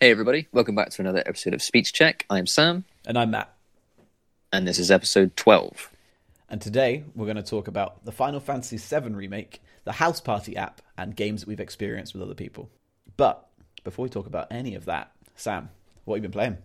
Hey, 0.00 0.10
everybody. 0.10 0.48
Welcome 0.52 0.74
back 0.74 0.90
to 0.90 1.02
another 1.02 1.22
episode 1.26 1.52
of 1.52 1.62
Speech 1.62 1.92
Check. 1.92 2.24
I'm 2.30 2.46
Sam, 2.46 2.84
And 3.06 3.18
I'm 3.18 3.30
Matt. 3.30 3.52
and 4.52 4.66
this 4.66 4.78
is 4.78 4.90
episode 4.90 5.36
12. 5.36 5.90
And 6.48 6.60
today 6.60 7.04
we're 7.14 7.26
going 7.26 7.36
to 7.36 7.42
talk 7.42 7.68
about 7.68 8.04
the 8.04 8.12
Final 8.12 8.40
Fantasy 8.40 8.78
VII 8.78 9.10
Remake, 9.10 9.60
the 9.84 9.92
Houseparty 9.92 10.56
app, 10.56 10.80
and 10.96 11.14
games 11.14 11.42
that 11.42 11.48
we've 11.48 11.60
experienced 11.60 12.14
with 12.14 12.22
other 12.22 12.34
people. 12.34 12.70
But 13.16 13.46
before 13.84 14.04
we 14.04 14.08
talk 14.08 14.26
about 14.26 14.46
any 14.50 14.74
of 14.74 14.86
that, 14.86 15.12
Sam, 15.36 15.68
what 16.06 16.16
have 16.16 16.24
you 16.24 16.28
been 16.28 16.32
playing? 16.32 16.58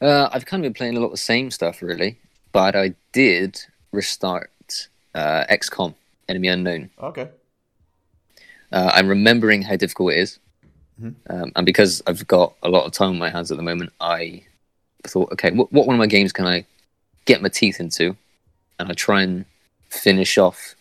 Uh, 0.00 0.28
I've 0.32 0.46
kind 0.46 0.64
of 0.64 0.72
been 0.72 0.74
playing 0.78 0.96
a 0.96 1.00
lot 1.00 1.06
of 1.06 1.12
the 1.12 1.16
same 1.18 1.50
stuff, 1.50 1.82
really, 1.82 2.18
but 2.52 2.76
I 2.76 2.94
did 3.12 3.60
restart 3.90 4.88
uh, 5.14 5.44
XCOM 5.50 5.94
Enemy 6.28 6.48
Unknown. 6.48 6.90
Okay. 7.02 7.28
Uh, 8.70 8.92
I'm 8.94 9.08
remembering 9.08 9.62
how 9.62 9.74
difficult 9.74 10.12
it 10.12 10.18
is. 10.18 10.38
Um, 11.00 11.52
and 11.54 11.64
because 11.64 12.02
I've 12.06 12.26
got 12.26 12.54
a 12.62 12.68
lot 12.68 12.84
of 12.84 12.92
time 12.92 13.10
on 13.10 13.18
my 13.18 13.30
hands 13.30 13.50
at 13.50 13.56
the 13.56 13.62
moment, 13.62 13.92
I 14.00 14.42
thought, 15.06 15.32
okay, 15.32 15.50
what, 15.50 15.72
what 15.72 15.86
one 15.86 15.94
of 15.94 15.98
my 15.98 16.06
games 16.06 16.32
can 16.32 16.46
I 16.46 16.64
get 17.24 17.42
my 17.42 17.48
teeth 17.48 17.80
into? 17.80 18.16
And 18.78 18.90
I 18.90 18.94
try 18.94 19.22
and 19.22 19.44
finish 19.90 20.38
off 20.38 20.74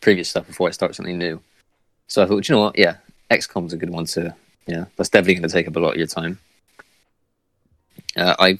previous 0.00 0.28
stuff 0.28 0.46
before 0.46 0.68
I 0.68 0.72
start 0.72 0.94
something 0.94 1.18
new. 1.18 1.40
So 2.08 2.22
I 2.22 2.26
thought, 2.26 2.48
you 2.48 2.54
know 2.54 2.62
what? 2.62 2.78
Yeah, 2.78 2.96
XCOM's 3.30 3.72
a 3.72 3.76
good 3.76 3.90
one 3.90 4.04
to, 4.06 4.34
yeah, 4.66 4.84
that's 4.96 5.08
definitely 5.08 5.34
going 5.34 5.48
to 5.48 5.52
take 5.52 5.68
up 5.68 5.76
a 5.76 5.80
lot 5.80 5.92
of 5.92 5.96
your 5.96 6.06
time. 6.06 6.38
Uh, 8.14 8.36
I 8.38 8.58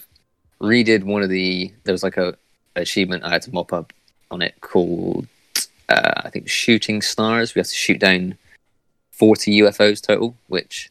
redid 0.60 1.04
one 1.04 1.22
of 1.22 1.28
the, 1.28 1.72
there 1.84 1.92
was 1.92 2.02
like 2.02 2.16
a 2.16 2.36
achievement 2.74 3.24
I 3.24 3.30
had 3.30 3.42
to 3.42 3.52
mop 3.52 3.72
up 3.72 3.92
on 4.30 4.42
it 4.42 4.54
called, 4.60 5.26
uh, 5.88 6.12
I 6.24 6.30
think, 6.30 6.48
Shooting 6.48 7.02
Stars. 7.02 7.54
We 7.54 7.60
have 7.60 7.68
to 7.68 7.74
shoot 7.74 8.00
down 8.00 8.36
40 9.16 9.60
UFOs 9.60 10.00
total, 10.00 10.36
which 10.46 10.90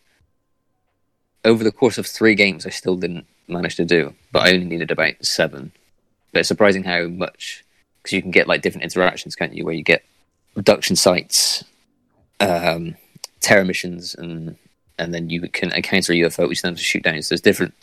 over 1.43 1.63
the 1.63 1.71
course 1.71 1.97
of 1.97 2.07
three 2.07 2.35
games 2.35 2.65
I 2.65 2.69
still 2.69 2.95
didn't 2.95 3.27
manage 3.47 3.75
to 3.75 3.85
do, 3.85 4.15
but 4.31 4.43
I 4.43 4.53
only 4.53 4.65
needed 4.65 4.91
about 4.91 5.23
seven. 5.23 5.71
But 6.31 6.39
it's 6.39 6.47
surprising 6.47 6.83
how 6.83 7.07
much, 7.07 7.63
because 8.01 8.13
you 8.13 8.21
can 8.21 8.31
get 8.31 8.47
like 8.47 8.61
different 8.61 8.83
interactions, 8.83 9.35
can't 9.35 9.53
you? 9.53 9.63
Where 9.63 9.75
you 9.75 9.83
get 9.83 10.03
abduction 10.55 10.95
sites, 10.95 11.63
um, 12.39 12.95
terror 13.41 13.63
missions, 13.63 14.15
and 14.15 14.57
and 14.97 15.13
then 15.13 15.29
you 15.29 15.41
can 15.49 15.71
encounter 15.71 16.13
a 16.13 16.15
UFO 16.15 16.47
which 16.47 16.61
then 16.61 16.71
have 16.71 16.79
to 16.79 16.83
shoot 16.83 17.03
down. 17.03 17.21
So 17.21 17.33
there's 17.33 17.41
different 17.41 17.73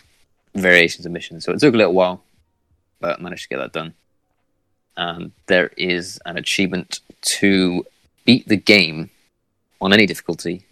variations 0.54 1.06
of 1.06 1.12
missions. 1.12 1.44
So 1.44 1.52
it 1.52 1.60
took 1.60 1.74
a 1.74 1.76
little 1.76 1.94
while, 1.94 2.22
but 3.00 3.18
I 3.18 3.22
managed 3.22 3.44
to 3.44 3.48
get 3.48 3.58
that 3.58 3.72
done. 3.72 3.94
And 4.96 5.32
there 5.46 5.70
is 5.76 6.18
an 6.26 6.36
achievement 6.36 7.00
to 7.22 7.86
beat 8.24 8.48
the 8.48 8.56
game 8.56 9.10
on 9.82 9.92
any 9.92 10.06
difficulty, 10.06 10.64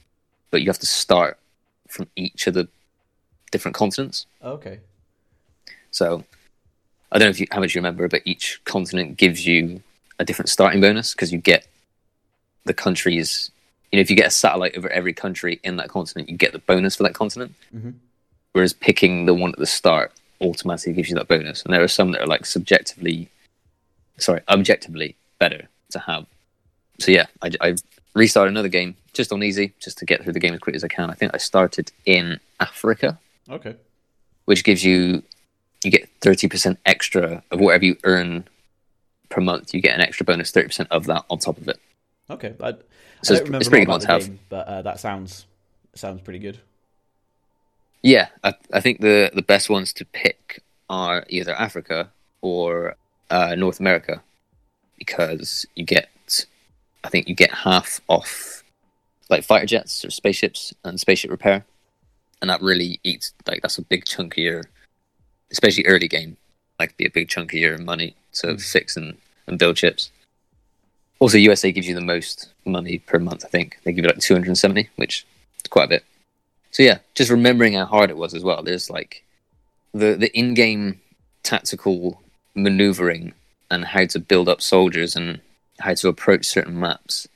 but 0.51 0.63
you 0.63 0.69
have 0.69 0.79
to 0.79 0.87
start 0.87 1.39
from 1.89 2.07
each 2.17 2.47
of 2.47 2.55
the 2.55 2.69
different 3.51 3.75
continents. 3.75 4.27
Okay. 4.43 4.79
So 5.91 6.25
I 7.11 7.19
don't 7.19 7.27
know 7.27 7.31
if 7.31 7.41
you, 7.41 7.49
how 7.51 7.61
much 7.61 7.75
you 7.75 7.81
remember, 7.81 8.07
but 8.09 8.23
each 8.25 8.61
continent 8.65 9.17
gives 9.17 9.45
you 9.45 9.83
a 10.21 10.25
different 10.25 10.49
starting 10.49 10.81
bonus 10.81 11.13
because 11.13 11.33
you 11.33 11.39
get 11.39 11.67
the 12.65 12.73
countries. 12.73 13.51
You 13.91 13.97
know, 13.97 14.01
if 14.03 14.11
you 14.11 14.17
get 14.17 14.29
a 14.29 14.31
satellite 14.31 14.77
over 14.79 14.89
every 14.89 15.13
country 15.13 15.59
in 15.65 15.77
that 15.77 15.89
continent, 15.89 16.29
you 16.29 16.37
get 16.37 16.53
the 16.53 16.61
bonus 16.61 16.95
for 16.95 17.03
that 17.03 17.15
continent. 17.15 17.55
Mhm. 17.75 17.95
Whereas 18.53 18.73
picking 18.73 19.27
the 19.27 19.35
one 19.35 19.51
at 19.51 19.59
the 19.59 19.67
start 19.67 20.13
automatically 20.41 20.93
gives 20.93 21.11
you 21.11 21.17
that 21.17 21.27
bonus. 21.27 21.65
And 21.65 21.75
there 21.75 21.83
are 21.83 21.89
some 21.89 22.13
that 22.13 22.21
are 22.21 22.27
like 22.27 22.47
subjectively, 22.47 23.29
sorry, 24.19 24.43
objectively 24.49 25.17
better 25.41 25.69
to 25.91 25.99
have. 25.99 26.27
So 27.01 27.11
yeah, 27.11 27.27
I, 27.43 27.51
I 27.61 27.75
restarted 28.15 28.53
another 28.53 28.69
game 28.69 28.97
just 29.13 29.33
on 29.33 29.43
easy, 29.43 29.73
just 29.81 29.99
to 29.99 30.05
get 30.05 30.23
through 30.23 30.33
the 30.33 30.41
game 30.41 30.55
as 30.55 30.61
quick 30.61 30.77
as 30.77 30.85
I 30.85 30.89
can. 30.89 31.11
I 31.11 31.15
think 31.15 31.33
I 31.35 31.39
started 31.39 31.91
in 32.07 32.39
Africa 32.61 33.19
Okay. 33.49 33.75
which 34.45 34.63
gives 34.65 34.85
you 34.85 35.23
you 35.85 35.91
get 35.91 36.09
30% 36.21 36.77
extra 36.85 37.43
of 37.51 37.59
whatever 37.61 37.85
you 37.87 37.97
earn 38.05 38.45
per 39.31 39.41
month 39.41 39.73
you 39.73 39.81
get 39.81 39.95
an 39.95 40.01
extra 40.03 40.27
bonus 40.27 40.53
30% 40.53 40.87
of 40.91 41.07
that 41.07 41.25
on 41.31 41.39
top 41.39 41.57
of 41.59 41.69
it 41.69 41.81
Okay. 42.29 42.55
I, 42.63 42.73
So 43.23 43.35
I 43.35 43.39
it's- 43.39 43.51
it's 43.61 43.69
pretty 43.69 43.87
good 43.87 43.91
one 43.93 44.01
to 44.01 44.07
have. 44.07 44.21
game, 44.27 44.39
but 44.51 44.67
uh, 44.69 44.83
that 44.83 45.01
sounds 45.01 45.47
sounds 45.95 46.21
pretty 46.21 46.39
good. 46.39 46.59
yeah 48.03 48.29
i, 48.45 48.55
I 48.73 48.81
think 48.81 49.01
the 49.01 49.31
the 49.35 49.43
best 49.43 49.69
ones 49.71 49.93
to 49.95 50.05
pick 50.05 50.63
are 50.89 51.25
either 51.29 51.55
africa 51.55 52.11
or 52.43 52.97
uh, 53.31 53.55
north 53.57 53.81
america 53.81 54.23
because 54.99 55.65
you 55.75 55.85
get 55.85 56.10
i 57.05 57.09
think 57.09 57.29
you 57.29 57.35
get 57.35 57.51
half 57.51 58.01
off 58.09 58.61
like 59.31 59.45
fighter 59.45 59.65
jets 59.65 60.05
or 60.05 60.11
spaceships 60.11 60.75
and 60.85 61.01
spaceship 61.01 61.31
repair. 61.31 61.65
And 62.43 62.51
that 62.51 62.61
really 62.61 63.01
eats 63.05 63.33
like 63.47 63.63
that's 63.63 63.79
a 63.79 63.83
big 63.83 64.05
chunk 64.05 64.35
of 64.35 64.39
your 64.39 64.65
especially 65.51 65.87
early 65.87 66.09
game 66.09 66.37
like 66.79 66.97
be 66.97 67.07
a 67.07 67.11
big 67.11 67.29
chunk 67.29 67.53
of 67.53 67.59
your 67.59 67.79
money 67.79 68.15
to 68.33 68.49
mm. 68.49 68.61
fix 68.73 68.97
and, 68.97 69.17
and 69.47 69.59
build 69.59 69.79
ships. 69.79 70.11
Also 71.21 71.39
usa 71.39 71.71
gives 71.71 71.87
you 71.87 71.95
the 71.95 72.01
most 72.01 72.53
money 72.65 72.99
per 72.99 73.19
month 73.19 73.45
i 73.45 73.49
think. 73.49 73.79
They 73.85 73.93
give 73.93 74.05
you 74.05 74.11
like 74.11 74.19
270 74.19 74.89
which 74.97 75.27
is 75.63 75.69
quite 75.69 75.85
a 75.85 75.89
bit. 75.89 76.05
So 76.71 76.83
yeah 76.83 76.99
just 77.15 77.31
remembering 77.31 77.75
how 77.75 77.87
hard 77.87 78.11
it 78.11 78.17
was 78.17 78.35
as 78.35 78.43
well. 78.43 78.63
There's 78.63 78.91
like 78.91 79.23
the 79.93 80.17
the 80.17 80.37
in-game 80.37 81.01
tactical 81.43 82.23
maneuvering 82.55 83.35
and 83.71 83.85
how 83.85 84.07
to 84.07 84.19
build 84.19 84.49
up 84.49 84.61
soldiers 84.61 85.15
and 85.15 85.41
how 85.81 85.95
to 85.95 86.09
approach 86.09 86.47
certain 86.47 86.79
maps 86.79 87.27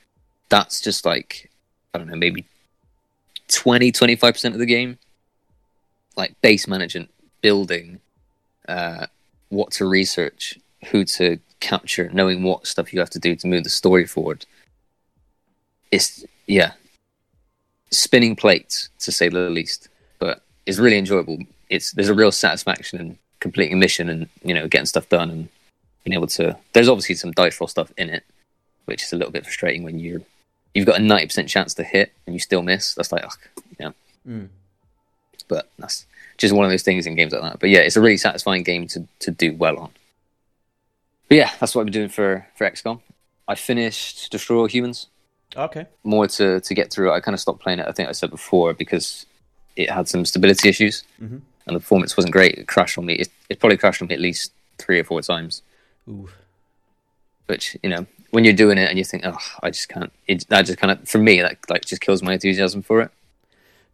that's 0.49 0.81
just 0.81 1.05
like 1.05 1.51
i 1.93 1.99
don't 1.99 2.09
know 2.09 2.17
maybe 2.17 2.45
20 3.49 3.93
25% 3.93 4.53
of 4.53 4.59
the 4.59 4.67
game. 4.67 4.99
Like 6.17 6.41
base 6.41 6.69
management 6.69 7.11
building 7.41 8.01
uh, 8.69 9.07
what 9.49 9.73
to 9.73 9.87
research 9.87 10.59
who 10.91 11.05
to 11.05 11.39
capture 11.61 12.11
knowing 12.13 12.43
what 12.43 12.67
stuff 12.67 12.93
you 12.93 13.01
have 13.01 13.11
to 13.11 13.19
do 13.19 13.35
to 13.37 13.47
move 13.47 13.65
the 13.65 13.71
story 13.71 14.07
forward. 14.07 14.47
It's 15.91 16.25
yeah 16.47 16.73
spinning 17.91 18.35
plates 18.37 18.91
to 18.99 19.13
say 19.13 19.29
the 19.29 19.49
least 19.51 19.89
but 20.19 20.43
it's 20.67 20.79
really 20.79 20.99
enjoyable. 20.99 21.39
It's 21.69 21.93
there's 21.93 22.09
a 22.09 22.15
real 22.15 22.33
satisfaction 22.33 23.01
in 23.01 23.19
completing 23.41 23.75
a 23.75 23.77
mission 23.77 24.09
and 24.09 24.29
you 24.43 24.55
know 24.55 24.69
getting 24.69 24.87
stuff 24.87 25.09
done 25.09 25.31
and 25.31 25.49
being 26.05 26.15
able 26.15 26.27
to 26.27 26.57
there's 26.73 26.89
obviously 26.89 27.15
some 27.15 27.33
dice 27.33 27.61
roll 27.61 27.69
stuff 27.69 27.93
in 27.97 28.09
it 28.09 28.25
which 28.87 29.03
is 29.03 29.13
a 29.13 29.17
little 29.17 29.33
bit 29.33 29.45
frustrating 29.45 29.83
when 29.83 29.99
you're 29.99 30.21
you've 30.75 30.87
got 30.87 30.99
a 30.99 31.03
90% 31.03 31.49
chance 31.49 31.73
to 31.75 31.85
hit 31.85 32.13
and 32.27 32.35
you 32.35 32.41
still 32.41 32.63
miss. 32.63 32.95
That's 32.95 33.13
like 33.13 33.25
ugh, 33.25 33.39
you 33.79 33.87
know 33.87 33.95
Mm. 34.27 34.49
but 35.49 35.69
that's 35.79 36.07
just 36.39 36.55
one 36.55 36.65
of 36.65 36.71
those 36.71 36.83
things 36.83 37.07
in 37.07 37.15
games 37.15 37.33
like 37.33 37.43
that. 37.43 37.61
But 37.61 37.69
yeah 37.71 37.81
it's 37.81 37.97
a 37.97 38.01
really 38.01 38.17
satisfying 38.17 38.63
game 38.63 38.87
to, 38.89 39.07
to 39.21 39.31
do 39.31 39.55
well 39.55 39.79
on. 39.79 39.91
But 41.29 41.37
yeah 41.39 41.51
that's 41.61 41.75
what 41.75 41.83
i've 41.83 41.87
been 41.87 41.93
doing 41.93 42.09
for 42.09 42.47
for 42.57 42.69
xcom. 42.71 43.01
I 43.47 43.55
finished 43.55 44.31
destroy 44.33 44.59
all 44.61 44.67
humans. 44.67 45.07
Okay. 45.57 45.87
more 46.03 46.27
to 46.27 46.61
to 46.61 46.75
get 46.75 46.91
through 46.93 47.13
i 47.13 47.21
kind 47.21 47.35
of 47.35 47.41
stopped 47.41 47.61
playing 47.61 47.79
it 47.79 47.87
i 47.87 47.93
think 47.93 48.09
i 48.09 48.13
said 48.13 48.31
before 48.31 48.75
because 48.75 49.25
it 49.77 49.89
had 49.91 50.09
some 50.09 50.25
stability 50.25 50.69
issues. 50.69 51.05
Mhm. 51.23 51.41
and 51.67 51.77
the 51.77 51.81
performance 51.81 52.17
wasn't 52.17 52.33
great. 52.33 52.55
It 52.59 52.67
crashed 52.69 52.97
on 52.99 53.07
me. 53.07 53.15
It, 53.15 53.29
it 53.49 53.59
probably 53.61 53.77
crashed 53.77 54.01
on 54.03 54.09
me 54.09 54.15
at 54.15 54.21
least 54.21 54.53
three 54.79 54.99
or 55.01 55.05
four 55.05 55.21
times. 55.23 55.63
Ooh. 56.09 56.29
which 57.47 57.77
you 57.83 57.91
know 57.91 58.07
when 58.35 58.45
you're 58.45 58.53
doing 58.65 58.79
it 58.79 58.89
and 58.91 58.99
you 58.99 59.05
think 59.05 59.23
oh 59.25 59.39
i 59.63 59.71
just 59.71 59.89
can't 59.89 60.13
it 60.27 60.47
that 60.49 60.63
just 60.67 60.79
kind 60.79 60.91
of 60.91 61.09
for 61.09 61.19
me 61.19 61.41
that 61.41 61.57
like 61.71 61.85
just 61.85 62.01
kills 62.03 62.23
my 62.23 62.33
enthusiasm 62.33 62.83
for 62.83 63.01
it 63.01 63.11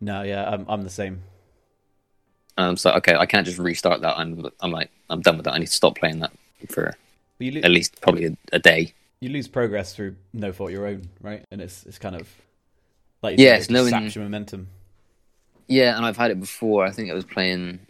No, 0.01 0.23
yeah, 0.23 0.49
I'm 0.53 0.65
I'm 0.69 0.83
the 0.83 0.91
same. 1.03 1.23
um 2.57 2.77
so 2.77 2.91
okay 2.99 3.15
i 3.15 3.27
can't 3.27 3.47
just 3.47 3.59
restart 3.59 4.01
that 4.01 4.15
i'm 4.19 4.31
i'm 4.61 4.73
like 4.73 4.91
i'm 5.11 5.21
done 5.21 5.37
with 5.37 5.45
that 5.45 5.55
i 5.55 5.59
need 5.59 5.67
to 5.67 5.73
stop 5.83 5.95
playing 5.97 6.19
that 6.21 6.33
for 6.69 6.97
lo- 7.41 7.61
at 7.63 7.71
least 7.71 8.01
probably 8.01 8.25
a, 8.27 8.37
a 8.53 8.59
day 8.59 8.93
you 9.21 9.29
lose 9.29 9.49
progress 9.49 9.95
through 9.95 10.17
no 10.33 10.51
fault 10.51 10.71
of 10.71 10.75
your 10.75 10.87
own, 10.87 11.03
right? 11.21 11.45
And 11.51 11.61
it's 11.61 11.85
it's 11.85 11.99
kind 11.99 12.17
of 12.17 12.27
like 13.23 13.39
you 13.39 13.45
Yeah, 13.47 13.57
it's 13.57 13.69
knowing- 13.69 13.91
saps 13.91 14.15
your 14.15 14.25
momentum. 14.25 14.69
yeah 15.69 15.97
and 15.97 16.07
i've 16.07 16.17
had 16.17 16.31
it 16.31 16.41
before 16.41 16.81
i 16.87 16.91
think 16.91 17.11
i 17.11 17.15
was 17.15 17.25
playing 17.37 17.81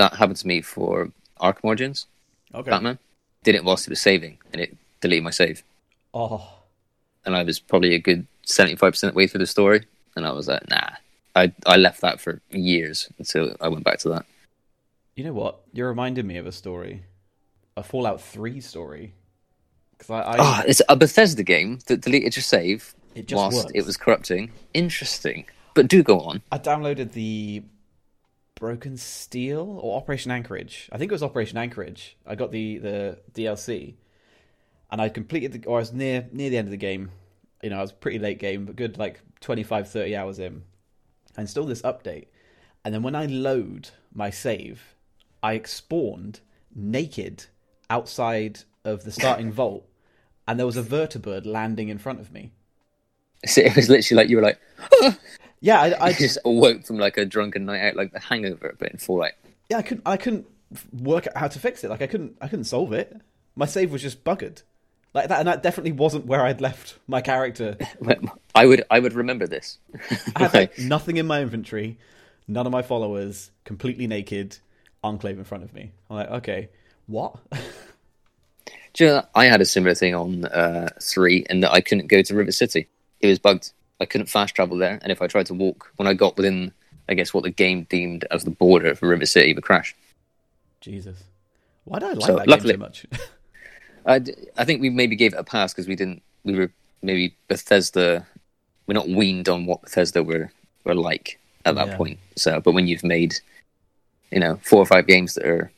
that 0.00 0.14
happened 0.14 0.38
to 0.38 0.46
me 0.46 0.62
for 0.62 1.10
arkham 1.40 1.64
origins 1.64 2.06
Okay. 2.54 2.70
batman 2.70 2.98
did 3.44 3.54
it 3.54 3.64
whilst 3.64 3.86
it 3.86 3.90
was 3.90 4.00
saving 4.00 4.38
and 4.52 4.60
it 4.64 4.70
deleted 5.02 5.24
my 5.24 5.30
save 5.42 5.62
Oh, 6.14 6.48
and 7.24 7.34
i 7.36 7.42
was 7.42 7.58
probably 7.58 7.94
a 7.94 7.98
good 7.98 8.26
75% 8.46 9.14
way 9.14 9.26
through 9.26 9.38
the 9.38 9.46
story 9.46 9.86
and 10.16 10.26
i 10.26 10.32
was 10.32 10.48
like 10.48 10.68
nah 10.68 10.90
i 11.36 11.52
i 11.66 11.76
left 11.76 12.00
that 12.00 12.20
for 12.20 12.40
years 12.50 13.08
until 13.18 13.56
i 13.60 13.68
went 13.68 13.84
back 13.84 13.98
to 14.00 14.08
that 14.10 14.26
you 15.14 15.24
know 15.24 15.32
what? 15.34 15.60
You're 15.72 15.88
reminding 15.88 16.26
me 16.26 16.38
of 16.38 16.46
a 16.46 16.52
story, 16.52 17.02
a 17.76 17.82
Fallout 17.82 18.20
Three 18.22 18.60
story. 18.60 19.12
Because 19.92 20.08
I, 20.10 20.20
I 20.22 20.36
Oh, 20.38 20.62
it's 20.66 20.80
a 20.88 20.96
Bethesda 20.96 21.42
game 21.42 21.80
that 21.86 22.00
deleted 22.00 22.34
your 22.34 22.42
save 22.42 22.94
it 23.14 23.28
just 23.28 23.36
whilst 23.36 23.56
works. 23.58 23.72
it 23.74 23.84
was 23.84 23.96
corrupting. 23.98 24.52
Interesting. 24.72 25.44
But 25.74 25.88
do 25.88 26.02
go 26.02 26.20
on. 26.20 26.40
I 26.50 26.58
downloaded 26.58 27.12
the 27.12 27.62
Broken 28.54 28.96
Steel 28.96 29.78
or 29.82 29.98
Operation 29.98 30.30
Anchorage. 30.30 30.88
I 30.90 30.96
think 30.96 31.12
it 31.12 31.14
was 31.14 31.22
Operation 31.22 31.58
Anchorage. 31.58 32.16
I 32.26 32.34
got 32.34 32.50
the 32.50 32.78
the 32.78 33.18
DLC, 33.34 33.94
and 34.92 35.00
I 35.00 35.08
completed 35.08 35.52
the, 35.52 35.66
or 35.66 35.78
I 35.78 35.80
was 35.80 35.92
near 35.92 36.28
near 36.30 36.50
the 36.50 36.58
end 36.58 36.68
of 36.68 36.70
the 36.70 36.76
game. 36.76 37.10
You 37.62 37.70
know, 37.70 37.78
I 37.78 37.82
was 37.82 37.92
pretty 37.92 38.18
late 38.18 38.38
game, 38.38 38.66
but 38.66 38.76
good 38.76 38.98
like 38.98 39.20
25, 39.40 39.88
30 39.88 40.16
hours 40.16 40.38
in, 40.38 40.62
I 41.36 41.40
install 41.40 41.64
this 41.64 41.82
update, 41.82 42.26
and 42.84 42.94
then 42.94 43.02
when 43.02 43.16
I 43.16 43.26
load 43.26 43.90
my 44.14 44.30
save, 44.30 44.94
I 45.42 45.60
spawned 45.62 46.40
naked 46.74 47.46
outside 47.90 48.60
of 48.84 49.04
the 49.04 49.10
starting 49.10 49.50
vault, 49.60 49.88
and 50.46 50.58
there 50.58 50.66
was 50.66 50.76
a 50.76 50.82
vertibird 50.82 51.46
landing 51.46 51.88
in 51.88 51.98
front 51.98 52.20
of 52.20 52.32
me. 52.32 52.52
So 53.46 53.62
it 53.62 53.74
was 53.74 53.88
literally 53.88 54.22
like 54.22 54.30
you 54.30 54.36
were 54.36 54.42
like, 54.42 54.60
Yeah, 55.60 55.80
I, 55.80 56.06
I 56.06 56.12
just 56.18 56.38
awoke 56.44 56.84
from 56.84 56.98
like 56.98 57.16
a 57.16 57.24
drunken 57.24 57.64
night 57.64 57.80
out, 57.80 57.96
like 57.96 58.12
the 58.12 58.20
hangover, 58.20 58.74
but 58.78 58.90
in 58.90 58.98
full 58.98 59.18
like. 59.18 59.36
yeah, 59.70 59.78
I 59.78 59.82
couldn't, 59.82 60.02
I 60.06 60.16
couldn't 60.16 60.46
work 60.92 61.26
out 61.28 61.36
how 61.36 61.48
to 61.48 61.58
fix 61.58 61.82
it. 61.84 61.90
Like 61.90 62.02
I 62.02 62.06
couldn't, 62.08 62.36
I 62.40 62.48
couldn't 62.48 62.64
solve 62.64 62.92
it. 62.92 63.16
My 63.54 63.66
save 63.66 63.92
was 63.92 64.02
just 64.02 64.24
buggered, 64.24 64.62
like 65.14 65.28
that, 65.28 65.38
and 65.40 65.48
that 65.48 65.62
definitely 65.62 65.92
wasn't 65.92 66.26
where 66.26 66.42
I'd 66.42 66.60
left 66.60 66.96
my 67.06 67.20
character. 67.20 67.76
I 68.54 68.66
would, 68.66 68.84
I 68.90 68.98
would 68.98 69.12
remember 69.14 69.46
this. 69.46 69.78
I 70.36 70.44
had 70.44 70.54
like 70.54 70.78
nothing 70.78 71.16
in 71.18 71.26
my 71.26 71.42
inventory, 71.42 71.98
none 72.48 72.66
of 72.66 72.72
my 72.72 72.82
followers, 72.82 73.50
completely 73.64 74.06
naked, 74.06 74.58
enclave 75.04 75.38
in 75.38 75.44
front 75.44 75.64
of 75.64 75.72
me. 75.74 75.92
I'm 76.08 76.16
like, 76.16 76.30
okay, 76.30 76.68
what? 77.06 77.36
Do 78.94 79.04
you 79.04 79.10
know, 79.10 79.26
I 79.34 79.46
had 79.46 79.60
a 79.62 79.64
similar 79.64 79.94
thing 79.94 80.14
on 80.14 80.44
uh, 80.44 80.90
three, 81.00 81.46
in 81.48 81.60
that 81.60 81.72
I 81.72 81.80
couldn't 81.80 82.08
go 82.08 82.20
to 82.22 82.34
Rivet 82.34 82.54
City. 82.54 82.88
It 83.20 83.28
was 83.28 83.38
bugged. 83.38 83.72
I 84.00 84.04
couldn't 84.04 84.26
fast 84.26 84.54
travel 84.54 84.76
there, 84.76 84.98
and 85.02 85.10
if 85.12 85.22
I 85.22 85.26
tried 85.28 85.46
to 85.46 85.54
walk, 85.54 85.92
when 85.96 86.06
I 86.08 86.12
got 86.14 86.36
within, 86.36 86.72
I 87.08 87.14
guess 87.14 87.32
what 87.32 87.44
the 87.44 87.50
game 87.50 87.84
deemed 87.88 88.26
as 88.30 88.44
the 88.44 88.50
border 88.50 88.88
of 88.90 89.02
Rivet 89.02 89.28
City, 89.28 89.50
it 89.50 89.54
would 89.54 89.64
crash. 89.64 89.94
Jesus, 90.80 91.22
why 91.84 92.00
do 92.00 92.06
I 92.06 92.12
like 92.12 92.26
So, 92.26 92.36
that 92.36 92.48
luckily- 92.48 92.72
game 92.74 92.80
so 92.80 92.86
much? 92.86 93.06
I, 94.06 94.18
d- 94.18 94.34
I 94.56 94.64
think 94.64 94.80
we 94.80 94.90
maybe 94.90 95.16
gave 95.16 95.32
it 95.34 95.38
a 95.38 95.44
pass 95.44 95.72
because 95.72 95.88
we 95.88 95.96
didn't. 95.96 96.22
We 96.44 96.54
were 96.56 96.70
maybe 97.02 97.34
Bethesda. 97.48 98.26
We're 98.86 98.94
not 98.94 99.08
weaned 99.08 99.48
on 99.48 99.66
what 99.66 99.82
Bethesda 99.82 100.22
were 100.22 100.50
were 100.84 100.94
like 100.94 101.38
at 101.64 101.74
that 101.76 101.88
Yeah. 101.88 101.96
point. 101.96 102.18
So, 102.36 102.60
but 102.60 102.72
when 102.72 102.86
you've 102.88 103.04
made, 103.04 103.34
you 104.30 104.40
know, 104.40 104.58
four 104.64 104.80
or 104.80 104.86
five 104.86 105.06
games 105.06 105.34
that 105.34 105.46
are 105.46 105.70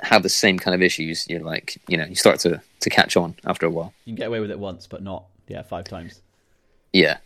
have 0.00 0.22
the 0.22 0.28
same 0.28 0.58
kind 0.58 0.74
of 0.74 0.82
issues, 0.82 1.26
you're 1.28 1.40
like, 1.42 1.80
you 1.88 1.96
know, 1.96 2.04
you 2.06 2.14
start 2.14 2.40
to 2.40 2.60
to 2.80 2.90
catch 2.90 3.16
on 3.16 3.34
after 3.44 3.66
a 3.66 3.70
while. 3.70 3.92
you 4.04 4.12
can 4.12 4.16
get 4.16 4.28
away 4.28 4.40
with 4.40 4.50
it 4.50 4.58
once, 4.58 4.86
but 4.86 5.02
not 5.02 5.24
yeah 5.48 5.62
five 5.62 5.84
times. 5.84 6.20
Yeah. 6.92 7.18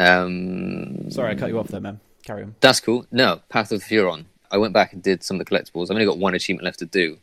Um, 0.00 1.10
Sorry, 1.10 1.32
I 1.32 1.34
cut 1.34 1.48
you 1.48 1.58
off 1.58 1.68
there, 1.68 1.80
man. 1.80 2.00
Carry 2.24 2.42
on. 2.44 2.54
That's 2.60 2.80
cool. 2.80 3.06
No, 3.10 3.40
Path 3.48 3.72
of 3.72 3.82
Furon. 3.82 4.26
I 4.50 4.56
went 4.58 4.72
back 4.72 4.92
and 4.92 5.02
did 5.02 5.22
some 5.22 5.38
of 5.40 5.44
the 5.46 5.50
collectibles. 5.54 5.84
I've 5.86 5.90
only 5.96 6.06
got 6.06 6.18
one 6.18 6.34
achievement 6.34 6.64
left 6.64 6.78
to 6.78 6.86
do, 6.86 7.18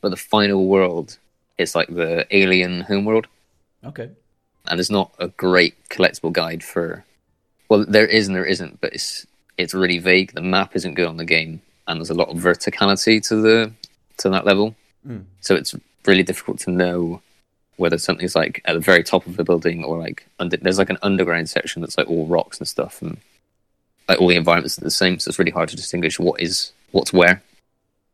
but 0.00 0.10
the 0.10 0.16
final 0.16 0.66
world 0.66 1.18
is 1.58 1.74
like 1.74 1.88
the 1.88 2.26
alien 2.30 2.82
homeworld, 2.82 3.26
Okay. 3.84 4.10
and 4.68 4.78
there's 4.78 4.90
not 4.90 5.12
a 5.18 5.28
great 5.28 5.74
collectible 5.88 6.32
guide 6.32 6.62
for. 6.64 7.04
Well, 7.68 7.84
there 7.86 8.06
is 8.06 8.26
and 8.26 8.36
there 8.36 8.44
isn't, 8.44 8.80
but 8.80 8.92
it's 8.92 9.26
it's 9.58 9.72
really 9.74 9.98
vague. 9.98 10.32
The 10.34 10.42
map 10.42 10.76
isn't 10.76 10.94
good 10.94 11.08
on 11.08 11.16
the 11.16 11.24
game, 11.24 11.62
and 11.88 11.98
there's 12.00 12.10
a 12.10 12.14
lot 12.14 12.28
of 12.28 12.36
verticality 12.38 13.26
to 13.28 13.36
the 13.36 13.72
to 14.18 14.28
that 14.30 14.44
level, 14.46 14.74
Mm. 15.06 15.24
so 15.40 15.54
it's 15.54 15.74
really 16.04 16.22
difficult 16.22 16.58
to 16.60 16.70
know 16.70 17.20
whether 17.76 17.98
something's 17.98 18.34
like 18.34 18.60
at 18.64 18.72
the 18.74 18.80
very 18.80 19.02
top 19.04 19.26
of 19.26 19.36
the 19.36 19.44
building 19.44 19.84
or 19.84 19.98
like 19.98 20.26
under. 20.38 20.56
There's 20.56 20.78
like 20.78 20.90
an 20.90 20.98
underground 21.02 21.48
section 21.50 21.80
that's 21.82 21.96
like 21.98 22.08
all 22.08 22.26
rocks 22.26 22.58
and 22.58 22.66
stuff, 22.68 23.02
and 23.02 23.18
like 24.08 24.20
all 24.20 24.28
the 24.28 24.36
environments 24.36 24.78
are 24.78 24.82
the 24.82 24.90
same, 24.90 25.18
so 25.18 25.28
it's 25.28 25.38
really 25.38 25.50
hard 25.50 25.68
to 25.70 25.76
distinguish 25.76 26.18
what 26.18 26.40
is 26.40 26.72
what's 26.92 27.12
where. 27.12 27.42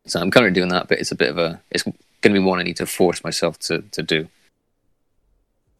So 0.05 0.19
I'm 0.19 0.31
currently 0.31 0.53
doing 0.53 0.69
that, 0.69 0.87
but 0.89 0.99
it's 0.99 1.11
a 1.11 1.15
bit 1.15 1.29
of 1.29 1.37
a 1.37 1.61
it's 1.71 1.83
going 2.23 2.33
to 2.33 2.39
be 2.39 2.45
one 2.45 2.59
I 2.59 2.63
need 2.63 2.77
to 2.77 2.85
force 2.85 3.23
myself 3.23 3.59
to 3.67 3.83
to 3.91 4.01
do. 4.01 4.27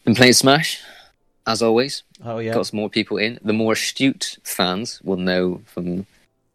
Been 0.05 0.15
playing 0.15 0.33
Smash, 0.33 0.81
as 1.47 1.61
always. 1.61 2.03
Oh 2.23 2.39
yeah. 2.39 2.53
Got 2.53 2.67
some 2.67 2.79
more 2.79 2.89
people 2.89 3.17
in. 3.17 3.39
The 3.43 3.53
more 3.53 3.73
astute 3.73 4.37
fans 4.43 5.01
will 5.03 5.17
know 5.17 5.61
from 5.65 6.05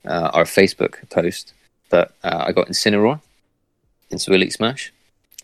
uh, 0.05 0.31
our 0.33 0.45
Facebook 0.45 1.09
post 1.11 1.55
that 1.91 2.13
uh, 2.23 2.45
I 2.47 2.53
got 2.53 2.69
Incineroar 2.69 3.21
into 4.11 4.33
Elite 4.33 4.53
Smash, 4.53 4.93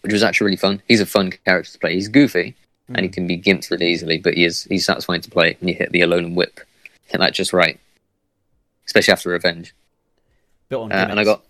which 0.02 0.12
was 0.12 0.22
actually 0.22 0.46
really 0.46 0.56
fun. 0.56 0.82
He's 0.86 1.00
a 1.00 1.06
fun 1.06 1.32
character 1.44 1.72
to 1.72 1.78
play. 1.78 1.94
He's 1.94 2.08
goofy 2.08 2.54
and 2.88 3.00
he 3.00 3.08
can 3.08 3.26
be 3.26 3.40
gimped 3.40 3.70
really 3.70 3.90
easily, 3.90 4.18
but 4.18 4.34
he 4.34 4.44
is 4.44 4.64
he's 4.64 4.84
satisfying 4.84 5.22
to 5.22 5.30
play 5.30 5.56
when 5.60 5.68
you 5.68 5.74
hit 5.74 5.92
the 5.92 6.00
Alolan 6.00 6.34
Whip. 6.34 6.60
Hit 7.06 7.18
that 7.18 7.34
just 7.34 7.52
right, 7.52 7.80
especially 8.86 9.12
after 9.12 9.30
Revenge. 9.30 9.74
Built 10.68 10.84
on 10.84 10.92
Uh, 10.92 11.06
and 11.10 11.18
I 11.18 11.24
got 11.24 11.42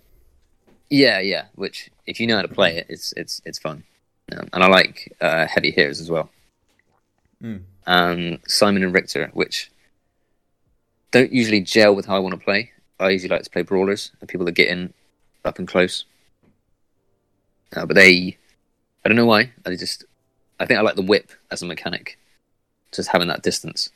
yeah, 0.90 1.20
yeah. 1.20 1.46
Which 1.54 1.90
if 2.06 2.20
you 2.20 2.26
know 2.26 2.36
how 2.36 2.42
to 2.42 2.48
play 2.48 2.76
it, 2.76 2.86
it's 2.88 3.12
it's 3.12 3.40
it's 3.44 3.58
fun. 3.58 3.84
Um, 4.32 4.48
and 4.52 4.64
I 4.64 4.68
like 4.68 5.14
uh, 5.20 5.46
heavy 5.46 5.70
hitters 5.70 6.00
as 6.00 6.10
well. 6.10 6.30
Mm. 7.42 7.62
And 7.86 8.38
Simon 8.46 8.82
and 8.82 8.94
Richter, 8.94 9.30
which 9.34 9.70
don't 11.10 11.32
usually 11.32 11.60
gel 11.60 11.94
with 11.94 12.06
how 12.06 12.16
I 12.16 12.20
want 12.20 12.34
to 12.34 12.44
play. 12.44 12.72
I 12.98 13.10
usually 13.10 13.28
like 13.28 13.42
to 13.42 13.50
play 13.50 13.62
brawlers 13.62 14.12
and 14.20 14.28
people 14.28 14.46
that 14.46 14.52
get 14.52 14.68
in 14.68 14.94
up 15.44 15.58
and 15.58 15.68
close. 15.68 16.04
Uh, 17.76 17.86
but 17.86 17.94
they, 17.94 18.38
I 19.04 19.08
don't 19.08 19.16
know 19.16 19.26
why. 19.26 19.52
I 19.66 19.76
just, 19.76 20.04
I 20.58 20.66
think 20.66 20.78
I 20.78 20.82
like 20.82 20.96
the 20.96 21.02
whip 21.02 21.32
as 21.50 21.60
a 21.60 21.66
mechanic, 21.66 22.18
just 22.92 23.10
having 23.10 23.28
that 23.28 23.42
distance. 23.42 23.90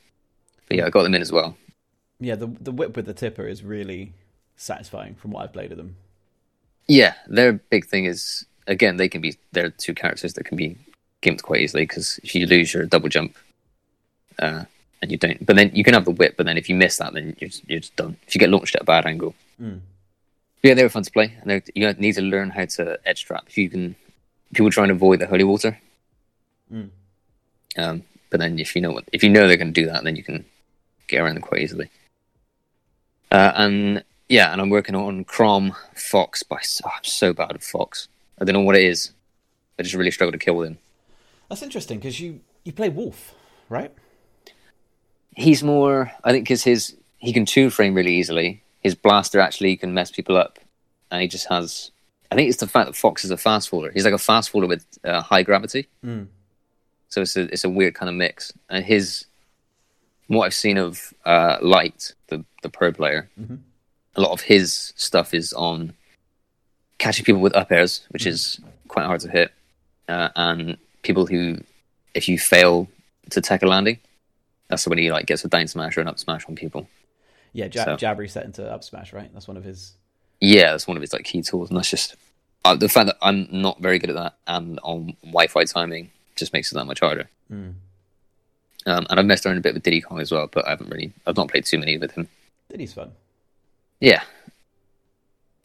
But 0.69 0.77
yeah, 0.77 0.87
I 0.87 0.91
got 0.91 1.05
them 1.05 1.15
in 1.15 1.23
as 1.23 1.33
well. 1.33 1.57
Yeah, 2.21 2.35
the 2.35 2.49
the 2.61 2.73
whip 2.73 2.97
with 2.97 3.07
the 3.07 3.15
tipper 3.15 3.47
is 3.47 3.63
really 3.63 4.13
satisfying 4.57 5.15
from 5.15 5.31
what 5.31 5.45
I've 5.45 5.53
played 5.53 5.71
of 5.71 5.79
them. 5.79 5.97
Yeah, 6.89 7.15
their 7.27 7.53
big 7.53 7.87
thing 7.87 8.07
is 8.07 8.47
again 8.67 8.97
they 8.97 9.09
can 9.09 9.21
be 9.21 9.37
they're 9.53 9.71
two 9.71 9.95
characters 9.95 10.35
that 10.35 10.45
can 10.45 10.57
be 10.57 10.77
gimped 11.23 11.43
quite 11.43 11.61
easily 11.61 11.83
because 11.85 12.19
if 12.23 12.35
you 12.35 12.47
lose 12.47 12.73
your 12.73 12.87
double 12.87 13.09
jump, 13.09 13.37
uh, 14.39 14.65
and 15.03 15.11
you 15.13 15.17
don't, 15.19 15.45
but 15.45 15.57
then 15.57 15.71
you 15.75 15.85
can 15.85 15.95
have 15.95 16.05
the 16.05 16.11
whip, 16.11 16.35
but 16.37 16.47
then 16.47 16.57
if 16.59 16.69
you 16.69 16.75
miss 16.75 16.97
that, 16.99 17.13
then 17.13 17.37
you're 17.39 17.49
just, 17.49 17.69
you're 17.69 17.81
just 17.81 17.95
done. 17.97 18.17
If 18.27 18.35
you 18.35 18.39
get 18.39 18.51
launched 18.51 18.75
at 18.75 18.83
a 18.83 18.85
bad 18.85 19.07
angle, 19.07 19.35
Mm. 19.61 19.81
yeah, 20.63 20.75
they 20.75 20.85
were 20.85 20.89
fun 20.89 21.03
to 21.03 21.11
play. 21.11 21.35
And 21.43 21.63
you 21.75 21.93
need 21.95 22.15
to 22.15 22.23
learn 22.23 22.51
how 22.51 22.65
to 22.65 22.99
edge 23.05 23.25
trap. 23.25 23.45
If 23.49 23.59
you 23.59 23.69
can, 23.69 23.97
people 24.55 24.71
try 24.71 24.85
and 24.85 24.93
avoid 24.93 25.19
the 25.19 25.27
holy 25.27 25.45
water, 25.45 25.79
Mm. 26.73 26.91
um, 27.77 28.03
but 28.31 28.39
then 28.41 28.59
if 28.59 28.75
you 28.77 28.83
know 28.83 28.93
what, 28.93 29.05
if 29.13 29.23
you 29.25 29.31
know 29.31 29.47
they're 29.49 29.57
going 29.57 29.73
to 29.73 29.81
do 29.81 29.87
that, 29.87 30.05
then 30.05 30.17
you 30.17 30.23
can 30.23 30.45
get 31.09 31.21
around 31.21 31.35
them 31.35 31.43
quite 31.43 31.63
easily. 31.63 31.91
Uh, 33.31 33.53
and 33.57 34.05
yeah, 34.29 34.53
and 34.53 34.61
I'm 34.61 34.71
working 34.71 34.95
on 34.95 35.25
Crom 35.25 35.75
Fox, 35.95 36.43
s- 36.53 36.81
oh, 36.85 36.91
I'm 36.95 37.05
so 37.05 37.33
bad 37.33 37.53
at 37.53 37.63
Fox. 37.63 38.09
I 38.41 38.45
don't 38.45 38.53
know 38.55 38.61
what 38.61 38.77
it 38.77 38.83
is. 38.85 39.13
I 39.79 39.83
just 39.83 39.95
really 39.95 40.11
struggle 40.11 40.33
to 40.33 40.39
kill 40.39 40.57
with 40.57 40.69
him. 40.69 40.79
That's 41.49 41.63
interesting 41.63 41.99
because 41.99 42.21
you 42.21 42.41
you 42.65 42.73
play 42.73 42.89
Wolf, 42.89 43.35
right? 43.69 43.93
He's 45.35 45.63
more, 45.63 46.13
I 46.25 46.33
think, 46.33 46.45
because 46.45 46.65
his 46.65 46.97
he 47.19 47.33
can 47.33 47.47
two 47.47 47.71
frame 47.71 47.95
really 47.95 48.15
easily. 48.15 48.63
His 48.81 48.95
blaster 48.95 49.41
actually 49.41 49.77
can 49.77 49.95
mess 49.95 50.11
people 50.11 50.37
up, 50.37 50.59
and 51.11 51.23
he 51.23 51.29
just 51.29 51.49
has. 51.49 51.91
I 52.31 52.35
think 52.35 52.49
it's 52.49 52.59
the 52.59 52.67
fact 52.67 52.87
that 52.89 52.97
Fox 52.97 53.25
is 53.25 53.31
a 53.31 53.37
fast 53.39 53.69
faller. 53.71 53.91
He's 53.91 54.05
like 54.05 54.13
a 54.15 54.19
fast 54.19 54.51
faller 54.51 54.67
with 54.67 54.85
uh, 55.05 55.23
high 55.23 55.43
gravity. 55.43 55.89
Mm. 56.05 56.27
So 57.09 57.23
it's 57.23 57.37
a 57.37 57.43
it's 57.53 57.65
a 57.65 57.71
weird 57.71 57.95
kind 57.95 58.11
of 58.11 58.15
mix. 58.17 58.53
And 58.69 58.85
his, 58.85 59.25
what 60.27 60.45
I've 60.45 60.55
seen 60.55 60.77
of 60.77 61.15
uh, 61.25 61.57
Light, 61.63 62.13
the 62.27 62.45
the 62.63 62.69
pro 62.69 62.93
player, 62.93 63.31
Mhm. 63.41 63.59
A 64.17 64.21
lot 64.21 64.33
of 64.33 64.41
his 64.41 64.93
stuff 64.97 65.35
is 65.35 65.53
on 65.53 65.95
catching 66.99 67.25
people 67.25 67.41
with 67.41 67.55
up 67.55 67.71
airs, 67.71 68.03
which 68.11 68.27
is 68.27 68.61
quite 68.89 69.07
hard 69.07 69.21
to 69.21 69.31
hit, 69.31 69.53
uh, 70.09 70.31
and 70.35 70.77
people 71.03 71.27
who, 71.27 71.59
if 72.15 72.29
you 72.29 72.39
fail 72.39 72.89
to 73.31 73.59
a 73.63 73.67
landing, 73.67 73.99
that's 74.69 74.87
when 74.87 74.99
he 74.99 75.11
like 75.13 75.27
gets 75.27 75.45
a 75.45 75.49
down 75.49 75.69
smash 75.69 75.97
or 75.97 76.01
an 76.01 76.09
up 76.09 76.19
smash 76.19 76.47
on 76.49 76.57
people. 76.57 76.89
Yeah, 77.53 77.69
jab, 77.69 77.85
So- 77.87 77.97
Jab 77.97 78.19
reset 78.19 78.45
into 78.45 78.71
up 78.71 78.85
smash, 78.85 79.13
right? 79.13 79.31
That's 79.33 79.49
one 79.49 79.57
of 79.57 79.65
his. 79.65 79.95
Yeah, 80.41 80.71
that's 80.73 80.87
one 80.87 80.97
of 80.97 81.01
his 81.01 81.13
like 81.13 81.25
key 81.25 81.43
tools, 81.43 81.69
and 81.71 81.77
that's 81.77 81.91
just 81.91 82.15
uh, 82.65 82.75
the 82.77 82.89
fact 82.89 83.07
that 83.07 83.17
I'm 83.23 83.49
not 83.51 83.81
very 83.81 83.99
good 83.99 84.11
at 84.11 84.17
that, 84.17 84.35
and 84.47 84.79
on 84.83 85.17
Wi-Fi 85.23 85.65
timing 85.65 86.11
just 86.37 86.53
makes 86.53 86.71
it 86.71 86.77
that 86.77 86.85
much 86.85 87.01
harder. 87.01 87.29
Mm. 87.51 87.75
Um, 88.87 89.07
and 89.11 89.21
I've 89.21 89.27
messed 89.27 89.45
around 89.45 89.59
a 89.59 89.61
bit 89.61 89.75
with 89.75 89.83
Diddy 89.83 90.01
Kong 90.01 90.21
as 90.21 90.31
well, 90.31 90.47
but 90.51 90.67
I 90.67 90.71
haven't 90.71 90.91
really, 90.91 91.13
I've 91.27 91.37
not 91.37 91.49
played 91.51 91.65
too 91.65 91.79
many 91.79 91.99
with 91.99 92.13
him. 92.13 92.29
Diddy's 92.71 92.93
fun. 92.93 93.13
Yeah. 94.01 94.23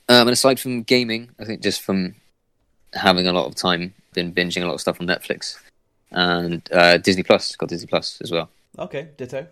Um, 0.10 0.28
and 0.28 0.32
aside 0.32 0.60
from 0.60 0.84
gaming, 0.84 1.30
I 1.40 1.46
think 1.46 1.62
just 1.62 1.82
from 1.82 2.16
having 2.94 3.28
a 3.28 3.34
lot 3.34 3.48
of 3.48 3.56
time, 3.56 3.94
been 4.14 4.34
binging 4.34 4.64
a 4.64 4.66
lot 4.66 4.76
of 4.76 4.82
stuff 4.82 5.02
on 5.02 5.08
Netflix 5.08 5.58
and 6.12 6.68
uh, 6.72 6.98
Disney 6.98 7.24
Plus. 7.24 7.56
Got 7.56 7.70
Disney 7.70 7.88
Plus 7.88 8.20
as 8.22 8.32
well. 8.32 8.50
Okay, 8.78 9.10
ditto. 9.18 9.48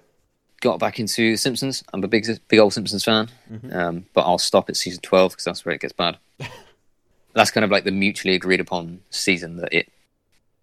Got 0.62 0.80
back 0.80 1.00
into 1.00 1.36
Simpsons. 1.38 1.84
I'm 1.92 2.04
a 2.04 2.08
big, 2.08 2.28
big 2.48 2.60
old 2.60 2.74
Simpsons 2.74 3.04
fan, 3.04 3.30
um, 3.72 4.06
but 4.14 4.22
I'll 4.22 4.38
stop 4.38 4.70
at 4.70 4.78
season 4.78 5.02
12 5.02 5.32
because 5.32 5.44
that's 5.44 5.66
where 5.66 5.74
it 5.74 5.82
gets 5.82 5.94
bad. 5.94 6.18
that's 7.34 7.50
kind 7.50 7.66
of 7.66 7.72
like 7.72 7.84
the 7.84 7.92
mutually 7.92 8.36
agreed 8.36 8.60
upon 8.60 9.02
season 9.10 9.58
that 9.58 9.74
it 9.74 9.90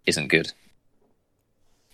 isn't 0.06 0.28
good. 0.28 0.52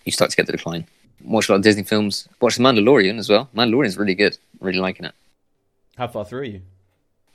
You 0.05 0.13
start 0.13 0.31
to 0.31 0.37
get 0.37 0.47
the 0.47 0.53
decline. 0.53 0.87
Watch 1.23 1.49
a 1.49 1.53
lot 1.53 1.57
of 1.57 1.63
Disney 1.63 1.83
films. 1.83 2.29
Watch 2.41 2.57
The 2.57 2.63
Mandalorian 2.63 3.19
as 3.19 3.31
well. 3.31 3.49
Mandalorian's 3.57 3.97
really 3.97 4.15
good. 4.15 4.37
Really 4.61 4.79
liking 4.79 5.07
it. 5.07 5.15
How 5.97 6.09
far 6.09 6.25
through 6.25 6.41
are 6.41 6.45
you? 6.45 6.61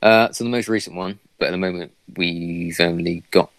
Uh, 0.02 0.30
so 0.32 0.44
the 0.44 0.50
most 0.50 0.68
recent 0.68 0.96
one, 0.96 1.18
but 1.38 1.48
at 1.48 1.50
the 1.50 1.58
moment 1.58 1.92
we've 2.16 2.80
only 2.80 3.22
got, 3.30 3.50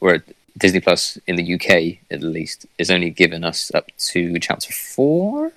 or 0.00 0.22
Disney 0.58 0.80
Plus 0.80 1.18
in 1.26 1.36
the 1.36 1.54
UK 1.54 1.98
at 2.10 2.22
least 2.22 2.66
is 2.78 2.90
only 2.90 3.10
given 3.10 3.44
us 3.44 3.72
up 3.74 3.86
to 3.98 4.38
chapter 4.38 4.72
four. 4.72 5.52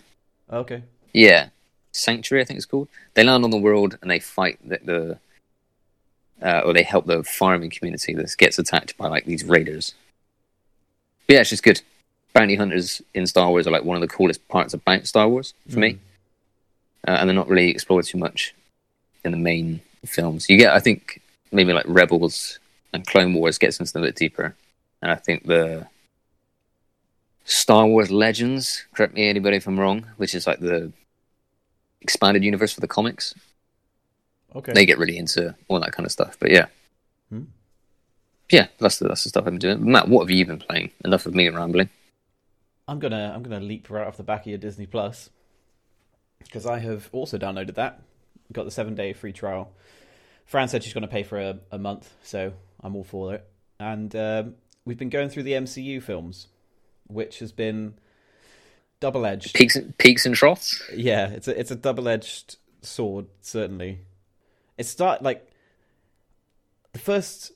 Okay. 0.51 0.84
Yeah, 1.13 1.50
Sanctuary, 1.92 2.42
I 2.42 2.46
think 2.46 2.58
it's 2.58 2.65
called. 2.65 2.88
They 3.13 3.24
land 3.24 3.44
on 3.44 3.51
the 3.51 3.58
world 3.58 3.98
and 4.01 4.10
they 4.10 4.20
fight 4.20 4.60
the, 4.68 4.80
the 4.84 5.18
uh, 6.48 6.62
or 6.65 6.74
they 6.74 6.84
help 6.84 7.06
the 7.06 7.24
farming 7.24 7.70
community 7.70 8.13
that 8.13 8.36
gets 8.38 8.60
attacked 8.60 8.98
by 8.98 9.08
like 9.08 9.25
these 9.25 9.44
raiders. 9.44 9.94
But 11.27 11.36
yeah, 11.36 11.42
it's 11.42 11.51
just 11.51 11.63
good. 11.63 11.82
Bounty 12.34 12.56
hunters 12.56 13.01
in 13.13 13.27
Star 13.27 13.50
Wars 13.50 13.68
are 13.68 13.72
like 13.72 13.84
one 13.84 13.96
of 13.96 14.01
the 14.01 14.08
coolest 14.08 14.48
parts 14.48 14.74
about 14.74 15.08
Star 15.08 15.30
Wars 15.30 15.53
for 15.70 15.80
me, 15.80 16.00
uh, 17.08 17.12
and 17.12 17.30
they're 17.30 17.36
not 17.36 17.48
really 17.48 17.70
explored 17.70 18.06
too 18.06 18.18
much 18.18 18.53
in 19.24 19.32
the 19.32 19.38
main 19.38 19.82
films. 20.06 20.50
You 20.50 20.58
get, 20.58 20.74
I 20.74 20.80
think, 20.80 21.22
maybe 21.51 21.74
like 21.74 21.86
Rebels 21.88 22.60
and 22.94 23.06
Clone 23.06 23.34
Wars 23.34 23.58
gets 23.58 23.80
into 23.80 23.94
them 23.94 24.03
a 24.03 24.08
bit 24.08 24.15
deeper, 24.15 24.56
and 25.01 25.12
I 25.12 25.15
think 25.15 25.46
the 25.46 25.88
Star 27.46 27.86
Wars 27.86 28.12
Legends, 28.12 28.86
correct 28.94 29.13
me 29.13 29.27
anybody 29.27 29.58
if 29.58 29.68
I'm 29.68 29.80
wrong, 29.80 30.06
which 30.18 30.34
is 30.34 30.48
like 30.48 30.60
the 30.60 30.92
expanded 32.01 32.44
universe 32.44 32.74
for 32.74 32.82
the 32.82 32.88
comics. 32.88 33.34
Okay. 34.56 34.74
They 34.74 34.86
get 34.86 34.98
really 34.98 35.18
into 35.18 35.56
all 35.68 35.80
that 35.80 35.94
kind 35.94 36.06
of 36.06 36.12
stuff. 36.12 36.38
But 36.39 36.51
yeah. 36.51 36.68
Hmm. 37.30 37.44
Yeah, 38.51 38.68
that's 38.77 39.00
the 39.00 39.08
that's 39.08 39.24
the 39.24 39.30
stuff 39.30 39.46
I've 39.46 39.51
been 39.51 39.60
doing. 39.60 39.92
Matt, 39.92 40.08
what 40.08 40.22
have 40.22 40.30
you 40.30 40.46
been 40.46 40.60
playing? 40.60 40.92
Enough 41.03 41.25
of 41.25 41.34
me 41.34 41.50
rambling. 41.50 41.89
I'm 42.88 43.00
gonna 43.00 43.32
I'm 43.34 43.44
gonna 43.44 43.62
leap 43.62 43.89
right 43.89 44.06
off 44.06 44.18
the 44.18 44.24
back 44.24 44.42
of 44.42 44.48
your 44.48 44.58
Disney 44.58 44.86
Plus 44.86 45.30
because 46.39 46.65
I 46.65 46.80
have 46.80 47.10
also 47.12 47.38
downloaded 47.38 47.75
that. 47.75 48.01
Got 48.51 48.65
the 48.65 48.71
seven 48.71 48.95
day 48.95 49.13
free 49.13 49.33
trial. 49.33 49.71
Fran 50.45 50.67
said 50.67 50.83
she's 50.83 50.93
going 50.93 51.03
to 51.03 51.07
pay 51.07 51.23
for 51.23 51.39
a, 51.39 51.59
a 51.71 51.77
month, 51.79 52.13
so 52.23 52.53
I'm 52.81 52.95
all 52.95 53.03
for 53.03 53.33
it. 53.33 53.47
And 53.79 54.15
um, 54.15 54.55
we've 54.85 54.97
been 54.97 55.09
going 55.09 55.29
through 55.29 55.43
the 55.43 55.53
MCU 55.53 56.01
films, 56.01 56.47
which 57.07 57.39
has 57.39 57.51
been 57.51 57.95
double 59.00 59.25
edged. 59.25 59.53
Peaks 59.53 59.77
peaks 59.97 60.25
and 60.25 60.35
troughs. 60.35 60.81
Yeah, 60.93 61.27
it's 61.29 61.47
a 61.47 61.59
it's 61.59 61.71
a 61.71 61.75
double 61.75 62.07
edged 62.07 62.57
sword, 62.81 63.27
certainly. 63.41 64.00
It 64.77 64.85
start 64.85 65.21
like 65.21 65.47
the 66.93 67.00
first 67.00 67.51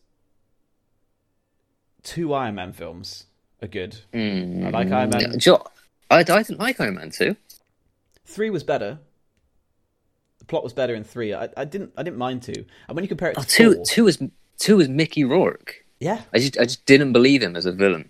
two 2.03 2.33
Iron 2.33 2.55
Man 2.55 2.73
films 2.73 3.25
are 3.61 3.67
good. 3.67 3.97
Mm. 4.13 4.65
I 4.65 4.69
like 4.69 4.91
Iron 4.91 5.09
Man. 5.09 5.39
Know 5.45 5.53
what? 5.53 5.71
I, 6.09 6.19
I 6.19 6.23
didn't 6.23 6.59
like 6.59 6.79
Iron 6.79 6.95
Man 6.95 7.11
two. 7.11 7.35
Three 8.25 8.49
was 8.49 8.63
better. 8.63 8.99
Plot 10.47 10.63
was 10.63 10.73
better 10.73 10.95
in 10.95 11.03
three. 11.03 11.33
I, 11.33 11.49
I 11.57 11.65
didn't 11.65 11.91
I 11.97 12.03
didn't 12.03 12.17
mind 12.17 12.43
two. 12.43 12.65
And 12.87 12.95
when 12.95 13.03
you 13.03 13.07
compare 13.09 13.31
it 13.31 13.35
to 13.35 13.39
Oh, 13.41 13.43
two 13.47 13.73
four, 13.75 13.85
two 13.85 14.03
was 14.05 14.17
two 14.57 14.79
is 14.79 14.87
Mickey 14.89 15.23
Rourke. 15.23 15.83
yeah, 15.99 16.21
I 16.33 16.39
just 16.39 16.57
I 16.57 16.63
just 16.63 16.85
didn't 16.85 17.13
believe 17.13 17.41
him 17.43 17.55
as 17.55 17.65
a 17.65 17.71
villain. 17.71 18.09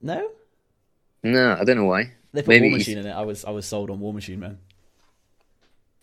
no, 0.00 0.30
No, 1.22 1.56
I 1.58 1.64
don't 1.64 1.76
know 1.76 1.84
why. 1.84 2.12
they 2.32 2.42
put 2.42 2.48
Maybe 2.48 2.68
War 2.68 2.76
he's- 2.78 2.88
Machine 2.88 2.98
in 2.98 3.06
it. 3.06 3.12
I 3.12 3.22
was 3.24 3.44
I 3.44 3.50
was 3.50 3.66
sold 3.66 3.90
on 3.90 3.98
War 4.00 4.12
Machine, 4.12 4.40
man. 4.40 4.58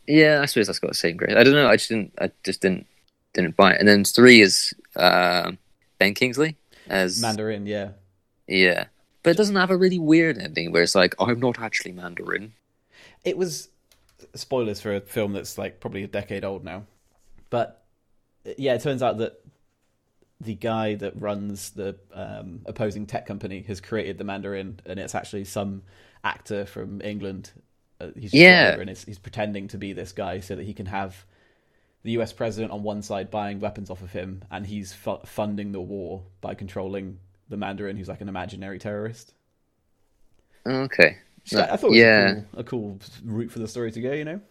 Yeah, 0.08 0.40
I 0.42 0.46
suppose 0.48 0.68
that's 0.68 0.80
got 0.80 0.88
the 0.90 0.96
same 0.96 1.18
grade. 1.18 1.38
I 1.38 1.44
don't 1.44 1.54
know. 1.54 1.68
I 1.68 1.76
just 1.76 1.90
didn't. 1.90 2.14
I 2.20 2.32
just 2.44 2.62
didn't 2.62 2.88
didn't 3.34 3.56
buy 3.56 3.74
it. 3.74 3.80
And 3.80 3.88
then 3.88 4.04
three 4.04 4.42
is 4.42 4.74
uh, 4.96 5.52
Ben 6.00 6.16
Kingsley 6.16 6.58
as 6.90 7.22
Mandarin, 7.22 7.68
yeah. 7.68 7.90
yeah, 8.48 8.86
but 9.22 9.30
it 9.32 9.38
doesn't 9.38 9.56
have 9.56 9.70
a 9.70 9.78
really 9.78 10.00
weird 10.00 10.40
ending 10.40 10.72
where 10.72 10.82
it's 10.82 10.96
like 10.96 11.14
I'm 11.20 11.40
not 11.40 11.60
actually 11.60 11.92
Mandarin. 11.92 12.54
It 13.24 13.38
was 13.38 13.70
spoilers 14.36 14.82
for 14.82 14.96
a 14.96 15.02
film 15.02 15.34
that's 15.34 15.58
like 15.58 15.80
probably 15.80 16.04
a 16.04 16.08
decade 16.08 16.46
old 16.46 16.64
now, 16.64 16.86
but 17.50 17.84
yeah, 18.58 18.76
it 18.76 18.82
turns 18.82 19.04
out 19.04 19.20
that 19.20 19.42
the 20.42 20.56
guy 20.56 20.96
that 20.96 21.20
runs 21.20 21.72
the 21.72 21.98
um, 22.14 22.62
opposing 22.66 23.06
tech 23.06 23.26
company 23.26 23.62
has 23.64 23.82
created 23.82 24.18
the 24.18 24.24
Mandarin, 24.24 24.80
and 24.86 25.00
it's 25.00 25.16
actually 25.16 25.44
some 25.46 25.84
actor 26.24 26.66
from 26.66 27.02
England. 27.02 27.52
Uh, 28.00 28.10
he's 28.18 28.34
Yeah. 28.34 28.78
gone 28.78 28.80
and 28.80 28.88
he's, 28.90 29.04
he's 29.04 29.20
pretending 29.20 29.68
to 29.68 29.78
be 29.78 29.92
this 29.92 30.14
guy 30.14 30.40
so 30.40 30.56
that 30.56 30.64
he 30.64 30.74
can 30.74 30.86
have 30.86 31.26
the 32.04 32.12
U.S. 32.12 32.34
president 32.34 32.72
on 32.72 32.84
one 32.84 33.02
side 33.02 33.32
buying 33.32 33.60
weapons 33.60 33.90
off 33.90 34.02
of 34.02 34.12
him, 34.14 34.44
and 34.52 34.68
he's 34.68 34.94
fu- 34.94 35.20
funding 35.26 35.74
the 35.74 35.82
war 35.82 36.24
by 36.42 36.56
controlling 36.56 37.20
the 37.50 37.58
Mandarin, 37.58 37.98
who's 37.98 38.10
like 38.10 38.22
an 38.22 38.30
imaginary 38.30 38.80
terrorist. 38.80 39.34
Okay, 40.66 41.18
So 41.29 41.29
I 41.54 41.78
thought 41.78 41.88
it 41.88 41.90
was 41.90 41.98
Yeah. 41.98 42.30
a, 42.30 42.34
cool, 42.34 42.46
a 42.58 42.64
cool 42.64 43.00
route 43.26 43.52
for 43.52 43.60
the 43.60 43.68
story 43.68 43.92
to 43.92 44.02
go. 44.02 44.12
You 44.14 44.26
know. 44.26 44.42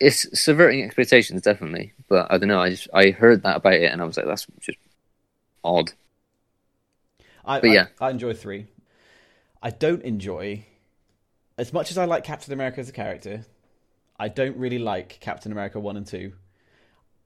it's 0.00 0.26
subverting 0.40 0.82
expectations 0.84 1.42
definitely, 1.42 1.92
but 2.08 2.30
I 2.30 2.38
don't 2.38 2.48
know. 2.48 2.60
I 2.60 2.70
just 2.70 2.88
I 2.94 3.10
heard 3.10 3.42
that 3.42 3.56
about 3.56 3.74
it 3.74 3.90
and 3.92 4.00
I 4.00 4.04
was 4.04 4.16
like, 4.16 4.26
that's 4.26 4.46
just 4.60 4.78
odd. 5.64 5.92
I, 7.44 7.60
But 7.60 7.70
I- 7.70 7.72
yeah. 7.74 7.86
I, 8.00 8.10
enjoy 8.10 8.34
three. 8.34 8.66
I 9.62 9.70
don't 9.70 10.02
enjoy 10.02 10.64
as 11.56 11.72
much 11.72 11.90
as 11.90 11.98
I 11.98 12.04
like 12.04 12.24
Captain 12.24 12.52
America 12.52 12.80
as 12.80 12.88
a 12.88 12.92
character. 12.92 13.44
I 14.18 14.28
don't 14.28 14.56
really 14.56 14.78
like 14.78 15.18
Captain 15.20 15.50
America 15.52 15.80
one 15.80 15.96
and 15.96 16.06
two. 16.06 16.32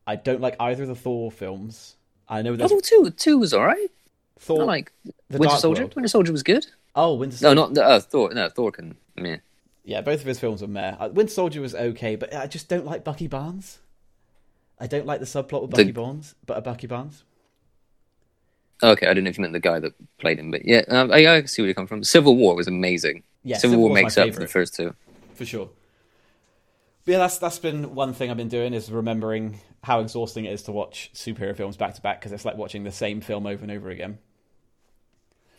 I 0.06 0.16
don't 0.16 0.40
like 0.40 0.56
either 0.60 0.82
of 0.84 0.88
the 0.88 0.94
Thor 0.94 1.30
films. 1.30 1.96
I 2.28 2.42
know 2.42 2.56
Oh, 2.58 2.80
two 2.80 3.10
two 3.10 3.38
was 3.38 3.52
alright. 3.52 3.90
Thor, 4.38 4.62
I 4.62 4.64
like 4.64 4.92
the 5.04 5.38
Winter 5.38 5.48
Dark 5.48 5.60
Soldier. 5.60 5.82
World. 5.82 5.96
Winter 5.96 6.08
Soldier 6.08 6.32
was 6.32 6.42
good. 6.42 6.66
Oh, 6.94 7.14
Winter 7.14 7.36
Soldier. 7.36 7.54
No, 7.54 7.66
not 7.68 7.78
uh, 7.78 8.00
Thor. 8.00 8.32
No, 8.34 8.48
Thor 8.48 8.70
can. 8.72 8.96
Meh. 9.16 9.38
Yeah, 9.84 10.00
both 10.00 10.20
of 10.20 10.26
his 10.26 10.38
films 10.38 10.62
were 10.62 10.68
meh. 10.68 10.94
Uh, 10.98 11.08
Winter 11.08 11.32
Soldier 11.32 11.60
was 11.60 11.74
okay, 11.74 12.16
but 12.16 12.34
I 12.34 12.46
just 12.46 12.68
don't 12.68 12.84
like 12.84 13.02
Bucky 13.04 13.26
Barnes. 13.26 13.78
I 14.78 14.86
don't 14.86 15.06
like 15.06 15.20
the 15.20 15.26
subplot 15.26 15.62
with 15.62 15.70
The- 15.70 15.76
Bucky 15.78 15.92
Barnes, 15.92 16.34
but 16.46 16.56
a 16.58 16.60
Bucky 16.60 16.86
Barnes. 16.86 17.24
Okay, 18.82 19.06
I 19.06 19.14
don't 19.14 19.22
know 19.24 19.30
if 19.30 19.38
you 19.38 19.42
meant 19.42 19.52
the 19.52 19.60
guy 19.60 19.78
that 19.78 19.92
played 20.18 20.38
him, 20.40 20.50
but 20.50 20.64
yeah, 20.64 20.82
um, 20.88 21.12
I, 21.12 21.26
I 21.28 21.44
see 21.44 21.62
where 21.62 21.68
you 21.68 21.74
come 21.74 21.86
from. 21.86 22.02
Civil 22.02 22.36
War 22.36 22.56
was 22.56 22.66
amazing. 22.66 23.22
Yeah, 23.44 23.58
Civil, 23.58 23.74
Civil 23.74 23.84
War 23.88 23.94
makes 23.94 24.18
up 24.18 24.32
for 24.34 24.40
the 24.40 24.48
first 24.48 24.74
two. 24.74 24.94
for 25.34 25.44
sure. 25.44 25.68
But 27.04 27.12
yeah, 27.12 27.18
that's 27.18 27.38
that's 27.38 27.58
been 27.60 27.94
one 27.94 28.12
thing 28.12 28.30
I've 28.30 28.36
been 28.36 28.48
doing 28.48 28.74
is 28.74 28.90
remembering 28.90 29.60
how 29.84 30.00
exhausting 30.00 30.44
it 30.46 30.52
is 30.52 30.62
to 30.64 30.72
watch 30.72 31.10
superhero 31.14 31.56
films 31.56 31.76
back 31.76 31.94
to 31.94 32.00
back 32.00 32.20
because 32.20 32.32
it's 32.32 32.44
like 32.44 32.56
watching 32.56 32.82
the 32.84 32.92
same 32.92 33.20
film 33.20 33.46
over 33.46 33.62
and 33.62 33.70
over 33.72 33.88
again. 33.90 34.18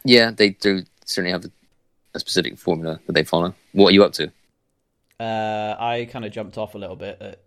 Yeah, 0.05 0.31
they 0.31 0.49
do 0.51 0.83
certainly 1.05 1.31
have 1.31 1.45
a, 1.45 1.51
a 2.15 2.19
specific 2.19 2.57
formula 2.57 2.99
that 3.07 3.13
they 3.13 3.23
follow. 3.23 3.53
What 3.73 3.89
are 3.89 3.93
you 3.93 4.03
up 4.03 4.13
to? 4.13 4.31
Uh, 5.19 5.75
I 5.79 6.07
kind 6.11 6.25
of 6.25 6.31
jumped 6.31 6.57
off 6.57 6.75
a 6.75 6.77
little 6.77 6.95
bit 6.95 7.17
at 7.21 7.39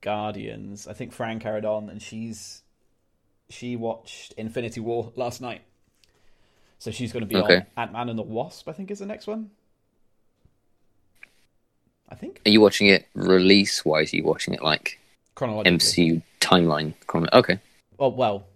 Guardians. 0.00 0.86
I 0.88 0.92
think 0.94 1.12
Fran 1.12 1.38
carried 1.38 1.64
on, 1.64 1.88
and 1.90 2.00
she's 2.02 2.62
she 3.50 3.76
watched 3.76 4.32
Infinity 4.36 4.80
War 4.80 5.12
last 5.16 5.40
night, 5.40 5.62
so 6.78 6.90
she's 6.90 7.12
going 7.12 7.20
to 7.22 7.26
be 7.26 7.36
Okay. 7.36 7.56
on 7.58 7.66
Ant 7.76 7.92
Man 7.92 8.08
and 8.08 8.18
the 8.18 8.22
Wasp. 8.22 8.68
I 8.68 8.72
think 8.72 8.90
is 8.90 8.98
the 8.98 9.06
next 9.06 9.26
one. 9.26 9.50
I 12.08 12.14
think 12.14 12.40
Are 12.46 12.50
you 12.50 12.60
watching 12.60 12.88
it 12.88 13.06
release 13.14 13.84
wise? 13.84 14.12
Are 14.12 14.16
you 14.16 14.24
watching 14.24 14.54
it 14.54 14.62
like 14.62 14.98
chronologically. 15.34 15.78
MCU 15.78 16.22
timeline? 16.40 16.94
chrono- 17.06 17.28
Okay. 17.32 17.58
Oh 17.98 18.08
well, 18.08 18.46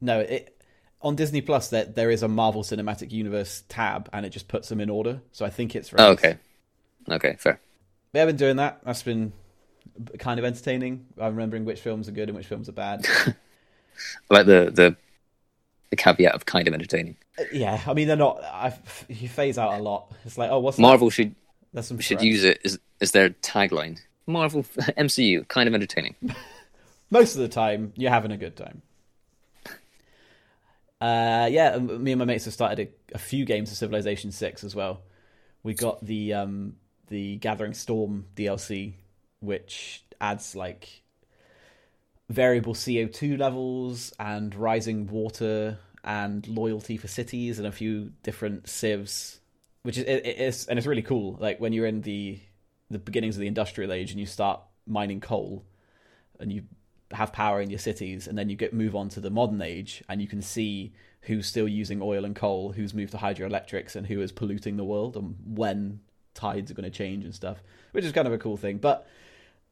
no. 0.00 0.20
It 0.20 0.55
on 1.02 1.16
Disney 1.16 1.40
Plus 1.40 1.68
there 1.68 1.84
there 1.84 2.10
is 2.10 2.22
a 2.22 2.28
Marvel 2.28 2.62
Cinematic 2.62 3.12
Universe 3.12 3.64
tab, 3.68 4.08
and 4.12 4.26
it 4.26 4.30
just 4.30 4.48
puts 4.48 4.68
them 4.68 4.80
in 4.80 4.90
order. 4.90 5.20
So 5.32 5.44
I 5.44 5.50
think 5.50 5.76
it's 5.76 5.92
Oh, 5.96 6.12
okay. 6.12 6.38
Okay, 7.08 7.36
fair. 7.38 7.60
But 8.12 8.22
I've 8.22 8.28
been 8.28 8.36
doing 8.36 8.56
that. 8.56 8.80
That's 8.84 9.02
been 9.02 9.32
kind 10.18 10.38
of 10.38 10.44
entertaining. 10.44 11.06
I'm 11.18 11.34
remembering 11.34 11.64
which 11.64 11.80
films 11.80 12.08
are 12.08 12.12
good 12.12 12.28
and 12.28 12.36
which 12.36 12.46
films 12.46 12.68
are 12.68 12.72
bad. 12.72 13.06
I 14.30 14.34
like 14.34 14.46
the 14.46 14.70
the 14.72 14.96
the 15.90 15.96
caveat 15.96 16.34
of 16.34 16.46
kind 16.46 16.66
of 16.68 16.74
entertaining. 16.74 17.16
Uh, 17.38 17.44
yeah, 17.52 17.80
I 17.86 17.94
mean 17.94 18.08
they're 18.08 18.16
not. 18.16 18.42
I 18.42 18.74
you 19.08 19.28
phase 19.28 19.58
out 19.58 19.78
a 19.78 19.82
lot. 19.82 20.12
It's 20.24 20.38
like 20.38 20.50
oh, 20.50 20.58
what's 20.58 20.78
Marvel 20.78 21.10
should 21.10 21.34
There's 21.72 21.86
some 21.86 21.98
should 21.98 22.22
use 22.22 22.44
it 22.44 22.60
as 22.64 22.78
as 23.00 23.12
their 23.12 23.30
tagline. 23.30 23.98
Marvel 24.26 24.62
MCU 24.78 25.46
kind 25.48 25.68
of 25.68 25.74
entertaining. 25.74 26.14
Most 27.10 27.36
of 27.36 27.40
the 27.40 27.48
time, 27.48 27.92
you're 27.96 28.10
having 28.10 28.32
a 28.32 28.36
good 28.36 28.56
time. 28.56 28.82
Uh, 31.00 31.48
yeah, 31.50 31.76
me 31.78 32.12
and 32.12 32.18
my 32.18 32.24
mates 32.24 32.46
have 32.46 32.54
started 32.54 32.88
a, 32.88 33.14
a 33.14 33.18
few 33.18 33.44
games 33.44 33.70
of 33.70 33.76
Civilization 33.76 34.32
Six 34.32 34.64
as 34.64 34.74
well. 34.74 35.02
We 35.62 35.74
got 35.74 36.04
the 36.04 36.32
um, 36.34 36.76
the 37.08 37.36
Gathering 37.36 37.74
Storm 37.74 38.26
DLC, 38.34 38.94
which 39.40 40.04
adds 40.20 40.56
like 40.56 41.02
variable 42.28 42.74
CO 42.74 43.06
two 43.06 43.36
levels 43.36 44.12
and 44.18 44.54
rising 44.54 45.06
water 45.06 45.78
and 46.02 46.46
loyalty 46.48 46.96
for 46.96 47.08
cities 47.08 47.58
and 47.58 47.66
a 47.66 47.72
few 47.72 48.12
different 48.22 48.68
civs, 48.68 49.40
which 49.82 49.98
is 49.98 50.04
it, 50.04 50.26
it 50.26 50.38
is 50.38 50.66
and 50.66 50.78
it's 50.78 50.86
really 50.86 51.02
cool. 51.02 51.36
Like 51.38 51.60
when 51.60 51.72
you're 51.72 51.86
in 51.86 52.02
the 52.02 52.40
the 52.90 52.98
beginnings 52.98 53.36
of 53.36 53.40
the 53.40 53.48
industrial 53.48 53.92
age 53.92 54.12
and 54.12 54.20
you 54.20 54.26
start 54.26 54.60
mining 54.86 55.20
coal 55.20 55.64
and 56.38 56.52
you 56.52 56.62
have 57.12 57.32
power 57.32 57.60
in 57.60 57.70
your 57.70 57.78
cities 57.78 58.26
and 58.26 58.36
then 58.36 58.48
you 58.48 58.56
get 58.56 58.72
move 58.72 58.96
on 58.96 59.08
to 59.08 59.20
the 59.20 59.30
modern 59.30 59.62
age 59.62 60.02
and 60.08 60.20
you 60.20 60.26
can 60.26 60.42
see 60.42 60.92
who's 61.22 61.46
still 61.46 61.68
using 61.68 62.02
oil 62.02 62.24
and 62.24 62.34
coal 62.34 62.72
who's 62.72 62.94
moved 62.94 63.12
to 63.12 63.18
hydroelectrics 63.18 63.94
and 63.94 64.06
who 64.06 64.20
is 64.20 64.32
polluting 64.32 64.76
the 64.76 64.84
world 64.84 65.16
and 65.16 65.36
when 65.44 66.00
tides 66.34 66.70
are 66.70 66.74
going 66.74 66.84
to 66.84 66.90
change 66.90 67.24
and 67.24 67.34
stuff 67.34 67.62
which 67.96 68.04
is 68.04 68.12
kind 68.12 68.26
of 68.26 68.34
a 68.34 68.38
cool 68.38 68.58
thing. 68.58 68.76
But 68.76 69.06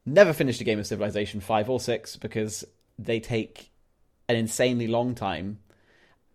never 0.03 0.33
finished 0.33 0.59
a 0.59 0.63
game 0.63 0.79
of 0.79 0.87
civilization 0.87 1.39
5 1.41 1.69
or 1.69 1.79
6 1.79 2.17
because 2.17 2.65
they 2.97 3.19
take 3.19 3.69
an 4.27 4.35
insanely 4.35 4.87
long 4.87 5.13
time 5.13 5.59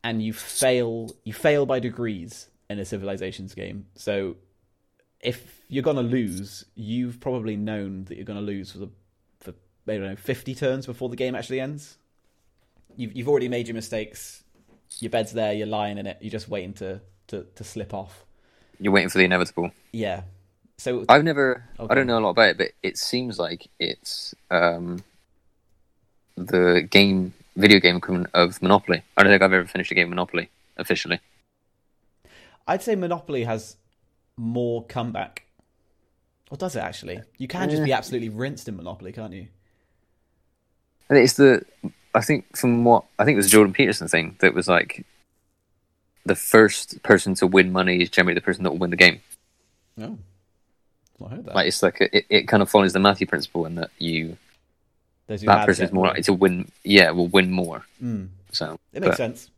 and 0.04 0.22
you 0.22 0.32
fail 0.32 1.10
you 1.24 1.32
fail 1.32 1.66
by 1.66 1.80
degrees 1.80 2.48
in 2.68 2.78
a 2.78 2.84
civilizations 2.84 3.54
game. 3.54 3.86
So 3.96 4.36
if 5.20 5.64
you're 5.66 5.82
gonna 5.82 6.02
lose, 6.02 6.64
you've 6.76 7.18
probably 7.18 7.56
known 7.56 8.04
that 8.04 8.16
you're 8.16 8.24
gonna 8.24 8.40
lose 8.40 8.70
for 8.70 8.78
the 8.78 8.90
I 9.88 9.92
don't 9.92 10.02
know 10.02 10.16
fifty 10.16 10.54
turns 10.54 10.86
before 10.86 11.08
the 11.08 11.16
game 11.16 11.34
actually 11.34 11.60
ends. 11.60 11.96
You've 12.96 13.14
you've 13.14 13.28
already 13.28 13.48
made 13.48 13.66
your 13.66 13.74
mistakes. 13.74 14.42
Your 14.98 15.10
bed's 15.10 15.32
there. 15.32 15.52
You're 15.52 15.66
lying 15.66 15.98
in 15.98 16.06
it. 16.06 16.18
You're 16.20 16.30
just 16.30 16.48
waiting 16.48 16.74
to 16.74 17.00
to, 17.28 17.46
to 17.54 17.64
slip 17.64 17.94
off. 17.94 18.24
You're 18.78 18.92
waiting 18.92 19.08
for 19.08 19.18
the 19.18 19.24
inevitable. 19.24 19.70
Yeah. 19.92 20.22
So 20.78 21.04
I've 21.08 21.24
never. 21.24 21.64
Okay. 21.78 21.92
I 21.92 21.94
don't 21.94 22.06
know 22.06 22.18
a 22.18 22.20
lot 22.20 22.30
about 22.30 22.50
it, 22.50 22.58
but 22.58 22.68
it 22.82 22.96
seems 22.96 23.38
like 23.38 23.68
it's 23.78 24.34
um, 24.50 25.02
the 26.36 26.86
game, 26.88 27.34
video 27.56 27.80
game 27.80 27.96
equivalent 27.96 28.30
of 28.32 28.60
Monopoly. 28.62 29.02
I 29.16 29.22
don't 29.22 29.32
think 29.32 29.42
I've 29.42 29.52
ever 29.52 29.66
finished 29.66 29.90
a 29.90 29.94
game 29.94 30.04
of 30.04 30.10
Monopoly 30.10 30.48
officially. 30.76 31.20
I'd 32.66 32.82
say 32.82 32.94
Monopoly 32.94 33.44
has 33.44 33.76
more 34.36 34.84
comeback. 34.86 35.44
Or 36.50 36.56
does 36.56 36.74
it 36.74 36.80
actually? 36.80 37.20
You 37.38 37.46
can 37.46 37.70
just 37.70 37.84
be 37.84 37.92
absolutely 37.92 38.28
rinsed 38.28 38.66
in 38.68 38.76
Monopoly, 38.76 39.12
can't 39.12 39.32
you? 39.32 39.48
And 41.10 41.18
it's 41.18 41.34
the. 41.34 41.66
I 42.14 42.22
think 42.22 42.56
from 42.56 42.84
what 42.84 43.04
I 43.18 43.24
think 43.24 43.34
it 43.34 43.38
was 43.38 43.50
Jordan 43.50 43.74
Peterson 43.74 44.08
thing 44.08 44.36
that 44.40 44.54
was 44.54 44.66
like, 44.68 45.04
the 46.24 46.34
first 46.34 47.02
person 47.02 47.34
to 47.36 47.46
win 47.46 47.70
money 47.72 48.00
is 48.00 48.08
generally 48.10 48.34
the 48.34 48.40
person 48.40 48.64
that 48.64 48.70
will 48.70 48.78
win 48.78 48.90
the 48.90 48.96
game. 48.96 49.20
No. 49.96 50.18
I've 51.22 51.30
heard 51.30 51.44
that. 51.44 51.54
Like 51.54 51.66
it's 51.66 51.82
like 51.82 52.00
a, 52.00 52.16
it, 52.16 52.26
it 52.30 52.48
kind 52.48 52.62
of 52.62 52.70
follows 52.70 52.94
the 52.94 52.98
Matthew 53.00 53.26
principle 53.26 53.66
in 53.66 53.74
that 53.74 53.90
you 53.98 54.38
Those 55.26 55.42
that 55.42 55.66
person 55.66 55.84
is 55.84 55.92
more 55.92 56.06
likely 56.06 56.22
to 56.22 56.32
win. 56.32 56.70
Yeah, 56.84 57.10
will 57.10 57.26
win 57.28 57.50
more. 57.50 57.84
Mm. 58.02 58.28
So 58.52 58.78
It 58.92 59.00
makes 59.00 59.10
but- 59.12 59.16
sense. 59.16 59.50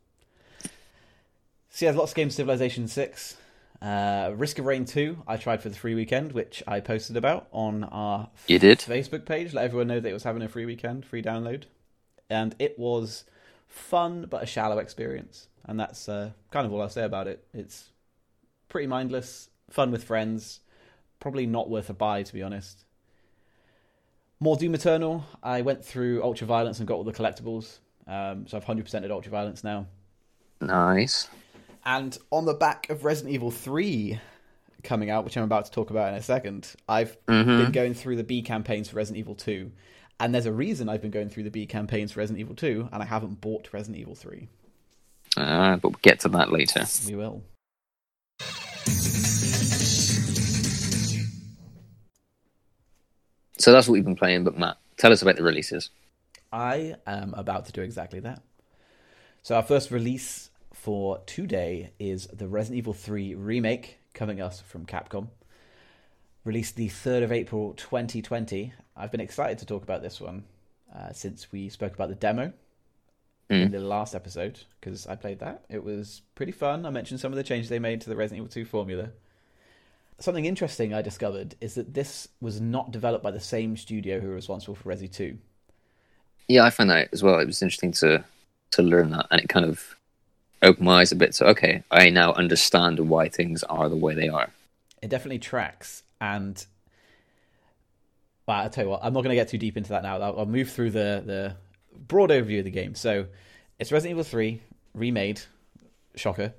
So 1.69 1.85
yeah, 1.85 1.91
lots 1.91 2.11
of 2.11 2.15
games. 2.15 2.35
Civilization 2.35 2.87
Six, 2.87 3.35
uh, 3.83 4.31
Risk 4.35 4.59
of 4.59 4.65
Rain 4.65 4.85
Two. 4.85 5.17
I 5.27 5.37
tried 5.37 5.61
for 5.61 5.69
the 5.69 5.75
free 5.75 5.93
weekend, 5.95 6.31
which 6.31 6.63
I 6.67 6.79
posted 6.79 7.17
about 7.17 7.47
on 7.51 7.83
our 7.85 8.29
You 8.47 8.57
did? 8.59 8.79
Facebook 8.79 9.25
page. 9.25 9.53
Let 9.53 9.65
everyone 9.65 9.87
know 9.87 9.99
that 9.99 10.09
it 10.09 10.13
was 10.13 10.23
having 10.23 10.41
a 10.41 10.47
free 10.49 10.65
weekend, 10.65 11.05
free 11.05 11.21
download, 11.21 11.63
and 12.29 12.55
it 12.59 12.79
was 12.79 13.25
fun 13.67 14.27
but 14.29 14.43
a 14.43 14.45
shallow 14.45 14.77
experience. 14.79 15.47
And 15.65 15.79
that's 15.79 16.09
uh, 16.09 16.31
kind 16.51 16.65
of 16.65 16.73
all 16.73 16.81
I'll 16.81 16.89
say 16.89 17.03
about 17.03 17.27
it. 17.27 17.45
It's 17.53 17.89
pretty 18.69 18.87
mindless, 18.87 19.49
fun 19.69 19.91
with 19.91 20.03
friends. 20.03 20.61
Probably 21.19 21.45
not 21.45 21.69
worth 21.69 21.89
a 21.89 21.93
buy, 21.93 22.23
to 22.23 22.33
be 22.33 22.43
honest. 22.43 22.83
More 24.39 24.57
Doom 24.57 24.75
Eternal. 24.75 25.25
I 25.41 25.61
went 25.61 25.85
through 25.85 26.21
Ultra 26.23 26.47
Violence 26.47 26.79
and 26.79 26.87
got 26.87 26.95
all 26.95 27.03
the 27.05 27.13
collectibles. 27.13 27.79
Um, 28.07 28.45
so 28.47 28.57
I've 28.57 28.65
100%ed 28.65 29.09
Ultra 29.11 29.31
Violence 29.31 29.63
now. 29.63 29.87
nice. 30.59 31.29
And 31.85 32.17
on 32.31 32.45
the 32.45 32.53
back 32.53 32.89
of 32.89 33.03
Resident 33.03 33.33
Evil 33.33 33.51
3 33.51 34.19
coming 34.83 35.09
out, 35.09 35.25
which 35.25 35.37
I'm 35.37 35.43
about 35.43 35.65
to 35.65 35.71
talk 35.71 35.89
about 35.89 36.09
in 36.09 36.15
a 36.15 36.21
second, 36.21 36.73
I've 36.87 37.17
Mhm. 37.25 37.57
been 37.57 37.71
going 37.71 37.93
through 37.93 38.15
the 38.15 38.23
B 38.23 38.41
campaigns 38.41 38.89
for 38.89 38.97
Resident 38.97 39.19
Evil 39.19 39.35
2. 39.35 39.71
And 40.19 40.33
there's 40.33 40.45
a 40.45 40.53
reason 40.53 40.87
I've 40.87 41.01
been 41.01 41.11
going 41.11 41.29
through 41.29 41.43
the 41.43 41.51
B 41.51 41.65
campaigns 41.65 42.13
for 42.13 42.19
Resident 42.19 42.39
Evil 42.39 42.55
2, 42.55 42.89
and 42.91 43.01
I 43.01 43.05
haven't 43.05 43.41
bought 43.41 43.73
Resident 43.73 43.99
Evil 43.99 44.15
3. 44.15 44.47
Uh, 45.35 45.77
but 45.77 45.89
we'll 45.89 45.99
get 46.01 46.19
to 46.21 46.29
that 46.29 46.51
later. 46.51 46.85
We 47.07 47.15
will. 47.15 47.43
So 53.57 53.71
that's 53.71 53.87
what 53.87 53.93
we've 53.93 54.05
been 54.05 54.15
playing. 54.15 54.43
But 54.43 54.57
Matt, 54.57 54.77
tell 54.97 55.11
us 55.11 55.21
about 55.21 55.35
the 55.37 55.43
releases. 55.43 55.89
I 56.51 56.95
am 57.07 57.33
about 57.33 57.65
to 57.65 57.71
do 57.71 57.81
exactly 57.81 58.19
that. 58.21 58.41
So 59.41 59.55
our 59.55 59.63
first 59.63 59.91
release 59.91 60.49
for 60.83 61.19
today 61.25 61.91
is 61.97 62.27
the 62.27 62.45
Resident 62.45 62.77
Evil 62.77 62.91
3 62.91 63.35
remake 63.35 63.99
coming 64.13 64.41
us 64.41 64.59
from 64.59 64.85
Capcom. 64.85 65.29
Released 66.43 66.75
the 66.75 66.89
3rd 66.89 67.23
of 67.23 67.31
April 67.31 67.73
2020. 67.75 68.73
I've 68.97 69.09
been 69.09 69.21
excited 69.21 69.59
to 69.59 69.65
talk 69.65 69.83
about 69.83 70.01
this 70.01 70.19
one 70.19 70.43
uh, 70.93 71.13
since 71.13 71.53
we 71.53 71.69
spoke 71.69 71.93
about 71.93 72.09
the 72.09 72.15
demo 72.15 72.51
in 73.49 73.69
Mm. 73.69 73.71
the 73.71 73.79
last 73.79 74.13
episode 74.13 74.59
because 74.79 75.07
I 75.07 75.15
played 75.15 75.39
that. 75.39 75.63
It 75.69 75.85
was 75.85 76.21
pretty 76.35 76.51
fun. 76.51 76.85
I 76.85 76.89
mentioned 76.89 77.21
some 77.21 77.31
of 77.31 77.37
the 77.37 77.43
changes 77.43 77.69
they 77.69 77.79
made 77.79 78.01
to 78.01 78.09
the 78.09 78.15
Resident 78.17 78.39
Evil 78.39 78.51
2 78.51 78.65
formula. 78.65 79.11
Something 80.19 80.43
interesting 80.43 80.93
I 80.93 81.01
discovered 81.01 81.55
is 81.61 81.75
that 81.75 81.93
this 81.93 82.27
was 82.41 82.59
not 82.59 82.91
developed 82.91 83.23
by 83.23 83.31
the 83.31 83.39
same 83.39 83.77
studio 83.77 84.19
who 84.19 84.27
were 84.27 84.35
responsible 84.35 84.75
for 84.75 84.89
Resi 84.89 85.09
2. 85.09 85.37
Yeah, 86.49 86.65
I 86.65 86.69
found 86.71 86.89
that 86.89 87.07
as 87.13 87.23
well. 87.23 87.39
It 87.39 87.45
was 87.45 87.61
interesting 87.61 87.93
to 87.93 88.25
to 88.71 88.81
learn 88.81 89.11
that, 89.11 89.27
and 89.31 89.39
it 89.39 89.47
kind 89.47 89.65
of 89.65 89.95
opened 90.63 90.85
my 90.85 91.01
eyes 91.01 91.11
a 91.11 91.15
bit. 91.15 91.35
So 91.35 91.45
okay, 91.47 91.83
I 91.91 92.09
now 92.09 92.33
understand 92.33 92.99
why 92.99 93.29
things 93.29 93.63
are 93.63 93.89
the 93.89 93.95
way 93.95 94.15
they 94.15 94.29
are. 94.29 94.49
it 95.01 95.09
definitely 95.09 95.39
tracks 95.39 96.03
and 96.19 96.65
well, 98.47 98.57
I'll 98.57 98.69
tell 98.69 98.85
you 98.85 98.89
what, 98.89 99.01
I'm 99.03 99.13
not 99.13 99.21
going 99.21 99.29
to 99.29 99.35
get 99.35 99.47
too 99.47 99.57
deep 99.57 99.77
into 99.77 99.89
that 99.89 100.03
now. 100.03 100.17
I'll, 100.19 100.39
I'll 100.39 100.45
move 100.45 100.69
through 100.69 100.91
the, 100.91 101.23
the 101.25 101.55
broad 102.07 102.29
overview 102.29 102.59
of 102.59 102.65
the 102.65 102.71
game. 102.71 102.93
So 102.95 103.27
it's 103.79 103.91
Resident 103.91 104.11
Evil 104.11 104.23
3 104.23 104.61
remade, 104.93 105.41
shocker. 106.15 106.53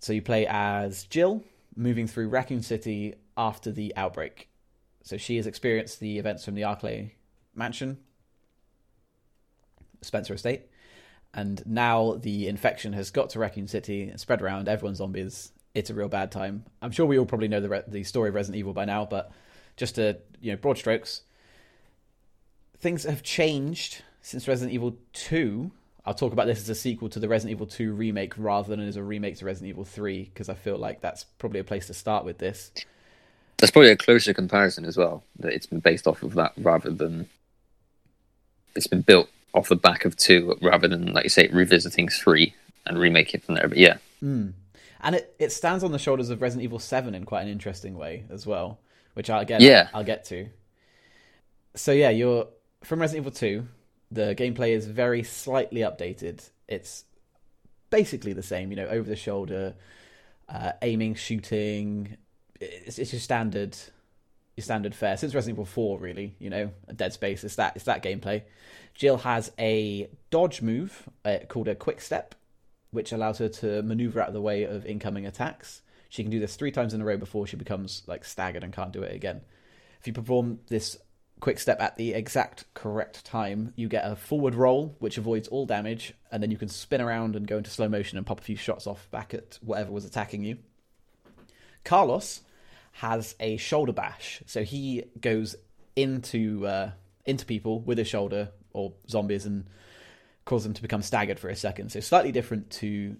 So 0.00 0.12
you 0.12 0.22
play 0.22 0.46
as 0.48 1.04
Jill 1.04 1.42
moving 1.76 2.06
through 2.06 2.28
Raccoon 2.28 2.62
City 2.62 3.14
after 3.36 3.70
the 3.70 3.92
outbreak. 3.96 4.48
So 5.02 5.16
she 5.16 5.36
has 5.36 5.46
experienced 5.46 6.00
the 6.00 6.18
events 6.18 6.44
from 6.44 6.54
the 6.54 6.62
Arklay 6.62 7.12
mansion, 7.54 7.98
Spencer 10.02 10.34
Estate, 10.34 10.62
and 11.34 11.62
now 11.66 12.14
the 12.14 12.46
infection 12.46 12.92
has 12.92 13.10
got 13.10 13.30
to 13.30 13.38
Raccoon 13.38 13.66
City 13.66 14.12
spread 14.16 14.40
around. 14.40 14.68
Everyone's 14.68 14.98
zombies. 14.98 15.52
It's 15.74 15.90
a 15.90 15.94
real 15.94 16.08
bad 16.08 16.30
time. 16.30 16.64
I'm 16.80 16.92
sure 16.92 17.06
we 17.06 17.18
all 17.18 17.26
probably 17.26 17.48
know 17.48 17.60
the 17.60 17.68
re- 17.68 17.82
the 17.86 18.04
story 18.04 18.28
of 18.28 18.36
Resident 18.36 18.58
Evil 18.58 18.72
by 18.72 18.84
now, 18.84 19.04
but 19.04 19.32
just 19.76 19.96
to 19.96 20.18
you 20.40 20.52
know, 20.52 20.56
broad 20.56 20.78
strokes, 20.78 21.22
things 22.78 23.02
have 23.04 23.22
changed 23.22 24.02
since 24.22 24.46
Resident 24.46 24.72
Evil 24.72 24.96
2. 25.12 25.72
I'll 26.06 26.14
talk 26.14 26.32
about 26.32 26.46
this 26.46 26.60
as 26.60 26.68
a 26.68 26.74
sequel 26.74 27.08
to 27.08 27.18
the 27.18 27.28
Resident 27.28 27.56
Evil 27.56 27.66
2 27.66 27.92
remake 27.92 28.34
rather 28.36 28.68
than 28.68 28.86
as 28.86 28.96
a 28.96 29.02
remake 29.02 29.38
to 29.38 29.44
Resident 29.44 29.70
Evil 29.70 29.84
3 29.84 30.24
because 30.24 30.48
I 30.48 30.54
feel 30.54 30.78
like 30.78 31.00
that's 31.00 31.24
probably 31.24 31.60
a 31.60 31.64
place 31.64 31.88
to 31.88 31.94
start 31.94 32.24
with 32.24 32.38
this. 32.38 32.70
That's 33.56 33.72
probably 33.72 33.90
a 33.90 33.96
closer 33.96 34.34
comparison 34.34 34.84
as 34.84 34.96
well. 34.96 35.24
That 35.40 35.52
it's 35.52 35.66
been 35.66 35.80
based 35.80 36.06
off 36.06 36.22
of 36.22 36.34
that 36.34 36.52
rather 36.58 36.90
than 36.90 37.28
it's 38.76 38.86
been 38.86 39.00
built 39.00 39.28
off 39.54 39.68
the 39.68 39.76
back 39.76 40.04
of 40.04 40.16
two, 40.16 40.58
rather 40.60 40.88
than 40.88 41.12
like 41.12 41.24
you 41.24 41.30
say 41.30 41.48
revisiting 41.52 42.08
three 42.08 42.54
and 42.86 42.98
remake 42.98 43.34
it 43.34 43.42
from 43.42 43.54
there. 43.54 43.68
But 43.68 43.78
yeah, 43.78 43.96
Mm. 44.22 44.54
And 45.00 45.16
it, 45.16 45.34
it 45.38 45.52
stands 45.52 45.84
on 45.84 45.92
the 45.92 45.98
shoulders 45.98 46.30
of 46.30 46.40
Resident 46.40 46.64
Evil 46.64 46.78
7 46.78 47.14
in 47.14 47.24
quite 47.24 47.42
an 47.42 47.48
interesting 47.48 47.96
way 47.98 48.24
as 48.30 48.46
well, 48.46 48.78
which 49.12 49.28
I'll 49.28 49.44
get, 49.44 49.60
Yeah. 49.60 49.88
I'll 49.92 50.02
get 50.04 50.24
to. 50.26 50.48
So, 51.74 51.92
yeah, 51.92 52.08
you're 52.08 52.48
from 52.82 53.00
Resident 53.00 53.26
Evil 53.26 53.36
2. 53.36 53.68
The 54.12 54.34
gameplay 54.34 54.70
is 54.70 54.86
very 54.86 55.22
slightly 55.22 55.80
updated. 55.82 56.48
It's 56.68 57.04
basically 57.90 58.32
the 58.32 58.42
same, 58.42 58.70
you 58.70 58.76
know, 58.76 58.86
over 58.86 59.06
the 59.06 59.16
shoulder, 59.16 59.74
uh, 60.48 60.72
aiming, 60.80 61.16
shooting. 61.16 62.16
It's, 62.60 62.98
it's 62.98 63.12
your 63.12 63.20
standard, 63.20 63.76
your 64.56 64.64
standard 64.64 64.94
fare 64.94 65.16
since 65.16 65.34
Resident 65.34 65.56
Evil 65.56 65.64
4, 65.64 65.98
really. 65.98 66.36
You 66.38 66.50
know, 66.50 66.70
Dead 66.94 67.12
Space. 67.12 67.44
It's 67.44 67.56
that. 67.56 67.76
It's 67.76 67.84
that 67.84 68.02
gameplay. 68.02 68.42
Jill 68.94 69.18
has 69.18 69.50
a 69.58 70.08
dodge 70.30 70.62
move 70.62 71.08
uh, 71.24 71.38
called 71.48 71.68
a 71.68 71.74
quick 71.74 72.00
step, 72.00 72.34
which 72.90 73.12
allows 73.12 73.38
her 73.38 73.48
to 73.48 73.82
maneuver 73.82 74.20
out 74.20 74.28
of 74.28 74.34
the 74.34 74.40
way 74.40 74.64
of 74.64 74.86
incoming 74.86 75.26
attacks. 75.26 75.82
She 76.08 76.22
can 76.22 76.30
do 76.30 76.38
this 76.38 76.54
three 76.54 76.70
times 76.70 76.94
in 76.94 77.00
a 77.00 77.04
row 77.04 77.16
before 77.16 77.46
she 77.46 77.56
becomes 77.56 78.02
like 78.06 78.24
staggered 78.24 78.62
and 78.62 78.72
can't 78.72 78.92
do 78.92 79.02
it 79.02 79.14
again. 79.14 79.40
If 79.98 80.06
you 80.06 80.12
perform 80.12 80.60
this 80.68 80.96
quick 81.40 81.58
step 81.58 81.80
at 81.80 81.96
the 81.96 82.14
exact 82.14 82.72
correct 82.74 83.24
time, 83.24 83.72
you 83.74 83.88
get 83.88 84.10
a 84.10 84.14
forward 84.14 84.54
roll, 84.54 84.94
which 85.00 85.18
avoids 85.18 85.48
all 85.48 85.66
damage, 85.66 86.14
and 86.30 86.40
then 86.40 86.52
you 86.52 86.56
can 86.56 86.68
spin 86.68 87.00
around 87.00 87.34
and 87.34 87.48
go 87.48 87.58
into 87.58 87.70
slow 87.70 87.88
motion 87.88 88.16
and 88.16 88.26
pop 88.26 88.38
a 88.38 88.44
few 88.44 88.56
shots 88.56 88.86
off 88.86 89.10
back 89.10 89.34
at 89.34 89.58
whatever 89.60 89.90
was 89.90 90.04
attacking 90.04 90.44
you. 90.44 90.58
Carlos 91.82 92.42
has 92.94 93.34
a 93.40 93.56
shoulder 93.56 93.92
bash, 93.92 94.42
so 94.46 94.62
he 94.62 95.04
goes 95.20 95.56
into 95.96 96.66
uh, 96.66 96.90
into 97.24 97.44
people 97.44 97.80
with 97.80 97.98
his 97.98 98.06
shoulder 98.06 98.50
or 98.72 98.92
zombies 99.08 99.46
and 99.46 99.68
cause 100.44 100.62
them 100.62 100.74
to 100.74 100.82
become 100.82 101.02
staggered 101.02 101.38
for 101.38 101.48
a 101.48 101.56
second. 101.56 101.90
So 101.90 102.00
slightly 102.00 102.30
different 102.30 102.70
to 102.72 103.16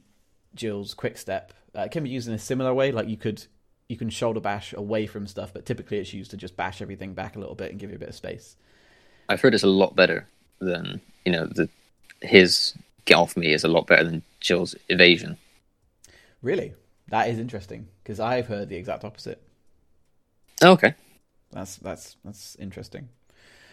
Jill's 0.54 0.94
quick 0.94 1.18
step. 1.18 1.52
Uh, 1.76 1.82
it 1.82 1.90
can 1.90 2.04
be 2.04 2.10
used 2.10 2.28
in 2.28 2.34
a 2.34 2.38
similar 2.38 2.72
way, 2.72 2.92
like 2.92 3.08
you 3.08 3.16
could 3.16 3.44
you 3.88 3.96
can 3.96 4.10
shoulder 4.10 4.40
bash 4.40 4.72
away 4.72 5.06
from 5.06 5.26
stuff, 5.26 5.52
but 5.52 5.66
typically 5.66 5.98
it's 5.98 6.14
used 6.14 6.30
to 6.30 6.36
just 6.36 6.56
bash 6.56 6.80
everything 6.80 7.12
back 7.12 7.34
a 7.34 7.40
little 7.40 7.56
bit 7.56 7.70
and 7.70 7.80
give 7.80 7.90
you 7.90 7.96
a 7.96 7.98
bit 7.98 8.08
of 8.08 8.14
space. 8.14 8.56
I've 9.28 9.40
heard 9.40 9.54
it's 9.54 9.64
a 9.64 9.68
lot 9.68 9.96
better 9.96 10.26
than 10.60 11.00
you 11.24 11.32
know 11.32 11.46
the 11.46 11.68
his 12.20 12.74
get 13.06 13.16
off 13.16 13.36
me 13.36 13.52
is 13.52 13.64
a 13.64 13.68
lot 13.68 13.88
better 13.88 14.04
than 14.04 14.22
Jill's 14.40 14.76
evasion. 14.88 15.36
Really, 16.42 16.74
that 17.08 17.28
is 17.28 17.40
interesting 17.40 17.88
because 18.04 18.20
I've 18.20 18.46
heard 18.46 18.68
the 18.68 18.76
exact 18.76 19.04
opposite. 19.04 19.42
Okay, 20.62 20.94
That's 21.52 21.76
that's 21.76 22.16
that's 22.24 22.56
interesting. 22.56 23.08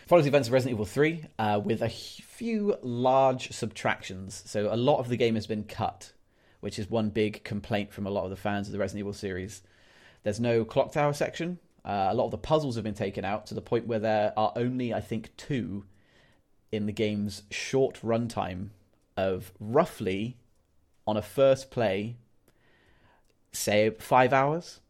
Follows 0.08 0.26
the 0.26 0.30
events 0.30 0.50
of 0.50 0.54
Resident 0.54 0.76
Evil 0.76 0.86
3 0.86 1.24
uh, 1.40 1.62
with 1.64 1.82
a 1.82 1.88
few 1.88 2.76
large 2.82 3.52
subtractions. 3.52 4.44
So 4.46 4.74
a 4.74 4.76
lot 4.76 5.00
of 5.00 5.08
the 5.08 5.16
game 5.16 5.36
has 5.36 5.48
been 5.48 5.64
cut, 5.64 6.12
which 6.60 6.78
is 6.78 6.90
one 6.90 7.10
big 7.12 7.46
complaint 7.46 7.94
from 7.94 8.06
a 8.06 8.10
lot 8.10 8.26
of 8.26 8.30
the 8.30 8.36
fans 8.36 8.68
of 8.68 8.74
the 8.74 8.80
Resident 8.80 9.00
Evil 9.00 9.14
series. 9.14 9.62
There's 10.24 10.40
no 10.40 10.66
clock 10.66 10.92
tower 10.92 11.14
section. 11.14 11.60
Uh, 11.86 12.10
a 12.10 12.14
lot 12.14 12.26
of 12.26 12.32
the 12.32 12.38
puzzles 12.38 12.76
have 12.76 12.84
been 12.84 12.94
taken 12.94 13.24
out 13.24 13.46
to 13.48 13.54
the 13.54 13.62
point 13.62 13.88
where 13.88 14.00
there 14.00 14.34
are 14.36 14.52
only, 14.56 14.94
I 14.94 15.00
think, 15.00 15.36
two 15.38 15.86
in 16.72 16.88
the 16.88 16.92
game's 16.92 17.44
short 17.50 18.00
runtime 18.04 18.70
of 19.16 19.54
roughly, 19.60 20.38
on 21.08 21.16
a 21.16 21.22
first 21.22 21.72
play, 21.72 22.18
say 23.54 23.90
five 23.92 24.34
hours 24.34 24.82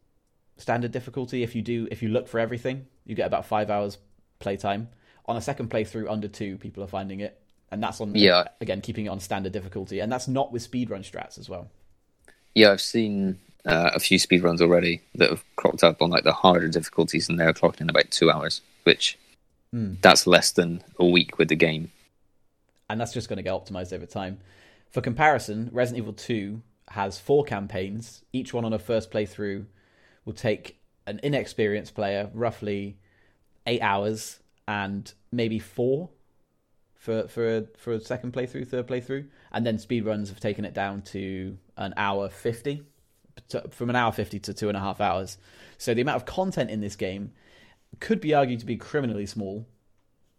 standard 0.61 0.91
difficulty. 0.91 1.43
If 1.43 1.55
you 1.55 1.61
do, 1.61 1.87
if 1.91 2.01
you 2.03 2.09
look 2.09 2.27
for 2.27 2.39
everything, 2.39 2.85
you 3.05 3.15
get 3.15 3.27
about 3.27 3.45
five 3.45 3.69
hours 3.69 3.97
playtime. 4.39 4.89
On 5.25 5.35
a 5.35 5.41
second 5.41 5.69
playthrough, 5.69 6.09
under 6.09 6.27
two, 6.27 6.57
people 6.57 6.83
are 6.83 6.87
finding 6.87 7.19
it, 7.19 7.41
and 7.71 7.81
that's 7.83 7.99
on 8.01 8.15
Yeah. 8.15 8.45
again 8.59 8.81
keeping 8.81 9.05
it 9.05 9.09
on 9.09 9.19
standard 9.19 9.51
difficulty, 9.51 9.99
and 9.99 10.11
that's 10.11 10.27
not 10.27 10.51
with 10.51 10.69
speedrun 10.69 10.99
strats 11.09 11.37
as 11.37 11.49
well. 11.49 11.69
Yeah, 12.55 12.71
I've 12.71 12.81
seen 12.81 13.39
uh, 13.65 13.91
a 13.93 13.99
few 13.99 14.17
speedruns 14.17 14.59
already 14.61 15.01
that 15.15 15.29
have 15.29 15.43
cropped 15.55 15.83
up 15.83 16.01
on 16.01 16.09
like 16.09 16.23
the 16.23 16.33
harder 16.33 16.67
difficulties, 16.67 17.29
and 17.29 17.39
they're 17.39 17.53
clocked 17.53 17.79
in 17.81 17.89
about 17.89 18.09
two 18.11 18.31
hours, 18.31 18.61
which 18.83 19.17
Hmm. 19.71 19.93
that's 20.01 20.27
less 20.27 20.51
than 20.51 20.83
a 20.99 21.05
week 21.05 21.37
with 21.37 21.47
the 21.49 21.55
game. 21.55 21.91
and 22.89 22.99
that's 22.99 23.13
just 23.13 23.29
going 23.29 23.37
to 23.37 23.43
get 23.43 23.53
optimized 23.53 23.93
over 23.93 24.05
time. 24.05 24.37
For 24.89 24.99
comparison, 24.99 25.69
Resident 25.71 25.99
Evil 26.03 26.11
2 26.11 26.61
has 26.89 27.17
four 27.17 27.45
campaigns. 27.45 28.21
Each 28.33 28.53
one 28.53 28.65
on 28.65 28.73
a 28.73 28.79
first 28.79 29.09
playthrough 29.11 29.63
will 30.25 30.33
take 30.33 30.79
an 31.07 31.19
inexperienced 31.23 31.95
player 31.95 32.29
roughly 32.33 32.97
eight 33.67 33.81
hours 33.81 34.39
and 34.67 35.13
maybe 35.31 35.59
four 35.59 36.09
for 36.95 37.27
for 37.27 37.57
a, 37.57 37.63
for 37.77 37.93
a 37.93 37.99
second 37.99 38.31
playthrough, 38.31 38.67
third 38.67 38.87
playthrough, 38.87 39.27
and 39.51 39.65
then 39.65 39.77
speedruns 39.77 40.29
have 40.29 40.39
taken 40.39 40.65
it 40.65 40.73
down 40.73 41.01
to 41.01 41.57
an 41.77 41.93
hour 41.97 42.29
fifty, 42.29 42.83
to, 43.49 43.67
from 43.69 43.89
an 43.89 43.95
hour 43.95 44.11
fifty 44.11 44.39
to 44.39 44.53
two 44.53 44.67
and 44.67 44.77
a 44.77 44.81
half 44.81 45.01
hours. 45.01 45.37
So 45.77 45.93
the 45.93 46.01
amount 46.01 46.17
of 46.17 46.25
content 46.25 46.69
in 46.69 46.79
this 46.79 46.95
game 46.95 47.31
could 47.99 48.21
be 48.21 48.33
argued 48.33 48.59
to 48.59 48.65
be 48.65 48.77
criminally 48.77 49.25
small 49.25 49.67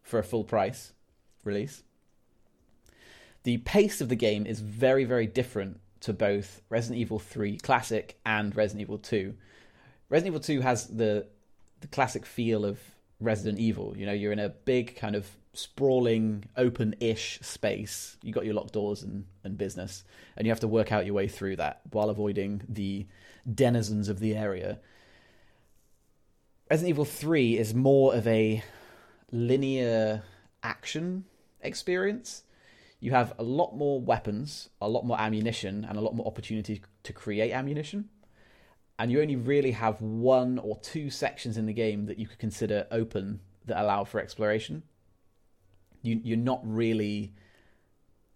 for 0.02 0.20
a 0.20 0.24
full 0.24 0.44
price 0.44 0.92
release. 1.44 1.82
The 3.42 3.58
pace 3.58 4.00
of 4.00 4.08
the 4.08 4.16
game 4.16 4.46
is 4.46 4.60
very, 4.60 5.04
very 5.04 5.26
different 5.26 5.80
to 6.00 6.12
both 6.12 6.62
Resident 6.68 7.00
Evil 7.00 7.18
3 7.18 7.58
Classic 7.58 8.18
and 8.24 8.54
Resident 8.54 8.82
Evil 8.82 8.98
2. 8.98 9.34
Resident 10.12 10.34
Evil 10.34 10.40
2 10.40 10.60
has 10.60 10.88
the 10.88 11.26
the 11.80 11.86
classic 11.86 12.26
feel 12.26 12.66
of 12.66 12.78
Resident 13.18 13.58
Evil. 13.58 13.96
You 13.96 14.04
know, 14.04 14.12
you're 14.12 14.30
in 14.30 14.38
a 14.38 14.50
big 14.50 14.94
kind 14.94 15.16
of 15.16 15.26
sprawling, 15.54 16.44
open-ish 16.54 17.40
space. 17.40 18.18
You 18.22 18.30
got 18.30 18.44
your 18.44 18.52
locked 18.52 18.74
doors 18.74 19.02
and, 19.02 19.24
and 19.42 19.56
business, 19.56 20.04
and 20.36 20.46
you 20.46 20.52
have 20.52 20.60
to 20.60 20.68
work 20.68 20.92
out 20.92 21.06
your 21.06 21.14
way 21.14 21.28
through 21.28 21.56
that 21.56 21.80
while 21.92 22.10
avoiding 22.10 22.60
the 22.68 23.06
denizens 23.52 24.10
of 24.10 24.20
the 24.20 24.36
area. 24.36 24.80
Resident 26.70 26.90
Evil 26.90 27.06
3 27.06 27.56
is 27.56 27.74
more 27.74 28.14
of 28.14 28.26
a 28.26 28.62
linear 29.30 30.24
action 30.62 31.24
experience. 31.62 32.42
You 33.00 33.12
have 33.12 33.32
a 33.38 33.42
lot 33.42 33.74
more 33.74 33.98
weapons, 33.98 34.68
a 34.78 34.90
lot 34.90 35.06
more 35.06 35.18
ammunition, 35.18 35.86
and 35.88 35.96
a 35.96 36.02
lot 36.02 36.14
more 36.14 36.26
opportunity 36.26 36.82
to 37.02 37.12
create 37.14 37.52
ammunition. 37.52 38.10
And 38.98 39.10
you 39.10 39.20
only 39.20 39.36
really 39.36 39.72
have 39.72 40.00
one 40.00 40.58
or 40.58 40.78
two 40.80 41.10
sections 41.10 41.56
in 41.56 41.66
the 41.66 41.72
game 41.72 42.06
that 42.06 42.18
you 42.18 42.26
could 42.26 42.38
consider 42.38 42.86
open 42.90 43.40
that 43.64 43.82
allow 43.82 44.04
for 44.04 44.20
exploration. 44.20 44.82
You, 46.02 46.20
you're 46.22 46.36
not 46.36 46.60
really 46.62 47.32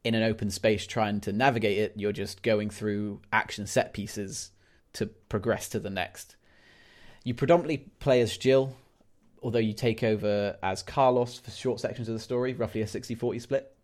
in 0.07 0.15
an 0.15 0.23
open 0.23 0.51
space 0.51 0.87
trying 0.87 1.21
to 1.21 1.33
navigate 1.33 1.79
it, 1.79 1.93
you're 1.97 2.13
just 2.13 2.43
going 2.43 2.71
through 2.71 3.21
action 3.33 3.67
set 3.67 3.93
pieces 3.93 4.53
to 4.93 5.07
progress 5.07 5.69
to 5.69 5.81
the 5.81 5.91
next. 5.91 6.37
You 7.25 7.35
predominantly 7.35 7.79
play 7.99 8.21
as 8.21 8.37
Jill, 8.37 8.77
although 9.43 9.59
you 9.59 9.73
take 9.73 10.05
over 10.05 10.57
as 10.63 10.85
Carlos 10.85 11.41
for 11.41 11.51
short 11.51 11.81
sections 11.81 12.09
of 12.09 12.15
the 12.15 12.21
story, 12.21 12.55
roughly 12.55 12.83
a 12.83 12.87
60 12.87 13.17
40 13.17 13.39
split. 13.41 13.77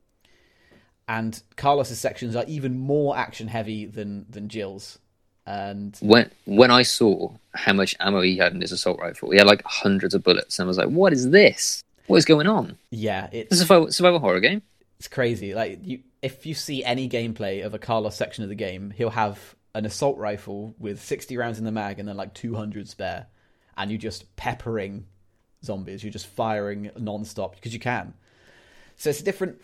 And 1.08 1.42
Carlos's 1.56 1.98
sections 1.98 2.36
are 2.36 2.44
even 2.46 2.78
more 2.78 3.16
action 3.18 3.48
heavy 3.48 3.84
than, 3.84 4.24
than 4.30 4.48
Jill's. 4.48 5.00
And 5.46 5.96
When 6.00 6.30
when 6.44 6.70
I 6.70 6.82
saw 6.82 7.32
how 7.54 7.72
much 7.72 7.96
ammo 7.98 8.20
he 8.20 8.36
had 8.36 8.52
in 8.52 8.60
his 8.60 8.72
assault 8.72 9.00
rifle, 9.00 9.30
he 9.30 9.38
had 9.38 9.46
like 9.46 9.62
hundreds 9.64 10.14
of 10.14 10.22
bullets, 10.22 10.58
and 10.58 10.66
I 10.66 10.68
was 10.68 10.78
like, 10.78 10.88
"What 10.88 11.12
is 11.12 11.30
this? 11.30 11.82
What 12.06 12.16
is 12.16 12.24
going 12.24 12.46
on? 12.46 12.78
yeah, 12.90 13.28
it's, 13.32 13.52
a 13.52 13.56
survival, 13.56 13.90
survival 13.92 14.20
horror 14.20 14.40
game." 14.40 14.62
it's 14.98 15.08
crazy. 15.08 15.52
Like 15.52 15.80
you, 15.82 15.98
if 16.22 16.46
you 16.46 16.54
see 16.54 16.84
any 16.84 17.08
gameplay 17.08 17.66
of 17.66 17.74
a 17.74 17.78
Carlos 17.78 18.14
section 18.14 18.44
of 18.44 18.50
the 18.50 18.54
game, 18.54 18.92
he'll 18.96 19.10
have 19.10 19.56
an 19.74 19.84
assault 19.84 20.16
rifle 20.16 20.76
with 20.78 21.02
60 21.02 21.36
rounds 21.36 21.58
in 21.58 21.64
the 21.64 21.72
mag 21.72 21.98
and 21.98 22.06
then 22.08 22.16
like 22.16 22.34
200 22.34 22.88
spare, 22.88 23.26
and 23.76 23.90
you're 23.90 23.98
just 23.98 24.36
peppering 24.36 25.06
zombies. 25.64 26.04
You're 26.04 26.12
just 26.12 26.28
firing 26.28 26.92
non-stop 26.96 27.56
because 27.56 27.74
you 27.74 27.80
can. 27.80 28.14
So 28.96 29.10
it's 29.10 29.20
a 29.20 29.24
different 29.24 29.60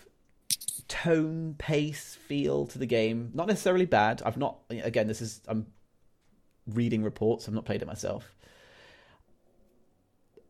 tone, 0.88 1.54
pace, 1.58 2.16
feel 2.26 2.66
to 2.66 2.78
the 2.78 2.86
game. 2.86 3.30
Not 3.34 3.46
necessarily 3.46 3.86
bad. 3.86 4.22
I've 4.24 4.36
not. 4.36 4.58
Again, 4.70 5.06
this 5.06 5.20
is 5.20 5.40
I'm 5.46 5.66
reading 6.66 7.02
reports. 7.02 7.46
I've 7.46 7.54
not 7.54 7.64
played 7.64 7.82
it 7.82 7.86
myself. 7.86 8.34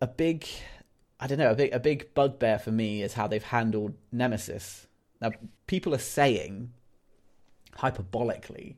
A 0.01 0.07
big, 0.07 0.47
I 1.19 1.27
don't 1.27 1.39
know, 1.39 1.51
a 1.51 1.57
big 1.57 1.73
a 1.73 1.81
big 1.81 2.15
bugbear 2.15 2.59
for 2.59 2.71
me 2.71 3.03
is 3.03 3.15
how 3.15 3.27
they've 3.27 3.43
handled 3.43 3.95
Nemesis. 4.13 4.87
Now, 5.21 5.33
people 5.67 5.95
are 5.95 5.99
saying 5.99 6.73
hyperbolically 7.79 8.77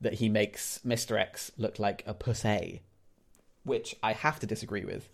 that 0.00 0.14
he 0.14 0.28
makes 0.28 0.80
Mr. 0.86 1.18
X 1.18 1.52
look 1.56 1.78
like 1.78 2.02
a 2.06 2.14
pussy, 2.14 2.82
which 3.64 3.96
I 4.02 4.12
have 4.12 4.40
to 4.40 4.46
disagree 4.46 4.84
with. 4.84 5.08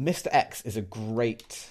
Mr. 0.00 0.28
X 0.30 0.62
is 0.62 0.76
a 0.76 0.82
great 0.82 1.70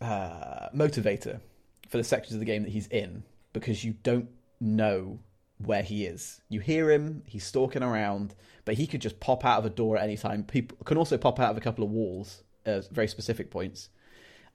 uh, 0.00 0.68
motivator 0.74 1.40
for 1.88 1.96
the 1.96 2.04
sections 2.04 2.34
of 2.34 2.40
the 2.40 2.46
game 2.46 2.62
that 2.62 2.72
he's 2.72 2.86
in 2.88 3.22
because 3.52 3.84
you 3.84 3.94
don't 4.02 4.28
know 4.60 5.18
where 5.58 5.82
he 5.82 6.04
is. 6.04 6.40
You 6.48 6.60
hear 6.60 6.90
him, 6.90 7.22
he's 7.26 7.44
stalking 7.44 7.82
around, 7.82 8.34
but 8.64 8.74
he 8.74 8.86
could 8.86 9.00
just 9.00 9.20
pop 9.20 9.44
out 9.44 9.58
of 9.58 9.66
a 9.66 9.70
door 9.70 9.96
at 9.96 10.04
any 10.04 10.16
time. 10.16 10.44
People 10.44 10.78
can 10.84 10.98
also 10.98 11.16
pop 11.16 11.38
out 11.38 11.50
of 11.50 11.56
a 11.56 11.60
couple 11.60 11.84
of 11.84 11.90
walls 11.90 12.42
at 12.66 12.88
very 12.90 13.08
specific 13.08 13.50
points. 13.50 13.88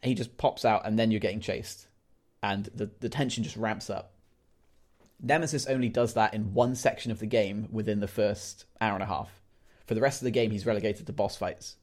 And 0.02 0.10
he 0.10 0.16
just 0.16 0.38
pops 0.38 0.66
out, 0.66 0.86
and 0.86 0.98
then 0.98 1.12
you're 1.12 1.20
getting 1.20 1.42
chased, 1.42 1.88
and 2.42 2.70
the 2.74 2.90
the 3.02 3.10
tension 3.10 3.44
just 3.44 3.58
ramps 3.58 3.90
up. 3.90 4.14
Nemesis 5.22 5.68
only 5.68 5.90
does 5.90 6.14
that 6.14 6.34
in 6.34 6.54
one 6.54 6.76
section 6.76 7.12
of 7.12 7.20
the 7.20 7.26
game 7.26 7.68
within 7.72 8.00
the 8.00 8.08
first 8.08 8.66
hour 8.80 8.94
and 8.94 9.04
a 9.04 9.08
half. 9.08 9.42
For 9.86 9.94
the 9.94 10.02
rest 10.02 10.22
of 10.22 10.26
the 10.26 10.32
game, 10.32 10.52
he's 10.52 10.66
relegated 10.66 11.06
to 11.08 11.14
boss 11.14 11.36
fights. 11.36 11.76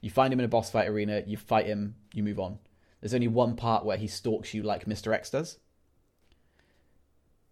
You 0.00 0.08
find 0.08 0.32
him 0.32 0.38
in 0.38 0.44
a 0.44 0.48
boss 0.48 0.70
fight 0.70 0.88
arena, 0.88 1.22
you 1.26 1.36
fight 1.36 1.66
him, 1.66 1.96
you 2.14 2.22
move 2.22 2.40
on. 2.40 2.58
There's 3.00 3.14
only 3.14 3.28
one 3.28 3.56
part 3.56 3.84
where 3.84 3.96
he 3.96 4.06
stalks 4.06 4.54
you 4.54 4.62
like 4.62 4.86
Mr. 4.86 5.12
X 5.12 5.30
does. 5.30 5.58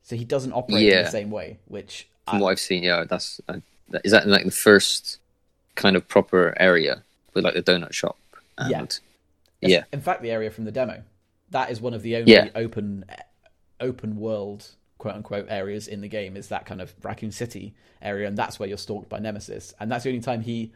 So 0.02 0.16
he 0.16 0.24
doesn't 0.24 0.52
operate 0.52 0.88
in 0.88 1.04
the 1.04 1.10
same 1.10 1.30
way, 1.30 1.58
which 1.66 2.08
From 2.28 2.38
I- 2.38 2.40
what 2.42 2.50
I've 2.50 2.60
seen, 2.60 2.82
yeah, 2.82 3.04
that's 3.04 3.40
uh, 3.48 3.58
that- 3.90 4.02
is 4.04 4.12
that 4.12 4.24
in, 4.24 4.30
like 4.30 4.44
the 4.44 4.50
first 4.50 5.18
kind 5.74 5.96
of 5.96 6.06
proper 6.08 6.54
area 6.58 7.02
with 7.34 7.44
like 7.44 7.54
the 7.54 7.62
donut 7.62 7.92
shop. 7.92 8.16
And, 8.58 8.70
Yeah. 8.70 8.76
yeah, 8.78 8.80
That's, 8.82 9.00
yeah, 9.62 9.84
In 9.92 10.00
fact, 10.00 10.22
the 10.22 10.30
area 10.30 10.50
from 10.50 10.64
the 10.64 10.72
demo. 10.72 11.02
That 11.50 11.70
is 11.70 11.80
one 11.80 11.94
of 11.94 12.02
the 12.02 12.16
only 12.16 12.32
Yeah. 12.32 12.48
open 12.54 13.04
open 13.80 14.16
world 14.16 14.68
quote 14.98 15.14
unquote 15.16 15.46
areas 15.50 15.88
in 15.88 16.00
the 16.00 16.08
game 16.08 16.36
is 16.36 16.48
that 16.48 16.64
kind 16.64 16.80
of 16.80 16.94
Raccoon 17.02 17.32
City 17.32 17.74
area, 18.00 18.26
and 18.28 18.36
that's 18.38 18.58
where 18.58 18.68
you're 18.68 18.78
stalked 18.78 19.08
by 19.08 19.18
Nemesis. 19.18 19.74
And 19.80 19.90
that's 19.90 20.04
the 20.04 20.10
only 20.10 20.20
time 20.22 20.42
he 20.42 20.72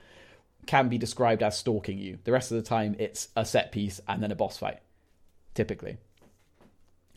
can 0.68 0.90
be 0.90 0.98
described 0.98 1.42
as 1.42 1.56
stalking 1.56 1.98
you. 1.98 2.18
The 2.24 2.30
rest 2.30 2.52
of 2.52 2.58
the 2.58 2.62
time 2.62 2.94
it's 2.98 3.28
a 3.34 3.44
set 3.44 3.72
piece 3.72 4.02
and 4.06 4.22
then 4.22 4.30
a 4.30 4.36
boss 4.36 4.58
fight, 4.58 4.80
typically. 5.54 5.96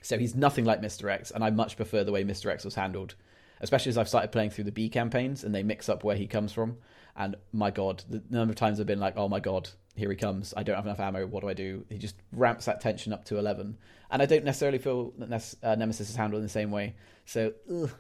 So 0.02 0.18
he's 0.18 0.34
nothing 0.34 0.64
like 0.64 0.82
Mr. 0.82 1.12
X, 1.12 1.32
and 1.32 1.44
I 1.44 1.50
much 1.50 1.76
prefer 1.76 2.06
the 2.06 2.14
way 2.14 2.24
Mr. 2.24 2.50
X 2.50 2.64
was 2.64 2.76
handled. 2.76 3.14
Especially 3.60 3.90
as 3.90 3.98
I've 3.98 4.08
started 4.08 4.32
playing 4.32 4.52
through 4.52 4.64
the 4.64 4.72
B 4.72 4.90
campaigns 4.90 5.44
and 5.44 5.54
they 5.54 5.62
mix 5.62 5.90
up 5.90 6.04
where 6.04 6.16
he 6.16 6.26
comes 6.28 6.54
from. 6.54 6.78
And 7.16 7.36
my 7.52 7.70
god, 7.72 8.04
the 8.10 8.24
number 8.30 8.54
of 8.54 8.56
times 8.56 8.80
I've 8.80 8.88
been 8.88 9.02
like, 9.02 9.18
oh 9.18 9.28
my 9.28 9.42
god, 9.42 9.70
here 9.96 10.10
he 10.10 10.16
comes. 10.16 10.54
I 10.56 10.64
don't 10.64 10.78
have 10.78 10.86
enough 10.86 11.02
ammo. 11.02 11.28
What 11.28 11.42
do 11.42 11.50
I 11.50 11.54
do? 11.54 11.86
He 11.90 11.98
just 11.98 12.16
ramps 12.32 12.66
that 12.66 12.80
tension 12.80 13.12
up 13.12 13.26
to 13.26 13.38
11. 13.38 13.78
And 14.10 14.22
I 14.22 14.26
don't 14.26 14.46
necessarily 14.46 14.80
feel 14.80 15.14
that 15.20 15.56
uh, 15.62 15.76
Nemesis 15.76 16.10
is 16.10 16.16
handled 16.16 16.40
in 16.40 16.46
the 16.46 16.50
same 16.50 16.72
way. 16.72 16.96
So, 17.26 17.52
ugh, 17.70 17.92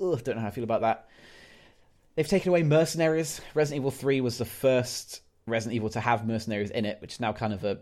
ugh, 0.00 0.22
don't 0.22 0.36
know 0.36 0.42
how 0.42 0.48
I 0.48 0.52
feel 0.52 0.64
about 0.64 0.82
that. 0.82 1.08
They've 2.16 2.26
taken 2.26 2.48
away 2.48 2.62
mercenaries. 2.62 3.40
Resident 3.54 3.82
Evil 3.82 3.90
3 3.90 4.22
was 4.22 4.38
the 4.38 4.46
first 4.46 5.20
Resident 5.46 5.76
Evil 5.76 5.90
to 5.90 6.00
have 6.00 6.26
mercenaries 6.26 6.70
in 6.70 6.86
it, 6.86 6.98
which 7.00 7.14
is 7.14 7.20
now 7.20 7.32
kind 7.32 7.52
of 7.52 7.62
a. 7.62 7.78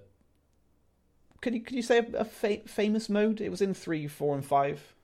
Could 1.41 1.55
you 1.55 1.61
could 1.61 1.77
you 1.77 1.83
say 1.83 1.99
a, 1.99 2.19
a 2.19 2.25
fa- 2.25 2.67
famous 2.67 3.09
mode? 3.09 3.41
It 3.41 3.51
was 3.51 3.63
in 3.63 3.75
three, 3.75 4.07
four, 4.09 4.35
and 4.35 4.45
five. 4.45 4.95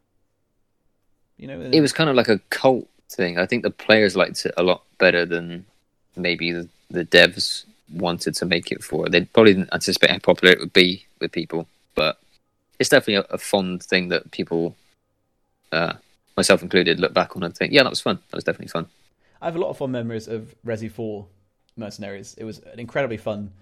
You 1.37 1.47
know, 1.47 1.61
it 1.61 1.81
was 1.81 1.93
kind 1.93 2.11
of 2.11 2.17
like 2.17 2.29
a 2.29 2.41
cult 2.51 2.89
thing. 3.09 3.39
I 3.39 3.47
think 3.47 3.63
the 3.63 3.71
players 3.71 4.17
liked 4.17 4.45
it 4.45 4.55
a 4.57 4.63
lot 4.63 4.83
better 4.99 5.25
than 5.25 5.65
maybe 6.17 6.53
the, 6.53 6.69
the 6.91 7.05
devs 7.05 7.65
wanted 7.93 8.35
to 8.35 8.47
make 8.47 8.71
it 8.71 8.83
for. 8.83 9.09
They 9.09 9.25
probably 9.25 9.55
didn't 9.55 9.73
anticipate 9.73 10.11
how 10.11 10.19
popular 10.19 10.53
it 10.53 10.61
would 10.61 10.73
be 10.73 11.07
with 11.21 11.33
people, 11.33 11.67
but 11.95 12.19
it's 12.79 12.91
definitely 12.91 13.15
a, 13.15 13.35
a 13.35 13.39
fond 13.39 13.83
thing 13.83 14.09
that 14.09 14.31
people 14.33 14.77
uh, 15.73 15.95
myself 16.37 16.63
included, 16.63 17.01
look 17.01 17.15
back 17.15 17.37
on 17.37 17.43
and 17.43 17.57
think, 17.57 17.73
yeah, 17.73 17.83
that 17.83 17.91
was 17.91 18.01
fun. 18.01 18.19
That 18.31 18.37
was 18.37 18.45
definitely 18.45 18.69
fun. 18.69 18.87
I 19.41 19.47
have 19.47 19.57
a 19.57 19.61
lot 19.61 19.71
of 19.71 19.79
fond 19.79 19.93
memories 19.93 20.29
of 20.29 20.55
Resi 20.67 20.91
4 20.91 21.27
Mercenaries. 21.77 22.35
It 22.37 22.45
was 22.45 22.59
an 22.59 22.79
incredibly 22.79 23.17
fun 23.17 23.53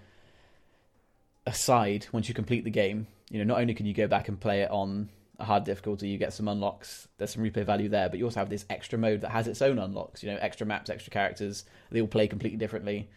aside 1.46 2.06
once 2.12 2.28
you 2.28 2.34
complete 2.34 2.64
the 2.64 2.70
game. 2.70 3.06
You 3.30 3.38
know, 3.38 3.54
not 3.54 3.60
only 3.60 3.74
can 3.74 3.86
you 3.86 3.94
go 3.94 4.08
back 4.08 4.28
and 4.28 4.40
play 4.40 4.62
it 4.62 4.70
on 4.70 5.08
a 5.38 5.44
hard 5.44 5.64
difficulty, 5.64 6.08
you 6.08 6.18
get 6.18 6.32
some 6.32 6.48
unlocks, 6.48 7.06
there's 7.16 7.30
some 7.30 7.44
replay 7.44 7.64
value 7.64 7.88
there, 7.88 8.08
but 8.08 8.18
you 8.18 8.24
also 8.24 8.40
have 8.40 8.50
this 8.50 8.64
extra 8.68 8.98
mode 8.98 9.20
that 9.20 9.30
has 9.30 9.46
its 9.46 9.62
own 9.62 9.78
unlocks, 9.78 10.22
you 10.22 10.30
know, 10.30 10.38
extra 10.40 10.66
maps, 10.66 10.90
extra 10.90 11.10
characters. 11.10 11.64
They 11.90 12.00
all 12.00 12.08
play 12.08 12.26
completely 12.26 12.58
differently. 12.58 13.08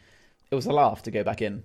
It 0.51 0.55
was 0.55 0.67
a 0.67 0.73
laugh 0.73 1.03
to 1.03 1.11
go 1.11 1.23
back 1.23 1.41
in. 1.41 1.63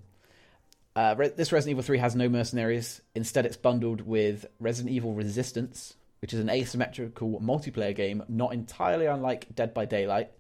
Uh, 0.95 1.15
this 1.15 1.53
Resident 1.53 1.73
Evil 1.73 1.83
3 1.83 1.99
has 1.99 2.17
no 2.17 2.29
mercenaries. 2.31 3.03
Instead, 3.15 3.45
it's 3.45 3.59
bundled 3.59 4.01
with 4.01 4.47
Resident 4.61 4.95
Evil 4.95 5.13
Resistance, 5.13 5.95
which 6.23 6.33
is 6.33 6.41
an 6.41 6.49
asymmetrical 6.49 7.39
multiplayer 7.41 7.95
game, 7.95 8.23
not 8.29 8.55
entirely 8.55 9.05
unlike 9.05 9.55
Dead 9.55 9.75
by 9.75 9.85
Daylight, 9.85 10.31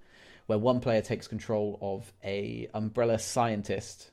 where 0.46 0.59
one 0.59 0.80
player 0.80 1.02
takes 1.02 1.26
control 1.26 1.78
of 1.80 2.12
a 2.24 2.68
umbrella 2.74 3.18
scientist 3.18 4.11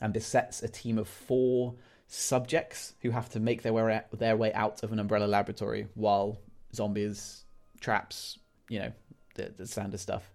and 0.00 0.12
besets 0.12 0.62
a 0.62 0.68
team 0.68 0.98
of 0.98 1.08
four 1.08 1.74
subjects 2.06 2.94
who 3.02 3.10
have 3.10 3.28
to 3.30 3.40
make 3.40 3.62
their 3.62 3.72
way 3.72 3.94
out, 3.94 4.18
their 4.18 4.36
way 4.36 4.52
out 4.52 4.82
of 4.82 4.92
an 4.92 4.98
umbrella 4.98 5.26
laboratory 5.26 5.88
while 5.94 6.38
zombies, 6.74 7.44
traps, 7.80 8.38
you 8.68 8.78
know, 8.78 8.92
the, 9.34 9.52
the 9.56 9.66
standard 9.66 10.00
stuff. 10.00 10.30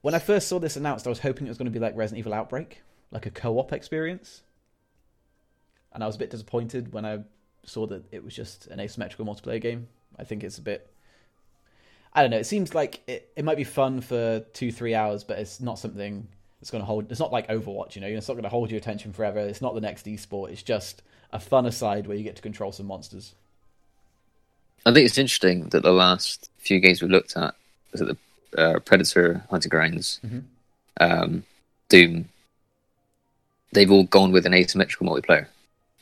When 0.00 0.14
I 0.14 0.18
first 0.18 0.48
saw 0.48 0.58
this 0.58 0.76
announced, 0.76 1.06
I 1.06 1.10
was 1.10 1.20
hoping 1.20 1.46
it 1.46 1.50
was 1.50 1.58
going 1.58 1.66
to 1.66 1.70
be 1.70 1.78
like 1.78 1.96
Resident 1.96 2.18
Evil 2.18 2.34
Outbreak, 2.34 2.82
like 3.12 3.26
a 3.26 3.30
co-op 3.30 3.72
experience, 3.72 4.42
and 5.92 6.02
I 6.02 6.06
was 6.06 6.16
a 6.16 6.18
bit 6.18 6.30
disappointed 6.30 6.92
when 6.92 7.04
I 7.04 7.20
saw 7.64 7.86
that 7.86 8.04
it 8.12 8.24
was 8.24 8.34
just 8.34 8.66
an 8.66 8.80
asymmetrical 8.80 9.24
multiplayer 9.24 9.60
game. 9.60 9.88
I 10.18 10.24
think 10.24 10.42
it's 10.42 10.58
a 10.58 10.62
bit. 10.62 10.91
I 12.14 12.22
don't 12.22 12.30
know. 12.30 12.38
It 12.38 12.46
seems 12.46 12.74
like 12.74 13.00
it, 13.06 13.30
it 13.36 13.44
might 13.44 13.56
be 13.56 13.64
fun 13.64 14.00
for 14.00 14.40
two, 14.52 14.70
three 14.70 14.94
hours, 14.94 15.24
but 15.24 15.38
it's 15.38 15.60
not 15.60 15.78
something 15.78 16.26
that's 16.60 16.70
going 16.70 16.82
to 16.82 16.86
hold. 16.86 17.10
It's 17.10 17.20
not 17.20 17.32
like 17.32 17.48
Overwatch, 17.48 17.94
you 17.94 18.00
know. 18.00 18.06
It's 18.06 18.28
not 18.28 18.34
going 18.34 18.44
to 18.44 18.50
hold 18.50 18.70
your 18.70 18.78
attention 18.78 19.12
forever. 19.12 19.38
It's 19.38 19.62
not 19.62 19.74
the 19.74 19.80
next 19.80 20.06
esport. 20.06 20.50
It's 20.50 20.62
just 20.62 21.02
a 21.32 21.40
fun 21.40 21.64
aside 21.66 22.06
where 22.06 22.16
you 22.16 22.22
get 22.22 22.36
to 22.36 22.42
control 22.42 22.72
some 22.72 22.86
monsters. 22.86 23.34
I 24.84 24.92
think 24.92 25.06
it's 25.06 25.18
interesting 25.18 25.68
that 25.70 25.82
the 25.82 25.92
last 25.92 26.50
few 26.58 26.80
games 26.80 27.00
we 27.00 27.08
looked 27.08 27.36
at 27.36 27.54
was 27.92 28.00
it 28.00 28.16
the 28.52 28.60
uh, 28.60 28.78
Predator, 28.80 29.44
Hunting 29.50 29.70
Grounds, 29.70 30.20
mm-hmm. 30.24 30.40
um, 31.00 31.44
Doom. 31.88 32.26
They've 33.72 33.90
all 33.90 34.04
gone 34.04 34.32
with 34.32 34.44
an 34.44 34.52
asymmetrical 34.52 35.06
multiplayer 35.06 35.46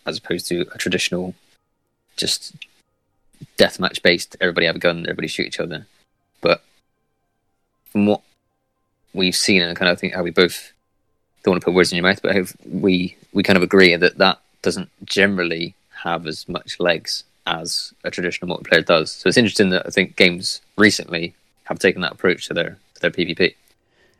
as 0.07 0.19
opposed 0.19 0.49
to 0.49 0.63
a 0.75 0.79
traditional, 0.79 1.35
just 2.17 2.55
deathmatch 3.59 4.03
based. 4.03 4.37
Everybody 4.41 4.67
have 4.67 4.77
a 4.77 4.81
gun, 4.81 5.01
everybody 5.05 5.29
shoot 5.29 5.47
each 5.47 5.61
other. 5.61 5.87
But 6.41 6.63
from 7.91 8.07
what 8.07 8.23
we've 9.13 9.37
seen, 9.37 9.63
and 9.63 9.77
kind 9.77 9.91
of 9.91 9.99
think 9.99 10.15
how 10.15 10.23
we 10.23 10.31
both 10.31 10.73
don't 11.43 11.53
want 11.53 11.63
to 11.63 11.65
put 11.65 11.75
words 11.75 11.93
in 11.93 11.97
your 11.97 12.05
mouth, 12.05 12.21
but 12.23 12.55
we 12.65 13.17
we 13.33 13.43
kind 13.43 13.57
of 13.57 13.63
agree 13.63 13.95
that 13.97 14.19
that 14.19 14.41
doesn't 14.63 14.91
generally 15.05 15.75
have 16.03 16.27
as 16.27 16.49
much 16.49 16.79
legs 16.81 17.25
as 17.47 17.93
a 18.05 18.11
traditional 18.11 18.55
multiplayer 18.55 18.85
does. 18.85 19.11
So 19.11 19.29
it's 19.29 19.37
interesting 19.37 19.71
that 19.71 19.87
I 19.87 19.91
think 19.91 20.17
games 20.17 20.61
recently 20.77 21.35
have 21.65 21.79
taken 21.79 22.03
that 22.03 22.13
approach 22.13 22.47
to 22.49 22.55
their 22.55 22.79
to 22.95 23.01
their 23.01 23.11
PvP. 23.11 23.55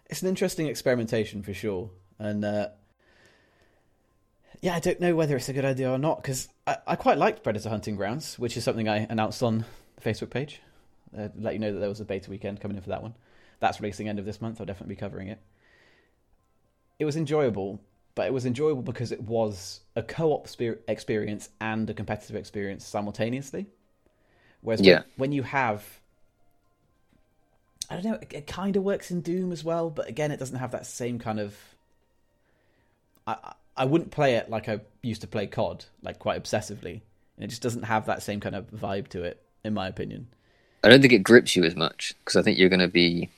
It's 0.09 0.23
an 0.23 0.29
interesting 0.29 0.67
experimentation 0.67 1.43
for 1.43 1.55
sure, 1.55 1.91
and 2.19 2.45
uh, 2.45 2.69
yeah, 4.61 4.75
I 4.75 4.81
don't 4.81 5.01
know 5.01 5.15
whether 5.15 5.37
it's 5.37 5.49
a 5.49 5.53
good 5.53 5.65
idea 5.65 5.91
or 5.91 5.99
not 5.99 6.23
because 6.23 6.49
I, 6.67 6.79
I, 6.87 6.97
quite 6.97 7.17
liked 7.17 7.43
Predator 7.43 7.69
Hunting 7.69 7.97
Grounds, 7.97 8.39
which 8.39 8.57
is 8.57 8.65
something 8.65 8.89
I 8.89 9.07
announced 9.09 9.43
on 9.43 9.65
the 9.97 10.03
Facebook 10.03 10.31
page. 10.31 10.61
Uh, 11.17 11.29
let 11.39 11.55
you 11.55 11.59
know 11.59 11.73
that 11.73 11.79
there 11.79 11.89
was 11.89 12.01
a 12.01 12.05
beta 12.05 12.31
weekend 12.31 12.61
coming 12.61 12.77
in 12.77 12.83
for 12.83 12.91
that 12.91 13.03
one. 13.03 13.15
That's 13.59 13.81
releasing 13.81 14.09
end 14.09 14.19
of 14.19 14.25
this 14.25 14.41
month. 14.41 14.61
I'll 14.61 14.67
definitely 14.67 14.95
be 14.95 15.01
covering 15.01 15.29
it. 15.29 15.41
It 16.99 17.05
was 17.05 17.17
enjoyable, 17.17 17.81
but 18.15 18.27
it 18.27 18.33
was 18.33 18.47
enjoyable 18.47 18.83
because 18.83 19.13
it 19.13 19.23
was 19.23 19.81
a 19.97 20.03
co-op 20.03 20.49
experience 20.89 21.49
and 21.61 21.89
a 21.91 21.95
competitive 21.95 22.37
experience 22.37 22.87
simultaneously. 22.87 23.67
Whereas 24.61 24.81
yeah. 24.81 24.99
when, 24.99 25.05
when 25.17 25.33
you 25.33 25.43
have 25.43 26.01
I 27.91 27.95
don't 27.95 28.05
know. 28.05 28.19
It, 28.23 28.33
it 28.33 28.47
kind 28.47 28.77
of 28.77 28.85
works 28.85 29.11
in 29.11 29.21
Doom 29.21 29.51
as 29.51 29.65
well, 29.65 29.91
but 29.91 30.09
again, 30.09 30.31
it 30.31 30.39
doesn't 30.39 30.59
have 30.59 30.71
that 30.71 30.87
same 30.87 31.19
kind 31.19 31.41
of. 31.41 31.57
I 33.27 33.55
I 33.77 33.85
wouldn't 33.85 34.13
play 34.13 34.37
it 34.37 34.49
like 34.49 34.69
I 34.69 34.81
used 35.03 35.23
to 35.23 35.27
play 35.27 35.47
COD, 35.47 35.85
like 36.03 36.19
quite 36.19 36.43
obsessively. 36.43 37.01
And 37.37 37.45
it 37.45 37.49
just 37.49 37.63
doesn't 37.63 37.85
have 37.85 38.07
that 38.07 38.23
same 38.23 38.39
kind 38.39 38.55
of 38.55 38.71
vibe 38.71 39.09
to 39.09 39.23
it, 39.25 39.43
in 39.65 39.75
my 39.75 39.89
opinion. 39.89 40.29
I 40.83 40.89
don't 40.89 41.01
think 41.01 41.13
it 41.13 41.23
grips 41.23 41.57
you 41.57 41.65
as 41.65 41.77
much 41.77 42.15
because 42.21 42.37
I 42.37 42.43
think 42.43 42.59
you're 42.59 42.69
going 42.69 42.81
to 42.81 42.89
be 42.89 43.29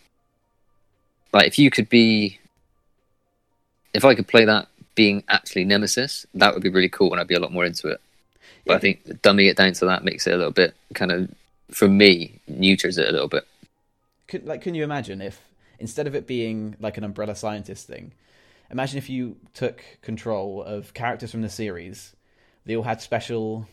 like 1.33 1.47
if 1.47 1.59
you 1.59 1.71
could 1.71 1.89
be, 1.89 2.39
if 3.95 4.05
I 4.05 4.15
could 4.15 4.29
play 4.29 4.45
that 4.45 4.69
being 4.95 5.25
actually 5.29 5.65
Nemesis, 5.65 6.27
that 6.35 6.55
would 6.55 6.63
be 6.63 6.69
really 6.69 6.89
cool, 6.89 7.13
and 7.13 7.21
I'd 7.21 7.29
be 7.29 7.35
a 7.35 7.41
lot 7.41 7.53
more 7.53 7.65
into 7.65 7.89
it. 7.89 8.01
But 8.67 8.73
yeah. 8.73 8.77
I 8.77 8.81
think 8.81 9.05
dumbing 9.23 9.51
it 9.51 9.57
down 9.57 9.73
to 9.73 9.87
that 9.87 10.05
makes 10.05 10.27
it 10.27 10.35
a 10.35 10.37
little 10.37 10.53
bit 10.53 10.75
kind 10.95 11.11
of, 11.11 11.35
for 11.71 11.89
me, 11.89 12.41
neuters 12.47 12.99
it 12.99 13.09
a 13.09 13.13
little 13.13 13.29
bit. 13.29 13.47
Could, 14.29 14.47
like, 14.47 14.63
can 14.63 14.75
you 14.75 14.85
imagine 14.85 15.21
if 15.21 15.41
instead 15.79 16.07
of 16.07 16.15
it 16.15 16.27
being 16.27 16.77
like 16.79 16.97
an 16.97 17.05
umbrella 17.05 17.35
scientist 17.35 17.87
thing, 17.87 18.13
imagine 18.71 18.99
if 18.99 19.11
you 19.11 19.37
took 19.53 19.83
control 20.01 20.63
of 20.63 20.95
characters 20.95 21.31
from 21.31 21.43
the 21.43 21.49
series. 21.49 22.15
They 22.65 22.77
all 22.77 22.85
had 22.85 23.03
special 23.03 23.67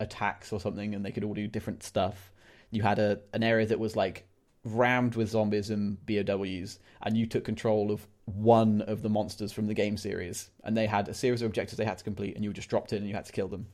attacks 0.00 0.52
or 0.52 0.60
something, 0.60 0.94
and 0.94 1.04
they 1.04 1.12
could 1.12 1.22
all 1.22 1.34
do 1.34 1.46
different 1.46 1.84
stuff. 1.84 2.32
You 2.74 2.82
had 2.82 2.98
a 2.98 3.20
an 3.32 3.42
area 3.42 3.66
that 3.66 3.78
was 3.78 3.96
like 3.96 4.26
rammed 4.64 5.14
with 5.14 5.30
zombies 5.30 5.70
and 5.70 6.04
BOWs, 6.06 6.78
and 7.02 7.16
you 7.16 7.26
took 7.26 7.44
control 7.44 7.90
of 7.90 8.06
one 8.24 8.80
of 8.82 9.02
the 9.02 9.08
monsters 9.08 9.52
from 9.52 9.66
the 9.66 9.74
game 9.74 9.96
series, 9.96 10.50
and 10.64 10.76
they 10.76 10.86
had 10.86 11.08
a 11.08 11.14
series 11.14 11.42
of 11.42 11.46
objectives 11.46 11.76
they 11.76 11.84
had 11.84 11.98
to 11.98 12.04
complete, 12.04 12.34
and 12.34 12.42
you 12.42 12.50
were 12.50 12.54
just 12.54 12.70
dropped 12.70 12.92
in 12.92 12.98
and 12.98 13.08
you 13.08 13.14
had 13.14 13.26
to 13.26 13.32
kill 13.32 13.48
them. 13.48 13.66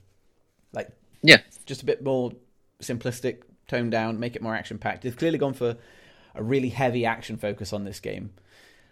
Like, 0.72 0.90
yeah, 1.22 1.38
just 1.66 1.82
a 1.82 1.86
bit 1.86 2.02
more 2.02 2.32
simplistic, 2.82 3.42
toned 3.68 3.92
down, 3.92 4.18
make 4.18 4.36
it 4.36 4.42
more 4.42 4.54
action 4.54 4.78
packed. 4.78 5.02
They've 5.02 5.16
clearly 5.16 5.38
gone 5.38 5.54
for 5.54 5.76
a 6.34 6.42
really 6.42 6.68
heavy 6.68 7.06
action 7.06 7.36
focus 7.36 7.72
on 7.72 7.84
this 7.84 8.00
game, 8.00 8.32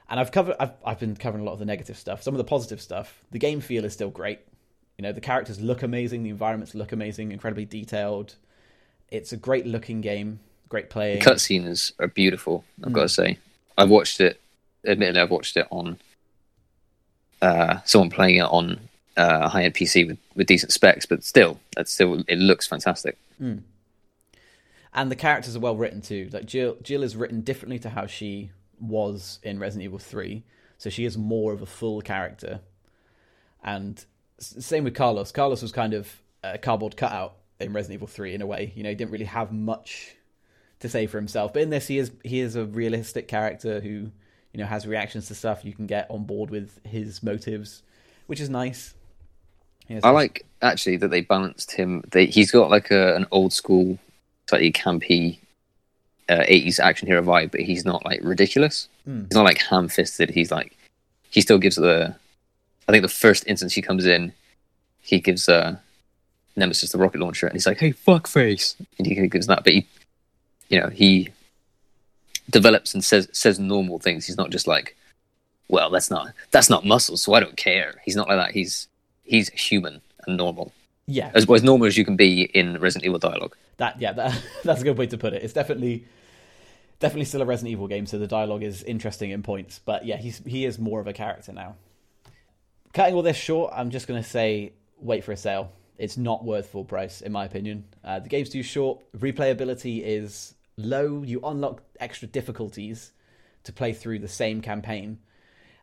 and 0.08 0.20
I've 0.20 0.32
covered 0.32 0.56
I've 0.60 0.72
I've 0.84 1.00
been 1.00 1.16
covering 1.16 1.42
a 1.42 1.46
lot 1.46 1.54
of 1.54 1.58
the 1.58 1.64
negative 1.64 1.98
stuff. 1.98 2.22
Some 2.22 2.34
of 2.34 2.38
the 2.38 2.44
positive 2.44 2.80
stuff. 2.80 3.22
The 3.30 3.38
game 3.38 3.60
feel 3.60 3.84
is 3.84 3.92
still 3.92 4.10
great. 4.10 4.40
You 4.96 5.02
know, 5.02 5.12
the 5.12 5.20
characters 5.20 5.60
look 5.60 5.82
amazing, 5.82 6.24
the 6.24 6.30
environments 6.30 6.74
look 6.74 6.90
amazing, 6.92 7.30
incredibly 7.30 7.64
detailed. 7.64 8.34
It's 9.10 9.32
a 9.32 9.36
great 9.36 9.66
looking 9.66 10.00
game, 10.00 10.40
great 10.68 10.90
playing. 10.90 11.20
The 11.20 11.24
cutscenes 11.24 11.92
are 11.98 12.08
beautiful, 12.08 12.64
I've 12.82 12.90
mm. 12.90 12.94
got 12.94 13.02
to 13.02 13.08
say. 13.08 13.38
I've 13.76 13.90
watched 13.90 14.20
it 14.20 14.40
admittedly 14.86 15.20
I've 15.20 15.30
watched 15.30 15.56
it 15.56 15.66
on 15.70 15.98
uh, 17.40 17.78
someone 17.84 18.10
playing 18.10 18.36
it 18.36 18.44
on 18.44 18.80
uh, 19.16 19.40
a 19.42 19.48
high 19.48 19.64
end 19.64 19.74
PC 19.74 20.06
with, 20.06 20.18
with 20.34 20.46
decent 20.46 20.72
specs, 20.72 21.06
but 21.06 21.24
still, 21.24 21.58
that's 21.76 21.92
still 21.92 22.22
it 22.28 22.38
looks 22.38 22.66
fantastic. 22.66 23.16
Mm. 23.40 23.62
And 24.94 25.10
the 25.10 25.16
characters 25.16 25.54
are 25.54 25.60
well 25.60 25.76
written 25.76 26.00
too. 26.00 26.28
Like 26.32 26.46
Jill, 26.46 26.76
Jill 26.82 27.02
is 27.02 27.16
written 27.16 27.42
differently 27.42 27.78
to 27.80 27.90
how 27.90 28.06
she 28.06 28.50
was 28.80 29.38
in 29.42 29.58
Resident 29.58 29.84
Evil 29.84 29.98
3. 29.98 30.42
So 30.78 30.90
she 30.90 31.04
is 31.04 31.18
more 31.18 31.52
of 31.52 31.62
a 31.62 31.66
full 31.66 32.00
character. 32.00 32.60
And 33.62 34.04
same 34.38 34.84
with 34.84 34.94
Carlos. 34.94 35.32
Carlos 35.32 35.62
was 35.62 35.72
kind 35.72 35.94
of 35.94 36.20
a 36.42 36.58
cardboard 36.58 36.96
cutout 36.96 37.34
in 37.60 37.72
Resident 37.72 37.98
Evil 37.98 38.06
3 38.06 38.34
in 38.34 38.42
a 38.42 38.46
way. 38.46 38.72
You 38.74 38.82
know, 38.82 38.88
he 38.90 38.94
didn't 38.94 39.10
really 39.10 39.24
have 39.24 39.52
much 39.52 40.14
to 40.80 40.88
say 40.88 41.06
for 41.06 41.18
himself. 41.18 41.52
But 41.52 41.62
in 41.62 41.70
this 41.70 41.86
he 41.86 41.98
is 41.98 42.10
he 42.22 42.40
is 42.40 42.56
a 42.56 42.64
realistic 42.64 43.28
character 43.28 43.80
who, 43.80 43.88
you 43.88 44.58
know, 44.58 44.66
has 44.66 44.86
reactions 44.86 45.28
to 45.28 45.34
stuff. 45.34 45.64
You 45.64 45.72
can 45.72 45.86
get 45.86 46.10
on 46.10 46.24
board 46.24 46.50
with 46.50 46.80
his 46.84 47.22
motives, 47.22 47.82
which 48.26 48.40
is 48.40 48.48
nice. 48.48 48.94
I 50.02 50.10
like 50.10 50.44
actually 50.60 50.98
that 50.98 51.08
they 51.08 51.22
balanced 51.22 51.72
him. 51.72 52.04
They, 52.10 52.26
he's 52.26 52.50
got 52.50 52.70
like 52.70 52.90
a, 52.90 53.16
an 53.16 53.26
old 53.30 53.52
school, 53.52 53.98
slightly 54.46 54.70
campy 54.70 55.38
uh, 56.28 56.44
80s 56.48 56.78
action 56.78 57.08
hero 57.08 57.22
vibe, 57.22 57.50
but 57.50 57.60
he's 57.60 57.84
not 57.84 58.04
like 58.04 58.20
ridiculous. 58.22 58.88
Mm. 59.08 59.24
He's 59.28 59.34
not 59.34 59.44
like 59.44 59.62
ham 59.62 59.88
fisted. 59.88 60.30
He's 60.30 60.50
like, 60.50 60.76
he 61.30 61.40
still 61.40 61.58
gives 61.58 61.76
the, 61.76 62.14
I 62.86 62.92
think 62.92 63.02
the 63.02 63.08
first 63.08 63.44
instance 63.46 63.74
he 63.74 63.82
comes 63.82 64.04
in, 64.04 64.32
he 65.00 65.20
gives 65.20 65.48
Nemesis 66.58 66.92
the 66.92 66.98
rocket 66.98 67.20
launcher 67.20 67.46
and 67.46 67.54
he's 67.54 67.66
like, 67.66 67.78
hey, 67.78 67.92
fuck 67.92 68.26
face. 68.26 68.76
And 68.98 69.06
he 69.06 69.28
gives 69.28 69.46
that, 69.46 69.64
but 69.64 69.72
he, 69.72 69.86
you 70.68 70.80
know, 70.80 70.88
he 70.88 71.30
develops 72.50 72.94
and 72.94 73.04
says 73.04 73.28
says 73.32 73.58
normal 73.58 73.98
things. 73.98 74.26
He's 74.26 74.36
not 74.36 74.50
just 74.50 74.66
like, 74.66 74.96
well, 75.68 75.90
that's 75.90 76.10
not 76.10 76.32
that's 76.50 76.70
not 76.70 76.84
muscle, 76.84 77.16
so 77.16 77.34
I 77.34 77.40
don't 77.40 77.56
care. 77.56 77.94
He's 78.04 78.16
not 78.16 78.28
like 78.28 78.38
that. 78.38 78.52
He's 78.52 78.88
he's 79.24 79.48
human 79.50 80.00
and 80.26 80.36
normal. 80.36 80.72
Yeah, 81.06 81.30
as, 81.34 81.48
as 81.50 81.62
normal 81.62 81.86
as 81.86 81.96
you 81.96 82.04
can 82.04 82.16
be 82.16 82.42
in 82.42 82.78
Resident 82.80 83.06
Evil 83.06 83.18
dialogue. 83.18 83.56
That 83.78 84.00
yeah, 84.00 84.12
that, 84.12 84.42
that's 84.64 84.80
a 84.80 84.84
good 84.84 84.98
way 84.98 85.06
to 85.06 85.18
put 85.18 85.32
it. 85.32 85.42
It's 85.42 85.52
definitely 85.52 86.04
definitely 87.00 87.26
still 87.26 87.42
a 87.42 87.46
Resident 87.46 87.72
Evil 87.72 87.88
game, 87.88 88.06
so 88.06 88.18
the 88.18 88.26
dialogue 88.26 88.62
is 88.62 88.82
interesting 88.82 89.30
in 89.30 89.42
points. 89.42 89.80
But 89.84 90.04
yeah, 90.04 90.16
he's 90.16 90.38
he 90.44 90.64
is 90.64 90.78
more 90.78 91.00
of 91.00 91.06
a 91.06 91.12
character 91.12 91.52
now. 91.52 91.76
Cutting 92.92 93.14
all 93.14 93.22
this 93.22 93.36
short, 93.36 93.72
I'm 93.76 93.90
just 93.90 94.06
going 94.06 94.22
to 94.22 94.28
say 94.28 94.72
wait 95.00 95.24
for 95.24 95.32
a 95.32 95.36
sale. 95.36 95.70
It's 95.98 96.16
not 96.16 96.44
worth 96.44 96.68
full 96.68 96.84
price, 96.84 97.20
in 97.20 97.32
my 97.32 97.44
opinion. 97.44 97.84
Uh, 98.04 98.20
the 98.20 98.28
game's 98.28 98.48
too 98.48 98.62
short. 98.62 99.00
Replayability 99.12 100.02
is 100.04 100.54
low. 100.76 101.22
You 101.22 101.40
unlock 101.42 101.82
extra 101.98 102.28
difficulties 102.28 103.12
to 103.64 103.72
play 103.72 103.92
through 103.92 104.20
the 104.20 104.28
same 104.28 104.60
campaign, 104.60 105.18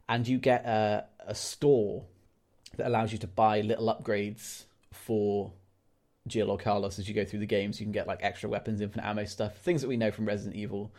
and 0.07 0.27
you 0.27 0.37
get 0.37 0.65
a, 0.65 1.05
a 1.19 1.35
store 1.35 2.05
that 2.77 2.87
allows 2.87 3.11
you 3.11 3.17
to 3.19 3.27
buy 3.27 3.61
little 3.61 3.93
upgrades 3.93 4.63
for 4.91 5.51
Jill 6.27 6.49
or 6.49 6.57
Carlos 6.57 6.97
as 6.97 7.07
you 7.07 7.13
go 7.13 7.25
through 7.25 7.39
the 7.39 7.45
games. 7.45 7.79
You 7.79 7.85
can 7.85 7.91
get 7.91 8.07
like 8.07 8.19
extra 8.23 8.49
weapons, 8.49 8.81
infinite 8.81 9.05
ammo 9.05 9.25
stuff, 9.25 9.57
things 9.57 9.81
that 9.81 9.87
we 9.87 9.97
know 9.97 10.11
from 10.11 10.25
Resident 10.25 10.55
Evil. 10.55 10.93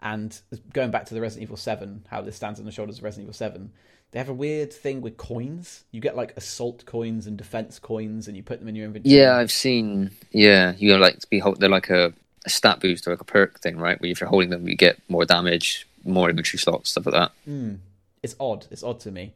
And 0.00 0.38
going 0.72 0.90
back 0.90 1.06
to 1.06 1.14
the 1.14 1.20
Resident 1.20 1.44
Evil 1.44 1.56
7, 1.56 2.06
how 2.10 2.22
this 2.22 2.34
stands 2.34 2.58
on 2.58 2.66
the 2.66 2.72
shoulders 2.72 2.98
of 2.98 3.04
Resident 3.04 3.26
Evil 3.26 3.34
7, 3.34 3.72
they 4.12 4.18
have 4.18 4.28
a 4.28 4.34
weird 4.34 4.72
thing 4.72 5.00
with 5.00 5.16
coins. 5.16 5.84
You 5.90 6.00
get 6.00 6.14
like 6.14 6.36
assault 6.36 6.84
coins 6.84 7.26
and 7.26 7.36
defense 7.36 7.78
coins, 7.78 8.28
and 8.28 8.36
you 8.36 8.42
put 8.42 8.60
them 8.60 8.68
in 8.68 8.76
your 8.76 8.84
inventory. 8.84 9.16
Yeah, 9.16 9.36
I've 9.36 9.50
seen. 9.50 10.10
Yeah, 10.30 10.74
you 10.76 10.96
like 10.98 11.18
to 11.18 11.26
be. 11.28 11.42
They're 11.58 11.70
like 11.70 11.88
a, 11.88 12.12
a 12.44 12.50
stat 12.50 12.80
boost 12.80 13.06
or 13.06 13.12
like 13.12 13.22
a 13.22 13.24
perk 13.24 13.60
thing, 13.60 13.78
right? 13.78 13.98
Where 14.00 14.10
if 14.10 14.20
you're 14.20 14.28
holding 14.28 14.50
them, 14.50 14.68
you 14.68 14.76
get 14.76 14.98
more 15.08 15.24
damage, 15.24 15.88
more 16.04 16.28
inventory 16.28 16.58
slots, 16.58 16.90
stuff 16.90 17.06
like 17.06 17.14
that. 17.14 17.32
Mm. 17.48 17.78
It's 18.22 18.36
odd. 18.38 18.66
It's 18.70 18.82
odd 18.82 19.00
to 19.00 19.10
me. 19.10 19.32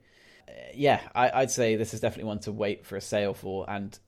Uh, 0.46 0.52
yeah, 0.74 1.00
I, 1.14 1.40
would 1.40 1.50
say 1.50 1.76
this 1.76 1.94
is 1.94 2.00
definitely 2.00 2.28
one 2.28 2.40
to 2.40 2.52
wait 2.52 2.84
for 2.84 2.96
a 2.96 3.00
sale 3.00 3.32
for, 3.32 3.68
and 3.68 3.98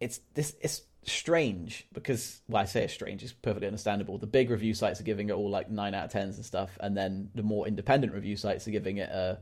it's 0.00 0.20
this. 0.32 0.56
It's 0.62 0.82
strange 1.04 1.86
because 1.92 2.40
well, 2.48 2.62
I 2.62 2.64
say 2.64 2.84
it's 2.84 2.94
strange. 2.94 3.22
It's 3.22 3.34
perfectly 3.34 3.66
understandable. 3.66 4.16
The 4.16 4.26
big 4.26 4.48
review 4.48 4.72
sites 4.72 5.00
are 5.00 5.04
giving 5.04 5.28
it 5.28 5.32
all 5.32 5.50
like 5.50 5.70
nine 5.70 5.94
out 5.94 6.06
of 6.06 6.12
tens 6.12 6.36
and 6.36 6.46
stuff, 6.46 6.78
and 6.80 6.96
then 6.96 7.28
the 7.34 7.42
more 7.42 7.68
independent 7.68 8.14
review 8.14 8.36
sites 8.36 8.66
are 8.66 8.70
giving 8.70 8.96
it 8.96 9.10
a 9.10 9.38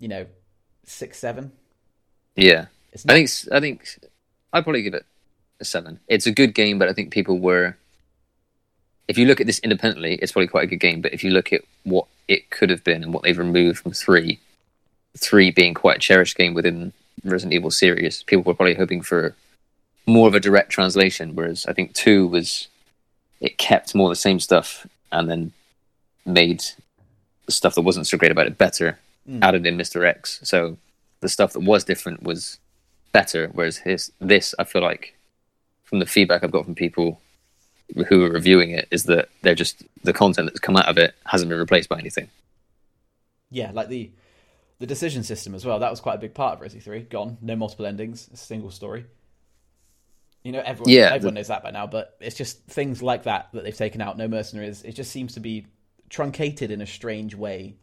you 0.00 0.08
know, 0.08 0.26
six, 0.84 1.18
seven. 1.18 1.52
Yeah, 2.34 2.66
not... 3.04 3.14
I 3.14 3.14
think 3.14 3.30
I 3.52 3.60
think 3.60 4.00
I'd 4.52 4.64
probably 4.64 4.82
give 4.82 4.94
it 4.94 5.06
a 5.60 5.64
seven. 5.64 6.00
It's 6.08 6.26
a 6.26 6.32
good 6.32 6.54
game, 6.54 6.78
but 6.78 6.88
I 6.88 6.92
think 6.92 7.12
people 7.12 7.38
were. 7.38 7.76
If 9.06 9.18
you 9.18 9.26
look 9.26 9.40
at 9.40 9.46
this 9.46 9.58
independently, 9.60 10.14
it's 10.14 10.32
probably 10.32 10.48
quite 10.48 10.64
a 10.64 10.68
good 10.68 10.80
game. 10.80 11.00
But 11.00 11.12
if 11.12 11.22
you 11.22 11.30
look 11.30 11.52
at 11.52 11.62
what 11.84 12.06
it 12.28 12.50
could 12.50 12.70
have 12.70 12.82
been 12.82 13.02
and 13.02 13.12
what 13.12 13.24
they've 13.24 13.36
removed 13.36 13.80
from 13.80 13.92
three, 13.92 14.38
three 15.18 15.50
being 15.50 15.74
quite 15.74 15.96
a 15.96 16.00
cherished 16.00 16.36
game 16.36 16.54
within 16.54 16.92
Resident 17.24 17.52
Evil 17.52 17.72
series, 17.72 18.22
people 18.22 18.44
were 18.44 18.54
probably 18.54 18.74
hoping 18.74 19.02
for 19.02 19.34
more 20.06 20.28
of 20.28 20.34
a 20.34 20.40
direct 20.40 20.70
translation. 20.70 21.34
Whereas 21.34 21.66
I 21.66 21.72
think 21.72 21.92
two 21.92 22.26
was 22.26 22.68
it 23.40 23.58
kept 23.58 23.94
more 23.94 24.08
of 24.08 24.12
the 24.12 24.16
same 24.16 24.38
stuff 24.38 24.86
and 25.10 25.28
then 25.28 25.52
made 26.24 26.62
the 27.46 27.52
stuff 27.52 27.74
that 27.74 27.82
wasn't 27.82 28.06
so 28.06 28.16
great 28.16 28.30
about 28.30 28.46
it 28.46 28.56
better 28.56 28.98
mm. 29.28 29.42
added 29.42 29.66
in 29.66 29.76
Mr. 29.76 30.06
X. 30.06 30.40
So 30.42 30.78
the 31.20 31.28
stuff 31.28 31.52
that 31.52 31.60
was 31.60 31.84
different 31.84 32.22
was 32.22 32.58
better, 33.12 33.48
whereas 33.52 33.78
his 33.78 34.12
this 34.20 34.54
I 34.58 34.64
feel 34.64 34.82
like 34.82 35.16
from 35.84 35.98
the 35.98 36.06
feedback 36.06 36.44
I've 36.44 36.52
got 36.52 36.64
from 36.64 36.74
people 36.74 37.20
who 38.08 38.24
are 38.24 38.30
reviewing 38.30 38.70
it 38.70 38.86
is 38.90 39.04
that 39.04 39.28
they're 39.42 39.54
just 39.54 39.82
the 40.04 40.12
content 40.12 40.46
that's 40.46 40.60
come 40.60 40.76
out 40.76 40.88
of 40.88 40.96
it 40.96 41.14
hasn't 41.26 41.48
been 41.48 41.58
replaced 41.58 41.88
by 41.88 41.98
anything. 41.98 42.28
Yeah, 43.50 43.70
like 43.72 43.88
the 43.88 44.10
the 44.78 44.86
decision 44.86 45.22
system 45.22 45.54
as 45.54 45.64
well. 45.64 45.78
That 45.78 45.90
was 45.90 46.00
quite 46.00 46.14
a 46.14 46.18
big 46.18 46.34
part 46.34 46.58
of 46.58 46.66
Resi 46.66 46.82
Three. 46.82 47.00
Gone, 47.00 47.38
no 47.40 47.56
multiple 47.56 47.86
endings, 47.86 48.28
a 48.32 48.36
single 48.36 48.70
story. 48.70 49.06
You 50.44 50.52
know, 50.52 50.62
everyone 50.64 50.90
yeah, 50.90 51.10
everyone 51.12 51.34
the... 51.34 51.40
knows 51.40 51.48
that 51.48 51.62
by 51.62 51.70
now, 51.70 51.86
but 51.86 52.16
it's 52.20 52.36
just 52.36 52.64
things 52.64 53.02
like 53.02 53.24
that 53.24 53.48
that 53.52 53.64
they've 53.64 53.76
taken 53.76 54.00
out. 54.00 54.16
No 54.16 54.28
mercenaries. 54.28 54.82
It 54.82 54.92
just 54.92 55.10
seems 55.10 55.34
to 55.34 55.40
be 55.40 55.66
truncated 56.08 56.70
in 56.70 56.80
a 56.80 56.86
strange 56.86 57.34
way 57.34 57.76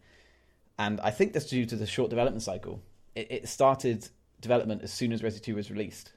and 0.79 0.99
I 1.01 1.11
think 1.11 1.33
that's 1.33 1.47
due 1.47 1.65
to 1.65 1.75
the 1.75 1.85
short 1.87 2.09
development 2.09 2.43
cycle. 2.43 2.81
It, 3.15 3.27
it 3.31 3.49
started 3.49 4.07
development 4.41 4.83
as 4.83 4.91
soon 4.91 5.11
as 5.11 5.21
Resi 5.21 5.41
2 5.41 5.55
was 5.55 5.71
released. 5.71 6.11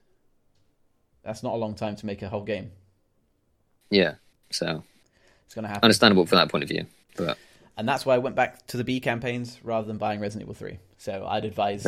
That's 1.23 1.43
not 1.43 1.55
a 1.55 1.57
long 1.57 1.75
time 1.75 1.97
to 1.97 2.07
make 2.07 2.23
a 2.23 2.29
whole 2.29 2.45
game. 2.45 2.71
Yeah, 3.91 4.15
so 4.51 4.83
it's 5.47 5.55
going 5.55 5.65
to 5.65 5.69
happen. 5.69 5.85
Understandable 5.85 6.27
from 6.27 6.37
that 6.37 6.51
point 6.51 6.65
of 6.65 6.71
view, 6.71 6.87
but 7.17 7.37
and 7.77 7.89
that's 7.89 8.05
why 8.05 8.15
I 8.15 8.19
went 8.19 8.37
back 8.37 8.67
to 8.69 8.77
the 8.77 8.85
B 8.85 9.01
campaigns 9.01 9.59
rather 9.63 9.87
than 9.87 9.97
buying 9.97 10.21
Resident 10.21 10.43
Evil 10.45 10.55
3. 10.55 10.79
So 10.99 11.27
I'd 11.27 11.45
advise 11.45 11.87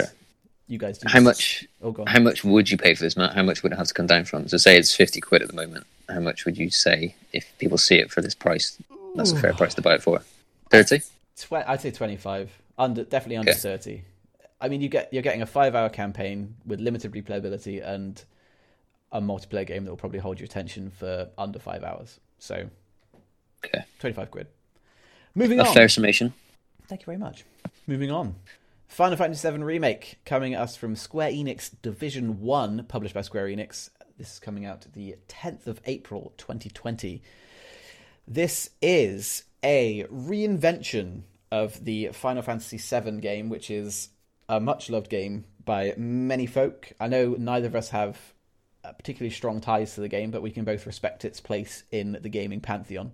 you 0.66 0.78
guys. 0.78 0.98
To. 0.98 1.08
How 1.08 1.20
this. 1.20 1.24
much? 1.24 1.66
Oh, 1.82 2.04
How 2.06 2.20
much 2.20 2.44
would 2.44 2.70
you 2.70 2.76
pay 2.76 2.94
for 2.94 3.04
this, 3.04 3.16
Matt? 3.16 3.34
How 3.34 3.42
much 3.42 3.62
would 3.62 3.72
it 3.72 3.78
have 3.78 3.88
to 3.88 3.94
come 3.94 4.06
down 4.06 4.24
from? 4.24 4.48
So 4.48 4.56
say 4.56 4.76
it's 4.76 4.94
fifty 4.94 5.20
quid 5.20 5.42
at 5.42 5.48
the 5.48 5.54
moment. 5.54 5.86
How 6.08 6.20
much 6.20 6.44
would 6.44 6.58
you 6.58 6.70
say 6.70 7.14
if 7.32 7.52
people 7.58 7.78
see 7.78 7.96
it 7.96 8.10
for 8.10 8.20
this 8.20 8.34
price? 8.34 8.78
That's 9.14 9.32
Ooh. 9.32 9.36
a 9.36 9.40
fair 9.40 9.52
price 9.54 9.74
to 9.74 9.82
buy 9.82 9.94
it 9.94 10.02
for. 10.02 10.22
Thirty. 10.70 11.02
I'd 11.52 11.80
say 11.80 11.90
twenty-five. 11.90 12.50
Under 12.78 13.04
definitely 13.04 13.36
under 13.36 13.50
okay. 13.52 13.60
thirty. 13.60 14.04
I 14.60 14.68
mean, 14.68 14.80
you 14.80 14.88
get 14.88 15.12
you're 15.12 15.22
getting 15.22 15.42
a 15.42 15.46
five-hour 15.46 15.90
campaign 15.90 16.54
with 16.64 16.80
limited 16.80 17.12
replayability 17.12 17.86
and 17.86 18.22
a 19.10 19.20
multiplayer 19.20 19.66
game 19.66 19.84
that 19.84 19.90
will 19.90 19.96
probably 19.96 20.20
hold 20.20 20.38
your 20.38 20.46
attention 20.46 20.90
for 20.90 21.28
under 21.36 21.58
five 21.58 21.82
hours. 21.84 22.20
So, 22.38 22.68
okay, 23.64 23.84
twenty-five 23.98 24.30
quid. 24.30 24.46
Moving 25.34 25.60
a 25.60 25.64
on. 25.64 25.74
fair 25.74 25.88
summation. 25.88 26.32
Thank 26.88 27.02
you 27.02 27.06
very 27.06 27.18
much. 27.18 27.44
Moving 27.86 28.10
on. 28.10 28.36
Final 28.92 29.16
Fantasy 29.16 29.50
VII 29.50 29.62
Remake 29.62 30.18
coming 30.26 30.52
at 30.52 30.60
us 30.60 30.76
from 30.76 30.96
Square 30.96 31.30
Enix 31.30 31.70
Division 31.80 32.42
1, 32.42 32.84
published 32.88 33.14
by 33.14 33.22
Square 33.22 33.46
Enix. 33.46 33.88
This 34.18 34.34
is 34.34 34.38
coming 34.38 34.66
out 34.66 34.86
the 34.92 35.16
10th 35.28 35.66
of 35.66 35.80
April 35.86 36.34
2020. 36.36 37.22
This 38.28 38.68
is 38.82 39.44
a 39.64 40.04
reinvention 40.12 41.22
of 41.52 41.84
the 41.84 42.08
Final 42.08 42.42
Fantasy 42.42 42.78
VII 42.78 43.20
game, 43.20 43.50
which 43.50 43.70
is 43.70 44.08
a 44.48 44.58
much 44.58 44.88
loved 44.88 45.10
game 45.10 45.44
by 45.64 45.94
many 45.98 46.46
folk. 46.46 46.90
I 46.98 47.08
know 47.08 47.36
neither 47.38 47.66
of 47.66 47.76
us 47.76 47.90
have 47.90 48.18
particularly 48.82 49.30
strong 49.30 49.60
ties 49.60 49.94
to 49.94 50.00
the 50.00 50.08
game, 50.08 50.30
but 50.30 50.42
we 50.42 50.50
can 50.50 50.64
both 50.64 50.86
respect 50.86 51.26
its 51.26 51.40
place 51.40 51.84
in 51.92 52.18
the 52.22 52.30
gaming 52.30 52.60
pantheon. 52.60 53.12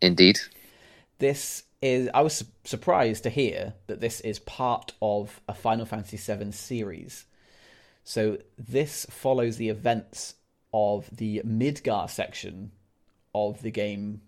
Indeed. 0.00 0.40
This 1.18 1.64
is. 1.82 2.08
I 2.14 2.22
was 2.22 2.38
su- 2.38 2.46
surprised 2.64 3.24
to 3.24 3.30
hear 3.30 3.74
that 3.88 4.00
this 4.00 4.20
is 4.20 4.38
part 4.38 4.92
of 5.02 5.40
a 5.46 5.54
Final 5.54 5.84
Fantasy 5.84 6.16
VII 6.16 6.52
series. 6.52 7.26
So 8.04 8.38
this 8.58 9.06
follows 9.10 9.58
the 9.58 9.68
events 9.68 10.34
of 10.72 11.14
the 11.14 11.42
Midgar 11.46 12.08
section 12.08 12.72
of 13.34 13.60
the 13.60 13.70
game 13.70 14.22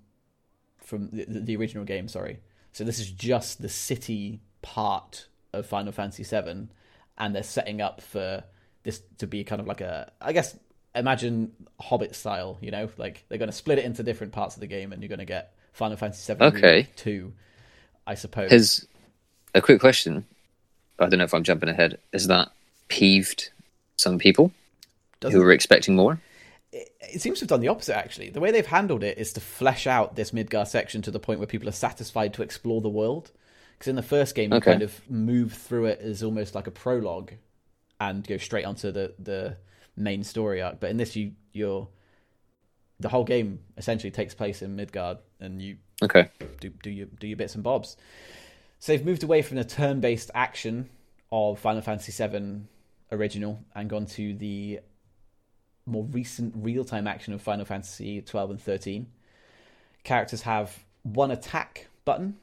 from 0.76 1.08
the, 1.10 1.24
the 1.26 1.56
original 1.56 1.84
game. 1.84 2.08
Sorry. 2.08 2.40
So 2.72 2.84
this 2.84 2.98
is 2.98 3.10
just 3.10 3.60
the 3.60 3.68
city 3.68 4.40
part 4.62 5.26
of 5.52 5.66
Final 5.66 5.92
Fantasy 5.92 6.24
VII, 6.24 6.68
and 7.18 7.34
they're 7.34 7.42
setting 7.42 7.80
up 7.80 8.00
for 8.00 8.44
this 8.82 9.02
to 9.18 9.26
be 9.26 9.44
kind 9.44 9.60
of 9.60 9.66
like 9.66 9.80
a, 9.80 10.10
I 10.20 10.32
guess, 10.32 10.56
imagine 10.94 11.52
Hobbit 11.80 12.14
style. 12.14 12.58
You 12.60 12.70
know, 12.70 12.88
like 12.96 13.24
they're 13.28 13.38
going 13.38 13.50
to 13.50 13.56
split 13.56 13.78
it 13.78 13.84
into 13.84 14.02
different 14.02 14.32
parts 14.32 14.56
of 14.56 14.60
the 14.60 14.66
game, 14.66 14.92
and 14.92 15.02
you're 15.02 15.08
going 15.08 15.18
to 15.18 15.24
get 15.24 15.54
Final 15.72 15.96
Fantasy 15.96 16.32
VII 16.32 16.44
okay. 16.44 16.88
two, 16.96 17.32
I 18.06 18.14
suppose. 18.14 18.50
Has 18.50 18.86
a 19.54 19.60
quick 19.60 19.80
question. 19.80 20.24
I 20.98 21.08
don't 21.08 21.18
know 21.18 21.24
if 21.24 21.34
I'm 21.34 21.44
jumping 21.44 21.68
ahead. 21.68 21.98
Is 22.12 22.28
that 22.28 22.52
peeved 22.88 23.50
some 23.96 24.18
people 24.18 24.52
Doesn't... 25.20 25.38
who 25.38 25.44
were 25.44 25.52
expecting 25.52 25.96
more? 25.96 26.20
It 26.72 27.20
seems 27.20 27.38
to 27.38 27.42
have 27.44 27.50
done 27.50 27.60
the 27.60 27.68
opposite 27.68 27.96
actually. 27.96 28.30
The 28.30 28.40
way 28.40 28.50
they've 28.50 28.66
handled 28.66 29.02
it 29.02 29.18
is 29.18 29.32
to 29.34 29.40
flesh 29.40 29.86
out 29.86 30.16
this 30.16 30.30
Midgar 30.30 30.66
section 30.66 31.02
to 31.02 31.10
the 31.10 31.20
point 31.20 31.38
where 31.38 31.46
people 31.46 31.68
are 31.68 31.72
satisfied 31.72 32.34
to 32.34 32.42
explore 32.42 32.80
the 32.80 32.88
world. 32.88 33.30
Because 33.74 33.88
in 33.88 33.96
the 33.96 34.02
first 34.02 34.34
game, 34.34 34.52
you 34.52 34.58
okay. 34.58 34.72
kind 34.72 34.82
of 34.82 35.10
move 35.10 35.52
through 35.52 35.86
it 35.86 36.00
as 36.00 36.22
almost 36.22 36.54
like 36.54 36.66
a 36.66 36.70
prologue 36.70 37.32
and 38.00 38.26
go 38.26 38.36
straight 38.36 38.64
onto 38.64 38.90
the 38.90 39.14
the 39.18 39.56
main 39.96 40.24
story 40.24 40.62
arc. 40.62 40.80
But 40.80 40.90
in 40.90 40.96
this, 40.96 41.14
you 41.14 41.32
you're 41.52 41.88
the 43.00 43.08
whole 43.08 43.24
game 43.24 43.60
essentially 43.76 44.10
takes 44.10 44.34
place 44.34 44.62
in 44.62 44.76
Midgard, 44.76 45.18
and 45.40 45.60
you 45.60 45.76
okay 46.02 46.30
do 46.60 46.70
do 46.82 46.90
your 46.90 47.06
do 47.18 47.26
your 47.26 47.36
bits 47.36 47.54
and 47.54 47.64
bobs. 47.64 47.96
So 48.78 48.92
they've 48.92 49.04
moved 49.04 49.22
away 49.22 49.42
from 49.42 49.58
the 49.58 49.64
turn-based 49.64 50.30
action 50.34 50.88
of 51.30 51.58
Final 51.58 51.82
Fantasy 51.82 52.12
VII 52.12 52.62
original 53.12 53.60
and 53.74 53.88
gone 53.88 54.06
to 54.06 54.34
the 54.34 54.80
more 55.86 56.04
recent 56.04 56.54
real 56.56 56.84
time 56.84 57.06
action 57.06 57.32
of 57.32 57.42
Final 57.42 57.64
Fantasy 57.64 58.20
12 58.20 58.50
and 58.50 58.60
13. 58.60 59.06
Characters 60.04 60.42
have 60.42 60.84
one 61.02 61.30
attack 61.30 61.88
button. 62.04 62.36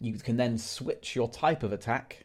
You 0.00 0.14
can 0.14 0.36
then 0.36 0.58
switch 0.58 1.14
your 1.14 1.28
type 1.28 1.62
of 1.62 1.72
attack 1.72 2.24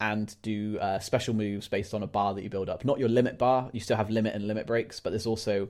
and 0.00 0.34
do 0.42 0.78
uh, 0.78 0.98
special 0.98 1.34
moves 1.34 1.68
based 1.68 1.94
on 1.94 2.02
a 2.02 2.06
bar 2.06 2.34
that 2.34 2.42
you 2.42 2.50
build 2.50 2.68
up. 2.68 2.84
Not 2.84 2.98
your 2.98 3.08
limit 3.08 3.38
bar. 3.38 3.70
You 3.72 3.80
still 3.80 3.96
have 3.96 4.10
limit 4.10 4.34
and 4.34 4.46
limit 4.46 4.66
breaks, 4.66 5.00
but 5.00 5.10
there's 5.10 5.26
also 5.26 5.68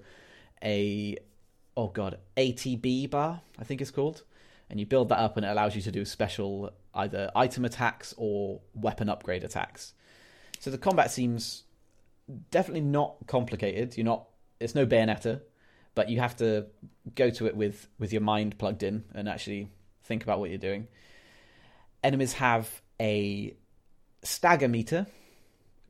a 0.63 1.17
oh 1.77 1.89
god 1.89 2.19
ATB 2.37 3.11
bar 3.11 3.41
I 3.59 3.65
think 3.65 3.81
it's 3.81 3.91
called, 3.91 4.23
and 4.71 4.79
you 4.79 4.87
build 4.87 5.09
that 5.11 5.19
up 5.19 5.37
and 5.37 5.45
it 5.45 5.49
allows 5.49 5.77
you 5.77 5.83
to 5.83 5.93
do 5.93 6.05
special 6.05 6.73
either 6.95 7.31
item 7.35 7.65
attacks 7.65 8.15
or 8.17 8.61
weapon 8.75 9.09
upgrade 9.09 9.45
attacks. 9.45 9.93
So 10.61 10.71
the 10.71 10.79
combat 10.79 11.11
seems 11.11 11.64
definitely 12.51 12.83
not 12.83 13.17
complicated. 13.27 13.97
You're 13.97 14.05
not. 14.05 14.27
It's 14.61 14.75
no 14.75 14.87
Bayonetta, 14.87 15.41
but 15.95 16.09
you 16.09 16.21
have 16.21 16.37
to 16.37 16.67
go 17.15 17.31
to 17.31 17.47
it 17.47 17.57
with 17.57 17.89
with 17.99 18.13
your 18.13 18.23
mind 18.23 18.59
plugged 18.59 18.83
in 18.83 19.05
and 19.15 19.29
actually 19.29 19.69
think 20.05 20.23
about 20.23 20.41
what 20.41 20.51
you're 20.51 20.59
doing. 20.59 20.89
Enemies 22.03 22.35
have 22.35 22.83
a 23.01 23.57
stagger 24.23 24.69
meter, 24.69 25.07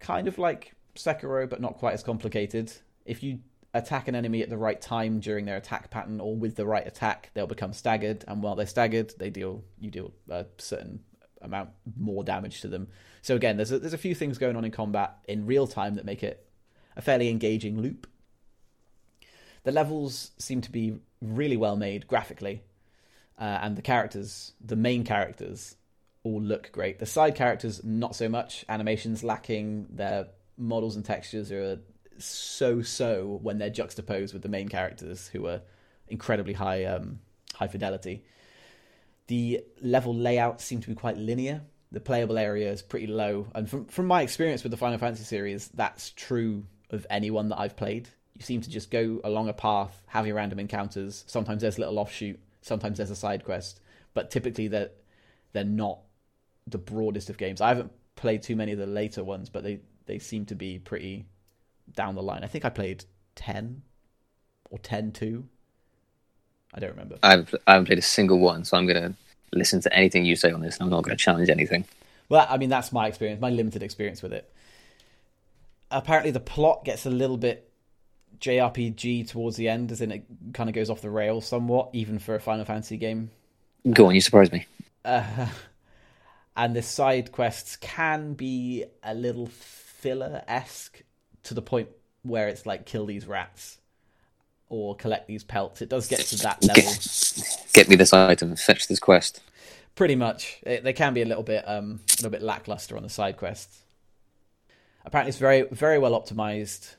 kind 0.01 0.28
of 0.28 0.39
like 0.39 0.74
Sekiro, 0.97 1.49
but 1.49 1.61
not 1.61 1.78
quite 1.78 1.95
as 1.95 2.03
complicated. 2.03 2.72
If 3.05 3.22
you 3.22 3.41
attack 3.74 4.07
an 4.07 4.14
enemy 4.14 4.43
at 4.43 4.49
the 4.49 4.57
right 4.57 4.80
time 4.80 5.18
during 5.18 5.45
their 5.45 5.57
attack 5.57 5.91
pattern 5.91 6.20
or 6.20 6.37
with 6.37 6.55
the 6.55 6.64
right 6.64 6.87
attack, 6.87 7.30
they'll 7.35 7.47
become 7.47 7.72
staggered, 7.72 8.24
and 8.28 8.43
while 8.43 8.55
they're 8.55 8.66
staggered, 8.66 9.12
they 9.18 9.30
deal 9.30 9.64
you 9.78 9.91
deal 9.91 10.12
a 10.30 10.47
certain 10.59 11.01
amount 11.45 11.70
more 11.97 12.24
damage 12.24 12.61
to 12.62 12.68
them. 12.68 12.88
So 13.22 13.36
again, 13.36 13.57
there's 13.57 13.72
a, 13.72 13.78
there's 13.78 13.95
a 13.95 13.99
few 13.99 14.14
things 14.14 14.38
going 14.38 14.57
on 14.57 14.64
in 14.64 14.70
combat 14.70 15.16
in 15.26 15.47
real 15.47 15.66
time 15.66 15.95
that 15.95 16.05
make 16.05 16.22
it 16.22 16.47
a 16.97 17.03
fairly 17.03 17.28
engaging 17.28 17.80
loop. 17.80 18.07
The 19.64 19.72
levels 19.72 20.32
seem 20.38 20.61
to 20.61 20.70
be 20.70 20.99
really 21.22 21.57
well 21.57 21.76
made 21.76 22.07
graphically, 22.07 22.62
uh, 23.38 23.59
and 23.62 23.76
the 23.76 23.82
characters, 23.82 24.53
the 24.64 24.76
main 24.76 25.05
characters, 25.05 25.76
all 26.22 26.40
look 26.40 26.70
great. 26.72 26.99
The 26.99 27.07
side 27.07 27.34
characters, 27.34 27.82
not 27.84 28.14
so 28.14 28.28
much. 28.28 28.64
Animations 28.68 29.24
lacking. 29.24 29.86
Their 29.90 30.28
models 30.57 30.97
and 30.97 31.05
textures 31.05 31.51
are 31.51 31.78
so 32.18 32.82
so 32.82 33.38
when 33.42 33.59
they're 33.59 33.70
juxtaposed 33.70 34.32
with 34.32 34.42
the 34.42 34.49
main 34.49 34.68
characters, 34.68 35.28
who 35.28 35.47
are 35.47 35.62
incredibly 36.09 36.53
high 36.55 36.84
um, 36.84 37.20
high 37.55 37.68
fidelity. 37.68 38.24
The 39.27 39.64
level 39.81 40.14
layouts 40.14 40.64
seem 40.64 40.81
to 40.81 40.89
be 40.89 40.95
quite 40.95 41.16
linear. 41.16 41.62
The 41.93 42.01
playable 42.01 42.39
area 42.39 42.70
is 42.70 42.83
pretty 42.83 43.07
low, 43.07 43.47
and 43.55 43.70
from 43.70 43.87
from 43.87 44.07
my 44.07 44.22
experience 44.22 44.62
with 44.64 44.72
the 44.72 44.77
Final 44.77 44.99
Fantasy 44.99 45.25
series, 45.25 45.68
that's 45.68 46.11
true 46.11 46.66
of 46.91 47.07
anyone 47.09 47.49
that 47.51 47.61
I've 47.61 47.77
played. 47.77 48.09
You 48.35 48.43
seem 48.43 48.61
to 48.62 48.70
just 48.70 48.91
go 48.91 49.20
along 49.22 49.49
a 49.49 49.53
path, 49.53 50.03
have 50.07 50.27
your 50.27 50.37
random 50.37 50.59
encounters. 50.59 51.25
Sometimes 51.29 51.62
there's 51.62 51.77
a 51.77 51.81
little 51.81 52.01
offshoot, 52.01 52.41
sometimes 52.62 52.97
there's 52.97 53.11
a 53.11 53.16
side 53.16 53.45
quest, 53.45 53.81
but 54.12 54.31
typically 54.31 54.68
they're 54.68 54.91
they're 55.53 55.64
not 55.64 56.01
the 56.66 56.79
broadest 56.79 57.31
of 57.31 57.39
games. 57.39 57.61
I 57.61 57.68
haven't 57.68 57.93
played 58.16 58.43
too 58.43 58.57
many 58.57 58.72
of 58.72 58.79
the 58.79 58.87
later 58.87 59.22
ones, 59.22 59.49
but 59.49 59.62
they 59.62 59.81
they 60.07 60.18
seem 60.18 60.47
to 60.47 60.55
be 60.55 60.79
pretty 60.79 61.27
down 61.95 62.14
the 62.14 62.22
line. 62.22 62.43
I 62.43 62.49
think 62.49 62.64
I 62.64 62.70
played 62.70 63.05
ten 63.35 63.83
or 64.70 64.79
10-2. 64.79 65.45
I 66.75 66.81
don't 66.81 66.91
remember. 66.91 67.18
I've 67.22 67.55
I 67.66 67.72
haven't 67.72 67.87
played 67.87 67.99
a 67.99 68.03
single 68.03 68.39
one, 68.39 68.64
so 68.64 68.77
I'm 68.77 68.87
gonna 68.87 69.14
listen 69.53 69.81
to 69.83 69.93
anything 69.95 70.25
you 70.25 70.37
say 70.37 70.51
on 70.51 70.61
this. 70.61 70.77
and 70.77 70.85
I'm 70.85 70.91
not 70.91 71.05
going 71.05 71.16
to 71.16 71.22
challenge 71.22 71.49
anything. 71.49 71.85
Well, 72.29 72.47
I 72.49 72.57
mean 72.59 72.68
that's 72.68 72.93
my 72.93 73.07
experience, 73.07 73.41
my 73.41 73.51
limited 73.51 73.83
experience 73.83 74.22
with 74.22 74.33
it. 74.33 74.51
Apparently, 75.91 76.33
the 76.33 76.41
plot 76.41 76.85
gets 76.85 77.07
a 77.07 77.11
little 77.11 77.37
bit 77.37 77.70
JRPG 78.41 79.29
towards 79.29 79.57
the 79.57 79.68
end, 79.68 79.93
as 79.93 80.01
in 80.01 80.11
it 80.11 80.25
kind 80.53 80.68
of 80.68 80.75
goes 80.75 80.91
off 80.91 81.01
the 81.01 81.11
rails 81.11 81.47
somewhat, 81.47 81.91
even 81.93 82.18
for 82.18 82.35
a 82.35 82.41
Final 82.41 82.64
Fantasy 82.64 82.97
game. 82.97 83.31
Go 83.89 84.07
on, 84.07 84.14
you 84.14 84.20
surprise 84.20 84.51
me. 84.51 84.66
Uh, 85.05 85.47
and 86.57 86.75
the 86.75 86.83
side 86.83 87.31
quests 87.31 87.77
can 87.77 88.35
be 88.35 88.85
a 89.03 89.14
little 89.14 89.47
filler 89.47 90.43
esque 90.49 91.03
to 91.45 91.55
the 91.55 91.62
point 91.62 91.89
where 92.22 92.49
it's 92.49 92.66
like 92.66 92.87
kill 92.87 93.07
these 93.07 93.27
rats 93.27 93.79
or 94.68 94.96
collect 94.96 95.26
these 95.26 95.44
pelts. 95.44 95.82
It 95.82 95.88
does 95.88 96.08
get 96.08 96.20
to 96.20 96.36
that 96.38 96.62
level. 96.64 96.82
Get, 96.82 97.66
get 97.72 97.88
me 97.88 97.96
this 97.96 98.12
item, 98.12 98.56
fetch 98.56 98.88
this 98.88 98.98
quest. 98.98 99.40
Pretty 99.94 100.16
much, 100.16 100.58
it, 100.62 100.82
they 100.82 100.92
can 100.92 101.14
be 101.14 101.22
a 101.22 101.26
little 101.26 101.42
bit 101.42 101.62
um, 101.68 102.00
a 102.10 102.16
little 102.16 102.30
bit 102.30 102.42
lackluster 102.42 102.96
on 102.96 103.02
the 103.02 103.08
side 103.08 103.36
quests. 103.36 103.82
Apparently, 105.04 105.28
it's 105.28 105.38
very 105.38 105.62
very 105.70 105.98
well 105.98 106.20
optimized, 106.20 106.94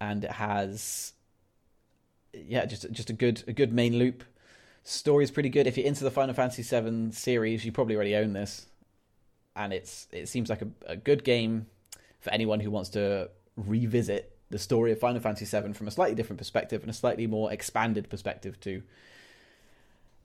and 0.00 0.24
it 0.24 0.32
has 0.32 1.12
yeah 2.32 2.64
just 2.64 2.90
just 2.90 3.10
a 3.10 3.12
good 3.12 3.42
a 3.46 3.52
good 3.52 3.72
main 3.72 3.98
loop. 3.98 4.24
Story 4.84 5.24
is 5.24 5.30
pretty 5.30 5.50
good. 5.50 5.66
If 5.66 5.76
you're 5.76 5.86
into 5.86 6.04
the 6.04 6.10
Final 6.10 6.34
Fantasy 6.34 6.62
VII 6.62 7.12
series, 7.12 7.64
you 7.64 7.70
probably 7.70 7.94
already 7.94 8.16
own 8.16 8.32
this, 8.32 8.66
and 9.54 9.72
it's 9.72 10.08
it 10.10 10.28
seems 10.28 10.48
like 10.48 10.62
a, 10.62 10.68
a 10.86 10.96
good 10.96 11.24
game 11.24 11.66
for 12.20 12.30
anyone 12.30 12.60
who 12.60 12.70
wants 12.70 12.90
to 12.90 13.28
revisit 13.56 14.31
the 14.52 14.58
story 14.58 14.92
of 14.92 15.00
Final 15.00 15.20
Fantasy 15.20 15.44
VII 15.46 15.72
from 15.72 15.88
a 15.88 15.90
slightly 15.90 16.14
different 16.14 16.38
perspective 16.38 16.82
and 16.82 16.90
a 16.90 16.94
slightly 16.94 17.26
more 17.26 17.50
expanded 17.50 18.08
perspective 18.10 18.60
too. 18.60 18.82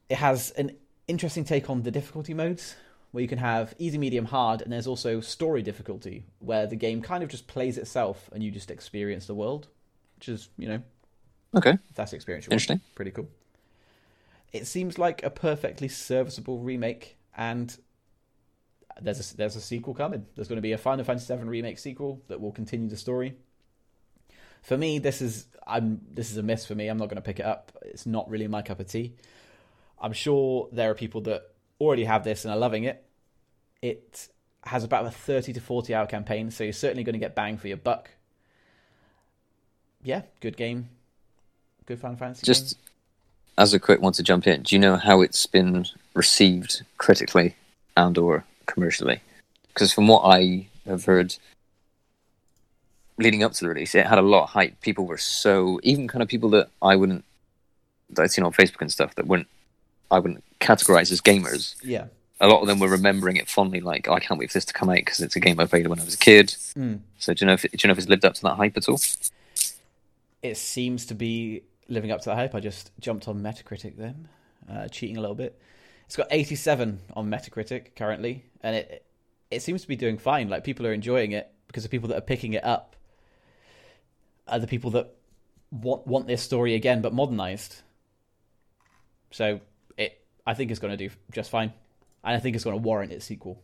It 0.09 0.17
has 0.17 0.51
an 0.51 0.71
interesting 1.07 1.45
take 1.45 1.69
on 1.69 1.83
the 1.83 1.91
difficulty 1.91 2.33
modes, 2.33 2.75
where 3.11 3.21
you 3.21 3.27
can 3.27 3.37
have 3.39 3.73
easy, 3.79 3.97
medium, 3.97 4.25
hard, 4.25 4.61
and 4.61 4.71
there's 4.71 4.85
also 4.85 5.21
story 5.21 5.61
difficulty, 5.63 6.25
where 6.39 6.67
the 6.67 6.75
game 6.75 7.01
kind 7.01 7.23
of 7.23 7.29
just 7.29 7.47
plays 7.47 7.77
itself 7.77 8.29
and 8.33 8.43
you 8.43 8.51
just 8.51 8.69
experience 8.69 9.25
the 9.27 9.33
world, 9.33 9.67
which 10.17 10.27
is, 10.29 10.49
you 10.57 10.67
know, 10.67 10.81
Okay, 11.55 11.77
that's 11.95 12.11
the 12.11 12.17
experience. 12.17 12.45
want. 12.45 12.53
interesting. 12.53 12.81
Pretty 12.95 13.11
cool. 13.11 13.29
It 14.51 14.67
seems 14.67 14.99
like 14.99 15.23
a 15.23 15.29
perfectly 15.29 15.87
serviceable 15.87 16.59
remake, 16.59 17.15
and 17.35 17.75
there's 19.01 19.31
a, 19.33 19.37
there's 19.37 19.55
a 19.55 19.61
sequel 19.61 19.93
coming. 19.93 20.25
There's 20.35 20.49
going 20.49 20.57
to 20.57 20.61
be 20.61 20.73
a 20.73 20.77
Final 20.77 21.05
Fantasy 21.05 21.33
VII 21.33 21.43
remake 21.43 21.79
sequel 21.79 22.21
that 22.27 22.41
will 22.41 22.51
continue 22.51 22.89
the 22.89 22.97
story. 22.97 23.35
For 24.67 24.77
me, 24.77 24.99
this 24.99 25.21
is 25.21 25.47
I'm 25.65 26.01
this 26.13 26.29
is 26.29 26.35
a 26.35 26.43
miss 26.43 26.65
for 26.65 26.75
me. 26.75 26.89
I'm 26.89 26.97
not 26.97 27.05
going 27.05 27.15
to 27.15 27.21
pick 27.21 27.39
it 27.39 27.45
up. 27.45 27.71
It's 27.83 28.05
not 28.05 28.29
really 28.29 28.49
my 28.49 28.61
cup 28.61 28.81
of 28.81 28.87
tea. 28.87 29.13
I'm 30.01 30.11
sure 30.11 30.67
there 30.73 30.91
are 30.91 30.93
people 30.93 31.21
that 31.21 31.51
already 31.79 32.03
have 32.03 32.25
this 32.25 32.43
and 32.43 32.53
are 32.53 32.57
loving 32.57 32.83
it. 32.83 33.01
It 33.81 34.27
has 34.63 34.83
about 34.83 35.05
a 35.05 35.11
30 35.11 35.53
to 35.53 35.61
40 35.61 35.95
hour 35.95 36.05
campaign, 36.05 36.51
so 36.51 36.65
you're 36.65 36.73
certainly 36.73 37.05
going 37.05 37.13
to 37.13 37.19
get 37.19 37.33
bang 37.33 37.57
for 37.57 37.69
your 37.69 37.77
buck. 37.77 38.11
Yeah, 40.03 40.23
good 40.41 40.57
game. 40.57 40.89
Good 41.85 42.01
Final 42.01 42.17
Fantasy. 42.17 42.45
game. 42.45 42.53
Just 42.53 42.77
as 43.57 43.73
a 43.73 43.79
quick 43.79 44.01
one 44.01 44.11
to 44.13 44.23
jump 44.23 44.47
in, 44.47 44.63
do 44.63 44.75
you 44.75 44.79
know 44.79 44.97
how 44.97 45.21
it's 45.21 45.45
been 45.45 45.85
received 46.13 46.83
critically 46.97 47.55
and 47.95 48.17
or 48.17 48.43
commercially? 48.65 49.21
Because 49.69 49.93
from 49.93 50.09
what 50.09 50.23
I 50.25 50.67
have 50.85 51.05
heard, 51.05 51.37
leading 53.17 53.43
up 53.43 53.53
to 53.53 53.61
the 53.61 53.69
release, 53.69 53.95
it 53.95 54.05
had 54.05 54.17
a 54.17 54.23
lot 54.23 54.43
of 54.43 54.49
hype. 54.49 54.79
People 54.81 55.05
were 55.05 55.17
so 55.17 55.79
even 55.83 56.07
kind 56.07 56.21
of 56.21 56.27
people 56.27 56.49
that 56.51 56.69
I 56.81 56.95
wouldn't 56.95 57.25
that 58.11 58.23
I'd 58.23 58.31
seen 58.31 58.45
on 58.45 58.53
Facebook 58.53 58.81
and 58.81 58.91
stuff 58.91 59.15
that 59.15 59.27
wouldn't 59.27 59.47
I 60.09 60.19
wouldn't 60.19 60.43
categorize 60.59 61.11
as 61.11 61.21
gamers. 61.21 61.75
yeah. 61.83 62.05
A 62.39 62.47
lot 62.47 62.61
of 62.61 62.67
them 62.67 62.79
were 62.79 62.87
remembering 62.87 63.37
it 63.37 63.49
fondly, 63.49 63.81
like 63.81 64.07
oh, 64.07 64.13
I 64.13 64.19
can't 64.19 64.39
wait 64.39 64.51
for 64.51 64.53
this 64.53 64.65
to 64.65 64.73
come 64.73 64.89
out 64.89 64.97
because 64.97 65.21
it's 65.21 65.35
a 65.35 65.39
game 65.39 65.59
I 65.59 65.65
played 65.65 65.87
when 65.87 65.99
I 65.99 66.03
was 66.03 66.13
a 66.13 66.19
kid. 66.19 66.49
Mm. 66.77 66.99
So 67.17 67.33
do 67.33 67.43
you 67.43 67.47
know 67.47 67.53
if 67.53 67.63
do 67.63 67.69
you 67.73 67.87
know 67.87 67.93
if 67.93 67.97
it's 67.97 68.07
lived 68.07 68.25
up 68.25 68.35
to 68.35 68.41
that 68.43 68.55
hype 68.55 68.77
at 68.77 68.87
all? 68.87 68.99
it 70.41 70.57
seems 70.57 71.05
to 71.07 71.15
be 71.15 71.63
living 71.87 72.11
up 72.11 72.21
to 72.21 72.29
the 72.29 72.35
hype. 72.35 72.55
I 72.55 72.59
just 72.59 72.91
jumped 72.99 73.27
on 73.27 73.41
Metacritic 73.41 73.97
then, 73.97 74.27
uh, 74.69 74.87
cheating 74.87 75.17
a 75.17 75.21
little 75.21 75.35
bit. 75.35 75.59
It's 76.05 76.15
got 76.15 76.27
87 76.31 76.99
on 77.15 77.29
Metacritic 77.29 77.95
currently, 77.95 78.45
and 78.61 78.75
it 78.75 79.05
it 79.49 79.61
seems 79.61 79.81
to 79.81 79.87
be 79.87 79.95
doing 79.95 80.17
fine. 80.17 80.49
Like 80.49 80.63
people 80.63 80.85
are 80.85 80.93
enjoying 80.93 81.31
it 81.31 81.51
because 81.67 81.83
the 81.83 81.89
people 81.89 82.09
that 82.09 82.17
are 82.17 82.21
picking 82.21 82.53
it 82.53 82.63
up 82.63 82.95
are 84.49 84.59
the 84.59 84.67
people 84.67 84.91
that 84.91 85.13
want 85.71 86.07
want 86.07 86.27
this 86.27 86.41
story 86.41 86.75
again 86.75 87.01
but 87.01 87.13
modernized. 87.13 87.81
So 89.31 89.59
it, 89.97 90.19
I 90.45 90.53
think 90.53 90.71
it's 90.71 90.79
going 90.79 90.97
to 90.97 91.09
do 91.09 91.13
just 91.31 91.49
fine, 91.49 91.73
and 92.23 92.35
I 92.35 92.39
think 92.39 92.55
it's 92.55 92.63
going 92.63 92.75
to 92.75 92.81
warrant 92.81 93.11
its 93.11 93.25
sequel. 93.25 93.61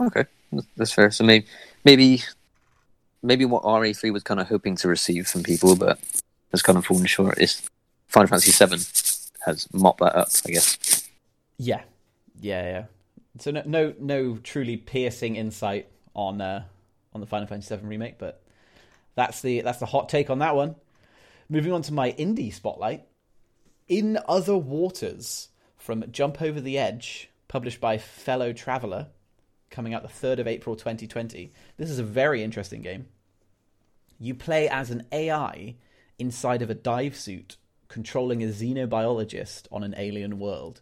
Okay, 0.00 0.24
that's- 0.76 0.92
fair. 0.92 1.10
So 1.10 1.24
maybe, 1.24 1.46
maybe, 1.84 2.22
maybe 3.22 3.44
what 3.44 3.62
RE3 3.62 4.12
was 4.12 4.22
kind 4.22 4.40
of 4.40 4.48
hoping 4.48 4.76
to 4.76 4.88
receive 4.88 5.26
from 5.26 5.42
people, 5.42 5.76
but 5.76 5.98
has 6.50 6.62
kind 6.62 6.76
of 6.76 6.84
fallen 6.84 7.06
short. 7.06 7.38
Is 7.38 7.62
Final 8.08 8.28
Fantasy 8.28 8.52
VII 8.52 8.82
has 9.46 9.68
mopped 9.72 10.00
that 10.00 10.16
up, 10.16 10.28
I 10.46 10.50
guess. 10.50 11.08
Yeah, 11.58 11.82
yeah, 12.40 12.62
yeah. 12.62 12.84
So 13.38 13.50
no, 13.50 13.62
no, 13.64 13.94
no 13.98 14.36
truly 14.42 14.76
piercing 14.76 15.36
insight 15.36 15.88
on 16.14 16.40
uh, 16.40 16.64
on 17.12 17.20
the 17.20 17.26
Final 17.26 17.46
Fantasy 17.46 17.74
VII 17.74 17.86
remake, 17.86 18.18
but 18.18 18.42
that's 19.14 19.40
the 19.42 19.60
that's 19.60 19.78
the 19.78 19.86
hot 19.86 20.08
take 20.08 20.30
on 20.30 20.38
that 20.40 20.56
one. 20.56 20.76
Moving 21.48 21.72
on 21.72 21.82
to 21.82 21.92
my 21.92 22.12
indie 22.12 22.52
spotlight, 22.52 23.06
in 23.88 24.18
other 24.26 24.56
waters 24.56 25.48
from 25.76 26.10
Jump 26.10 26.40
Over 26.40 26.60
The 26.60 26.78
Age, 26.78 27.30
published 27.48 27.80
by 27.80 27.98
Fellow 27.98 28.52
Traveler, 28.52 29.08
coming 29.70 29.92
out 29.92 30.02
the 30.02 30.08
third 30.08 30.38
of 30.38 30.46
April, 30.46 30.74
2020. 30.74 31.52
This 31.76 31.90
is 31.90 31.98
a 31.98 32.04
very 32.04 32.42
interesting 32.42 32.80
game. 32.80 33.06
You 34.18 34.34
play 34.34 34.68
as 34.68 34.90
an 34.90 35.04
AI 35.12 35.76
inside 36.18 36.62
of 36.62 36.70
a 36.70 36.74
dive 36.74 37.16
suit, 37.16 37.56
controlling 37.88 38.42
a 38.42 38.46
xenobiologist 38.46 39.66
on 39.70 39.84
an 39.84 39.94
alien 39.98 40.38
world 40.38 40.80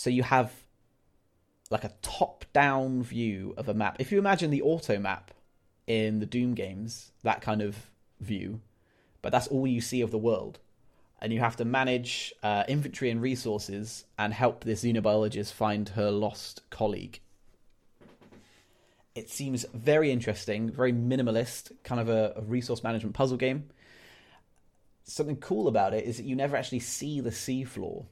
so 0.00 0.08
you 0.08 0.22
have 0.22 0.50
like 1.70 1.84
a 1.84 1.92
top 2.00 2.46
down 2.54 3.02
view 3.02 3.52
of 3.58 3.68
a 3.68 3.74
map. 3.74 3.96
If 3.98 4.10
you 4.10 4.18
imagine 4.18 4.50
the 4.50 4.62
auto 4.62 4.98
map 4.98 5.30
in 5.90 6.20
the 6.20 6.26
Doom 6.26 6.54
games, 6.54 7.10
that 7.24 7.40
kind 7.40 7.60
of 7.60 7.90
view, 8.20 8.60
but 9.22 9.32
that's 9.32 9.48
all 9.48 9.66
you 9.66 9.80
see 9.80 10.02
of 10.02 10.12
the 10.12 10.18
world. 10.18 10.60
And 11.20 11.32
you 11.32 11.40
have 11.40 11.56
to 11.56 11.64
manage 11.64 12.32
uh, 12.44 12.62
inventory 12.68 13.10
and 13.10 13.20
resources 13.20 14.04
and 14.16 14.32
help 14.32 14.62
this 14.62 14.84
xenobiologist 14.84 15.52
find 15.52 15.88
her 15.90 16.12
lost 16.12 16.62
colleague. 16.70 17.18
It 19.16 19.28
seems 19.28 19.66
very 19.74 20.12
interesting, 20.12 20.70
very 20.70 20.92
minimalist, 20.92 21.72
kind 21.82 22.00
of 22.00 22.08
a, 22.08 22.34
a 22.36 22.42
resource 22.42 22.84
management 22.84 23.16
puzzle 23.16 23.36
game. 23.36 23.70
Something 25.02 25.38
cool 25.38 25.66
about 25.66 25.92
it 25.92 26.04
is 26.04 26.18
that 26.18 26.24
you 26.24 26.36
never 26.36 26.56
actually 26.56 26.78
see 26.78 27.20
the 27.20 27.30
seafloor 27.30 28.06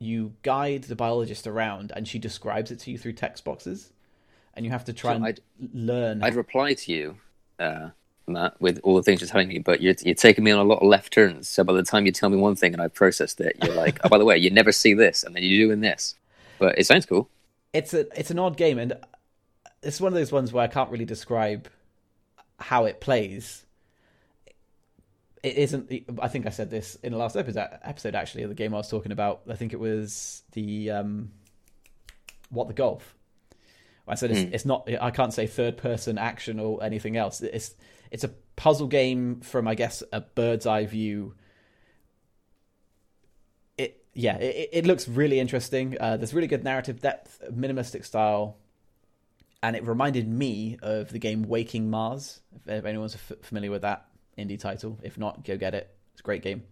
you 0.00 0.34
guide 0.42 0.84
the 0.84 0.96
biologist 0.96 1.46
around 1.46 1.92
and 1.94 2.06
she 2.06 2.18
describes 2.18 2.70
it 2.70 2.80
to 2.80 2.90
you 2.90 2.98
through 2.98 3.12
text 3.12 3.44
boxes 3.44 3.92
and 4.54 4.64
you 4.64 4.70
have 4.72 4.84
to 4.86 4.92
try 4.92 5.12
So 5.12 5.16
and 5.16 5.24
I'd- 5.26 5.42
learn 5.72 6.22
I'd 6.22 6.34
reply 6.34 6.74
to 6.74 6.92
you 6.92 7.16
uh, 7.58 7.90
Matt, 8.26 8.60
with 8.60 8.80
all 8.82 8.96
the 8.96 9.02
things 9.02 9.20
you're 9.20 9.28
telling 9.28 9.48
me, 9.48 9.58
but 9.58 9.82
you're 9.82 9.94
you're 10.02 10.14
taking 10.14 10.44
me 10.44 10.50
on 10.50 10.58
a 10.58 10.64
lot 10.64 10.80
of 10.80 10.88
left 10.88 11.12
turns. 11.12 11.48
So 11.48 11.62
by 11.62 11.74
the 11.74 11.82
time 11.82 12.06
you 12.06 12.12
tell 12.12 12.30
me 12.30 12.36
one 12.36 12.56
thing 12.56 12.72
and 12.72 12.80
I've 12.80 12.94
processed 12.94 13.40
it, 13.40 13.56
you're 13.62 13.74
like, 13.74 14.00
oh, 14.02 14.08
by 14.08 14.18
the 14.18 14.24
way, 14.24 14.38
you 14.38 14.50
never 14.50 14.72
see 14.72 14.94
this, 14.94 15.22
and 15.24 15.36
then 15.36 15.42
you're 15.42 15.66
doing 15.68 15.80
this. 15.80 16.14
But 16.58 16.78
it 16.78 16.86
sounds 16.86 17.04
cool. 17.06 17.28
It's 17.72 17.92
a 17.92 18.06
it's 18.18 18.30
an 18.30 18.38
odd 18.38 18.56
game, 18.56 18.78
and 18.78 18.94
it's 19.82 20.00
one 20.00 20.12
of 20.12 20.14
those 20.14 20.32
ones 20.32 20.52
where 20.52 20.64
I 20.64 20.68
can't 20.68 20.90
really 20.90 21.04
describe 21.04 21.68
how 22.58 22.86
it 22.86 23.00
plays. 23.00 23.66
It 25.42 25.58
isn't. 25.58 25.92
I 26.22 26.28
think 26.28 26.46
I 26.46 26.50
said 26.50 26.70
this 26.70 26.96
in 27.02 27.12
the 27.12 27.18
last 27.18 27.36
episode. 27.36 27.68
Episode 27.82 28.14
actually 28.14 28.44
of 28.44 28.48
the 28.48 28.54
game 28.54 28.72
I 28.72 28.78
was 28.78 28.88
talking 28.88 29.12
about. 29.12 29.42
I 29.48 29.54
think 29.54 29.74
it 29.74 29.80
was 29.80 30.42
the 30.52 30.90
um, 30.90 31.30
what 32.48 32.68
the 32.68 32.74
golf. 32.74 33.13
I 34.06 34.14
said 34.16 34.30
it's, 34.30 34.40
mm. 34.40 34.52
it's 34.52 34.64
not. 34.64 34.88
I 35.00 35.10
can't 35.10 35.32
say 35.32 35.46
third 35.46 35.76
person 35.76 36.18
action 36.18 36.60
or 36.60 36.82
anything 36.82 37.16
else. 37.16 37.40
It's 37.40 37.74
it's 38.10 38.24
a 38.24 38.28
puzzle 38.56 38.86
game 38.86 39.40
from 39.40 39.66
I 39.66 39.74
guess 39.74 40.02
a 40.12 40.20
bird's 40.20 40.66
eye 40.66 40.84
view. 40.86 41.34
It 43.78 44.04
yeah, 44.12 44.36
it, 44.36 44.70
it 44.72 44.86
looks 44.86 45.08
really 45.08 45.40
interesting. 45.40 45.96
Uh, 45.98 46.16
there's 46.16 46.34
really 46.34 46.48
good 46.48 46.64
narrative 46.64 47.00
depth, 47.00 47.42
minimalistic 47.50 48.04
style, 48.04 48.58
and 49.62 49.74
it 49.74 49.86
reminded 49.86 50.28
me 50.28 50.78
of 50.82 51.08
the 51.08 51.18
game 51.18 51.42
Waking 51.42 51.88
Mars. 51.88 52.40
If 52.66 52.84
anyone's 52.84 53.14
f- 53.14 53.38
familiar 53.42 53.70
with 53.70 53.82
that 53.82 54.06
indie 54.36 54.60
title, 54.60 54.98
if 55.02 55.16
not, 55.16 55.44
go 55.44 55.56
get 55.56 55.74
it. 55.74 55.94
It's 56.12 56.20
a 56.20 56.24
great 56.24 56.42
game. 56.42 56.64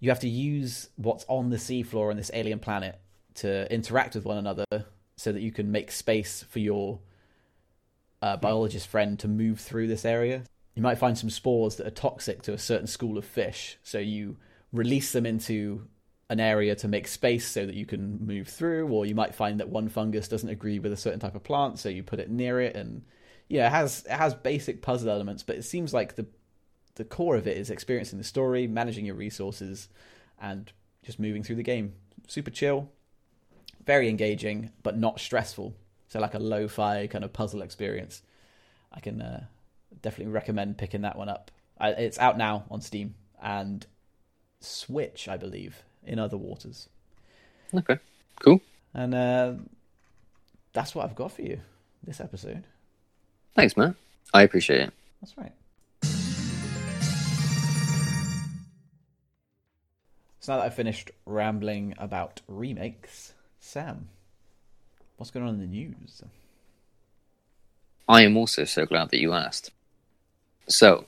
You 0.00 0.10
have 0.10 0.20
to 0.20 0.28
use 0.28 0.90
what's 0.96 1.24
on 1.28 1.48
the 1.48 1.56
seafloor 1.56 2.10
on 2.10 2.16
this 2.16 2.30
alien 2.34 2.58
planet 2.58 3.00
to 3.36 3.72
interact 3.72 4.16
with 4.16 4.26
one 4.26 4.36
another 4.36 4.66
so 5.22 5.30
that 5.30 5.40
you 5.40 5.52
can 5.52 5.70
make 5.70 5.92
space 5.92 6.44
for 6.48 6.58
your 6.58 6.98
uh, 8.20 8.36
biologist 8.36 8.88
friend 8.88 9.18
to 9.20 9.28
move 9.28 9.60
through 9.60 9.86
this 9.86 10.04
area. 10.04 10.42
You 10.74 10.82
might 10.82 10.98
find 10.98 11.16
some 11.16 11.30
spores 11.30 11.76
that 11.76 11.86
are 11.86 11.90
toxic 11.90 12.42
to 12.42 12.52
a 12.52 12.58
certain 12.58 12.88
school 12.88 13.16
of 13.16 13.24
fish, 13.24 13.78
so 13.84 13.98
you 13.98 14.36
release 14.72 15.12
them 15.12 15.24
into 15.24 15.86
an 16.28 16.40
area 16.40 16.74
to 16.74 16.88
make 16.88 17.06
space 17.06 17.46
so 17.46 17.66
that 17.66 17.74
you 17.74 17.86
can 17.86 18.26
move 18.26 18.48
through, 18.48 18.88
or 18.88 19.06
you 19.06 19.14
might 19.14 19.34
find 19.34 19.60
that 19.60 19.68
one 19.68 19.88
fungus 19.88 20.28
doesn't 20.28 20.48
agree 20.48 20.78
with 20.78 20.92
a 20.92 20.96
certain 20.96 21.20
type 21.20 21.36
of 21.36 21.44
plant, 21.44 21.78
so 21.78 21.88
you 21.88 22.02
put 22.02 22.18
it 22.18 22.30
near 22.30 22.60
it, 22.60 22.74
and 22.74 23.02
yeah, 23.48 23.66
it 23.66 23.70
has 23.70 24.04
it 24.06 24.16
has 24.16 24.34
basic 24.34 24.82
puzzle 24.82 25.10
elements, 25.10 25.42
but 25.42 25.56
it 25.56 25.62
seems 25.62 25.94
like 25.94 26.16
the 26.16 26.26
the 26.96 27.04
core 27.04 27.36
of 27.36 27.46
it 27.46 27.56
is 27.56 27.70
experiencing 27.70 28.18
the 28.18 28.24
story, 28.24 28.66
managing 28.66 29.06
your 29.06 29.14
resources, 29.14 29.88
and 30.40 30.72
just 31.04 31.20
moving 31.20 31.42
through 31.42 31.56
the 31.56 31.62
game. 31.62 31.92
Super 32.26 32.50
chill, 32.50 32.90
very 33.84 34.08
engaging, 34.08 34.70
but 34.82 34.96
not 34.96 35.20
stressful. 35.20 35.74
So 36.08 36.20
like 36.20 36.34
a 36.34 36.38
lo-fi 36.38 37.06
kind 37.06 37.24
of 37.24 37.32
puzzle 37.32 37.62
experience. 37.62 38.22
I 38.92 39.00
can 39.00 39.22
uh, 39.22 39.44
definitely 40.02 40.32
recommend 40.32 40.78
picking 40.78 41.02
that 41.02 41.16
one 41.16 41.28
up. 41.28 41.50
I, 41.78 41.90
it's 41.90 42.18
out 42.18 42.36
now 42.36 42.64
on 42.70 42.80
Steam 42.80 43.14
and 43.42 43.86
Switch, 44.60 45.28
I 45.28 45.36
believe, 45.36 45.82
in 46.04 46.18
other 46.18 46.36
waters. 46.36 46.88
Okay, 47.74 47.98
cool. 48.40 48.60
And 48.94 49.14
uh, 49.14 49.54
that's 50.72 50.94
what 50.94 51.04
I've 51.04 51.14
got 51.14 51.32
for 51.32 51.42
you 51.42 51.60
this 52.04 52.20
episode. 52.20 52.64
Thanks, 53.54 53.76
man. 53.76 53.94
I 54.34 54.42
appreciate 54.42 54.80
it. 54.80 54.92
That's 55.20 55.36
right. 55.38 55.52
So 60.40 60.52
now 60.52 60.58
that 60.58 60.66
I've 60.66 60.74
finished 60.74 61.12
rambling 61.24 61.94
about 61.98 62.40
remakes, 62.48 63.32
Sam, 63.64 64.08
what's 65.16 65.30
going 65.30 65.46
on 65.46 65.54
in 65.54 65.60
the 65.60 65.66
news? 65.66 66.20
I 68.08 68.22
am 68.22 68.36
also 68.36 68.64
so 68.64 68.84
glad 68.84 69.10
that 69.10 69.20
you 69.20 69.32
asked. 69.32 69.70
So, 70.68 71.06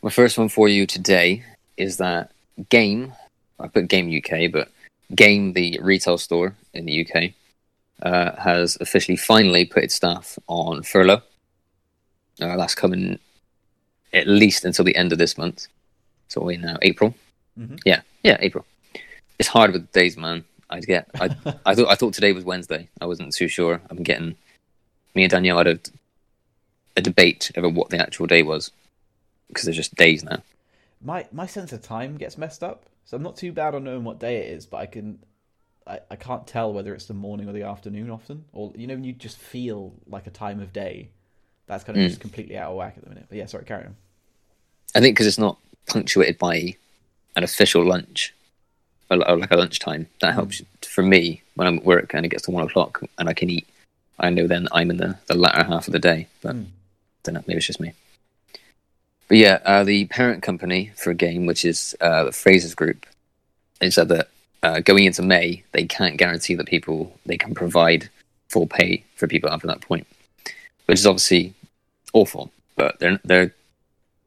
my 0.00 0.08
first 0.08 0.38
one 0.38 0.48
for 0.48 0.68
you 0.68 0.86
today 0.86 1.44
is 1.76 1.96
that 1.96 2.30
Game, 2.70 3.12
I 3.58 3.66
put 3.66 3.88
Game 3.88 4.08
UK, 4.16 4.50
but 4.50 4.70
Game, 5.14 5.54
the 5.54 5.80
retail 5.82 6.16
store 6.18 6.54
in 6.72 6.86
the 6.86 7.04
UK, 7.04 7.32
uh, 8.00 8.40
has 8.40 8.78
officially 8.80 9.16
finally 9.16 9.64
put 9.64 9.82
its 9.82 9.96
staff 9.96 10.38
on 10.46 10.84
furlough. 10.84 11.22
Uh, 12.40 12.56
that's 12.56 12.76
coming 12.76 13.18
at 14.12 14.28
least 14.28 14.64
until 14.64 14.84
the 14.84 14.96
end 14.96 15.12
of 15.12 15.18
this 15.18 15.36
month. 15.36 15.66
So 16.28 16.42
we're 16.42 16.58
now 16.58 16.78
April. 16.80 17.14
Mm-hmm. 17.58 17.76
Yeah, 17.84 18.02
yeah, 18.22 18.36
April. 18.40 18.64
It's 19.40 19.48
hard 19.48 19.72
with 19.72 19.90
the 19.90 20.00
days, 20.00 20.16
man. 20.16 20.44
I'd 20.72 20.86
get. 20.86 21.08
I 21.14 21.26
I 21.66 21.74
thought 21.74 21.88
I 21.88 21.94
thought 21.94 22.14
today 22.14 22.32
was 22.32 22.44
Wednesday. 22.44 22.88
I 23.00 23.06
wasn't 23.06 23.32
too 23.32 23.48
sure. 23.48 23.80
I'm 23.90 24.02
getting. 24.02 24.36
Me 25.14 25.24
and 25.24 25.30
Danielle 25.30 25.58
had 25.58 25.66
a, 25.66 25.78
a 26.96 27.02
debate 27.02 27.50
over 27.56 27.68
what 27.68 27.90
the 27.90 27.98
actual 27.98 28.26
day 28.26 28.42
was 28.42 28.70
because 29.48 29.64
there's 29.64 29.76
just 29.76 29.94
days 29.94 30.24
now. 30.24 30.42
My 31.02 31.26
my 31.32 31.46
sense 31.46 31.72
of 31.72 31.82
time 31.82 32.16
gets 32.16 32.38
messed 32.38 32.62
up, 32.62 32.86
so 33.04 33.16
I'm 33.16 33.22
not 33.22 33.36
too 33.36 33.52
bad 33.52 33.74
on 33.74 33.84
knowing 33.84 34.04
what 34.04 34.18
day 34.18 34.38
it 34.38 34.52
is, 34.52 34.66
but 34.66 34.78
I 34.78 34.86
can. 34.86 35.18
I, 35.84 35.98
I 36.12 36.14
can't 36.14 36.46
tell 36.46 36.72
whether 36.72 36.94
it's 36.94 37.06
the 37.06 37.14
morning 37.14 37.48
or 37.48 37.52
the 37.52 37.64
afternoon 37.64 38.08
often, 38.08 38.44
or 38.52 38.72
you 38.76 38.86
know 38.86 38.94
when 38.94 39.04
you 39.04 39.12
just 39.12 39.36
feel 39.36 39.92
like 40.06 40.26
a 40.26 40.30
time 40.30 40.60
of 40.60 40.72
day. 40.72 41.10
That's 41.66 41.84
kind 41.84 41.96
of 41.96 42.04
mm. 42.04 42.08
just 42.08 42.20
completely 42.20 42.56
out 42.56 42.70
of 42.70 42.76
whack 42.76 42.94
at 42.96 43.02
the 43.02 43.08
minute. 43.08 43.26
But 43.28 43.38
yeah, 43.38 43.46
sorry, 43.46 43.64
carry 43.64 43.86
on. 43.86 43.96
I 44.94 45.00
think 45.00 45.16
because 45.16 45.26
it's 45.26 45.38
not 45.38 45.58
punctuated 45.86 46.38
by 46.38 46.76
an 47.34 47.44
official 47.44 47.84
lunch 47.84 48.34
like 49.16 49.50
a 49.50 49.56
lunchtime. 49.56 50.06
That 50.20 50.34
helps 50.34 50.60
mm. 50.60 50.86
for 50.86 51.02
me 51.02 51.42
when 51.54 51.66
I'm 51.66 51.78
at 51.78 51.84
work 51.84 52.14
and 52.14 52.24
it 52.24 52.30
gets 52.30 52.44
to 52.44 52.50
one 52.50 52.64
o'clock 52.64 53.02
and 53.18 53.28
I 53.28 53.34
can 53.34 53.50
eat. 53.50 53.68
I 54.18 54.30
know 54.30 54.46
then 54.46 54.68
I'm 54.72 54.90
in 54.90 54.98
the, 54.98 55.18
the 55.26 55.34
latter 55.34 55.64
half 55.64 55.88
of 55.88 55.92
the 55.92 55.98
day, 55.98 56.28
but 56.42 56.54
mm. 56.56 56.66
don't 57.22 57.34
know. 57.34 57.44
Maybe 57.46 57.58
it's 57.58 57.66
just 57.66 57.80
me. 57.80 57.92
But 59.28 59.38
yeah, 59.38 59.58
uh, 59.64 59.84
the 59.84 60.06
parent 60.06 60.42
company 60.42 60.92
for 60.96 61.10
a 61.10 61.14
game, 61.14 61.46
which 61.46 61.64
is 61.64 61.96
uh, 62.00 62.24
the 62.24 62.30
Frasers 62.30 62.76
Group, 62.76 63.06
they 63.80 63.90
said 63.90 64.08
that 64.08 64.28
uh, 64.62 64.80
going 64.80 65.04
into 65.04 65.22
May, 65.22 65.64
they 65.72 65.86
can't 65.86 66.16
guarantee 66.16 66.54
that 66.54 66.66
people 66.66 67.18
they 67.26 67.36
can 67.36 67.54
provide 67.54 68.08
full 68.48 68.66
pay 68.66 69.04
for 69.16 69.26
people 69.26 69.50
after 69.50 69.66
that 69.66 69.80
point, 69.80 70.06
which 70.86 70.98
is 70.98 71.06
obviously 71.06 71.54
awful. 72.12 72.52
But 72.76 72.98
they're 72.98 73.18
they're 73.24 73.54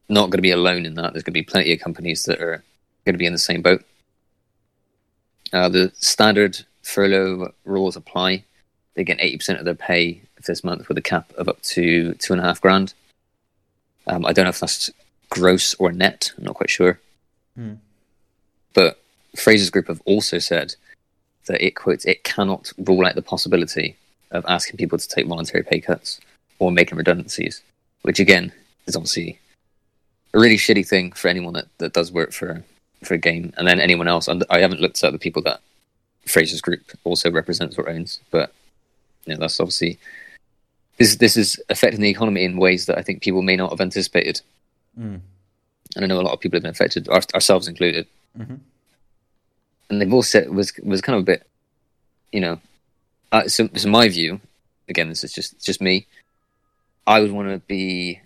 not 0.08 0.30
going 0.30 0.38
to 0.38 0.42
be 0.42 0.50
alone 0.50 0.86
in 0.86 0.94
that. 0.94 1.12
There's 1.12 1.22
going 1.22 1.32
to 1.34 1.40
be 1.40 1.42
plenty 1.42 1.72
of 1.72 1.80
companies 1.80 2.24
that 2.24 2.40
are 2.40 2.62
going 3.04 3.14
to 3.14 3.18
be 3.18 3.26
in 3.26 3.32
the 3.32 3.38
same 3.38 3.62
boat. 3.62 3.84
Uh, 5.52 5.68
the 5.68 5.92
standard 5.94 6.64
furlough 6.82 7.52
rules 7.64 7.96
apply. 7.96 8.44
They 8.94 9.04
get 9.04 9.18
80% 9.18 9.58
of 9.58 9.64
their 9.64 9.74
pay 9.74 10.20
this 10.46 10.64
month 10.64 10.88
with 10.88 10.96
a 10.96 11.02
cap 11.02 11.32
of 11.36 11.48
up 11.48 11.60
to 11.62 12.14
two 12.14 12.32
and 12.32 12.40
a 12.40 12.44
half 12.44 12.60
grand. 12.60 12.94
Um, 14.06 14.24
I 14.24 14.32
don't 14.32 14.44
know 14.44 14.50
if 14.50 14.60
that's 14.60 14.90
gross 15.30 15.74
or 15.74 15.92
net. 15.92 16.32
I'm 16.38 16.44
not 16.44 16.54
quite 16.54 16.70
sure. 16.70 17.00
Mm. 17.58 17.78
But 18.74 19.00
Frasers 19.36 19.72
Group 19.72 19.88
have 19.88 20.02
also 20.04 20.38
said 20.38 20.76
that 21.46 21.64
it 21.64 21.72
quotes 21.72 22.04
it 22.04 22.24
cannot 22.24 22.72
rule 22.78 23.06
out 23.06 23.14
the 23.14 23.22
possibility 23.22 23.96
of 24.30 24.44
asking 24.48 24.76
people 24.76 24.98
to 24.98 25.08
take 25.08 25.26
voluntary 25.26 25.62
pay 25.62 25.80
cuts 25.80 26.20
or 26.58 26.70
making 26.70 26.98
redundancies, 26.98 27.62
which 28.02 28.20
again 28.20 28.52
is 28.86 28.96
obviously 28.96 29.38
a 30.34 30.38
really 30.38 30.56
shitty 30.56 30.86
thing 30.86 31.12
for 31.12 31.28
anyone 31.28 31.54
that, 31.54 31.66
that 31.78 31.92
does 31.92 32.12
work 32.12 32.32
for 32.32 32.64
for 33.04 33.14
a 33.14 33.18
game, 33.18 33.52
and 33.56 33.66
then 33.66 33.80
anyone 33.80 34.08
else. 34.08 34.28
And 34.28 34.44
I 34.50 34.60
haven't 34.60 34.80
looked 34.80 35.02
at 35.04 35.12
the 35.12 35.18
people 35.18 35.42
that 35.42 35.60
Frasers 36.26 36.62
Group 36.62 36.82
also 37.04 37.30
represents 37.30 37.78
or 37.78 37.88
owns, 37.88 38.20
but 38.30 38.52
you 39.24 39.34
know, 39.34 39.40
that's 39.40 39.60
obviously 39.60 39.98
this. 40.96 41.16
This 41.16 41.36
is 41.36 41.60
affecting 41.68 42.00
the 42.00 42.10
economy 42.10 42.44
in 42.44 42.56
ways 42.56 42.86
that 42.86 42.98
I 42.98 43.02
think 43.02 43.22
people 43.22 43.42
may 43.42 43.56
not 43.56 43.70
have 43.70 43.80
anticipated. 43.80 44.40
Mm. 44.98 45.20
And 45.94 46.04
I 46.04 46.06
know 46.06 46.20
a 46.20 46.22
lot 46.22 46.34
of 46.34 46.40
people 46.40 46.56
have 46.56 46.62
been 46.62 46.70
affected, 46.70 47.08
our, 47.08 47.22
ourselves 47.34 47.68
included. 47.68 48.06
Mm-hmm. 48.38 48.56
And 49.88 50.00
they've 50.00 50.12
all 50.12 50.22
said 50.22 50.50
was 50.50 50.72
was 50.82 51.00
kind 51.00 51.16
of 51.16 51.22
a 51.22 51.24
bit, 51.24 51.46
you 52.32 52.40
know. 52.40 52.60
Uh, 53.32 53.48
so, 53.48 53.68
so 53.74 53.88
my 53.88 54.08
view, 54.08 54.40
again, 54.88 55.08
this 55.08 55.24
is 55.24 55.32
just 55.32 55.64
just 55.64 55.80
me. 55.80 56.06
I 57.06 57.20
would 57.20 57.32
want 57.32 57.48
to 57.48 57.58
be. 57.58 58.20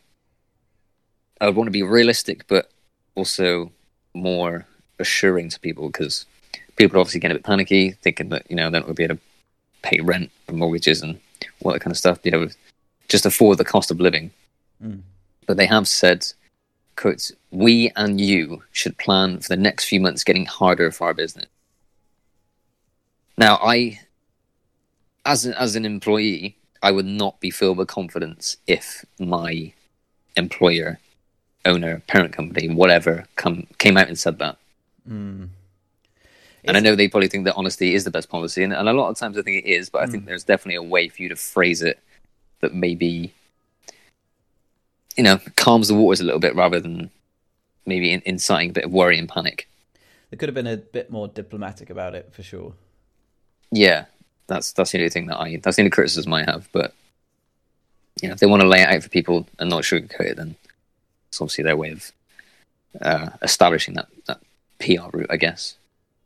I 1.40 1.46
would 1.46 1.56
want 1.56 1.68
to 1.68 1.72
be 1.72 1.82
realistic, 1.82 2.46
but 2.48 2.70
also 3.14 3.72
more 4.14 4.66
assuring 4.98 5.48
to 5.50 5.60
people 5.60 5.88
because 5.88 6.26
people 6.76 6.96
are 6.96 7.00
obviously 7.00 7.20
getting 7.20 7.36
a 7.36 7.38
bit 7.38 7.44
panicky, 7.44 7.92
thinking 8.02 8.28
that 8.30 8.48
you 8.50 8.56
know 8.56 8.70
they're 8.70 8.80
not 8.80 8.86
going 8.86 8.94
to 8.94 9.00
be 9.00 9.04
able 9.04 9.16
to 9.16 9.22
pay 9.82 10.00
rent 10.00 10.30
and 10.48 10.58
mortgages 10.58 11.02
and 11.02 11.18
all 11.62 11.72
that 11.72 11.80
kind 11.80 11.92
of 11.92 11.98
stuff. 11.98 12.18
You 12.24 12.30
know, 12.32 12.48
just 13.08 13.26
afford 13.26 13.58
the 13.58 13.64
cost 13.64 13.90
of 13.90 14.00
living. 14.00 14.30
Mm. 14.82 15.02
But 15.46 15.56
they 15.56 15.66
have 15.66 15.88
said, 15.88 16.26
"quotes 16.96 17.32
We 17.50 17.92
and 17.96 18.20
you 18.20 18.62
should 18.72 18.98
plan 18.98 19.40
for 19.40 19.48
the 19.48 19.56
next 19.56 19.86
few 19.86 20.00
months 20.00 20.24
getting 20.24 20.46
harder 20.46 20.90
for 20.90 21.06
our 21.08 21.14
business." 21.14 21.46
Now, 23.36 23.58
I, 23.62 24.00
as 25.24 25.46
an, 25.46 25.54
as 25.54 25.74
an 25.74 25.86
employee, 25.86 26.56
I 26.82 26.90
would 26.90 27.06
not 27.06 27.40
be 27.40 27.50
filled 27.50 27.78
with 27.78 27.88
confidence 27.88 28.58
if 28.66 29.04
my 29.18 29.72
employer 30.36 30.98
owner, 31.64 32.02
parent 32.06 32.32
company, 32.32 32.68
whatever, 32.68 33.24
come 33.36 33.66
came 33.78 33.96
out 33.96 34.08
and 34.08 34.18
said 34.18 34.38
that. 34.38 34.56
Mm. 35.08 35.48
And 36.64 36.76
I 36.76 36.80
know 36.80 36.94
they 36.94 37.08
probably 37.08 37.28
think 37.28 37.44
that 37.46 37.56
honesty 37.56 37.94
is 37.94 38.04
the 38.04 38.10
best 38.10 38.28
policy, 38.28 38.62
and, 38.62 38.72
and 38.72 38.88
a 38.88 38.92
lot 38.92 39.08
of 39.08 39.18
times 39.18 39.38
I 39.38 39.42
think 39.42 39.64
it 39.64 39.68
is, 39.68 39.88
but 39.88 40.02
I 40.02 40.06
think 40.06 40.24
mm. 40.24 40.26
there's 40.26 40.44
definitely 40.44 40.76
a 40.76 40.82
way 40.82 41.08
for 41.08 41.22
you 41.22 41.28
to 41.30 41.36
phrase 41.36 41.82
it 41.82 41.98
that 42.60 42.74
maybe 42.74 43.32
you 45.16 45.24
know 45.24 45.40
calms 45.56 45.88
the 45.88 45.94
waters 45.94 46.20
a 46.20 46.24
little 46.24 46.40
bit 46.40 46.54
rather 46.54 46.80
than 46.80 47.10
maybe 47.86 48.12
in, 48.12 48.22
inciting 48.24 48.70
a 48.70 48.72
bit 48.72 48.84
of 48.84 48.92
worry 48.92 49.18
and 49.18 49.28
panic. 49.28 49.68
They 50.30 50.36
could 50.36 50.48
have 50.48 50.54
been 50.54 50.66
a 50.66 50.76
bit 50.76 51.10
more 51.10 51.28
diplomatic 51.28 51.90
about 51.90 52.14
it 52.14 52.28
for 52.32 52.42
sure. 52.42 52.74
Yeah, 53.70 54.06
that's 54.46 54.72
that's 54.72 54.92
the 54.92 54.98
only 54.98 55.10
thing 55.10 55.26
that 55.26 55.38
I 55.38 55.56
that's 55.56 55.76
the 55.76 55.82
only 55.82 55.90
criticism 55.90 56.32
I 56.32 56.44
have. 56.44 56.68
But 56.72 56.94
you 58.20 58.28
know, 58.28 58.34
if 58.34 58.40
they 58.40 58.46
want 58.46 58.62
to 58.62 58.68
lay 58.68 58.82
it 58.82 58.88
out 58.88 59.02
for 59.02 59.08
people 59.08 59.46
and 59.58 59.70
not 59.70 59.82
sugarcoat 59.82 60.20
it, 60.20 60.36
then 60.36 60.56
it's 61.30 61.40
obviously 61.40 61.64
their 61.64 61.76
way 61.76 61.90
of 61.90 62.12
uh, 63.00 63.30
establishing 63.42 63.94
that, 63.94 64.08
that 64.26 64.40
PR 64.80 65.16
route, 65.16 65.30
I 65.30 65.36
guess. 65.36 65.76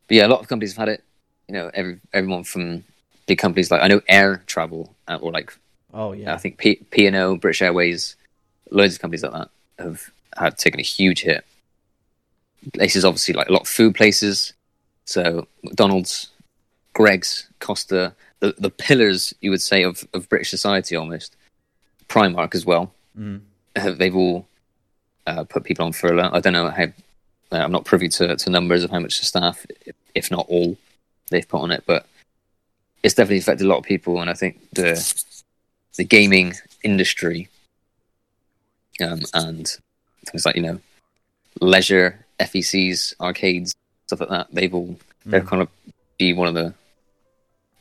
But 0.09 0.17
yeah, 0.17 0.27
a 0.27 0.29
lot 0.29 0.41
of 0.41 0.49
companies 0.49 0.73
have 0.73 0.89
had 0.89 0.95
it. 0.95 1.05
You 1.47 1.55
know, 1.55 1.71
every 1.75 2.01
everyone 2.13 2.45
from 2.45 2.85
big 3.27 3.39
companies 3.39 3.71
like 3.71 3.83
I 3.83 3.89
know 3.89 4.01
Air 4.09 4.43
Travel 4.47 4.95
uh, 5.07 5.19
or 5.21 5.31
like 5.31 5.53
Oh 5.93 6.13
yeah, 6.13 6.35
I 6.35 6.39
think 6.39 6.57
P 6.57 6.77
P 6.91 7.07
and 7.07 7.15
O, 7.17 7.37
British 7.37 7.61
Airways, 7.61 8.17
loads 8.71 8.95
of 8.95 9.01
companies 9.01 9.23
like 9.23 9.33
that 9.33 9.51
have 9.79 10.11
had 10.37 10.57
taken 10.57 10.81
a 10.81 10.83
huge 10.83 11.23
hit. 11.23 11.45
Places 12.73 13.05
obviously 13.05 13.35
like 13.35 13.49
a 13.51 13.53
lot 13.53 13.63
of 13.63 13.69
food 13.69 13.95
places, 13.95 14.55
so 15.05 15.47
McDonald's, 15.63 16.31
Greggs, 16.95 17.49
Costa, 17.61 18.15
the 18.41 18.55
the 18.57 18.71
pillars 18.71 19.35
you 19.43 19.51
would 19.51 19.61
say 19.61 19.83
of, 19.83 20.09
of 20.15 20.29
British 20.31 20.51
society 20.51 20.97
almost. 20.97 21.37
Primark 22.09 22.55
as 22.55 22.65
well. 22.65 22.93
Mm. 23.19 23.41
have- 23.77 23.99
they've 23.99 24.17
all 24.17 24.47
uh, 25.27 25.45
put 25.45 25.65
people 25.65 25.87
on 25.87 25.93
furlough. 25.93 26.31
I 26.33 26.41
don't 26.41 26.53
know 26.53 26.71
how. 26.71 26.87
I'm 27.53 27.73
not 27.73 27.85
privy 27.85 28.09
to, 28.09 28.37
to 28.37 28.51
numbers 28.51 28.83
of 28.83 28.91
how 28.91 28.99
much 28.99 29.21
the 29.21 29.27
staff, 29.27 29.65
if, 29.87 29.95
if 30.15 30.31
not 30.31 30.47
all, 30.49 30.77
they've 31.31 31.47
put 31.47 31.61
on 31.61 31.71
it, 31.71 31.85
but 31.87 32.07
it's 33.05 33.15
definitely 33.15 33.39
affected 33.39 33.65
a 33.65 33.69
lot 33.69 33.79
of 33.79 33.85
people. 33.85 34.21
And 34.21 34.29
I 34.29 34.35
think 34.35 34.59
the 34.73 34.95
the 35.97 36.05
gaming 36.05 36.55
industry 36.83 37.49
um, 39.01 39.23
and 39.35 39.77
things 40.27 40.45
like 40.45 40.57
you 40.57 40.63
know 40.63 40.81
leisure, 41.61 42.25
FECs, 42.41 43.15
arcades, 43.21 43.75
stuff 44.07 44.21
like 44.21 44.31
that, 44.31 44.49
they've 44.53 44.75
all 44.75 44.99
they're 45.27 45.41
Mm. 45.41 45.49
kind 45.49 45.63
of 45.63 45.69
be 46.19 46.33
one 46.33 46.49
of 46.49 46.55
the 46.55 46.75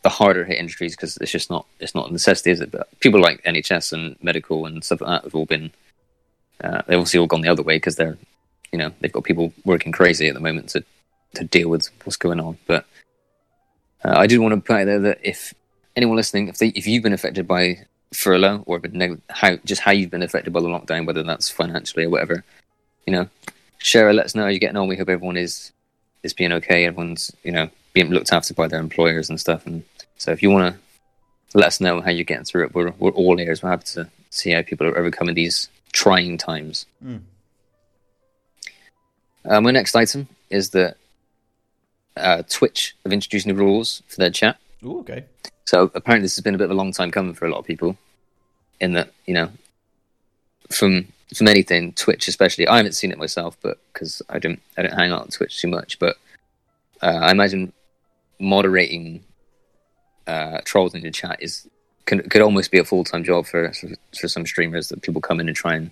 the 0.03 0.09
harder 0.09 0.43
hit 0.43 0.59
industries 0.59 0.95
because 0.95 1.17
it's 1.17 1.31
just 1.31 1.49
not 1.49 1.65
it's 1.79 1.95
not 1.95 2.09
a 2.09 2.13
necessity, 2.13 2.51
is 2.51 2.61
it? 2.61 2.71
But 2.71 2.87
people 2.99 3.19
like 3.21 3.41
NHS 3.43 3.93
and 3.93 4.15
medical 4.21 4.65
and 4.65 4.83
stuff 4.83 5.01
like 5.01 5.09
that 5.09 5.23
have 5.23 5.35
all 5.35 5.45
been 5.45 5.71
uh, 6.61 6.81
they've 6.87 6.97
obviously 6.97 7.19
all 7.19 7.27
gone 7.27 7.41
the 7.41 7.49
other 7.49 7.63
way 7.63 7.77
because 7.77 7.95
they're 7.95 8.17
you 8.71 8.79
know 8.79 8.91
they've 8.99 9.11
got 9.11 9.23
people 9.23 9.53
working 9.65 9.91
crazy 9.91 10.27
at 10.27 10.33
the 10.33 10.39
moment 10.39 10.69
to 10.69 10.83
to 11.35 11.43
deal 11.43 11.69
with 11.69 11.89
what's 12.03 12.17
going 12.17 12.39
on. 12.39 12.57
But 12.67 12.85
uh, 14.03 14.13
I 14.17 14.27
did 14.27 14.39
want 14.39 14.53
to 14.53 14.61
put 14.61 14.81
out 14.81 14.85
there 14.85 14.99
that 14.99 15.19
if 15.23 15.53
anyone 15.95 16.17
listening, 16.17 16.47
if 16.47 16.57
they 16.57 16.67
if 16.69 16.87
you've 16.87 17.03
been 17.03 17.13
affected 17.13 17.47
by 17.47 17.85
furlough 18.13 18.63
or 18.65 18.79
neg- 18.91 19.21
how 19.29 19.55
just 19.65 19.81
how 19.81 19.91
you've 19.91 20.11
been 20.11 20.23
affected 20.23 20.53
by 20.53 20.61
the 20.61 20.67
lockdown, 20.67 21.05
whether 21.05 21.23
that's 21.23 21.49
financially 21.49 22.05
or 22.05 22.09
whatever, 22.09 22.43
you 23.05 23.13
know, 23.13 23.29
share 23.77 24.09
it. 24.09 24.13
Let 24.13 24.25
us 24.25 24.35
know 24.35 24.43
how 24.43 24.49
you're 24.49 24.59
getting 24.59 24.77
on. 24.77 24.87
We 24.87 24.97
hope 24.97 25.09
everyone 25.09 25.37
is 25.37 25.71
is 26.23 26.33
being 26.33 26.51
okay. 26.53 26.85
Everyone's 26.85 27.31
you 27.43 27.51
know 27.51 27.69
being 27.93 28.09
looked 28.09 28.33
after 28.33 28.53
by 28.53 28.67
their 28.67 28.79
employers 28.79 29.29
and 29.29 29.39
stuff. 29.39 29.65
And 29.65 29.83
so 30.17 30.31
if 30.31 30.41
you 30.41 30.49
want 30.49 30.75
to 30.75 31.57
let 31.57 31.67
us 31.67 31.81
know 31.81 32.01
how 32.01 32.09
you're 32.09 32.23
getting 32.23 32.45
through 32.45 32.65
it, 32.65 32.75
we're 32.75 32.91
we're 32.99 33.11
all 33.11 33.39
ears. 33.39 33.61
We're 33.61 33.69
happy 33.69 33.85
to 33.93 34.09
see 34.29 34.51
how 34.51 34.61
people 34.63 34.87
are 34.87 34.97
overcoming 34.97 35.35
these 35.35 35.69
trying 35.93 36.37
times. 36.37 36.85
Mm. 37.03 37.21
Uh, 39.45 39.61
my 39.61 39.71
next 39.71 39.95
item 39.95 40.27
is 40.49 40.71
that 40.71 40.97
uh, 42.17 42.43
Twitch 42.49 42.95
have 43.03 43.13
introduced 43.13 43.47
new 43.47 43.53
rules 43.53 44.03
for 44.07 44.17
their 44.17 44.29
chat. 44.29 44.57
Ooh, 44.83 44.99
okay. 44.99 45.25
So 45.65 45.91
apparently, 45.95 46.23
this 46.23 46.35
has 46.35 46.43
been 46.43 46.55
a 46.55 46.57
bit 46.57 46.65
of 46.65 46.71
a 46.71 46.75
long 46.75 46.91
time 46.91 47.11
coming 47.11 47.33
for 47.33 47.45
a 47.45 47.51
lot 47.51 47.59
of 47.59 47.65
people. 47.65 47.97
In 48.79 48.93
that, 48.93 49.13
you 49.25 49.33
know, 49.33 49.49
from 50.69 51.07
from 51.33 51.47
anything, 51.47 51.93
Twitch 51.93 52.27
especially. 52.27 52.67
I 52.67 52.77
haven't 52.77 52.93
seen 52.93 53.11
it 53.11 53.17
myself, 53.17 53.57
but 53.61 53.77
because 53.91 54.21
I 54.29 54.39
don't 54.39 54.61
I 54.77 54.81
don't 54.83 54.93
hang 54.93 55.11
out 55.11 55.21
on 55.21 55.27
Twitch 55.29 55.61
too 55.61 55.69
much. 55.69 55.99
But 55.99 56.17
uh, 57.01 57.19
I 57.21 57.31
imagine 57.31 57.71
moderating 58.39 59.23
uh, 60.27 60.59
trolls 60.65 60.93
in 60.95 61.01
your 61.01 61.11
chat 61.11 61.41
is 61.41 61.67
can, 62.05 62.21
could 62.29 62.41
almost 62.41 62.71
be 62.71 62.79
a 62.79 62.83
full 62.83 63.03
time 63.03 63.23
job 63.23 63.45
for, 63.45 63.71
for 63.73 63.89
for 64.19 64.27
some 64.27 64.45
streamers 64.45 64.89
that 64.89 65.01
people 65.01 65.21
come 65.21 65.39
in 65.39 65.47
and 65.47 65.55
try 65.55 65.75
and 65.75 65.91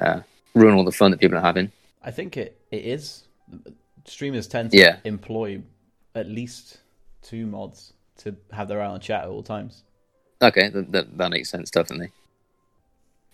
uh, 0.00 0.20
ruin 0.54 0.74
all 0.74 0.84
the 0.84 0.92
fun 0.92 1.10
that 1.10 1.20
people 1.20 1.38
are 1.38 1.42
having. 1.42 1.70
I 2.02 2.10
think 2.10 2.36
it, 2.36 2.58
it 2.70 2.84
is. 2.84 3.24
Streamers 4.04 4.46
tend 4.46 4.72
to 4.72 4.76
Yeah. 4.76 4.96
employ 5.04 5.62
at 6.14 6.28
least 6.28 6.78
two 7.22 7.46
mods 7.46 7.92
to 8.18 8.36
have 8.52 8.68
their 8.68 8.80
eye 8.82 8.86
on 8.86 9.00
chat 9.00 9.22
at 9.24 9.28
all 9.28 9.42
times. 9.42 9.82
Okay, 10.42 10.68
that, 10.68 10.92
that, 10.92 11.18
that 11.18 11.30
makes 11.30 11.48
sense, 11.48 11.70
definitely. 11.70 12.10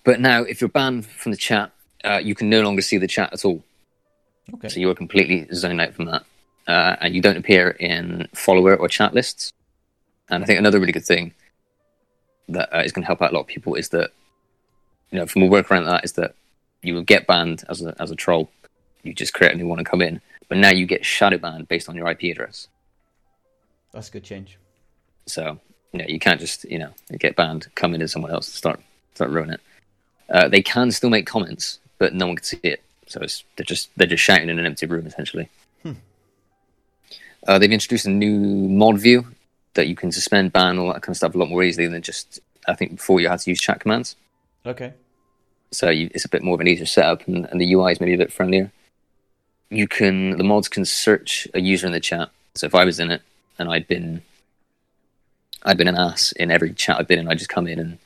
But 0.05 0.21
now, 0.21 0.43
if 0.43 0.61
you're 0.61 0.71
banned 0.71 1.07
from 1.07 1.33
the 1.33 1.39
chat, 1.39 1.73
uh, 2.05 2.21
you 2.23 2.35
can 2.35 2.49
no 2.49 2.63
longer 2.63 2.83
see 2.83 2.97
the 2.99 3.09
chat 3.09 3.33
at 3.33 3.45
all. 3.45 3.63
Okay. 4.55 4.69
So 4.69 4.81
you're 4.81 4.95
completely 4.95 5.47
zoned 5.53 5.81
out 5.81 5.95
from 5.95 6.07
that. 6.07 6.25
Uh, 6.67 6.97
and 7.01 7.15
you 7.15 7.21
don't 7.21 7.37
appear 7.37 7.71
in 7.71 8.29
follower 8.35 8.77
or 8.77 8.89
chat 8.89 9.13
lists. 9.13 9.53
And 10.29 10.43
I 10.43 10.47
think 10.47 10.59
another 10.59 10.79
really 10.79 10.93
good 10.93 11.05
thing 11.05 11.35
that 12.49 12.75
uh, 12.75 12.83
is 12.83 12.93
going 12.93 13.03
to 13.03 13.07
help 13.07 13.23
out 13.23 13.33
a 13.33 13.35
lot 13.35 13.43
of 13.43 13.47
people 13.47 13.75
is 13.75 13.91
that, 13.91 14.11
you 15.11 15.19
know, 15.19 15.27
from 15.27 15.43
a 15.43 15.49
workaround 15.49 15.87
that 15.87 16.05
is 16.05 16.13
that 16.13 16.35
you 16.83 16.95
will 16.95 17.03
get 17.03 17.27
banned 17.27 17.65
as 17.69 17.83
a, 17.83 17.95
as 18.01 18.11
a 18.11 18.17
troll. 18.17 18.51
You 19.03 19.13
just 19.13 19.35
create 19.35 19.53
a 19.53 19.57
new 19.57 19.67
one 19.67 19.79
and 19.79 19.87
come 19.87 20.03
in. 20.03 20.21
But 20.49 20.59
now 20.59 20.71
you 20.71 20.85
get 20.85 21.07
shadow 21.07 21.39
banned 21.39 21.69
based 21.69 21.89
on 21.89 21.95
your 21.95 22.09
IP 22.09 22.25
address. 22.25 22.69
That's 23.93 24.09
a 24.09 24.13
good 24.13 24.25
change. 24.25 24.59
So 25.27 25.59
you 25.93 26.01
know 26.01 26.07
you 26.09 26.19
can't 26.19 26.41
just 26.41 26.65
you 26.65 26.79
know 26.79 26.91
get 27.19 27.37
banned, 27.37 27.69
come 27.75 27.95
in 27.95 28.03
as 28.03 28.13
someone 28.13 28.33
else 28.33 28.49
and 28.49 28.55
start 28.55 28.81
start 29.15 29.31
ruining 29.31 29.55
it. 29.55 29.61
Uh, 30.29 30.49
they 30.49 30.63
can 30.63 30.91
still 30.91 31.11
make 31.11 31.27
comments, 31.27 31.79
but 31.99 32.15
no 32.15 32.27
one 32.27 32.37
can 32.37 32.45
see 32.45 32.59
it. 32.63 32.83
So 33.07 33.21
it's, 33.21 33.45
they're 33.57 33.65
just 33.65 33.91
they're 33.97 34.07
just 34.07 34.23
shouting 34.23 34.49
in 34.49 34.59
an 34.59 34.67
empty 34.67 34.87
room 34.87 35.07
essentially. 35.07 35.49
Hmm. 35.83 35.93
Uh, 37.47 37.59
they've 37.59 37.73
introduced 37.73 38.07
a 38.07 38.11
new 38.11 38.39
mod 38.69 38.99
view 38.99 39.27
that 39.75 39.89
you 39.89 39.95
can 39.95 40.13
suspend, 40.13 40.53
ban, 40.53 40.79
all 40.79 40.93
that 40.93 41.03
kind 41.03 41.11
of 41.11 41.17
stuff 41.17 41.35
a 41.35 41.39
lot 41.39 41.49
more 41.49 41.63
easily 41.63 41.87
than 41.87 42.03
just 42.03 42.41
I 42.67 42.75
think 42.75 42.97
before 42.97 43.21
you 43.21 43.29
had 43.29 43.41
to 43.41 43.51
use 43.51 43.61
chat 43.61 43.81
commands. 43.81 44.17
Okay. 44.67 44.93
So 45.71 45.89
you, 45.89 46.11
it's 46.15 46.25
a 46.25 46.29
bit 46.29 46.43
more 46.43 46.55
of 46.55 46.61
an 46.61 46.69
easier 46.69 46.87
setup, 46.87 47.27
and, 47.29 47.47
and 47.47 47.61
the 47.61 47.73
UI 47.73 47.93
is 47.93 48.01
maybe 48.01 48.15
a 48.15 48.19
bit 48.19 48.33
friendlier. 48.33 48.73
You 49.71 49.87
can 49.87 50.37
the 50.37 50.45
mods 50.45 50.69
can 50.69 50.85
search 50.85 51.47
a 51.55 51.61
user 51.61 51.87
in 51.87 51.93
the 51.93 52.01
chat. 52.01 52.31
So 52.55 52.67
if 52.67 52.75
I 52.75 52.85
was 52.85 52.99
in 52.99 53.11
it 53.11 53.23
and 53.59 53.71
I'd 53.71 53.87
been 53.87 54.23
I'd 55.63 55.79
been 55.79 55.89
an 55.89 55.97
ass 55.97 56.33
in 56.33 56.51
every 56.51 56.73
chat 56.73 56.99
I've 56.99 57.07
been 57.07 57.21
in, 57.21 57.29
I 57.29 57.35
just 57.35 57.51
come 57.51 57.67
in 57.69 57.79
and 57.79 57.99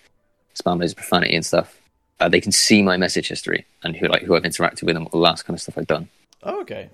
spam 0.54 0.80
loads 0.80 0.92
of 0.92 0.96
profanity 0.96 1.34
and 1.34 1.44
stuff. 1.44 1.80
Uh, 2.20 2.28
they 2.28 2.40
can 2.40 2.52
see 2.52 2.82
my 2.82 2.96
message 2.96 3.28
history 3.28 3.66
and 3.82 3.96
who 3.96 4.08
like 4.08 4.22
who 4.22 4.36
I've 4.36 4.42
interacted 4.42 4.82
with 4.84 4.96
and 4.96 5.06
all 5.06 5.10
the 5.10 5.18
last 5.18 5.44
kind 5.44 5.56
of 5.56 5.62
stuff 5.62 5.78
I've 5.78 5.86
done. 5.86 6.08
Oh, 6.42 6.60
okay. 6.60 6.90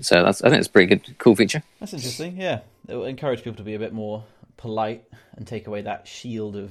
So 0.00 0.22
that's 0.22 0.42
I 0.42 0.50
think 0.50 0.58
it's 0.58 0.68
a 0.68 0.70
pretty 0.70 0.94
good, 0.94 1.18
cool 1.18 1.34
feature. 1.34 1.62
That's 1.80 1.94
interesting. 1.94 2.36
Yeah, 2.36 2.60
it 2.88 2.94
will 2.94 3.04
encourage 3.04 3.42
people 3.42 3.56
to 3.56 3.62
be 3.62 3.74
a 3.74 3.78
bit 3.78 3.92
more 3.92 4.24
polite 4.56 5.04
and 5.36 5.46
take 5.46 5.66
away 5.66 5.82
that 5.82 6.06
shield 6.06 6.56
of, 6.56 6.70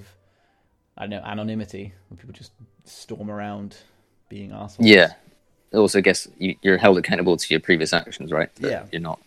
I 0.98 1.04
don't 1.04 1.10
know, 1.12 1.22
anonymity 1.24 1.94
when 2.10 2.18
people 2.18 2.34
just 2.34 2.52
storm 2.84 3.30
around 3.32 3.78
being 4.30 4.52
assholes. 4.52 4.88
Yeah. 4.88 5.14
Also, 5.74 5.98
I 5.98 6.02
guess 6.02 6.28
you, 6.38 6.56
you're 6.62 6.78
held 6.78 6.98
accountable 6.98 7.36
to 7.36 7.54
your 7.54 7.60
previous 7.60 7.94
actions, 7.94 8.32
right? 8.32 8.54
That 8.56 8.72
Yeah. 8.72 8.86
You're 8.92 9.02
not. 9.02 9.20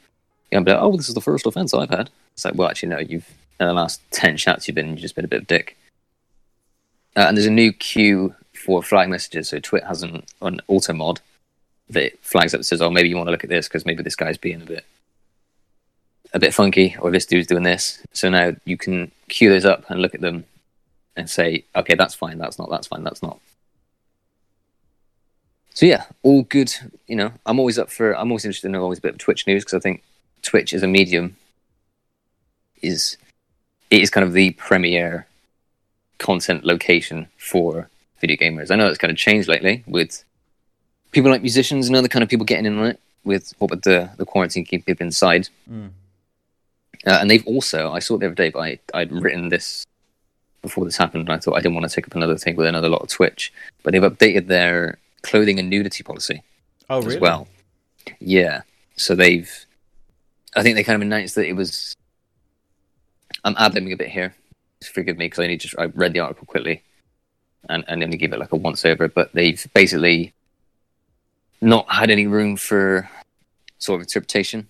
You're 0.50 0.62
be 0.62 0.72
like, 0.72 0.80
oh, 0.80 0.96
this 0.96 1.08
is 1.08 1.14
the 1.14 1.20
first 1.20 1.44
offense 1.46 1.74
I've 1.74 1.90
had. 1.90 2.10
It's 2.32 2.44
like, 2.44 2.54
well, 2.54 2.68
actually, 2.68 2.88
no. 2.90 2.98
You've 2.98 3.28
in 3.60 3.66
the 3.66 3.72
last 3.72 4.00
ten 4.10 4.36
chats 4.36 4.66
you've 4.66 4.76
been, 4.76 4.90
you've 4.90 5.00
just 5.00 5.14
been 5.14 5.24
a 5.24 5.28
bit 5.28 5.38
of 5.38 5.42
a 5.42 5.46
dick. 5.46 5.76
Uh, 7.16 7.26
and 7.28 7.36
there's 7.36 7.46
a 7.46 7.50
new 7.50 7.72
queue 7.72 8.34
for 8.54 8.82
flag 8.82 9.08
messages. 9.08 9.48
So 9.48 9.58
Twit 9.58 9.84
has 9.84 10.02
an, 10.02 10.22
an 10.40 10.60
auto 10.68 10.92
mod 10.92 11.20
that 11.90 12.18
flags 12.20 12.54
up 12.54 12.58
and 12.58 12.66
says, 12.66 12.82
oh, 12.82 12.90
maybe 12.90 13.08
you 13.08 13.16
want 13.16 13.28
to 13.28 13.32
look 13.32 13.44
at 13.44 13.50
this 13.50 13.68
because 13.68 13.86
maybe 13.86 14.02
this 14.02 14.16
guy's 14.16 14.38
being 14.38 14.62
a 14.62 14.66
bit 14.66 14.84
a 16.34 16.38
bit 16.38 16.52
funky 16.52 16.94
or 17.00 17.10
this 17.10 17.26
dude's 17.26 17.46
doing 17.46 17.62
this. 17.62 18.02
So 18.12 18.28
now 18.28 18.52
you 18.64 18.76
can 18.76 19.10
queue 19.28 19.48
those 19.48 19.64
up 19.64 19.88
and 19.88 20.02
look 20.02 20.14
at 20.14 20.20
them 20.20 20.44
and 21.16 21.28
say, 21.28 21.64
okay, 21.74 21.94
that's 21.94 22.14
fine, 22.14 22.38
that's 22.38 22.58
not, 22.58 22.70
that's 22.70 22.86
fine, 22.86 23.02
that's 23.02 23.22
not. 23.22 23.40
So 25.78 25.86
yeah, 25.86 26.06
all 26.24 26.42
good. 26.42 26.74
You 27.06 27.14
know, 27.14 27.32
I'm 27.46 27.60
always 27.60 27.78
up 27.78 27.88
for. 27.88 28.12
I'm 28.12 28.32
always 28.32 28.44
interested 28.44 28.66
in 28.66 28.74
always 28.74 28.98
a 28.98 29.02
bit 29.02 29.12
of 29.12 29.18
Twitch 29.18 29.46
news 29.46 29.64
because 29.64 29.74
I 29.74 29.80
think 29.80 30.02
Twitch 30.42 30.74
as 30.74 30.82
a 30.82 30.88
medium 30.88 31.36
is 32.82 33.16
it 33.88 34.02
is 34.02 34.10
kind 34.10 34.26
of 34.26 34.32
the 34.32 34.50
premier 34.52 35.28
content 36.18 36.64
location 36.64 37.28
for 37.36 37.88
video 38.20 38.36
gamers. 38.36 38.72
I 38.72 38.74
know 38.74 38.88
it's 38.88 38.98
kind 38.98 39.12
of 39.12 39.16
changed 39.16 39.48
lately 39.48 39.84
with 39.86 40.24
people 41.12 41.30
like 41.30 41.42
musicians 41.42 41.86
and 41.88 41.96
other 41.96 42.08
kind 42.08 42.22
of 42.22 42.28
people 42.28 42.44
getting 42.46 42.66
in 42.66 42.78
on 42.78 42.86
it 42.86 43.00
with 43.24 43.52
what 43.58 43.70
with 43.70 43.82
the 43.82 44.10
the 44.16 44.24
quarantine 44.24 44.64
keep 44.64 44.86
people 44.86 45.04
inside. 45.06 45.48
Mm. 45.70 45.90
Uh, 47.06 47.18
and 47.20 47.30
they've 47.30 47.46
also, 47.46 47.92
I 47.92 48.00
saw 48.00 48.16
it 48.16 48.18
the 48.20 48.26
other 48.26 48.34
day, 48.34 48.50
but 48.50 48.58
I, 48.60 48.78
I'd 48.92 49.12
written 49.12 49.50
this 49.50 49.86
before 50.62 50.84
this 50.84 50.96
happened, 50.96 51.28
and 51.28 51.32
I 51.32 51.38
thought 51.38 51.54
I 51.54 51.60
didn't 51.60 51.74
want 51.76 51.88
to 51.88 51.94
take 51.94 52.08
up 52.08 52.16
another 52.16 52.36
thing 52.36 52.56
with 52.56 52.66
another 52.66 52.88
lot 52.88 53.02
of 53.02 53.08
Twitch. 53.08 53.52
But 53.82 53.92
they've 53.92 54.02
updated 54.02 54.48
their 54.48 54.98
clothing 55.22 55.58
and 55.60 55.70
nudity 55.70 56.02
policy 56.02 56.42
Oh, 56.90 56.98
as 56.98 57.06
really? 57.06 57.18
well. 57.20 57.46
Yeah. 58.18 58.62
So 58.96 59.14
they've, 59.14 59.48
I 60.56 60.62
think 60.64 60.74
they 60.74 60.82
kind 60.82 60.96
of 60.96 61.02
announced 61.02 61.36
that 61.36 61.46
it 61.46 61.52
was. 61.54 61.94
I'm 63.44 63.54
ad 63.58 63.72
libbing 63.72 63.92
a 63.92 63.96
bit 63.96 64.08
here. 64.08 64.34
Just 64.80 64.92
forgive 64.92 65.16
me 65.16 65.26
because 65.26 65.38
I 65.38 65.46
need 65.46 65.60
to. 65.60 65.80
I 65.80 65.84
read 65.86 66.12
the 66.14 66.20
article 66.20 66.46
quickly. 66.46 66.82
and, 67.68 67.84
and 67.86 68.02
only 68.02 68.16
give 68.16 68.32
it 68.32 68.40
like 68.40 68.52
a 68.52 68.56
once 68.56 68.84
over. 68.84 69.06
But 69.08 69.32
they've 69.34 69.64
basically 69.72 70.32
not 71.60 71.90
had 71.90 72.10
any 72.10 72.26
room 72.26 72.56
for 72.56 73.08
sort 73.78 74.00
of 74.00 74.02
interpretation. 74.02 74.66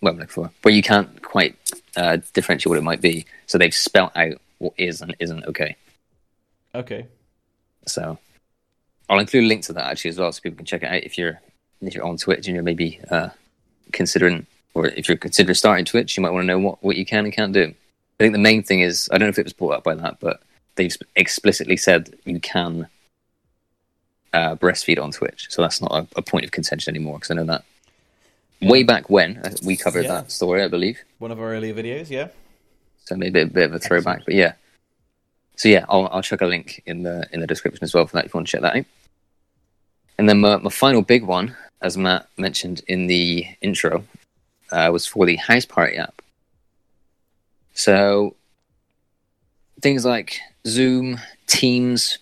Well, 0.00 0.12
I'm 0.12 0.18
looking 0.18 0.32
for 0.32 0.50
where 0.62 0.74
you 0.74 0.82
can't 0.82 1.22
quite 1.22 1.56
uh, 1.96 2.18
differentiate 2.32 2.68
what 2.68 2.78
it 2.78 2.84
might 2.84 3.00
be. 3.00 3.26
So 3.46 3.58
they've 3.58 3.74
spelt 3.74 4.16
out 4.16 4.34
what 4.58 4.74
is 4.76 5.00
and 5.00 5.16
isn't 5.18 5.44
okay. 5.44 5.76
Okay. 6.74 7.06
So 7.86 8.18
I'll 9.08 9.18
include 9.18 9.44
a 9.44 9.46
link 9.46 9.62
to 9.64 9.72
that 9.74 9.90
actually 9.90 10.10
as 10.10 10.18
well, 10.18 10.32
so 10.32 10.40
people 10.40 10.56
can 10.56 10.66
check 10.66 10.82
it 10.82 10.90
out 10.90 11.04
if 11.04 11.16
you're 11.16 11.40
if 11.80 11.94
you're 11.94 12.04
on 12.04 12.16
Twitch 12.16 12.46
and 12.46 12.54
you're 12.54 12.64
maybe 12.64 13.00
uh, 13.10 13.28
considering, 13.92 14.46
or 14.74 14.86
if 14.86 15.08
you're 15.08 15.16
considering 15.16 15.54
starting 15.54 15.84
Twitch, 15.84 16.16
you 16.16 16.22
might 16.22 16.30
want 16.30 16.42
to 16.42 16.46
know 16.46 16.58
what, 16.58 16.82
what 16.82 16.96
you 16.96 17.04
can 17.04 17.24
and 17.24 17.34
can't 17.34 17.52
do. 17.52 17.64
I 17.64 18.22
think 18.22 18.32
the 18.32 18.38
main 18.38 18.62
thing 18.62 18.80
is 18.80 19.08
I 19.12 19.18
don't 19.18 19.26
know 19.26 19.30
if 19.30 19.38
it 19.38 19.44
was 19.44 19.52
brought 19.52 19.74
up 19.74 19.84
by 19.84 19.94
that, 19.94 20.18
but 20.20 20.42
they've 20.76 20.96
explicitly 21.14 21.76
said 21.76 22.14
you 22.24 22.40
can 22.40 22.88
uh, 24.32 24.56
breastfeed 24.56 25.02
on 25.02 25.10
Twitch, 25.12 25.46
so 25.50 25.62
that's 25.62 25.80
not 25.80 25.92
a, 25.92 26.06
a 26.16 26.22
point 26.22 26.44
of 26.44 26.50
contention 26.52 26.94
anymore 26.94 27.14
because 27.18 27.30
I 27.30 27.34
know 27.34 27.44
that 27.44 27.64
way 28.62 28.82
back 28.82 29.10
when 29.10 29.38
uh, 29.38 29.50
we 29.64 29.76
covered 29.76 30.04
Yeah. 30.04 30.12
that 30.14 30.32
story, 30.32 30.62
I 30.62 30.68
believe. 30.68 30.98
One 31.18 31.30
of 31.30 31.38
our 31.40 31.52
earlier 31.54 31.74
videos, 31.74 32.10
yeah. 32.10 32.28
So 33.04 33.16
maybe 33.16 33.40
a 33.40 33.46
bit 33.46 33.66
of 33.66 33.74
a 33.74 33.78
throwback, 33.78 34.24
but 34.24 34.34
yeah. 34.34 34.52
So 35.56 35.68
yeah, 35.68 35.84
I'll 35.88 36.08
I'll 36.08 36.22
chuck 36.22 36.40
a 36.42 36.46
link 36.46 36.82
in 36.86 37.02
the 37.02 37.26
in 37.32 37.40
the 37.40 37.46
description 37.46 37.82
as 37.84 37.94
well 37.94 38.06
for 38.06 38.16
that 38.16 38.26
if 38.26 38.34
you 38.34 38.38
want 38.38 38.46
to 38.48 38.52
check 38.52 38.62
that 38.62 38.76
out. 38.76 38.84
And 40.18 40.28
then 40.28 40.40
my, 40.40 40.56
my 40.56 40.70
final 40.70 41.02
big 41.02 41.22
one, 41.24 41.54
as 41.82 41.96
Matt 41.96 42.26
mentioned 42.38 42.82
in 42.88 43.06
the 43.06 43.46
intro, 43.60 44.04
uh, 44.72 44.88
was 44.92 45.06
for 45.06 45.24
the 45.26 45.36
Houseparty 45.38 45.98
app. 45.98 46.20
So 47.74 48.34
things 49.80 50.04
like 50.04 50.40
Zoom, 50.66 51.20
Teams, 51.46 52.18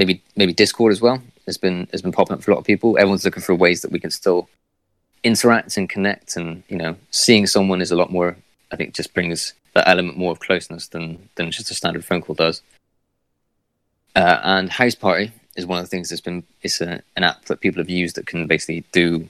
maybe 0.00 0.22
maybe 0.34 0.52
Discord 0.52 0.92
as 0.92 1.00
well 1.00 1.22
has 1.46 1.58
been 1.58 1.86
has 1.92 2.02
been 2.02 2.10
popping 2.10 2.34
up 2.34 2.42
for 2.42 2.50
a 2.50 2.54
lot 2.54 2.60
of 2.60 2.66
people. 2.66 2.96
Everyone's 2.96 3.24
looking 3.24 3.42
for 3.42 3.54
ways 3.54 3.82
that 3.82 3.92
we 3.92 4.00
can 4.00 4.10
still 4.10 4.48
interact 5.22 5.76
and 5.76 5.88
connect, 5.88 6.36
and 6.36 6.62
you 6.68 6.76
know, 6.76 6.96
seeing 7.10 7.46
someone 7.46 7.80
is 7.80 7.92
a 7.92 7.96
lot 7.96 8.10
more. 8.10 8.36
I 8.72 8.76
think 8.76 8.94
just 8.94 9.14
brings 9.14 9.52
that 9.74 9.88
element 9.88 10.16
more 10.16 10.32
of 10.32 10.40
closeness 10.40 10.88
than 10.88 11.28
than 11.36 11.50
just 11.50 11.70
a 11.70 11.74
standard 11.74 12.04
phone 12.04 12.22
call 12.22 12.34
does. 12.34 12.62
Uh, 14.16 14.40
and 14.42 14.70
Houseparty 14.70 15.30
is 15.56 15.66
one 15.66 15.78
of 15.78 15.84
the 15.84 15.90
things 15.90 16.08
that's 16.08 16.22
been 16.22 16.42
it's 16.62 16.80
a, 16.80 17.02
an 17.16 17.24
app 17.24 17.44
that 17.44 17.60
people 17.60 17.80
have 17.80 17.90
used 17.90 18.16
that 18.16 18.26
can 18.26 18.46
basically 18.46 18.84
do. 18.92 19.28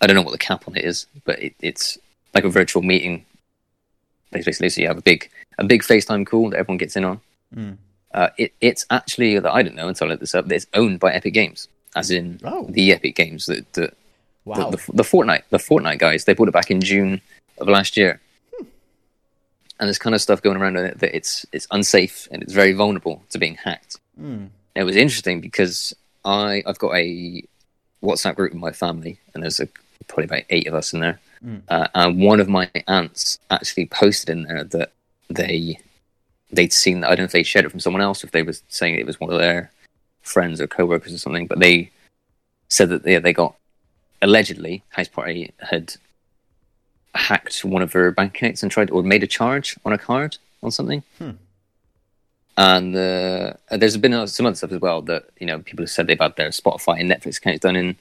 I 0.00 0.06
don't 0.06 0.16
know 0.16 0.22
what 0.22 0.32
the 0.32 0.38
cap 0.38 0.68
on 0.68 0.76
it 0.76 0.84
is, 0.84 1.06
but 1.24 1.42
it, 1.42 1.54
it's 1.60 1.98
like 2.34 2.44
a 2.44 2.50
virtual 2.50 2.82
meeting. 2.82 3.24
Basically, 4.30 4.68
so 4.68 4.80
you 4.80 4.88
have 4.88 4.98
a 4.98 5.02
big 5.02 5.30
a 5.58 5.64
big 5.64 5.82
FaceTime 5.82 6.26
call 6.26 6.50
that 6.50 6.58
everyone 6.58 6.78
gets 6.78 6.96
in 6.96 7.04
on. 7.04 7.20
Mm. 7.54 7.76
Uh, 8.14 8.30
it, 8.38 8.52
it's 8.60 8.86
actually 8.90 9.38
that 9.38 9.52
I 9.52 9.62
don't 9.62 9.74
know 9.74 9.88
until 9.88 10.06
I 10.06 10.10
looked 10.10 10.20
this 10.20 10.34
up. 10.34 10.50
It's 10.50 10.66
owned 10.72 11.00
by 11.00 11.12
Epic 11.12 11.34
Games, 11.34 11.68
as 11.96 12.10
in 12.10 12.40
Oh. 12.44 12.64
the 12.70 12.92
Epic 12.92 13.16
Games 13.16 13.46
that, 13.46 13.70
that 13.74 13.94
Wow. 14.46 14.70
the, 14.70 14.76
the, 14.76 14.92
the 14.98 15.02
Fortnite, 15.02 15.42
the 15.50 15.58
Fortnite 15.58 15.98
guys, 15.98 16.24
they 16.24 16.34
bought 16.34 16.48
it 16.48 16.52
back 16.52 16.70
in 16.70 16.80
June 16.80 17.20
of 17.58 17.66
last 17.68 17.96
year. 17.96 18.20
And 19.80 19.88
there's 19.88 19.98
kind 19.98 20.14
of 20.14 20.20
stuff 20.22 20.40
going 20.42 20.56
around 20.56 20.76
in 20.76 20.84
it 20.86 20.98
that 21.00 21.16
it's 21.16 21.44
it's 21.52 21.66
unsafe 21.72 22.28
and 22.30 22.42
it's 22.42 22.52
very 22.52 22.72
vulnerable 22.72 23.22
to 23.30 23.38
being 23.38 23.56
hacked. 23.56 23.98
Mm. 24.20 24.50
It 24.76 24.84
was 24.84 24.94
interesting 24.96 25.40
because 25.40 25.92
I 26.24 26.62
I've 26.66 26.78
got 26.78 26.94
a 26.94 27.42
WhatsApp 28.02 28.36
group 28.36 28.52
with 28.52 28.60
my 28.60 28.70
family, 28.70 29.18
and 29.34 29.42
there's 29.42 29.58
a, 29.58 29.68
probably 30.06 30.24
about 30.26 30.42
eight 30.50 30.68
of 30.68 30.74
us 30.74 30.92
in 30.92 31.00
there. 31.00 31.18
Mm. 31.44 31.62
Uh, 31.68 31.88
and 31.94 32.20
one 32.22 32.38
of 32.38 32.48
my 32.48 32.70
aunts 32.86 33.38
actually 33.50 33.86
posted 33.86 34.30
in 34.30 34.44
there 34.44 34.62
that 34.64 34.92
they 35.28 35.78
they'd 36.50 36.72
seen 36.72 37.04
I 37.04 37.08
don't 37.10 37.18
know 37.18 37.24
if 37.24 37.32
they 37.32 37.42
shared 37.42 37.64
it 37.64 37.70
from 37.70 37.80
someone 37.80 38.02
else, 38.02 38.24
if 38.24 38.30
they 38.30 38.42
were 38.42 38.54
saying 38.68 38.96
it 38.96 39.06
was 39.06 39.20
one 39.20 39.32
of 39.32 39.38
their 39.38 39.70
friends 40.22 40.60
or 40.60 40.66
coworkers 40.66 41.12
or 41.12 41.18
something, 41.18 41.46
but 41.46 41.60
they 41.60 41.90
said 42.68 42.88
that 42.88 43.06
yeah, 43.06 43.18
they 43.18 43.32
got 43.32 43.54
allegedly 44.22 44.82
Houseparty 44.96 45.50
had 45.60 45.94
hacked 47.14 47.64
one 47.64 47.82
of 47.82 47.92
her 47.92 48.10
bank 48.10 48.36
accounts 48.36 48.62
and 48.62 48.72
tried 48.72 48.90
or 48.90 49.02
made 49.02 49.22
a 49.22 49.26
charge 49.26 49.76
on 49.84 49.92
a 49.92 49.98
card 49.98 50.36
on 50.62 50.70
something. 50.70 51.02
Hmm. 51.18 51.30
And 52.56 52.94
uh, 52.94 53.54
there's 53.70 53.96
been 53.96 54.14
uh, 54.14 54.26
some 54.26 54.46
other 54.46 54.54
stuff 54.56 54.72
as 54.72 54.80
well 54.80 55.02
that 55.02 55.24
you 55.40 55.46
know 55.46 55.58
people 55.60 55.82
have 55.82 55.90
said 55.90 56.06
they've 56.06 56.18
had 56.18 56.36
their 56.36 56.50
Spotify 56.50 57.00
and 57.00 57.10
Netflix 57.10 57.38
accounts 57.38 57.60
done 57.60 57.76
in, 57.76 57.96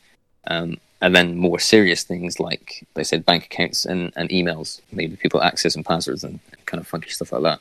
um, 0.45 0.77
and 1.01 1.15
then 1.15 1.37
more 1.37 1.59
serious 1.59 2.03
things 2.03 2.39
like 2.39 2.85
they 2.93 3.03
said 3.03 3.25
bank 3.25 3.45
accounts 3.45 3.85
and, 3.85 4.13
and 4.15 4.29
emails, 4.29 4.79
maybe 4.91 5.15
people 5.15 5.41
access 5.41 5.75
and 5.75 5.85
passwords 5.85 6.23
and 6.23 6.39
kind 6.65 6.79
of 6.79 6.87
funky 6.87 7.09
stuff 7.09 7.31
like 7.31 7.41
that. 7.41 7.59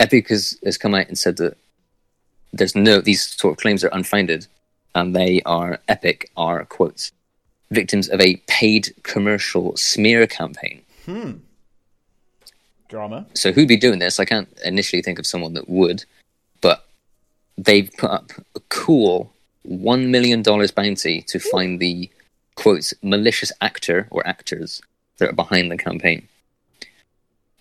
Epic 0.00 0.28
has, 0.30 0.58
has 0.64 0.78
come 0.78 0.94
out 0.94 1.06
and 1.06 1.18
said 1.18 1.36
that 1.36 1.56
there's 2.52 2.74
no 2.74 3.00
these 3.00 3.28
sort 3.28 3.52
of 3.52 3.58
claims 3.58 3.84
are 3.84 3.90
unfounded, 3.92 4.46
and 4.94 5.14
they 5.14 5.40
are 5.46 5.78
Epic 5.86 6.30
are 6.36 6.64
quotes 6.64 7.12
victims 7.70 8.08
of 8.08 8.20
a 8.20 8.36
paid 8.48 8.92
commercial 9.04 9.76
smear 9.76 10.26
campaign. 10.26 10.82
Hmm. 11.04 11.32
Drama. 12.88 13.26
So 13.34 13.52
who'd 13.52 13.68
be 13.68 13.76
doing 13.76 14.00
this? 14.00 14.18
I 14.18 14.24
can't 14.24 14.48
initially 14.64 15.02
think 15.02 15.20
of 15.20 15.26
someone 15.26 15.54
that 15.54 15.68
would, 15.68 16.04
but 16.60 16.86
they've 17.56 17.90
put 17.96 18.10
up 18.10 18.32
a 18.56 18.60
cool 18.68 19.32
one 19.62 20.10
million 20.10 20.42
dollars 20.42 20.72
bounty 20.72 21.22
to 21.22 21.38
find 21.38 21.78
the 21.78 22.10
quotes 22.56 22.92
malicious 23.02 23.52
actor 23.60 24.08
or 24.10 24.26
actors 24.26 24.82
that 25.18 25.28
are 25.28 25.34
behind 25.34 25.70
the 25.70 25.76
campaign. 25.76 26.26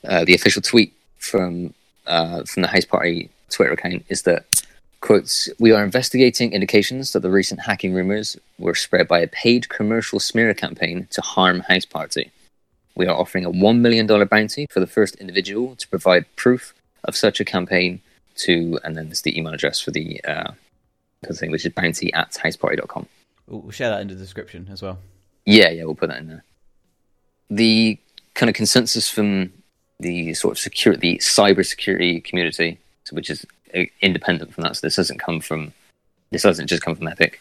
Uh, 0.03 0.25
the 0.25 0.33
official 0.33 0.61
tweet 0.61 0.93
from 1.17 1.73
uh, 2.09 2.43
from 2.43 2.63
the 2.63 2.67
Houseparty 2.67 3.29
Twitter 3.49 3.73
account 3.73 4.05
is 4.09 4.23
that 4.23 4.45
quotes 5.01 5.49
We 5.59 5.71
are 5.71 5.83
investigating 5.83 6.51
indications 6.51 7.13
that 7.13 7.21
the 7.21 7.31
recent 7.31 7.61
hacking 7.61 7.93
rumors 7.93 8.37
were 8.57 8.75
spread 8.75 9.07
by 9.07 9.19
a 9.19 9.27
paid 9.27 9.69
commercial 9.69 10.19
smear 10.19 10.53
campaign 10.53 11.07
to 11.11 11.21
harm 11.21 11.63
Houseparty. 11.69 12.31
We 12.95 13.07
are 13.07 13.15
offering 13.15 13.45
a 13.45 13.51
$1 13.51 13.79
million 13.79 14.07
bounty 14.27 14.67
for 14.69 14.81
the 14.81 14.87
first 14.87 15.15
individual 15.15 15.75
to 15.77 15.87
provide 15.87 16.25
proof 16.35 16.73
of 17.05 17.15
such 17.15 17.39
a 17.39 17.45
campaign 17.45 18.01
to, 18.35 18.79
and 18.83 18.97
then 18.97 19.05
there's 19.05 19.21
the 19.21 19.37
email 19.37 19.53
address 19.53 19.79
for 19.79 19.91
the, 19.91 20.21
uh, 20.25 20.51
the 21.21 21.33
thing, 21.33 21.51
which 21.51 21.65
is 21.65 21.71
bounty 21.71 22.11
at 22.13 22.31
houseparty.com. 22.33 23.07
We'll 23.47 23.71
share 23.71 23.89
that 23.89 24.01
in 24.01 24.09
the 24.09 24.15
description 24.15 24.67
as 24.71 24.81
well. 24.81 24.99
Yeah, 25.45 25.69
yeah, 25.69 25.85
we'll 25.85 25.95
put 25.95 26.09
that 26.09 26.19
in 26.19 26.27
there. 26.27 26.43
The 27.49 27.97
kind 28.33 28.49
of 28.49 28.55
consensus 28.55 29.09
from 29.09 29.53
the 29.99 30.33
sort 30.33 30.53
of 30.53 30.59
security, 30.59 30.99
the 30.99 31.17
cybersecurity 31.19 32.23
community, 32.23 32.77
which 33.11 33.29
is 33.29 33.45
uh, 33.75 33.83
independent 34.01 34.53
from 34.53 34.63
that, 34.63 34.75
so 34.75 34.87
this 34.87 34.95
doesn't 34.95 35.19
come 35.19 35.39
from, 35.39 35.73
this 36.31 36.43
doesn't 36.43 36.67
just 36.67 36.83
come 36.83 36.95
from 36.95 37.07
Epic 37.07 37.39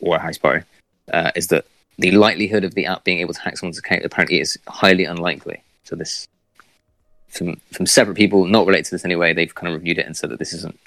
or 0.00 0.18
Houseparty, 0.18 0.64
uh, 1.12 1.30
is 1.36 1.48
that 1.48 1.66
the 1.98 2.12
likelihood 2.12 2.64
of 2.64 2.74
the 2.74 2.86
app 2.86 3.04
being 3.04 3.18
able 3.18 3.34
to 3.34 3.40
hack 3.40 3.58
someone's 3.58 3.78
account 3.78 4.04
apparently 4.04 4.40
is 4.40 4.58
highly 4.68 5.04
unlikely. 5.04 5.62
So 5.84 5.96
this, 5.96 6.26
from 7.28 7.60
from 7.72 7.86
separate 7.86 8.14
people 8.14 8.46
not 8.46 8.66
related 8.66 8.86
to 8.86 8.90
this 8.92 9.04
anyway, 9.04 9.34
they've 9.34 9.54
kind 9.54 9.68
of 9.72 9.80
reviewed 9.80 9.98
it 9.98 10.06
and 10.06 10.16
said 10.16 10.30
that 10.30 10.38
this 10.38 10.52
isn't 10.52 10.78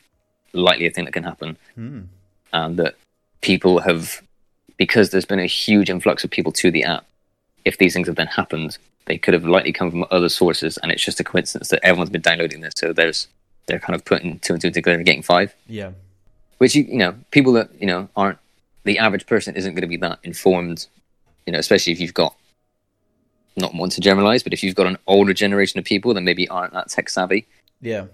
likely 0.54 0.86
a 0.86 0.90
thing 0.90 1.06
that 1.06 1.14
can 1.14 1.24
happen 1.24 1.58
Hmm. 1.76 2.02
and 2.52 2.78
that 2.78 2.96
people 3.42 3.80
have 3.80 4.22
because 4.78 5.10
there's 5.10 5.26
been 5.26 5.40
a 5.40 5.46
huge 5.46 5.90
influx 5.90 6.24
of 6.24 6.32
people 6.32 6.52
to 6.54 6.72
the 6.72 6.84
app 6.84 7.06
if 7.66 7.78
these 7.78 7.94
things 7.94 8.08
have 8.08 8.16
then 8.16 8.28
happened 8.28 8.78
they 9.06 9.18
could 9.18 9.34
have 9.34 9.44
likely 9.46 9.72
come 9.74 9.90
from 9.92 10.06
other 10.12 10.30
sources 10.30 10.78
and 10.78 10.92
it's 10.92 11.04
just 11.04 11.20
a 11.20 11.24
coincidence 11.24 11.70
that 11.70 11.84
everyone's 11.84 12.10
been 12.10 12.22
downloading 12.22 12.62
this 12.62 12.74
so 12.78 12.94
there's 12.94 13.28
they're 13.68 13.80
kind 13.80 13.96
of 13.96 14.04
putting 14.06 14.40
two 14.40 14.54
and 14.54 14.62
two 14.62 14.72
together 14.72 14.96
and 14.98 15.06
getting 15.06 15.22
five 15.22 15.54
Yeah. 15.68 15.92
which 16.60 16.76
you, 16.76 16.84
you 16.84 16.98
know 16.98 17.16
people 17.32 17.54
that 17.54 17.70
you 17.80 17.88
know 17.88 18.08
aren't 18.16 18.38
the 18.84 18.98
average 19.00 19.26
person 19.28 19.56
isn't 19.56 19.74
going 19.74 19.82
to 19.82 19.88
be 19.88 19.98
that 19.98 20.20
informed 20.24 20.88
you 21.46 21.54
know 21.54 21.60
especially 21.60 21.94
if 21.94 22.00
you've 22.00 22.14
got 22.14 22.36
not 23.58 23.74
want 23.76 23.92
to 23.94 24.02
generalize 24.02 24.44
but 24.44 24.54
if 24.54 24.64
you've 24.64 24.76
got 24.76 24.88
an 24.88 24.98
older 25.08 25.34
generation 25.34 25.78
of 25.80 25.86
people 25.86 26.14
that 26.14 26.22
maybe 26.22 26.48
aren't 26.50 26.74
that 26.74 26.90
tech 26.90 27.10
savvy 27.10 27.46
Yeah. 27.82 28.06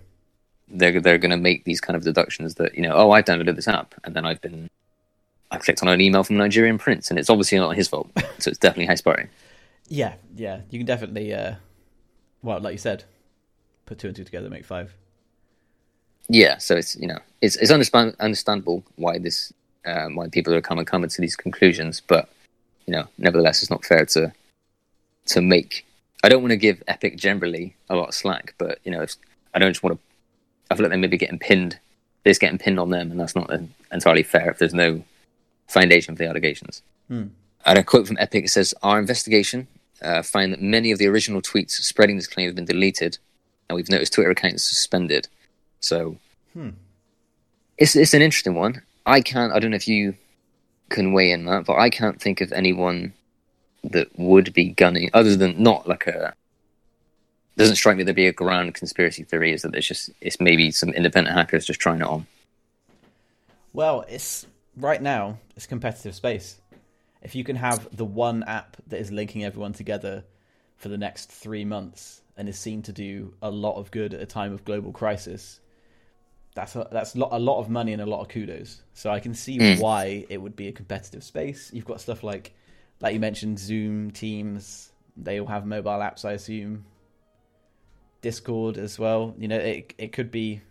they're 0.67 0.99
they're 0.99 1.17
going 1.17 1.31
to 1.31 1.37
make 1.37 1.63
these 1.63 1.79
kind 1.79 1.95
of 1.95 2.03
deductions 2.03 2.55
that 2.55 2.75
you 2.75 2.81
know 2.81 2.93
oh 2.93 3.11
I 3.11 3.21
downloaded 3.21 3.55
this 3.55 3.67
app 3.67 3.93
and 4.03 4.15
then 4.15 4.25
I've 4.25 4.41
been 4.41 4.69
I 5.51 5.57
clicked 5.57 5.81
on 5.81 5.87
an 5.87 6.01
email 6.01 6.23
from 6.23 6.37
Nigerian 6.37 6.77
Prince 6.77 7.09
and 7.09 7.17
it's 7.17 7.29
obviously 7.29 7.57
not 7.57 7.75
his 7.75 7.87
fault 7.87 8.09
so 8.39 8.49
it's 8.49 8.59
definitely 8.59 8.93
Houseparty 8.93 9.29
Yeah. 9.87 10.15
Yeah. 10.35 10.61
You 10.69 10.79
can 10.79 10.85
definitely, 10.85 11.33
uh, 11.33 11.55
well, 12.41 12.59
like 12.59 12.73
you 12.73 12.77
said, 12.77 13.05
put 13.85 13.99
two 13.99 14.07
and 14.07 14.15
two 14.15 14.23
together, 14.23 14.49
make 14.49 14.65
five. 14.65 14.93
yeah 16.29 16.57
so 16.57 16.75
it's 16.75 16.95
you 16.97 17.07
know 17.07 17.19
it's 17.41 17.55
it's 17.55 17.71
understand, 17.71 18.15
understandable 18.19 18.83
why 18.97 19.17
this 19.17 19.53
uh, 19.85 20.07
why 20.09 20.27
people 20.27 20.53
are 20.53 20.61
coming 20.61 20.85
coming 20.85 21.09
to 21.09 21.21
these 21.21 21.35
conclusions 21.35 22.01
but 22.05 22.27
you 22.85 22.91
know 22.91 23.05
nevertheless 23.17 23.61
it's 23.61 23.71
not 23.71 23.85
fair 23.85 24.05
to 24.05 24.31
to 25.25 25.41
make 25.41 25.85
I 26.23 26.29
don't 26.29 26.41
want 26.41 26.51
to 26.51 26.57
give 26.57 26.83
Epic 26.87 27.15
generally 27.15 27.75
a 27.89 27.95
lot 27.95 28.09
of 28.09 28.13
slack 28.13 28.53
but 28.57 28.79
you 28.83 28.91
know 28.91 29.03
if, 29.03 29.15
I 29.53 29.59
don't 29.59 29.71
just 29.71 29.83
want 29.83 29.95
to 29.95 30.01
I 30.69 30.75
feel 30.75 30.83
like 30.83 30.91
they're 30.91 30.99
maybe 30.99 31.17
getting 31.17 31.39
pinned 31.39 31.79
they're 32.23 32.31
just 32.31 32.41
getting 32.41 32.57
pinned 32.57 32.79
on 32.79 32.89
them 32.89 33.11
and 33.11 33.19
that's 33.19 33.35
not 33.35 33.49
entirely 33.91 34.23
fair 34.23 34.49
if 34.49 34.57
there's 34.59 34.73
no 34.73 35.01
foundation 35.67 36.15
for 36.15 36.23
the 36.23 36.29
allegations 36.29 36.81
Hmm. 37.07 37.27
And 37.65 37.79
a 37.79 37.83
quote 37.83 38.07
from 38.07 38.17
Epic 38.19 38.49
says, 38.49 38.73
Our 38.83 38.99
investigation 38.99 39.67
uh, 40.01 40.21
found 40.21 40.53
that 40.53 40.61
many 40.61 40.91
of 40.91 40.99
the 40.99 41.07
original 41.07 41.41
tweets 41.41 41.71
spreading 41.71 42.15
this 42.17 42.27
claim 42.27 42.47
have 42.47 42.55
been 42.55 42.65
deleted, 42.65 43.17
and 43.67 43.75
we've 43.75 43.89
noticed 43.89 44.13
Twitter 44.13 44.31
accounts 44.31 44.63
suspended. 44.63 45.27
So 45.79 46.17
Hmm. 46.53 46.69
It's 47.77 47.95
it's 47.95 48.13
an 48.13 48.21
interesting 48.21 48.55
one. 48.55 48.81
I 49.05 49.21
can't. 49.21 49.53
I 49.53 49.59
don't 49.59 49.71
know 49.71 49.77
if 49.77 49.87
you 49.87 50.15
can 50.89 51.13
weigh 51.13 51.31
in 51.31 51.45
that, 51.45 51.65
but 51.65 51.77
I 51.77 51.89
can't 51.89 52.19
think 52.21 52.41
of 52.41 52.51
anyone 52.51 53.13
that 53.83 54.07
would 54.17 54.51
be 54.53 54.69
gunning 54.69 55.09
other 55.13 55.35
than 55.35 55.61
not 55.61 55.87
like 55.87 56.07
a. 56.07 56.33
Doesn't 57.57 57.75
strike 57.75 57.97
me 57.97 58.03
there'd 58.03 58.15
be 58.15 58.27
a 58.27 58.33
grand 58.33 58.73
conspiracy 58.75 59.23
theory. 59.23 59.53
Is 59.53 59.61
that 59.61 59.75
it's 59.75 59.87
just 59.87 60.09
it's 60.21 60.39
maybe 60.39 60.71
some 60.71 60.89
independent 60.89 61.35
hackers 61.35 61.65
just 61.65 61.79
trying 61.79 62.01
it 62.01 62.07
on. 62.07 62.25
Well, 63.73 64.05
it's 64.09 64.47
right 64.77 65.01
now 65.01 65.39
it's 65.55 65.65
competitive 65.65 66.15
space. 66.15 66.61
If 67.21 67.35
you 67.35 67.43
can 67.43 67.55
have 67.55 67.87
the 67.95 68.05
one 68.05 68.43
app 68.43 68.77
that 68.87 68.99
is 68.99 69.11
linking 69.11 69.43
everyone 69.43 69.73
together 69.73 70.23
for 70.77 70.89
the 70.89 70.97
next 70.97 71.31
three 71.31 71.65
months 71.65 72.21
and 72.37 72.47
is 72.47 72.57
seen 72.59 72.83
to 72.83 72.93
do 72.93 73.33
a 73.41 73.49
lot 73.49 73.75
of 73.75 73.89
good 73.91 74.13
at 74.13 74.21
a 74.21 74.25
time 74.25 74.53
of 74.53 74.63
global 74.63 74.91
crisis, 74.91 75.59
that's 76.53 76.75
a, 76.75 76.87
that's 76.91 77.15
a 77.15 77.19
lot 77.39 77.59
of 77.59 77.69
money 77.69 77.91
and 77.93 78.01
a 78.01 78.05
lot 78.05 78.21
of 78.21 78.29
kudos. 78.29 78.81
So 78.93 79.09
I 79.09 79.19
can 79.19 79.33
see 79.33 79.57
Mm. 79.59 79.79
why 79.79 80.25
it 80.29 80.37
would 80.41 80.55
be 80.55 80.67
a 80.67 80.71
competitive 80.71 81.23
space. 81.23 81.71
You've 81.73 81.85
got 81.85 81.99
stuff 81.99 82.23
like, 82.23 82.53
like 83.01 83.13
you 83.13 83.19
mentioned, 83.19 83.57
Zoom, 83.59 84.11
Teams. 84.11 84.91
They 85.15 85.39
all 85.39 85.47
have 85.47 85.65
mobile 85.65 85.99
apps, 85.99 86.23
I 86.23 86.33
assume. 86.33 86.85
Discord 88.21 88.77
as 88.77 88.97
well. 88.99 89.35
You 89.37 89.47
know, 89.47 89.57
it 89.57 89.93
it 89.97 90.11
could 90.11 90.31
be 90.31 90.61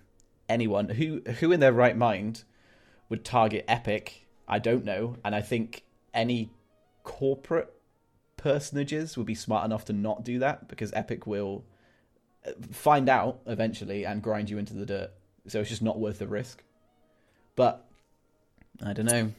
anyone 0.48 0.88
who 0.88 1.20
who 1.40 1.52
in 1.52 1.61
their 1.61 1.72
right 1.72 1.96
mind 1.96 2.44
would 3.09 3.24
target 3.24 3.64
Epic. 3.68 4.26
I 4.48 4.59
don't 4.59 4.84
know, 4.84 5.16
and 5.24 5.34
I 5.34 5.40
think 5.40 5.82
any 6.14 6.50
corporate 7.02 7.72
personages 8.36 9.16
would 9.16 9.26
be 9.26 9.34
smart 9.34 9.64
enough 9.64 9.84
to 9.86 9.92
not 9.92 10.24
do 10.24 10.38
that 10.40 10.68
because 10.68 10.92
Epic 10.92 11.26
will 11.26 11.64
uh, 12.46 12.52
find 12.72 13.09
out 13.09 13.40
eventually 13.46 14.04
and 14.04 14.22
grind 14.22 14.50
you 14.50 14.59
into 14.59 14.74
the 14.74 14.86
dirt. 14.86 15.11
So 15.48 15.61
it's 15.61 15.70
just 15.70 15.82
not 15.82 15.98
worth 15.98 16.18
the 16.18 16.26
risk. 16.26 16.62
But 17.54 17.84
I 18.84 18.92
don't 18.92 19.07
know. 19.07 19.32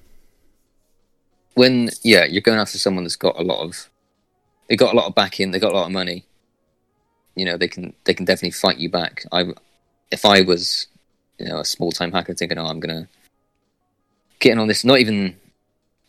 When 1.54 1.90
yeah, 2.04 2.26
you're 2.26 2.42
going 2.42 2.60
after 2.60 2.78
someone 2.78 3.04
that's 3.04 3.16
got 3.16 3.40
a 3.40 3.44
lot 3.44 3.64
of, 3.64 3.90
they 4.68 4.76
got 4.76 4.94
a 4.94 4.98
lot 4.98 5.08
of 5.08 5.16
backing, 5.16 5.52
they 5.52 5.60
got 5.60 5.72
a 5.72 5.76
lot 5.76 5.86
of 5.86 5.92
money. 5.92 6.26
You 7.36 7.46
know, 7.46 7.58
they 7.58 7.68
can 7.68 7.94
they 8.04 8.14
can 8.14 8.26
definitely 8.26 8.52
fight 8.52 8.78
you 8.78 8.90
back. 8.90 9.26
I, 9.32 9.54
if 10.12 10.26
I 10.26 10.42
was, 10.42 10.88
you 11.38 11.48
know, 11.48 11.60
a 11.60 11.66
small 11.66 11.92
time 11.92 12.12
hacker 12.12 12.34
thinking, 12.34 12.58
oh, 12.58 12.66
I'm 12.66 12.80
gonna 12.80 13.08
get 14.40 14.54
in 14.54 14.60
on 14.60 14.68
this. 14.68 14.84
Not 14.84 15.00
even, 15.00 15.36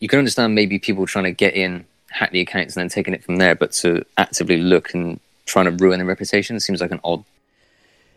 you 0.00 0.08
can 0.08 0.18
understand 0.18 0.54
maybe 0.54 0.78
people 0.78 1.06
trying 1.06 1.24
to 1.24 1.32
get 1.32 1.54
in, 1.54 1.84
hack 2.10 2.30
the 2.32 2.40
accounts, 2.40 2.76
and 2.76 2.82
then 2.82 2.88
taking 2.88 3.14
it 3.14 3.24
from 3.24 3.36
there. 3.36 3.54
But 3.54 3.72
to 3.72 4.04
actively 4.16 4.58
look 4.58 4.94
and 4.94 5.20
trying 5.46 5.64
to 5.64 5.70
ruin 5.72 5.98
their 5.98 6.06
reputation 6.06 6.60
seems 6.60 6.80
like 6.80 6.90
an 6.90 7.00
odd 7.04 7.24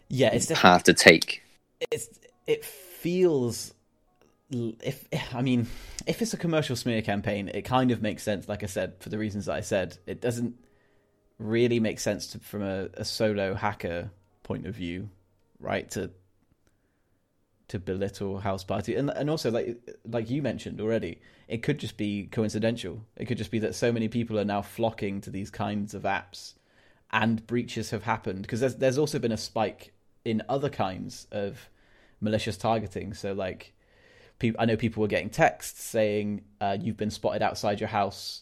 Yeah, 0.10 0.34
it's 0.34 0.52
path 0.52 0.84
to 0.84 0.94
take. 0.94 1.42
it's 1.92 2.10
it 2.48 2.66
feels 2.66 3.74
if 4.52 5.06
I 5.34 5.42
mean 5.42 5.68
if 6.06 6.22
it's 6.22 6.34
a 6.34 6.38
commercial 6.38 6.76
smear 6.76 7.02
campaign, 7.02 7.50
it 7.54 7.62
kind 7.62 7.92
of 7.92 8.02
makes 8.02 8.24
sense. 8.24 8.50
Like 8.50 8.64
I 8.64 8.66
said, 8.66 8.96
for 9.00 9.10
the 9.10 9.18
reasons 9.18 9.46
that 9.46 9.56
I 9.56 9.62
said, 9.62 9.98
it 10.06 10.20
doesn't 10.20 10.56
really 11.40 11.80
make 11.80 12.00
sense 12.00 12.28
to, 12.28 12.40
from 12.40 12.64
a, 12.64 12.90
a 12.96 13.06
solo 13.06 13.54
hacker 13.54 14.12
point 14.44 14.68
of 14.68 14.76
view, 14.76 15.10
right? 15.60 15.90
To 15.92 16.12
to 17.72 17.80
belittle 17.80 18.42
Houseparty, 18.42 18.98
and 18.98 19.10
and 19.10 19.30
also 19.30 19.50
like 19.50 19.78
like 20.06 20.30
you 20.30 20.42
mentioned 20.42 20.82
already, 20.82 21.22
it 21.48 21.64
could 21.64 21.80
just 21.80 21.96
be 21.96 22.28
coincidental. 22.30 23.06
It 23.16 23.26
could 23.26 23.38
just 23.38 23.50
be 23.50 23.60
that 23.60 23.76
so 23.76 23.94
many 23.94 24.10
people 24.10 24.38
are 24.38 24.46
now 24.46 24.62
flocking 24.62 25.22
to 25.22 25.30
these 25.30 25.50
kinds 25.50 25.94
of 25.94 26.04
apps, 26.04 26.54
and 27.12 27.48
breaches 27.48 27.92
have 27.92 28.04
happened 28.04 28.42
because 28.42 28.60
there's 28.60 28.76
there's 28.76 28.98
also 28.98 29.20
been 29.20 29.32
a 29.32 29.38
spike 29.38 29.94
in 30.26 30.44
other 30.50 30.70
kinds 30.70 31.28
of 31.32 31.70
malicious 32.20 32.58
targeting. 32.58 33.14
So 33.14 33.32
like, 33.32 33.74
I 34.60 34.66
know 34.66 34.76
people 34.76 35.00
were 35.00 35.08
getting 35.08 35.30
texts 35.30 35.82
saying 35.82 36.42
uh, 36.60 36.78
you've 36.80 36.98
been 36.98 37.10
spotted 37.10 37.42
outside 37.42 37.80
your 37.80 37.90
house, 37.90 38.42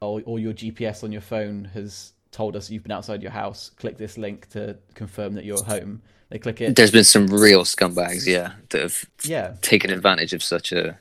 or 0.00 0.20
or 0.26 0.40
your 0.40 0.52
GPS 0.52 1.04
on 1.04 1.12
your 1.12 1.22
phone 1.22 1.66
has 1.74 2.12
told 2.32 2.56
us 2.56 2.70
you've 2.70 2.82
been 2.82 2.90
outside 2.90 3.22
your 3.22 3.30
house. 3.30 3.70
Click 3.70 3.98
this 3.98 4.18
link 4.18 4.48
to 4.50 4.78
confirm 4.94 5.34
that 5.34 5.44
you're 5.44 5.62
home. 5.62 6.02
They 6.30 6.38
click 6.38 6.60
it. 6.60 6.76
There's 6.76 6.90
been 6.90 7.04
some 7.04 7.26
real 7.28 7.64
scumbags, 7.64 8.26
yeah, 8.26 8.52
that 8.70 8.82
have 8.82 9.04
Yeah. 9.24 9.54
taken 9.62 9.90
advantage 9.90 10.32
of 10.32 10.42
such 10.42 10.72
a 10.72 10.98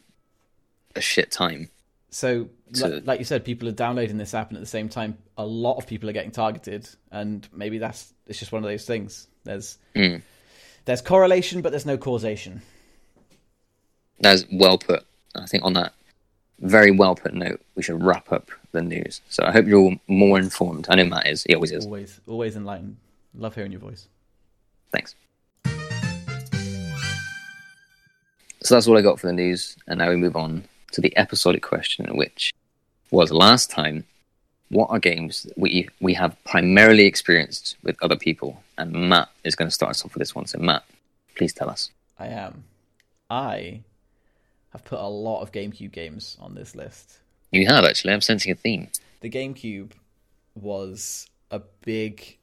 a 0.96 1.02
shit 1.02 1.30
time. 1.32 1.70
So, 2.10 2.50
So- 2.74 2.88
li- 2.88 3.02
like 3.02 3.20
you 3.20 3.26
said, 3.26 3.46
people 3.46 3.68
are 3.68 3.72
downloading 3.74 4.18
this 4.18 4.34
app, 4.34 4.50
and 4.50 4.58
at 4.58 4.62
the 4.62 4.66
same 4.66 4.90
time, 4.90 5.18
a 5.38 5.46
lot 5.46 5.78
of 5.78 5.86
people 5.86 6.10
are 6.10 6.14
getting 6.14 6.32
targeted. 6.32 6.88
And 7.12 7.48
maybe 7.54 7.78
that's 7.78 8.14
it's 8.26 8.40
just 8.40 8.52
one 8.52 8.64
of 8.64 8.70
those 8.70 8.86
things. 8.86 9.28
There's 9.44 9.78
Mm. 9.96 10.22
there's 10.86 11.02
correlation, 11.02 11.62
but 11.62 11.70
there's 11.72 11.86
no 11.86 11.98
causation. 11.98 12.62
That's 14.20 14.46
well 14.52 14.78
put. 14.78 15.06
I 15.36 15.46
think 15.46 15.64
on 15.64 15.74
that 15.74 15.94
very 16.60 16.90
well 16.92 17.16
put 17.16 17.34
note, 17.34 17.62
we 17.76 17.84
should 17.84 18.02
wrap 18.04 18.32
up 18.32 18.50
the 18.72 18.82
news. 18.82 19.22
So 19.30 19.44
I 19.46 19.52
hope 19.52 19.68
you're 19.68 19.80
all 19.80 19.96
more 20.08 20.40
informed. 20.40 20.88
I 20.90 20.96
know 20.96 21.06
Matt 21.06 21.28
is. 21.28 21.44
He 21.44 21.54
always 21.54 21.72
is. 21.72 21.86
Always, 21.86 22.20
always 22.26 22.56
enlightened. 22.56 22.98
Love 23.36 23.54
hearing 23.56 23.72
your 23.72 23.82
voice. 23.82 24.08
Thanks. 24.92 25.16
So 28.64 28.76
that's 28.76 28.88
all 28.88 28.98
I 28.98 29.02
got 29.02 29.20
for 29.20 29.28
the 29.28 29.34
news, 29.34 29.78
and 29.88 30.00
now 30.00 30.10
we 30.10 30.18
move 30.18 30.36
on 30.36 30.64
to 30.92 31.02
the 31.02 31.18
episodic 31.18 31.64
question, 31.64 32.06
which 32.18 32.54
was 33.12 33.32
last 33.32 33.70
time: 33.72 34.06
What 34.70 34.90
are 34.90 35.00
games 35.00 35.48
we 35.56 35.88
we 36.02 36.14
have 36.16 36.36
primarily 36.44 37.06
experienced 37.06 37.78
with 37.84 37.96
other 38.02 38.18
people? 38.18 38.62
And 38.78 38.92
Matt 38.92 39.30
is 39.44 39.56
going 39.56 39.70
to 39.70 39.74
start 39.74 39.92
us 39.92 40.04
off 40.04 40.14
with 40.14 40.20
this 40.20 40.36
one. 40.36 40.48
So 40.48 40.60
Matt, 40.60 40.84
please 41.36 41.54
tell 41.54 41.70
us. 41.70 41.92
I 42.20 42.28
am. 42.28 42.64
I 43.30 43.82
have 44.72 44.84
put 44.84 45.00
a 45.00 45.08
lot 45.08 45.42
of 45.42 45.52
GameCube 45.52 45.92
games 45.92 46.38
on 46.40 46.56
this 46.56 46.76
list. 46.76 47.20
You 47.52 47.68
have 47.68 47.86
actually. 47.86 48.14
I'm 48.14 48.22
sensing 48.22 48.52
a 48.52 48.56
theme. 48.56 48.90
The 49.22 49.30
GameCube 49.30 49.92
was 50.56 51.30
a 51.52 51.62
big 51.84 52.38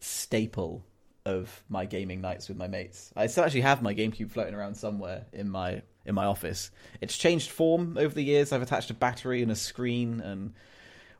staple 0.00 0.84
of 1.28 1.62
my 1.68 1.84
gaming 1.84 2.20
nights 2.20 2.48
with 2.48 2.56
my 2.56 2.66
mates. 2.66 3.12
I 3.14 3.26
still 3.26 3.44
actually 3.44 3.60
have 3.60 3.82
my 3.82 3.94
GameCube 3.94 4.30
floating 4.30 4.54
around 4.54 4.74
somewhere 4.74 5.26
in 5.32 5.48
my 5.48 5.82
in 6.04 6.14
my 6.14 6.24
office. 6.24 6.70
It's 7.00 7.16
changed 7.16 7.50
form 7.50 7.96
over 7.98 8.14
the 8.14 8.24
years. 8.24 8.52
I've 8.52 8.62
attached 8.62 8.90
a 8.90 8.94
battery 8.94 9.42
and 9.42 9.52
a 9.52 9.54
screen 9.54 10.20
and 10.20 10.54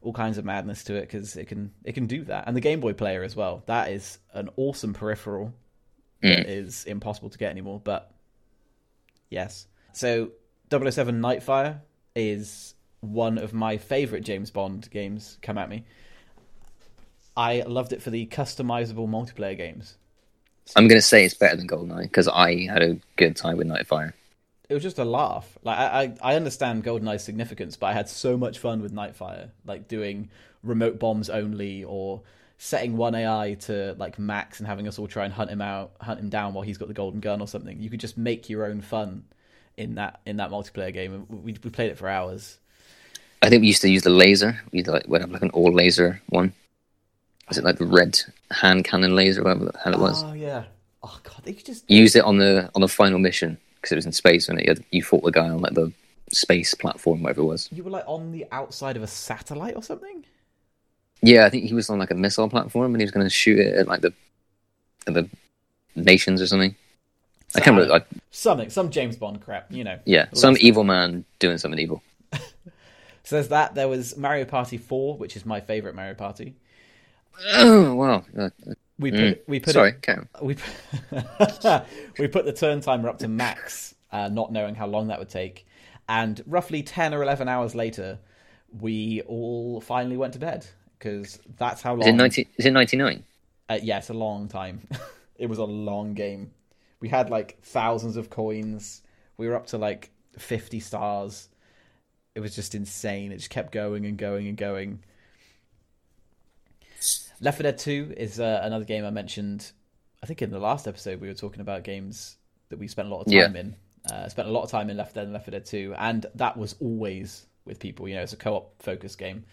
all 0.00 0.12
kinds 0.12 0.38
of 0.38 0.44
madness 0.44 0.84
to 0.84 0.94
it 0.94 1.02
because 1.02 1.36
it 1.36 1.46
can 1.46 1.72
it 1.84 1.92
can 1.92 2.06
do 2.06 2.24
that. 2.24 2.44
And 2.46 2.56
the 2.56 2.60
Game 2.60 2.80
Boy 2.80 2.94
player 2.94 3.22
as 3.22 3.36
well. 3.36 3.62
That 3.66 3.90
is 3.90 4.18
an 4.32 4.48
awesome 4.56 4.94
peripheral 4.94 5.52
hmm. 6.22 6.28
that 6.28 6.48
is 6.48 6.84
impossible 6.86 7.30
to 7.30 7.38
get 7.38 7.50
anymore. 7.50 7.80
But 7.82 8.10
yes, 9.28 9.66
so 9.92 10.30
007 10.70 11.20
Nightfire 11.20 11.80
is 12.16 12.74
one 13.00 13.38
of 13.38 13.52
my 13.52 13.76
favorite 13.76 14.24
James 14.24 14.50
Bond 14.50 14.88
games. 14.90 15.38
Come 15.42 15.58
at 15.58 15.68
me. 15.68 15.84
I 17.38 17.62
loved 17.62 17.92
it 17.92 18.02
for 18.02 18.10
the 18.10 18.26
customizable 18.26 19.08
multiplayer 19.08 19.56
games. 19.56 19.96
I'm 20.74 20.88
going 20.88 20.98
to 20.98 21.06
say 21.06 21.24
it's 21.24 21.34
better 21.34 21.56
than 21.56 21.68
GoldenEye 21.68 22.02
because 22.02 22.26
I 22.26 22.66
had 22.66 22.82
a 22.82 22.98
good 23.14 23.36
time 23.36 23.56
with 23.56 23.68
Nightfire. 23.68 24.12
It 24.68 24.74
was 24.74 24.82
just 24.82 24.98
a 24.98 25.04
laugh. 25.04 25.56
Like 25.62 25.78
I, 25.78 25.84
I, 26.02 26.32
I 26.32 26.34
understand 26.34 26.82
GoldenEye's 26.82 27.22
significance, 27.22 27.76
but 27.76 27.86
I 27.86 27.92
had 27.92 28.08
so 28.08 28.36
much 28.36 28.58
fun 28.58 28.82
with 28.82 28.92
Nightfire, 28.92 29.50
like 29.64 29.86
doing 29.86 30.30
remote 30.64 30.98
bombs 30.98 31.30
only, 31.30 31.84
or 31.84 32.22
setting 32.58 32.96
one 32.96 33.14
AI 33.14 33.54
to 33.60 33.94
like 33.98 34.18
max 34.18 34.58
and 34.58 34.66
having 34.66 34.88
us 34.88 34.98
all 34.98 35.06
try 35.06 35.24
and 35.24 35.32
hunt 35.32 35.48
him 35.48 35.62
out, 35.62 35.92
hunt 36.00 36.18
him 36.18 36.28
down 36.28 36.54
while 36.54 36.64
he's 36.64 36.76
got 36.76 36.88
the 36.88 36.94
golden 36.94 37.20
gun 37.20 37.40
or 37.40 37.46
something. 37.46 37.80
You 37.80 37.88
could 37.88 38.00
just 38.00 38.18
make 38.18 38.50
your 38.50 38.66
own 38.66 38.80
fun 38.80 39.22
in 39.76 39.94
that 39.94 40.20
in 40.26 40.38
that 40.38 40.50
multiplayer 40.50 40.92
game, 40.92 41.24
we 41.28 41.52
we 41.52 41.70
played 41.70 41.92
it 41.92 41.96
for 41.96 42.08
hours. 42.08 42.58
I 43.40 43.48
think 43.48 43.60
we 43.60 43.68
used 43.68 43.82
to 43.82 43.88
use 43.88 44.02
the 44.02 44.10
laser. 44.10 44.60
We 44.72 44.82
like 44.82 45.06
would 45.06 45.20
have 45.20 45.30
like 45.30 45.42
an 45.42 45.50
all 45.50 45.72
laser 45.72 46.20
one. 46.28 46.52
Was 47.48 47.58
it 47.58 47.64
like 47.64 47.78
the 47.78 47.86
red 47.86 48.20
hand 48.50 48.84
cannon 48.84 49.14
laser, 49.16 49.42
whatever 49.42 49.66
the 49.66 49.78
hell 49.78 49.94
it 49.94 50.00
was? 50.00 50.22
Oh 50.22 50.32
yeah. 50.32 50.64
Oh 51.02 51.18
god, 51.22 51.40
they 51.44 51.52
could 51.52 51.66
just 51.66 51.90
Use 51.90 52.14
it 52.16 52.24
on 52.24 52.38
the 52.38 52.70
on 52.74 52.80
the 52.80 52.88
final 52.88 53.18
mission 53.18 53.58
because 53.76 53.92
it 53.92 53.96
was 53.96 54.06
in 54.06 54.12
space 54.12 54.48
and 54.48 54.58
it, 54.58 54.66
you, 54.66 54.70
had, 54.72 54.84
you 54.90 55.02
fought 55.02 55.22
the 55.24 55.30
guy 55.30 55.48
on 55.48 55.60
like 55.60 55.74
the 55.74 55.92
space 56.32 56.74
platform, 56.74 57.22
whatever 57.22 57.40
it 57.40 57.44
was. 57.44 57.68
you 57.72 57.82
were 57.84 57.90
like 57.90 58.04
on 58.06 58.32
the 58.32 58.44
outside 58.52 58.96
of 58.96 59.02
a 59.02 59.06
satellite 59.06 59.76
or 59.76 59.82
something. 59.82 60.24
Yeah, 61.22 61.46
I 61.46 61.50
think 61.50 61.64
he 61.64 61.74
was 61.74 61.88
on 61.90 61.98
like 61.98 62.10
a 62.10 62.14
missile 62.14 62.48
platform 62.48 62.94
and 62.94 63.00
he 63.00 63.04
was 63.04 63.10
going 63.12 63.26
to 63.26 63.30
shoot 63.30 63.58
it 63.58 63.74
at 63.74 63.88
like 63.88 64.02
the 64.02 64.12
at 65.06 65.14
the 65.14 65.28
nations 65.96 66.42
or 66.42 66.46
something. 66.46 66.74
I 67.54 67.60
can't 67.60 67.76
remember. 67.76 67.90
Like, 67.92 68.06
Something, 68.30 68.68
some 68.68 68.90
James 68.90 69.16
Bond 69.16 69.40
crap, 69.40 69.72
you 69.72 69.82
know. 69.82 69.98
yeah, 70.04 70.26
some 70.34 70.56
evil 70.60 70.84
man 70.84 71.24
doing 71.38 71.56
something 71.58 71.80
evil. 71.80 72.02
So 73.24 73.36
there's 73.36 73.48
that. 73.48 73.74
There 73.74 73.88
was 73.88 74.16
Mario 74.16 74.46
Party 74.46 74.78
4, 74.78 75.18
which 75.18 75.36
is 75.36 75.44
my 75.44 75.60
favorite 75.60 75.94
Mario 75.94 76.14
Party. 76.14 76.54
Oh 77.46 77.94
wow! 77.94 78.24
Uh, 78.36 78.50
We 78.98 79.12
put 79.12 79.20
Mm. 79.20 79.38
we 79.46 79.60
put 79.60 79.74
sorry, 79.74 79.90
it, 79.90 80.02
carry 80.02 80.18
on. 80.18 80.28
we 80.42 80.56
we 82.18 82.28
put 82.28 82.44
the 82.44 82.52
turn 82.54 82.80
timer 82.80 83.08
up 83.08 83.18
to 83.20 83.28
max, 83.28 83.94
uh, 84.10 84.28
not 84.28 84.52
knowing 84.52 84.74
how 84.74 84.86
long 84.86 85.08
that 85.08 85.18
would 85.18 85.28
take, 85.28 85.66
and 86.08 86.42
roughly 86.46 86.82
ten 86.82 87.14
or 87.14 87.22
eleven 87.22 87.48
hours 87.48 87.74
later, 87.74 88.18
we 88.80 89.22
all 89.22 89.80
finally 89.80 90.16
went 90.16 90.32
to 90.34 90.38
bed 90.38 90.66
because 90.98 91.38
that's 91.56 91.82
how 91.82 91.92
long. 91.92 92.02
Is 92.02 92.06
it 92.08 92.12
ninety? 92.14 92.48
Is 92.56 92.66
it 92.66 92.72
ninety 92.72 92.96
nine? 92.96 93.24
Uh, 93.68 93.78
yeah, 93.82 93.98
it's 93.98 94.08
a 94.10 94.14
long 94.14 94.48
time. 94.48 94.88
it 95.36 95.46
was 95.46 95.58
a 95.58 95.64
long 95.64 96.14
game. 96.14 96.50
We 97.00 97.08
had 97.08 97.30
like 97.30 97.58
thousands 97.62 98.16
of 98.16 98.30
coins. 98.30 99.02
We 99.36 99.46
were 99.46 99.54
up 99.54 99.66
to 99.68 99.78
like 99.78 100.10
50 100.38 100.80
stars. 100.80 101.48
It 102.34 102.40
was 102.40 102.54
just 102.54 102.74
insane. 102.74 103.30
It 103.30 103.36
just 103.36 103.50
kept 103.50 103.70
going 103.72 104.06
and 104.06 104.16
going 104.16 104.48
and 104.48 104.56
going. 104.56 105.00
Left 107.40 107.58
4 107.58 107.62
Dead 107.62 107.78
2 107.78 108.14
is 108.16 108.40
uh, 108.40 108.60
another 108.62 108.84
game 108.84 109.04
I 109.04 109.10
mentioned. 109.10 109.70
I 110.22 110.26
think 110.26 110.42
in 110.42 110.50
the 110.50 110.58
last 110.58 110.88
episode 110.88 111.20
we 111.20 111.28
were 111.28 111.34
talking 111.34 111.60
about 111.60 111.84
games 111.84 112.36
that 112.70 112.78
we 112.78 112.88
spent 112.88 113.08
a 113.08 113.10
lot 113.10 113.20
of 113.20 113.26
time 113.26 113.54
Yeah. 113.54 113.60
in. 113.60 113.76
Uh, 114.10 114.28
spent 114.28 114.48
a 114.48 114.50
lot 114.50 114.62
of 114.62 114.70
time 114.70 114.90
in 114.90 114.96
Left 114.96 115.12
4 115.14 115.20
Dead 115.20 115.24
and 115.24 115.32
Left 115.32 115.44
4 115.46 115.52
Dead 115.52 115.64
2, 115.66 115.94
and 115.98 116.26
that 116.34 116.56
was 116.56 116.74
always 116.80 117.46
with 117.64 117.78
people. 117.78 118.08
You 118.08 118.16
know, 118.16 118.22
it's 118.22 118.32
a 118.32 118.36
co-op 118.36 118.82
focused 118.82 119.18
game. 119.18 119.44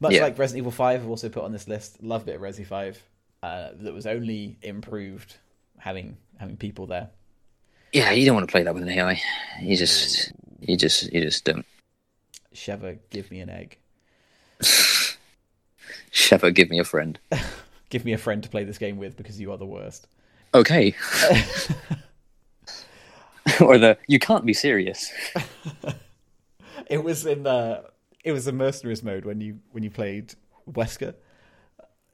Much 0.00 0.12
Yeah. 0.12 0.22
like 0.22 0.38
Resident 0.38 0.58
Evil 0.62 0.72
5, 0.72 1.02
I've 1.02 1.08
also 1.08 1.28
put 1.28 1.44
on 1.44 1.52
this 1.52 1.68
list. 1.68 2.02
Love 2.02 2.22
a 2.22 2.24
bit 2.26 2.34
of 2.36 2.42
Resi 2.42 2.66
5. 2.66 3.00
Uh, 3.42 3.70
that 3.80 3.92
was 3.94 4.06
only 4.06 4.56
improved 4.62 5.36
having 5.78 6.16
having 6.38 6.56
people 6.56 6.86
there. 6.86 7.10
Yeah, 7.92 8.10
you 8.10 8.26
don't 8.26 8.34
want 8.34 8.48
to 8.48 8.50
play 8.52 8.62
that 8.64 8.74
with 8.74 8.82
an 8.82 8.88
AI. 8.88 9.20
You 9.62 9.76
just, 9.76 10.32
you 10.60 10.76
just, 10.76 11.12
you 11.12 11.20
just 11.20 11.44
don't. 11.44 11.64
Sheva, 12.54 12.98
give 13.10 13.30
me 13.30 13.40
an 13.40 13.50
egg. 13.50 13.76
Shepard, 16.14 16.54
give 16.54 16.70
me 16.70 16.78
a 16.78 16.84
friend. 16.84 17.18
Give 17.90 18.04
me 18.04 18.12
a 18.12 18.18
friend 18.18 18.42
to 18.42 18.48
play 18.48 18.64
this 18.64 18.78
game 18.78 18.96
with 18.96 19.16
because 19.16 19.40
you 19.40 19.52
are 19.52 19.58
the 19.58 19.66
worst. 19.66 20.08
Okay. 20.52 20.94
or 23.60 23.78
the 23.78 23.96
you 24.08 24.18
can't 24.18 24.44
be 24.44 24.54
serious. 24.54 25.12
It 26.90 27.02
was 27.04 27.24
in 27.24 27.44
the 27.44 27.84
it 28.24 28.32
was 28.32 28.46
the 28.46 28.52
mercenaries 28.52 29.02
mode 29.02 29.24
when 29.24 29.40
you 29.40 29.60
when 29.70 29.84
you 29.84 29.90
played 29.90 30.34
Wesker. 30.70 31.14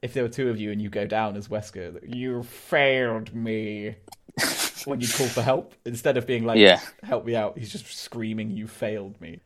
If 0.01 0.13
there 0.13 0.23
were 0.23 0.29
two 0.29 0.49
of 0.49 0.59
you 0.59 0.71
and 0.71 0.81
you 0.81 0.89
go 0.89 1.05
down 1.07 1.35
as 1.35 1.47
Wesker, 1.47 1.99
you 2.15 2.43
failed 2.43 3.33
me. 3.33 3.95
when 4.85 5.01
you 5.01 5.07
call 5.07 5.27
for 5.27 5.41
help, 5.41 5.73
instead 5.85 6.15
of 6.15 6.25
being 6.27 6.45
like, 6.45 6.59
Yeah. 6.59 6.79
help 7.03 7.25
me 7.25 7.35
out," 7.35 7.57
he's 7.57 7.71
just 7.71 7.87
screaming, 7.87 8.51
"You 8.51 8.67
failed 8.67 9.19
me." 9.19 9.39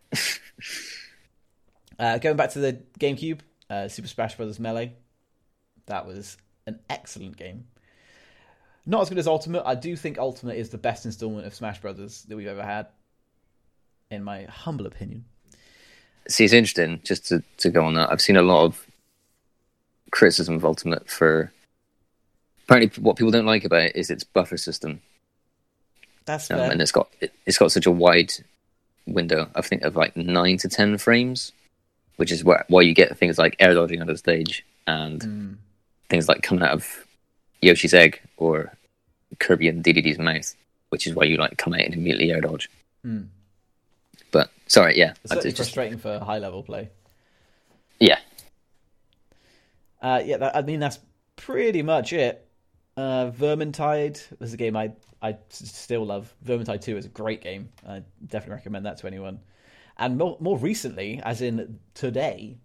uh, 1.98 2.18
going 2.20 2.36
back 2.38 2.52
to 2.52 2.60
the 2.60 2.74
GameCube, 3.00 3.40
uh, 3.70 3.88
Super 3.88 4.08
Smash 4.08 4.36
Bros. 4.36 4.60
Melee, 4.60 4.94
that 5.86 6.06
was 6.06 6.38
an 6.68 6.80
excellent 6.90 7.38
game. 7.38 7.66
Not 8.86 9.02
as 9.02 9.10
good 9.10 9.18
as 9.18 9.28
Ultimate. 9.28 9.64
I 9.66 9.76
do 9.76 9.96
think 9.96 10.18
Ultimate 10.18 10.58
is 10.58 10.70
the 10.70 10.78
best 10.78 11.06
installment 11.06 11.48
of 11.48 11.56
Smash 11.56 11.82
Brothers 11.82 12.24
that 12.24 12.36
we've 12.36 12.48
ever 12.48 12.64
had, 12.64 12.88
in 14.12 14.24
my 14.24 14.44
humble 14.44 14.86
opinion. 14.86 15.26
See, 16.28 16.44
it's 16.44 16.54
interesting 16.54 17.02
just 17.04 17.28
to, 17.28 17.44
to 17.58 17.70
go 17.70 17.84
on 17.84 17.96
that. 17.96 18.12
I've 18.12 18.22
seen 18.22 18.36
a 18.36 18.42
lot 18.42 18.66
of 18.66 18.86
criticism 20.12 20.56
of 20.56 20.66
Ultimate 20.66 21.10
for 21.10 21.52
apparently 22.64 23.04
what 23.04 23.16
people 23.16 23.32
don't 23.32 23.46
like 23.46 23.64
about 23.64 23.84
it 23.84 23.96
is 23.96 24.10
its 24.10 24.24
buffer 24.24 24.58
system, 24.58 25.02
That's 26.26 26.50
um, 26.50 26.60
and 26.60 26.82
it's 26.82 26.92
got 26.92 27.10
it, 27.22 27.34
it's 27.46 27.58
got 27.58 27.72
such 27.72 27.86
a 27.86 27.92
wide 27.92 28.34
window. 29.06 29.50
I 29.56 29.62
think 29.62 29.84
of 29.84 29.96
like 29.96 30.16
nine 30.16 30.58
to 30.58 30.70
ten 30.70 30.98
frames, 30.98 31.52
which 32.18 32.32
is 32.32 32.44
where, 32.44 32.66
why 32.70 32.82
you 32.82 32.94
get 32.94 33.18
things 33.18 33.38
like 33.38 33.56
air 33.60 33.74
dodging 33.74 34.02
on 34.02 34.08
the 34.08 34.18
stage 34.18 34.66
and 34.88 35.22
Mm. 35.22 35.56
things 36.10 36.28
like 36.28 36.42
coming 36.44 36.64
out 36.64 36.72
of 36.72 37.06
Yoshi's 37.62 37.94
egg 37.94 38.22
or 38.38 38.72
Kirby 39.40 39.68
and 39.68 39.84
Dedede's 39.84 40.20
mouth, 40.20 40.56
which 40.90 41.08
is 41.08 41.14
why 41.16 41.24
you 41.26 41.38
like 41.38 41.58
come 41.58 41.74
out 41.74 41.82
and 41.82 41.94
immediately 41.94 42.32
air 42.32 42.42
dodge. 42.42 42.70
Mm. 43.06 43.28
But 44.32 44.50
sorry, 44.68 44.98
yeah, 44.98 45.14
It's 45.24 45.34
just 45.44 45.58
frustrating 45.58 45.98
for 45.98 46.20
high 46.20 46.40
level 46.40 46.64
play. 46.64 46.90
yeah, 48.00 48.20
Uh, 50.02 50.22
yeah, 50.24 50.38
that, 50.38 50.56
I 50.56 50.62
mean 50.62 50.80
that's 50.80 51.00
pretty 51.36 51.82
much 51.82 52.14
it. 52.14 52.46
Uh, 52.98 53.32
Vermintide 53.32 54.22
was 54.40 54.54
a 54.54 54.58
game 54.58 54.76
I 54.78 54.92
I 55.22 55.38
still 55.50 56.06
love. 56.06 56.34
Vermintide 56.46 56.82
Two 56.82 56.98
is 56.98 57.06
a 57.06 57.10
great 57.10 57.42
game. 57.42 57.70
I 57.88 58.04
definitely 58.26 58.56
recommend 58.56 58.86
that 58.86 58.98
to 58.98 59.08
anyone. 59.08 59.40
And 59.98 60.18
more 60.18 60.38
more 60.40 60.58
recently, 60.58 61.22
as 61.24 61.42
in 61.42 61.80
today, 61.94 62.58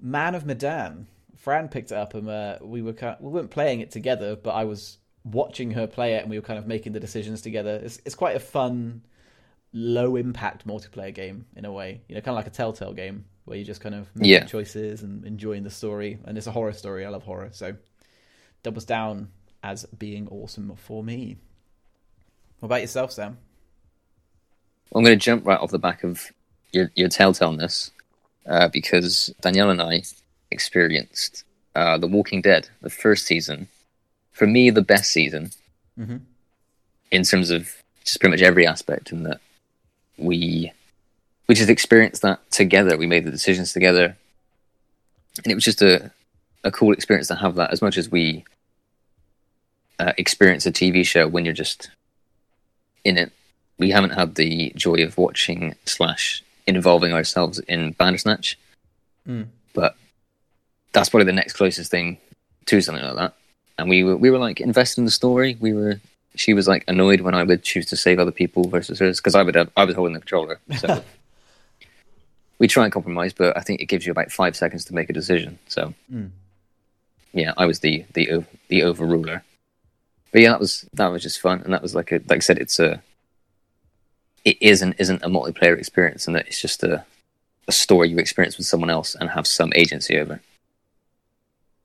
Man 0.00 0.34
of 0.34 0.44
Medan. 0.46 1.06
Fran 1.36 1.68
picked 1.68 1.90
it 1.90 1.96
up 1.96 2.14
and 2.14 2.28
uh, 2.28 2.58
we 2.62 2.82
were 2.82 2.92
kind 2.92 3.16
we 3.20 3.28
weren't 3.30 3.50
playing 3.50 3.80
it 3.80 3.90
together, 3.90 4.36
but 4.36 4.50
I 4.52 4.64
was 4.64 4.98
watching 5.24 5.72
her 5.72 5.86
play 5.88 6.14
it 6.14 6.22
and 6.22 6.30
we 6.30 6.38
were 6.38 6.42
kind 6.46 6.58
of 6.58 6.66
making 6.68 6.92
the 6.92 7.00
decisions 7.00 7.42
together. 7.42 7.80
It's 7.82 8.00
it's 8.04 8.14
quite 8.14 8.36
a 8.36 8.40
fun, 8.40 9.02
low 9.72 10.14
impact 10.16 10.66
multiplayer 10.66 11.12
game 11.12 11.46
in 11.56 11.64
a 11.64 11.72
way. 11.72 12.02
You 12.08 12.14
know, 12.14 12.20
kind 12.20 12.34
of 12.34 12.36
like 12.36 12.46
a 12.46 12.50
Telltale 12.56 12.92
game 12.92 13.24
where 13.44 13.58
you 13.58 13.64
just 13.64 13.80
kind 13.80 13.94
of 13.94 14.08
making 14.14 14.30
Yeah. 14.30 14.44
choices 14.44 15.02
and 15.02 15.24
enjoying 15.24 15.64
the 15.64 15.70
story. 15.70 16.18
And 16.24 16.38
it's 16.38 16.46
a 16.46 16.52
horror 16.52 16.72
story. 16.72 17.04
I 17.04 17.08
love 17.08 17.24
horror, 17.24 17.48
so 17.52 17.74
doubles 18.62 18.84
down 18.84 19.30
as 19.64 19.84
being 19.86 20.28
awesome 20.28 20.72
for 20.76 21.02
me. 21.02 21.38
What 22.60 22.66
about 22.66 22.82
yourself, 22.82 23.10
Sam? 23.10 23.38
I'm 24.94 25.02
going 25.02 25.18
to 25.18 25.24
jump 25.24 25.44
right 25.46 25.58
off 25.58 25.70
the 25.72 25.78
back 25.78 26.04
of 26.04 26.30
your 26.72 26.90
your 26.94 27.08
telltaleness 27.08 27.90
uh, 28.46 28.68
because 28.68 29.32
Danielle 29.40 29.70
and 29.70 29.82
I 29.82 30.02
experienced 30.50 31.44
uh, 31.74 31.98
The 31.98 32.06
Walking 32.06 32.42
Dead, 32.42 32.68
the 32.80 32.90
first 32.90 33.26
season. 33.26 33.68
For 34.32 34.46
me, 34.46 34.70
the 34.70 34.82
best 34.82 35.10
season 35.10 35.50
Mm-hmm. 35.98 36.16
in 37.10 37.22
terms 37.22 37.50
of 37.50 37.70
just 38.02 38.18
pretty 38.18 38.32
much 38.32 38.40
every 38.42 38.66
aspect, 38.66 39.12
in 39.12 39.24
that 39.24 39.40
we 40.16 40.72
we 41.46 41.54
just 41.54 41.68
experienced 41.68 42.22
that 42.22 42.50
together. 42.50 42.96
We 42.96 43.06
made 43.06 43.24
the 43.26 43.30
decisions 43.30 43.74
together, 43.74 44.16
and 45.44 45.52
it 45.52 45.54
was 45.54 45.64
just 45.64 45.82
a 45.82 46.10
a 46.64 46.70
cool 46.70 46.94
experience 46.94 47.28
to 47.28 47.34
have 47.34 47.56
that. 47.56 47.72
As 47.72 47.82
much 47.82 47.98
as 47.98 48.10
we 48.10 48.44
uh, 49.98 50.12
experience 50.16 50.64
a 50.64 50.72
TV 50.72 51.04
show 51.04 51.28
when 51.28 51.44
you're 51.44 51.52
just 51.52 51.90
in 53.04 53.18
it, 53.18 53.32
we 53.78 53.90
haven't 53.90 54.14
had 54.14 54.36
the 54.36 54.72
joy 54.74 55.02
of 55.04 55.18
watching 55.18 55.74
slash 55.84 56.42
involving 56.76 57.12
ourselves 57.12 57.58
in 57.60 57.92
Bandersnatch. 57.92 58.58
Mm. 59.28 59.46
But 59.74 59.96
that's 60.92 61.08
probably 61.08 61.26
the 61.26 61.32
next 61.32 61.54
closest 61.54 61.90
thing 61.90 62.18
to 62.66 62.80
something 62.80 63.04
like 63.04 63.16
that. 63.16 63.34
And 63.78 63.88
we 63.88 64.04
were 64.04 64.16
we 64.16 64.30
were 64.30 64.38
like 64.38 64.60
invested 64.60 65.00
in 65.00 65.04
the 65.06 65.10
story. 65.10 65.56
We 65.60 65.72
were 65.72 66.00
she 66.34 66.54
was 66.54 66.66
like 66.68 66.84
annoyed 66.88 67.20
when 67.20 67.34
I 67.34 67.42
would 67.42 67.62
choose 67.62 67.86
to 67.86 67.96
save 67.96 68.18
other 68.18 68.30
people 68.32 68.68
versus 68.68 68.98
hers 68.98 69.18
because 69.20 69.34
I 69.34 69.42
would 69.42 69.54
have, 69.54 69.70
I 69.76 69.84
was 69.84 69.94
holding 69.94 70.14
the 70.14 70.20
controller. 70.20 70.60
So 70.78 71.02
we 72.58 72.68
try 72.68 72.84
and 72.84 72.92
compromise, 72.92 73.32
but 73.32 73.56
I 73.56 73.60
think 73.60 73.80
it 73.80 73.86
gives 73.86 74.06
you 74.06 74.12
about 74.12 74.30
five 74.30 74.56
seconds 74.56 74.84
to 74.86 74.94
make 74.94 75.10
a 75.10 75.12
decision. 75.12 75.58
So 75.68 75.94
Mm. 76.12 76.30
yeah, 77.32 77.52
I 77.56 77.66
was 77.66 77.80
the 77.80 78.04
the 78.14 78.44
the 78.68 78.80
overruler. 78.80 79.42
But 80.32 80.40
yeah, 80.40 80.50
that 80.50 80.60
was 80.60 80.86
that 80.94 81.08
was 81.08 81.22
just 81.22 81.40
fun, 81.40 81.60
and 81.62 81.72
that 81.72 81.82
was 81.82 81.94
like 81.94 82.12
a 82.12 82.20
like 82.28 82.38
I 82.38 82.38
said, 82.40 82.58
it's 82.58 82.78
a 82.78 83.02
it 84.44 84.56
isn't 84.60 84.96
isn't 84.98 85.22
a 85.22 85.28
multiplayer 85.28 85.78
experience, 85.78 86.26
and 86.26 86.36
that 86.36 86.46
it's 86.46 86.60
just 86.60 86.82
a 86.82 87.04
a 87.68 87.72
story 87.72 88.08
you 88.08 88.18
experience 88.18 88.58
with 88.58 88.66
someone 88.66 88.90
else 88.90 89.14
and 89.14 89.30
have 89.30 89.46
some 89.46 89.72
agency 89.76 90.18
over. 90.18 90.40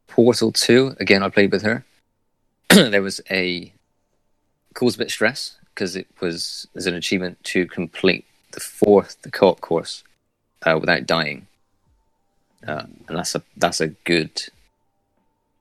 Portal 0.07 0.51
Two 0.51 0.95
again, 0.99 1.23
I 1.23 1.29
played 1.29 1.51
with 1.51 1.61
her. 1.63 1.85
there 2.69 3.01
was 3.01 3.21
a 3.29 3.71
caused 4.73 4.97
a 4.97 4.99
bit 4.99 5.07
of 5.07 5.11
stress 5.11 5.57
because 5.73 5.95
it 5.95 6.07
was 6.19 6.67
there's 6.73 6.87
an 6.87 6.95
achievement 6.95 7.43
to 7.43 7.65
complete 7.67 8.25
the 8.51 8.59
fourth 8.59 9.21
the 9.21 9.31
co-op 9.31 9.61
course 9.61 10.03
uh, 10.63 10.77
without 10.79 11.05
dying, 11.05 11.47
uh, 12.67 12.83
and 13.07 13.17
that's 13.17 13.35
a 13.35 13.43
that's 13.57 13.81
a 13.81 13.87
good 13.87 14.41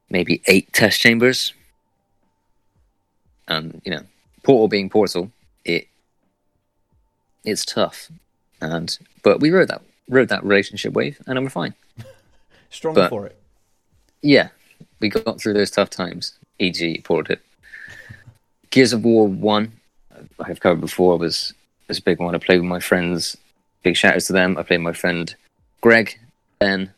maybe 0.09 0.43
eight 0.47 0.73
test 0.73 1.01
chambers. 1.01 1.53
And 3.49 3.81
you 3.85 3.93
know, 3.93 4.03
Portal 4.43 4.69
being 4.69 4.89
Portal, 4.89 5.31
it 5.65 5.89
it's 7.47 7.65
tough, 7.65 8.11
and 8.61 8.99
but 9.23 9.41
we 9.41 9.51
rode 9.51 9.69
that 9.69 9.83
rode 10.09 10.29
that 10.29 10.45
relationship 10.45 10.93
wave, 10.93 11.21
and 11.27 11.43
we're 11.43 11.49
fine. 11.49 11.75
Stronger 12.71 13.03
But- 13.03 13.11
for 13.11 13.27
it. 13.27 13.37
Yeah, 14.23 14.49
we 15.01 15.09
got 15.09 15.41
through 15.41 15.55
those 15.55 15.71
tough 15.71 15.91
times. 15.91 16.35
E.g., 16.59 17.01
Portal 17.05 17.35
it. 17.35 17.43
Gears 18.71 18.93
of 18.93 19.05
War 19.05 19.29
One, 19.29 19.73
I've 20.41 20.61
covered 20.61 20.81
before, 20.81 21.17
was 21.19 21.55
was 21.87 21.99
a 21.99 22.03
big 22.03 22.19
one. 22.19 22.35
I 22.35 22.39
played 22.39 22.61
with 22.61 22.69
my 22.69 22.81
friends. 22.81 23.37
Big 23.83 23.97
shout 23.97 24.15
outs 24.15 24.27
to 24.27 24.33
them. 24.33 24.59
I 24.59 24.63
played 24.63 24.79
with 24.79 24.85
my 24.85 24.93
friend 24.93 25.33
Greg, 25.81 26.19
Ben, 26.59 26.93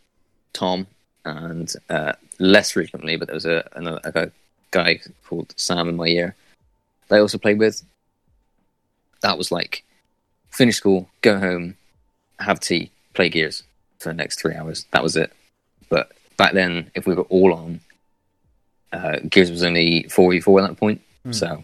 Tom, 0.55 0.87
and 1.25 1.75
uh, 1.91 2.13
less 2.39 2.71
frequently, 2.71 3.17
but 3.17 3.27
there 3.29 3.35
was 3.35 3.45
a 3.45 3.69
another 3.75 4.01
a 4.05 4.31
guy 4.71 5.01
called 5.27 5.53
Sam 5.57 5.89
in 5.89 5.97
my 5.97 6.07
year 6.07 6.35
that 7.09 7.17
I 7.17 7.21
also 7.21 7.37
played 7.37 7.59
with. 7.59 7.83
That 9.21 9.37
was 9.37 9.51
like 9.51 9.85
finish 10.51 10.77
school, 10.77 11.09
go 11.23 11.39
home, 11.39 11.77
have 12.41 12.61
tea, 12.61 12.91
play 13.15 13.29
Gears 13.29 13.63
for 13.99 14.11
the 14.11 14.15
next 14.15 14.41
three 14.41 14.55
hours. 14.55 14.87
That 14.93 15.03
was 15.03 15.17
it. 15.17 15.33
But 15.89 16.13
back 16.37 16.53
then, 16.53 16.91
if 16.95 17.07
we 17.07 17.15
were 17.15 17.23
all 17.25 17.53
on, 17.53 17.81
uh, 18.93 19.19
Gears 19.29 19.51
was 19.51 19.63
only 19.63 20.05
four 20.05 20.31
v 20.31 20.41
four 20.41 20.61
at 20.61 20.69
that 20.69 20.77
point, 20.77 21.01
so 21.31 21.63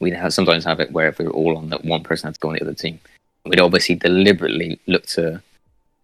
we'd 0.00 0.14
have, 0.14 0.34
sometimes 0.34 0.64
have 0.64 0.80
it 0.80 0.92
where 0.92 1.08
if 1.08 1.18
we 1.18 1.26
were 1.26 1.32
all 1.32 1.56
on, 1.56 1.70
that 1.70 1.84
one 1.84 2.02
person 2.02 2.28
had 2.28 2.34
to 2.34 2.40
go 2.40 2.48
on 2.48 2.54
the 2.54 2.62
other 2.62 2.74
team. 2.74 2.98
We'd 3.44 3.60
obviously 3.60 3.94
deliberately 3.94 4.78
look 4.86 5.06
to 5.08 5.42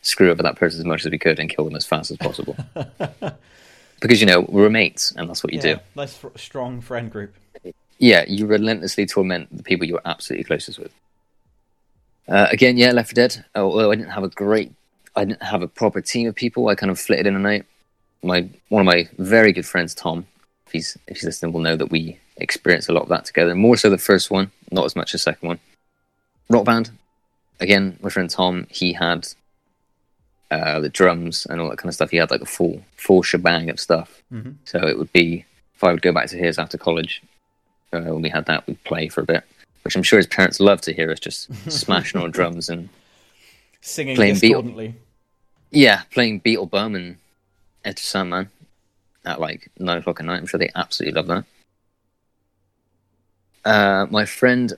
screw 0.03 0.31
over 0.31 0.43
that 0.43 0.57
person 0.57 0.81
as 0.81 0.87
much 0.87 1.05
as 1.05 1.11
we 1.11 1.19
could 1.19 1.39
and 1.39 1.51
kill 1.51 1.64
them 1.64 1.77
as 1.77 1.85
fast 1.85 2.11
as 2.11 2.17
possible. 2.17 2.57
because 4.01 4.21
you 4.21 4.27
know 4.27 4.43
we're 4.49 4.71
mates, 4.71 5.12
and 5.12 5.29
that's 5.29 5.43
what 5.43 5.53
you 5.53 5.61
yeah, 5.62 5.75
do. 5.75 5.81
nice, 5.97 6.17
fr- 6.17 6.29
strong 6.37 6.81
friend 6.81 7.11
group. 7.11 7.35
yeah, 7.99 8.25
you 8.29 8.47
relentlessly 8.47 9.07
torment 9.07 9.55
the 9.55 9.62
people 9.62 9.87
you're 9.87 10.01
absolutely 10.05 10.45
closest 10.45 10.79
with. 10.79 10.93
Uh, 12.29 12.49
again, 12.51 12.77
yeah, 12.77 12.93
Left 12.93 13.11
4 13.11 13.14
Dead. 13.14 13.45
Although 13.55 13.91
I 13.91 13.97
didn't 13.97 14.11
have 14.11 14.24
a 14.24 14.29
great, 14.29 14.72
I 15.14 15.24
didn't 15.24 15.43
have 15.43 15.62
a 15.62 15.68
proper 15.68 16.01
team 16.01 16.29
of 16.29 16.35
people. 16.35 16.68
I 16.68 16.74
kind 16.74 16.91
of 16.91 16.99
flitted 16.99 17.27
in 17.27 17.37
and 17.37 17.47
out. 17.47 17.62
My 18.22 18.49
one 18.68 18.81
of 18.81 18.87
my 18.87 19.09
very 19.18 19.53
good 19.53 19.66
friends, 19.66 19.95
Tom, 19.95 20.27
if 20.66 20.72
he's 20.72 20.99
if 21.07 21.16
he's 21.16 21.24
listening, 21.24 21.53
will 21.53 21.61
know 21.61 21.77
that 21.77 21.91
we 21.91 22.18
experienced 22.39 22.89
a 22.89 22.93
lot 22.93 23.05
of 23.05 23.09
that 23.11 23.24
together. 23.24 23.55
More 23.55 23.77
so 23.77 23.91
the 23.91 23.99
first 23.99 24.31
one, 24.31 24.51
not 24.70 24.85
as 24.85 24.97
much 24.97 25.12
the 25.12 25.18
second 25.18 25.47
one. 25.47 25.61
Rock 26.49 26.64
band. 26.64 26.91
Again, 27.61 27.99
my 28.03 28.11
friend 28.11 28.29
Tom, 28.29 28.66
he 28.70 28.93
had 28.93 29.29
uh, 30.51 30.81
the 30.81 30.89
drums 30.89 31.47
and 31.47 31.61
all 31.61 31.70
that 31.70 31.79
kind 31.79 31.89
of 31.89 31.95
stuff. 31.95 32.11
He 32.11 32.16
had 32.16 32.31
like 32.31 32.41
a 32.41 32.47
full 32.47 32.83
full 32.97 33.22
shebang 33.22 33.70
of 33.70 33.79
stuff. 33.79 34.22
Mm-hmm. 34.33 34.53
So 34.64 34.79
it 34.87 34.99
would 34.99 35.12
be 35.12 35.45
if 35.74 35.85
I 35.85 35.93
would 35.93 36.03
go 36.03 36.12
back 36.12 36.29
to 36.29 36.37
his 36.37 36.59
after 36.59 36.79
college, 36.79 37.22
uh, 37.93 38.01
when 38.01 38.22
we 38.22 38.31
had 38.31 38.47
that, 38.47 38.66
we'd 38.66 38.83
play 38.85 39.09
for 39.09 39.20
a 39.20 39.27
bit, 39.27 39.45
which 39.87 39.97
I'm 39.97 40.03
sure 40.03 40.18
his 40.18 40.26
parents 40.26 40.59
love 40.59 40.80
to 40.82 40.93
hear 40.93 41.12
us 41.12 41.20
just 41.20 41.49
smashing 41.70 42.20
on 42.20 42.32
drums 42.32 42.68
and 42.68 42.89
Singing 43.80 44.16
Playing 44.16 44.34
discordantly. 44.34 44.95
yeah, 45.70 46.03
playing 46.11 46.41
Beetlebum 46.41 46.97
and 46.97 47.16
Enter 47.84 48.03
Sandman 48.03 48.51
at 49.24 49.41
like 49.41 49.70
nine 49.78 49.99
o'clock 49.99 50.18
at 50.18 50.26
night. 50.26 50.39
I'm 50.39 50.47
sure 50.47 50.59
they 50.59 50.70
absolutely 50.74 51.14
love 51.22 51.28
that. 51.28 51.45
Uh, 53.64 54.07
my 54.11 54.24
friend 54.24 54.72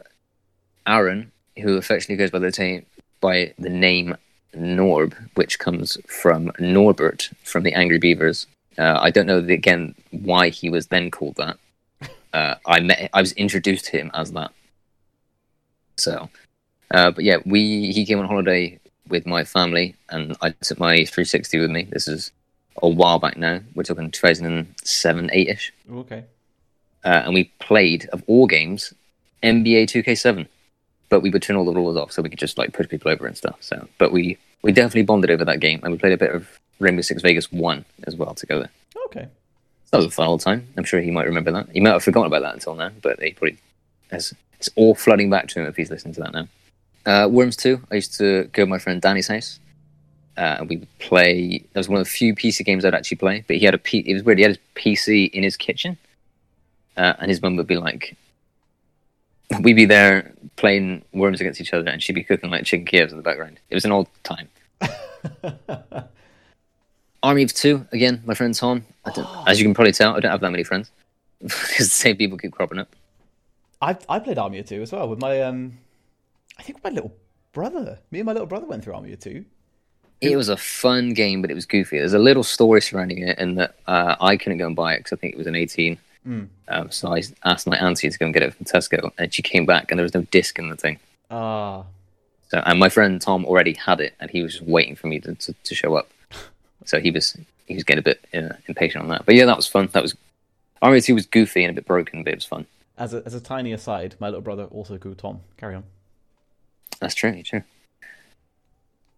Aaron, 0.86 1.32
who 1.58 1.78
affectionately 1.78 2.16
goes 2.16 2.30
by 2.30 2.38
the 2.38 2.52
ta- 2.52 2.84
by 3.20 3.54
the 3.58 3.70
name 3.70 4.14
Norb, 4.54 5.14
which 5.36 5.58
comes 5.58 5.96
from 6.06 6.52
Norbert 6.58 7.30
from 7.44 7.62
the 7.62 7.72
Angry 7.72 7.98
Beavers. 7.98 8.46
Uh, 8.76 8.98
I 9.00 9.10
don't 9.10 9.26
know 9.26 9.40
the, 9.40 9.54
again 9.54 9.94
why 10.10 10.50
he 10.50 10.68
was 10.68 10.88
then 10.88 11.10
called 11.10 11.36
that. 11.36 11.56
Uh, 12.34 12.56
I 12.66 12.80
met, 12.80 13.08
I 13.14 13.22
was 13.22 13.32
introduced 13.32 13.86
to 13.86 13.92
him 13.92 14.10
as 14.12 14.32
that. 14.32 14.52
So, 15.98 16.28
uh, 16.92 17.10
but 17.10 17.24
yeah, 17.24 17.38
we 17.44 17.92
he 17.92 18.06
came 18.06 18.18
on 18.18 18.26
holiday 18.26 18.78
with 19.08 19.26
my 19.26 19.44
family, 19.44 19.94
and 20.10 20.36
I 20.42 20.50
took 20.50 20.78
my 20.78 20.96
360 21.04 21.58
with 21.58 21.70
me. 21.70 21.84
This 21.90 22.08
is 22.08 22.30
a 22.82 22.88
while 22.88 23.18
back 23.18 23.36
now. 23.36 23.60
We're 23.74 23.82
talking 23.82 24.10
2007, 24.10 25.30
eight 25.32 25.48
ish, 25.48 25.72
Okay. 25.92 26.24
uh, 27.04 27.22
and 27.24 27.34
we 27.34 27.44
played 27.58 28.08
of 28.12 28.22
all 28.26 28.46
games 28.46 28.92
NBA 29.42 29.84
2K7. 29.84 30.46
But 31.10 31.20
we 31.22 31.30
would 31.30 31.40
turn 31.42 31.56
all 31.56 31.64
the 31.64 31.72
rules 31.72 31.96
off 31.96 32.12
so 32.12 32.20
we 32.20 32.28
could 32.28 32.38
just 32.38 32.58
like 32.58 32.74
push 32.74 32.86
people 32.86 33.10
over 33.10 33.26
and 33.26 33.34
stuff. 33.36 33.56
So, 33.60 33.88
but 33.96 34.12
we 34.12 34.36
we 34.62 34.72
definitely 34.72 35.04
bonded 35.04 35.30
over 35.30 35.44
that 35.46 35.60
game, 35.60 35.80
and 35.82 35.90
we 35.90 35.98
played 35.98 36.12
a 36.12 36.18
bit 36.18 36.34
of 36.34 36.60
Rainbow 36.80 37.00
Six 37.02 37.22
Vegas 37.22 37.50
One 37.50 37.84
as 38.06 38.14
well 38.14 38.34
together. 38.34 38.68
Okay. 39.06 39.26
That 39.90 39.96
was 39.96 40.04
a 40.06 40.10
fun 40.10 40.26
old 40.28 40.42
time. 40.42 40.68
I'm 40.76 40.84
sure 40.84 41.00
he 41.00 41.10
might 41.10 41.24
remember 41.24 41.50
that. 41.52 41.70
He 41.72 41.80
might 41.80 41.92
have 41.92 42.04
forgotten 42.04 42.26
about 42.26 42.42
that 42.42 42.52
until 42.52 42.74
now, 42.74 42.90
but 43.00 43.22
he 43.22 43.32
probably 43.32 43.56
has. 44.10 44.34
It's 44.58 44.68
all 44.76 44.94
flooding 44.94 45.30
back 45.30 45.48
to 45.48 45.60
him 45.60 45.66
if 45.66 45.76
he's 45.76 45.90
listening 45.90 46.14
to 46.14 46.20
that 46.20 46.32
now. 46.32 46.48
Uh, 47.06 47.28
Worms 47.28 47.56
2, 47.56 47.80
I 47.90 47.94
used 47.94 48.18
to 48.18 48.44
go 48.52 48.64
to 48.64 48.66
my 48.66 48.78
friend 48.78 49.00
Danny's 49.00 49.28
house. 49.28 49.60
Uh, 50.36 50.58
and 50.60 50.68
we 50.68 50.76
would 50.76 50.98
play. 51.00 51.64
That 51.72 51.80
was 51.80 51.88
one 51.88 51.98
of 51.98 52.06
the 52.06 52.10
few 52.10 52.32
PC 52.32 52.64
games 52.64 52.84
I'd 52.84 52.94
actually 52.94 53.16
play. 53.16 53.44
But 53.48 53.56
he 53.56 53.64
had 53.64 53.74
a 53.74 53.78
P. 53.78 53.98
It 54.06 54.14
was 54.14 54.22
weird. 54.22 54.38
He 54.38 54.44
had 54.44 54.52
his 54.52 54.60
PC 54.76 55.30
in 55.30 55.42
his 55.42 55.56
kitchen, 55.56 55.98
uh, 56.96 57.14
and 57.18 57.28
his 57.28 57.42
mum 57.42 57.56
would 57.56 57.66
be 57.66 57.76
like, 57.76 58.16
we'd 59.60 59.74
be 59.74 59.84
there 59.84 60.32
playing 60.54 61.04
Worms 61.12 61.40
against 61.40 61.60
each 61.60 61.74
other, 61.74 61.90
and 61.90 62.00
she'd 62.00 62.12
be 62.12 62.22
cooking 62.22 62.50
like 62.50 62.64
chicken 62.64 62.86
Kievs 62.86 63.10
in 63.10 63.16
the 63.16 63.22
background. 63.22 63.58
It 63.68 63.74
was 63.74 63.84
an 63.84 63.90
old 63.90 64.06
time. 64.22 64.48
Army 67.24 67.42
of 67.42 67.52
Two 67.52 67.84
again. 67.90 68.22
My 68.24 68.34
friend 68.34 68.54
Tom. 68.54 68.84
I 69.04 69.10
don't, 69.10 69.26
as 69.48 69.58
you 69.58 69.66
can 69.66 69.74
probably 69.74 69.92
tell, 69.92 70.14
I 70.14 70.20
don't 70.20 70.30
have 70.30 70.40
that 70.40 70.52
many 70.52 70.62
friends 70.62 70.92
because 71.40 71.78
the 71.78 71.84
same 71.86 72.16
people 72.16 72.38
keep 72.38 72.52
cropping 72.52 72.78
up. 72.78 72.94
I 73.80 73.96
I 74.08 74.18
played 74.18 74.38
Army 74.38 74.58
of 74.58 74.66
Two 74.66 74.82
as 74.82 74.92
well 74.92 75.08
with 75.08 75.20
my 75.20 75.42
um, 75.42 75.78
I 76.58 76.62
think 76.62 76.82
my 76.82 76.90
little 76.90 77.14
brother. 77.52 77.98
Me 78.10 78.20
and 78.20 78.26
my 78.26 78.32
little 78.32 78.46
brother 78.46 78.66
went 78.66 78.84
through 78.84 78.94
Army 78.94 79.12
of 79.12 79.20
Two. 79.20 79.44
It 80.20 80.36
was 80.36 80.48
a 80.48 80.56
fun 80.56 81.14
game, 81.14 81.42
but 81.42 81.50
it 81.50 81.54
was 81.54 81.64
goofy. 81.64 81.98
There's 81.98 82.12
a 82.12 82.18
little 82.18 82.42
story 82.42 82.80
surrounding 82.82 83.18
it, 83.18 83.38
and 83.38 83.56
that 83.58 83.76
uh, 83.86 84.16
I 84.20 84.36
couldn't 84.36 84.58
go 84.58 84.66
and 84.66 84.74
buy 84.74 84.94
it 84.94 84.98
because 84.98 85.12
I 85.12 85.16
think 85.16 85.34
it 85.34 85.38
was 85.38 85.46
an 85.46 85.54
18. 85.54 85.96
Mm. 86.26 86.48
Um, 86.66 86.90
so 86.90 87.14
I 87.14 87.22
asked 87.44 87.68
my 87.68 87.76
auntie 87.76 88.10
to 88.10 88.18
go 88.18 88.24
and 88.24 88.34
get 88.34 88.42
it 88.42 88.52
from 88.52 88.66
Tesco, 88.66 89.12
and 89.16 89.32
she 89.32 89.42
came 89.42 89.64
back, 89.64 89.90
and 89.90 89.98
there 89.98 90.02
was 90.02 90.14
no 90.14 90.22
disc 90.22 90.58
in 90.58 90.70
the 90.70 90.76
thing. 90.76 90.98
Ah, 91.30 91.84
So, 92.48 92.60
and 92.66 92.80
my 92.80 92.88
friend 92.88 93.20
Tom 93.20 93.44
already 93.44 93.74
had 93.74 94.00
it, 94.00 94.14
and 94.18 94.28
he 94.28 94.42
was 94.42 94.54
just 94.54 94.64
waiting 94.64 94.96
for 94.96 95.06
me 95.06 95.20
to, 95.20 95.36
to, 95.36 95.52
to 95.52 95.74
show 95.76 95.94
up. 95.94 96.10
So 96.84 97.00
he 97.00 97.12
was 97.12 97.36
he 97.66 97.74
was 97.74 97.84
getting 97.84 98.00
a 98.00 98.02
bit 98.02 98.24
uh, 98.34 98.56
impatient 98.66 99.04
on 99.04 99.10
that. 99.10 99.24
But 99.24 99.36
yeah, 99.36 99.44
that 99.44 99.56
was 99.56 99.68
fun. 99.68 99.88
That 99.92 100.02
was 100.02 100.16
of 100.82 101.04
Two 101.04 101.14
was 101.14 101.26
goofy 101.26 101.62
and 101.62 101.70
a 101.70 101.74
bit 101.74 101.86
broken, 101.86 102.24
but 102.24 102.32
it 102.32 102.36
was 102.36 102.44
fun. 102.44 102.66
As 102.98 103.14
a 103.14 103.22
as 103.24 103.34
a 103.34 103.40
tiny 103.40 103.72
aside, 103.72 104.16
my 104.20 104.28
little 104.28 104.42
brother 104.42 104.64
also 104.64 104.98
called 104.98 105.18
Tom. 105.18 105.40
Carry 105.56 105.74
on. 105.74 105.84
That's 107.00 107.14
true, 107.14 107.42
true. 107.42 107.62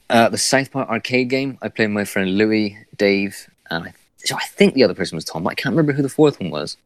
Uh, 0.08 0.28
the 0.28 0.38
South 0.38 0.70
Park 0.72 0.88
arcade 0.88 1.30
game, 1.30 1.56
I 1.62 1.68
played 1.68 1.86
with 1.86 1.94
my 1.94 2.04
friend 2.04 2.36
Louis, 2.36 2.76
Dave, 2.96 3.48
and 3.70 3.84
I, 3.84 3.94
so 4.18 4.34
I 4.36 4.44
think 4.46 4.74
the 4.74 4.82
other 4.82 4.94
person 4.94 5.16
was 5.16 5.24
Tom. 5.24 5.44
but 5.44 5.50
I 5.50 5.54
can't 5.54 5.72
remember 5.72 5.92
who 5.92 6.02
the 6.02 6.08
fourth 6.08 6.40
one 6.40 6.50
was. 6.50 6.76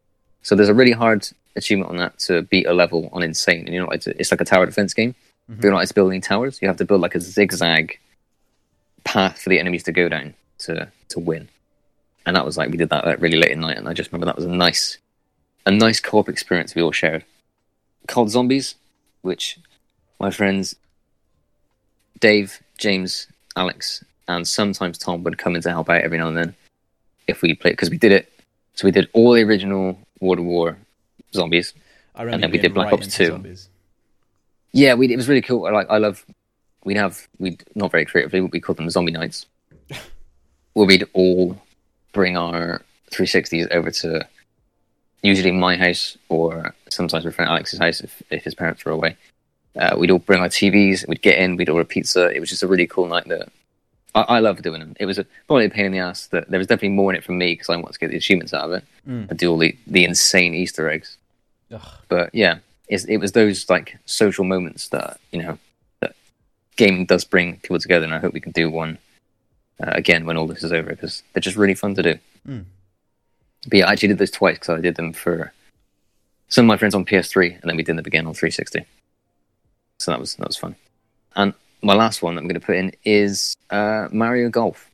So 0.43 0.55
there's 0.55 0.69
a 0.69 0.75
really 0.75 0.93
hard 0.93 1.27
achievement 1.57 1.91
on 1.91 1.97
that 1.97 2.19
to 2.21 2.43
beat 2.43 2.67
a 2.67 2.75
level 2.75 3.09
on 3.13 3.23
Insane. 3.23 3.65
And 3.65 3.75
you 3.75 3.81
know, 3.81 3.89
to, 3.89 4.21
it's 4.21 4.31
like 4.31 4.43
a 4.43 4.45
tower 4.45 4.67
defense 4.67 4.93
game. 4.93 5.15
But 5.49 5.63
you're 5.63 5.73
not 5.73 5.95
building 5.95 6.21
towers. 6.21 6.61
You 6.63 6.69
have 6.69 6.79
to 6.79 6.85
build 6.85 7.01
like 7.03 7.15
a 7.15 7.21
zigzag 7.21 7.99
path 9.05 9.43
for 9.43 9.51
the 9.51 9.61
enemies 9.61 9.83
to 9.85 9.93
go 9.93 10.09
down 10.09 10.35
to 10.59 10.91
to 11.09 11.21
win. 11.21 11.49
And 12.27 12.37
that 12.37 12.47
was 12.47 12.57
like 12.57 12.71
we 12.71 12.79
did 12.79 12.89
that 12.89 13.05
like, 13.05 13.21
really 13.21 13.39
late 13.39 13.51
at 13.51 13.59
night, 13.59 13.77
and 13.77 13.89
I 13.89 13.93
just 13.93 14.11
remember 14.11 14.27
that 14.27 14.37
was 14.37 14.47
a 14.47 14.49
nice, 14.49 14.99
a 15.67 15.71
nice 15.71 16.01
co-op 16.01 16.29
experience 16.29 16.75
we 16.75 16.83
all 16.83 16.93
shared. 16.93 17.25
Called 18.07 18.31
Zombies, 18.31 18.75
which 19.23 19.59
my 20.21 20.31
friends 20.31 20.77
Dave, 22.21 22.61
James, 22.79 23.27
Alex, 23.57 24.05
and 24.29 24.47
sometimes 24.47 24.99
Tom 24.99 25.23
would 25.25 25.39
come 25.39 25.57
in 25.57 25.63
to 25.63 25.71
help 25.71 25.91
out 25.91 26.03
every 26.03 26.19
now 26.19 26.29
and 26.29 26.37
then 26.37 26.55
if 27.27 27.43
we 27.43 27.55
played 27.55 27.73
because 27.73 27.91
we 27.91 27.99
did 27.99 28.13
it. 28.13 28.31
So 28.75 28.87
we 28.87 28.91
did 28.91 29.09
all 29.13 29.33
the 29.33 29.43
original 29.43 29.99
World 30.21 30.39
at 30.39 30.45
War 30.45 30.77
zombies. 31.33 31.75
I 32.15 32.23
remember 32.23 32.47
then 32.47 32.53
we 32.53 32.59
did 32.59 32.75
Black 32.75 32.87
right 32.87 32.95
Ops 32.95 33.15
2. 33.15 33.27
Zombies. 33.27 33.69
Yeah, 34.73 34.95
we 34.95 35.13
it 35.13 35.17
was 35.17 35.29
really 35.29 35.43
cool. 35.43 35.67
I 35.67 35.71
like 35.71 35.87
I 35.91 35.99
love 35.99 36.25
we'd 36.85 36.97
have 36.97 37.29
we 37.39 37.59
not 37.75 37.91
very 37.91 38.05
creatively, 38.05 38.41
but 38.41 38.53
we 38.53 38.61
called 38.61 38.79
them 38.79 38.91
zombie 38.91 39.13
nights. 39.13 39.47
where 40.73 40.87
we'd 40.87 41.07
all 41.13 41.61
bring 42.13 42.37
our 42.37 42.83
360s 43.11 43.71
over 43.71 43.91
to 43.91 44.27
usually 45.25 45.51
my 45.53 45.77
house 45.77 46.17
or 46.29 46.75
sometimes 46.91 47.25
my 47.25 47.31
friend 47.31 47.51
Alex's 47.51 47.79
house 47.81 48.01
if, 48.01 48.23
if 48.31 48.45
his 48.45 48.55
parents 48.55 48.85
were 48.85 48.93
away. 48.93 49.17
Uh, 49.77 49.97
we'd 49.99 50.11
all 50.11 50.21
bring 50.21 50.41
our 50.41 50.49
TVs, 50.49 51.07
we'd 51.09 51.23
get 51.23 51.39
in, 51.39 51.57
we'd 51.57 51.69
order 51.69 51.85
pizza. 51.85 52.29
It 52.29 52.39
was 52.41 52.49
just 52.51 52.63
a 52.63 52.69
really 52.69 52.87
cool 52.87 53.09
night 53.09 53.27
that 53.29 53.49
I, 54.15 54.21
I 54.37 54.39
love 54.39 54.63
doing 54.63 54.79
them. 54.81 54.95
It 55.01 55.07
was 55.07 55.19
a, 55.19 55.25
probably 55.49 55.65
a 55.65 55.71
pain 55.71 55.87
in 55.87 55.93
the 55.93 55.99
ass 55.99 56.29
that 56.29 56.49
there 56.51 56.59
was 56.59 56.69
definitely 56.69 56.91
more 56.91 57.11
in 57.11 57.17
it 57.17 57.25
for 57.25 57.33
me 57.33 57.55
because 57.55 57.69
I 57.71 57.77
wanted 57.77 57.95
to 57.95 57.99
get 57.99 58.11
the 58.11 58.17
achievements 58.17 58.55
out 58.55 58.67
of 58.67 58.73
it 58.73 58.85
Mm. 59.09 59.29
and 59.29 59.39
do 59.39 59.51
all 59.51 59.59
the, 59.59 59.77
the 59.87 60.05
insane 60.05 60.55
Easter 60.55 60.89
eggs. 60.89 61.19
Ugh. 61.73 61.87
But 62.09 62.31
yeah, 62.35 62.59
it's, 62.89 63.05
it 63.05 63.19
was 63.19 63.33
those 63.33 63.69
like 63.69 63.99
social 64.07 64.45
moments 64.45 64.89
that 64.91 65.19
you 65.33 65.43
know 65.43 65.59
that 66.01 66.15
gaming 66.77 67.05
does 67.05 67.25
bring 67.25 67.57
people 67.59 67.79
together, 67.81 68.05
and 68.07 68.15
I 68.15 68.19
hope 68.19 68.33
we 68.33 68.41
can 68.41 68.53
do 68.53 68.71
one 68.71 68.97
uh, 69.83 69.91
again 69.93 70.25
when 70.25 70.37
all 70.39 70.47
this 70.47 70.63
is 70.65 70.73
over 70.73 70.89
because 70.91 71.23
they're 71.33 71.41
just 71.43 71.57
really 71.59 71.75
fun 71.75 71.95
to 71.97 72.03
do. 72.03 72.19
Mm. 72.49 72.65
But 73.65 73.79
yeah, 73.79 73.87
I 73.89 73.93
actually 73.93 74.09
did 74.09 74.19
this 74.19 74.31
twice 74.31 74.57
because 74.57 74.79
I 74.79 74.81
did 74.81 74.97
them 74.97 75.13
for 75.13 75.53
some 76.49 76.67
of 76.67 76.69
my 76.69 76.77
friends 76.77 76.95
on 76.95 77.05
PS3, 77.05 77.61
and 77.61 77.71
then 77.71 77.77
we 77.77 77.83
did 77.83 77.97
them 77.97 78.05
again 78.07 78.27
on 78.27 78.35
360. 78.35 78.85
So 79.99 80.11
that 80.11 80.21
was 80.21 80.35
that 80.37 80.47
was 80.47 80.57
fun. 80.57 80.77
And 81.37 81.55
my 81.83 81.95
last 81.95 82.23
one 82.23 82.35
that 82.35 82.41
I'm 82.41 82.49
going 82.49 82.61
to 82.61 82.67
put 82.67 82.77
in 82.77 82.93
is 83.05 83.57
uh, 83.71 84.09
Mario 84.11 84.49
Golf, 84.49 84.91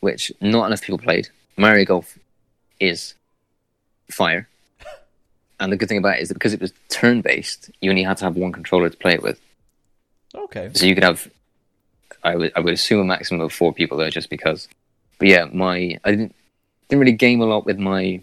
which 0.00 0.32
not 0.40 0.66
enough 0.66 0.82
people 0.82 0.98
played. 0.98 1.28
Mario 1.56 1.84
Golf 1.84 2.18
is 2.80 3.14
fire. 4.10 4.48
And 5.60 5.70
the 5.72 5.76
good 5.76 5.88
thing 5.88 5.98
about 5.98 6.18
it 6.18 6.22
is 6.22 6.28
that 6.28 6.34
because 6.34 6.52
it 6.52 6.60
was 6.60 6.72
turn 6.88 7.20
based, 7.20 7.70
you 7.80 7.88
only 7.88 8.02
had 8.02 8.16
to 8.18 8.24
have 8.24 8.36
one 8.36 8.50
controller 8.50 8.90
to 8.90 8.96
play 8.96 9.14
it 9.14 9.22
with. 9.22 9.40
Okay. 10.34 10.68
So 10.74 10.84
you 10.84 10.94
could 10.94 11.04
have, 11.04 11.30
I 12.24 12.34
would, 12.34 12.52
I 12.56 12.60
would 12.60 12.74
assume 12.74 13.00
a 13.00 13.04
maximum 13.04 13.40
of 13.40 13.52
four 13.52 13.72
people 13.72 13.96
there, 13.96 14.10
just 14.10 14.30
because. 14.30 14.68
But 15.18 15.28
yeah, 15.28 15.44
my 15.44 15.96
I 16.04 16.10
didn't 16.10 16.34
didn't 16.88 17.00
really 17.00 17.12
game 17.12 17.40
a 17.40 17.46
lot 17.46 17.64
with 17.66 17.78
my 17.78 18.20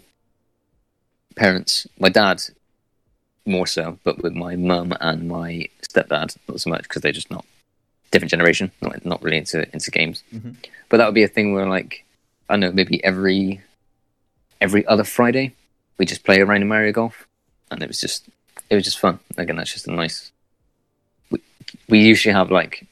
parents. 1.36 1.86
My 1.98 2.08
dad 2.08 2.42
more 3.44 3.66
so, 3.66 3.98
but 4.04 4.22
with 4.22 4.34
my 4.34 4.56
mum 4.56 4.94
and 5.00 5.28
my 5.28 5.66
stepdad 5.82 6.36
not 6.48 6.60
so 6.60 6.70
much 6.70 6.82
because 6.84 7.02
they're 7.02 7.12
just 7.12 7.30
not 7.30 7.44
different 8.10 8.30
generation, 8.30 8.70
not 8.80 9.04
not 9.04 9.22
really 9.22 9.38
into 9.38 9.68
into 9.72 9.90
games. 9.90 10.22
Mhm. 10.34 10.56
But 10.88 10.98
that 10.98 11.06
would 11.06 11.14
be 11.14 11.22
a 11.24 11.28
thing 11.28 11.52
where 11.52 11.66
like 11.66 12.04
I 12.48 12.54
don't 12.54 12.60
know, 12.60 12.72
maybe 12.72 13.02
every 13.04 13.60
every 14.60 14.86
other 14.86 15.04
Friday 15.04 15.54
we 15.98 16.06
just 16.06 16.24
play 16.24 16.40
around 16.40 16.62
in 16.62 16.68
Mario 16.68 16.92
Golf, 16.92 17.26
and 17.70 17.82
it 17.82 17.88
was 17.88 18.00
just 18.00 18.28
it 18.70 18.74
was 18.74 18.84
just 18.84 18.98
fun. 18.98 19.18
Again, 19.36 19.56
that's 19.56 19.72
just 19.72 19.88
a 19.88 19.92
nice. 19.92 20.30
We, 21.30 21.40
we 21.88 22.00
usually 22.00 22.32
have 22.34 22.50
like 22.50 22.86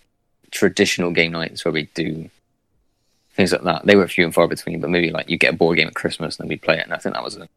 traditional 0.50 1.12
game 1.12 1.32
nights 1.32 1.64
where 1.64 1.72
we 1.72 1.84
do 1.94 2.28
things 3.40 3.52
like 3.52 3.62
that. 3.62 3.86
They 3.86 3.96
were 3.96 4.06
few 4.06 4.24
and 4.24 4.34
far 4.34 4.46
between, 4.46 4.80
but 4.80 4.90
maybe 4.90 5.10
like 5.10 5.30
you 5.30 5.38
get 5.38 5.54
a 5.54 5.56
board 5.56 5.78
game 5.78 5.88
at 5.88 5.94
Christmas 5.94 6.38
and 6.38 6.44
then 6.44 6.48
we 6.48 6.56
play 6.56 6.78
it, 6.78 6.84
and 6.84 6.92
I 6.92 6.98
think 6.98 7.14
that 7.14 7.24
was 7.24 7.36
a, 7.36 7.48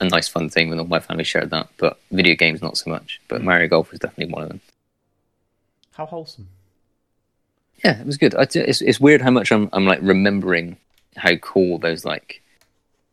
a 0.00 0.08
nice 0.08 0.28
fun 0.28 0.48
thing 0.48 0.70
when 0.70 0.78
all 0.78 0.86
my 0.86 1.00
family 1.00 1.24
shared 1.24 1.50
that. 1.50 1.68
But 1.76 1.98
video 2.10 2.34
games 2.34 2.62
not 2.62 2.78
so 2.78 2.90
much. 2.90 3.20
But 3.28 3.42
mm. 3.42 3.44
Mario 3.44 3.68
Golf 3.68 3.90
was 3.90 4.00
definitely 4.00 4.32
one 4.32 4.44
of 4.44 4.48
them. 4.48 4.60
How 5.92 6.06
wholesome. 6.06 6.48
Yeah, 7.84 8.00
it 8.00 8.06
was 8.06 8.16
good. 8.16 8.34
I, 8.34 8.46
it's 8.54 8.80
it's 8.80 9.00
weird 9.00 9.20
how 9.20 9.30
much 9.30 9.52
I'm 9.52 9.68
I'm 9.72 9.86
like 9.86 10.00
remembering 10.02 10.78
how 11.16 11.36
cool 11.36 11.78
those 11.78 12.04
like 12.04 12.40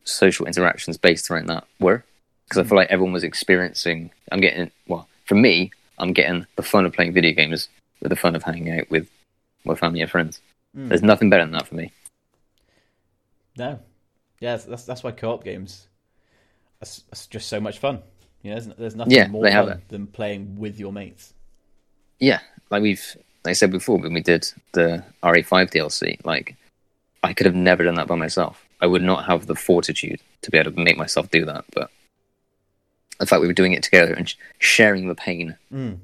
social 0.04 0.46
interactions 0.46 0.96
based 0.96 1.30
around 1.30 1.48
that 1.48 1.66
were 1.78 2.02
because 2.44 2.64
I 2.64 2.68
feel 2.68 2.78
like 2.78 2.90
everyone 2.90 3.12
was 3.12 3.24
experiencing. 3.24 4.10
I'm 4.32 4.40
getting 4.40 4.70
well 4.88 5.06
for 5.26 5.34
me. 5.34 5.72
I'm 5.98 6.14
getting 6.14 6.46
the 6.56 6.62
fun 6.62 6.86
of 6.86 6.94
playing 6.94 7.12
video 7.12 7.32
games 7.32 7.68
with 8.00 8.08
the 8.08 8.16
fun 8.16 8.34
of 8.34 8.42
hanging 8.42 8.78
out 8.78 8.90
with 8.90 9.06
my 9.64 9.74
family 9.74 10.00
and 10.00 10.10
friends. 10.10 10.40
There's 10.74 11.02
nothing 11.02 11.30
better 11.30 11.42
than 11.44 11.52
that 11.52 11.66
for 11.66 11.74
me. 11.74 11.92
No. 13.56 13.78
Yeah, 14.40 14.52
that's 14.52 14.64
that's, 14.64 14.84
that's 14.84 15.02
why 15.02 15.10
co-op 15.12 15.44
games 15.44 15.88
are 16.82 16.86
are 17.12 17.18
just 17.28 17.48
so 17.48 17.60
much 17.60 17.78
fun. 17.78 18.00
You 18.42 18.50
know, 18.50 18.60
there's, 18.60 18.76
there's 18.78 18.96
nothing 18.96 19.12
Yeah, 19.12 19.26
more 19.28 19.50
fun 19.50 19.82
than 19.88 20.06
playing 20.06 20.58
with 20.58 20.78
your 20.78 20.92
mates. 20.92 21.34
Yeah, 22.18 22.40
like 22.70 22.82
we've 22.82 23.04
like 23.44 23.50
I 23.50 23.54
said 23.54 23.70
before 23.70 23.98
when 23.98 24.14
we 24.14 24.20
did 24.22 24.50
the 24.72 25.02
RE5 25.22 25.70
DLC, 25.72 26.24
like 26.24 26.56
I 27.22 27.32
could 27.32 27.46
have 27.46 27.54
never 27.54 27.84
done 27.84 27.96
that 27.96 28.06
by 28.06 28.14
myself. 28.16 28.64
I 28.80 28.86
would 28.86 29.02
not 29.02 29.26
have 29.26 29.46
the 29.46 29.54
fortitude 29.54 30.20
to 30.42 30.50
be 30.50 30.56
able 30.58 30.72
to 30.72 30.80
make 30.82 30.96
myself 30.96 31.30
do 31.30 31.44
that. 31.44 31.64
But 31.74 31.90
the 33.18 33.26
fact 33.26 33.42
we 33.42 33.46
were 33.46 33.52
doing 33.52 33.72
it 33.72 33.82
together 33.82 34.14
and 34.14 34.32
sharing 34.58 35.08
the 35.08 35.14
pain, 35.14 35.56
Mm. 35.70 35.98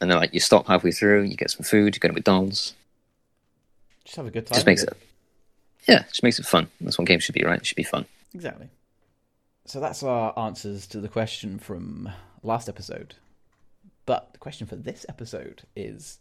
and 0.00 0.10
then 0.10 0.18
like 0.18 0.32
you 0.32 0.40
stop 0.40 0.66
halfway 0.68 0.92
through, 0.92 1.22
you 1.24 1.36
get 1.36 1.50
some 1.50 1.64
food, 1.64 1.94
you 1.94 2.00
go 2.00 2.08
to 2.08 2.14
McDonald's, 2.14 2.74
Just 4.10 4.16
have 4.16 4.26
a 4.26 4.30
good 4.32 4.44
time. 4.44 4.56
just 4.56 4.66
makes 4.66 4.82
it 4.82 4.92
yeah, 5.86 6.02
just 6.08 6.24
makes 6.24 6.40
it 6.40 6.44
fun. 6.44 6.66
That's 6.80 6.98
what 6.98 7.06
games 7.06 7.22
should 7.22 7.36
be, 7.36 7.44
right? 7.44 7.60
It 7.60 7.64
should 7.64 7.76
be 7.76 7.84
fun. 7.84 8.06
Exactly. 8.34 8.68
So 9.66 9.78
that's 9.78 10.02
our 10.02 10.36
answers 10.36 10.88
to 10.88 11.00
the 11.00 11.06
question 11.06 11.60
from 11.60 12.10
last 12.42 12.68
episode. 12.68 13.14
But 14.06 14.32
the 14.32 14.40
question 14.40 14.66
for 14.66 14.74
this 14.74 15.06
episode 15.08 15.62
is 15.76 16.18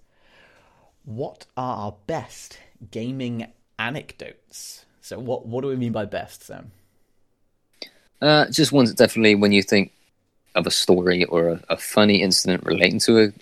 what 1.03 1.48
are 1.57 1.78
our 1.78 1.95
best 2.06 2.60
gaming 2.91 3.48
anecdotes? 3.80 4.86
So 5.02 5.18
what 5.18 5.48
what 5.48 5.61
do 5.61 5.70
we 5.70 5.76
mean 5.76 5.91
by 5.91 6.06
best, 6.06 6.44
Sam? 6.44 6.72
Uh, 8.22 8.52
just 8.52 8.72
ones 8.72 8.91
that 8.91 8.99
definitely, 8.99 9.34
when 9.34 9.52
you 9.52 9.64
think 9.64 9.94
of 10.53 10.68
a 10.68 10.72
story 10.72 11.26
or 11.26 11.49
a, 11.49 11.61
a 11.70 11.78
funny 11.78 12.22
incident 12.22 12.68
relating 12.68 12.99
to 12.99 13.20
a 13.20 13.34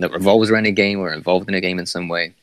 that 0.00 0.12
revolves 0.12 0.50
around 0.50 0.66
a 0.66 0.70
game 0.70 1.00
or 1.00 1.14
involved 1.14 1.48
in 1.48 1.54
a 1.54 1.62
game 1.62 1.78
in 1.78 1.86
some 1.86 2.08
way. 2.08 2.34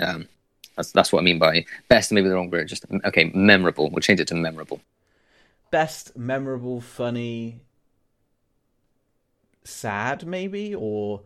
Um, 0.00 0.28
that's 0.76 0.92
that's 0.92 1.12
what 1.12 1.20
I 1.20 1.22
mean 1.24 1.38
by 1.38 1.64
best. 1.88 2.12
Maybe 2.12 2.28
the 2.28 2.34
wrong 2.34 2.50
word. 2.50 2.68
Just 2.68 2.84
okay, 3.04 3.30
memorable. 3.34 3.90
We'll 3.90 4.00
change 4.00 4.20
it 4.20 4.28
to 4.28 4.34
memorable. 4.34 4.80
Best, 5.70 6.16
memorable, 6.16 6.80
funny, 6.80 7.60
sad 9.64 10.26
maybe 10.26 10.74
or 10.74 11.20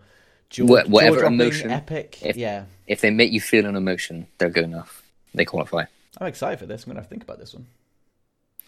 jaw, 0.51 0.65
Wha- 0.65 0.85
whatever 0.85 1.17
jaw-dropping, 1.17 1.41
emotion, 1.41 1.71
epic. 1.71 2.19
if- 2.23 2.37
yeah. 2.37 2.65
If 2.87 3.01
they 3.01 3.11
make 3.11 3.33
you 3.33 3.41
feel 3.41 3.67
an 3.67 3.77
emotion, 3.77 4.27
they're 4.39 4.51
good 4.51 4.65
enough. 4.65 5.03
They 5.35 5.45
qualify. 5.45 5.85
I'm 6.19 6.27
excited 6.27 6.59
for 6.59 6.67
this. 6.67 6.83
I'm 6.83 6.87
going 6.91 6.97
to 6.97 7.01
have 7.01 7.07
to 7.09 7.11
think 7.11 7.23
about 7.23 7.39
this 7.39 7.55
one. 7.55 7.67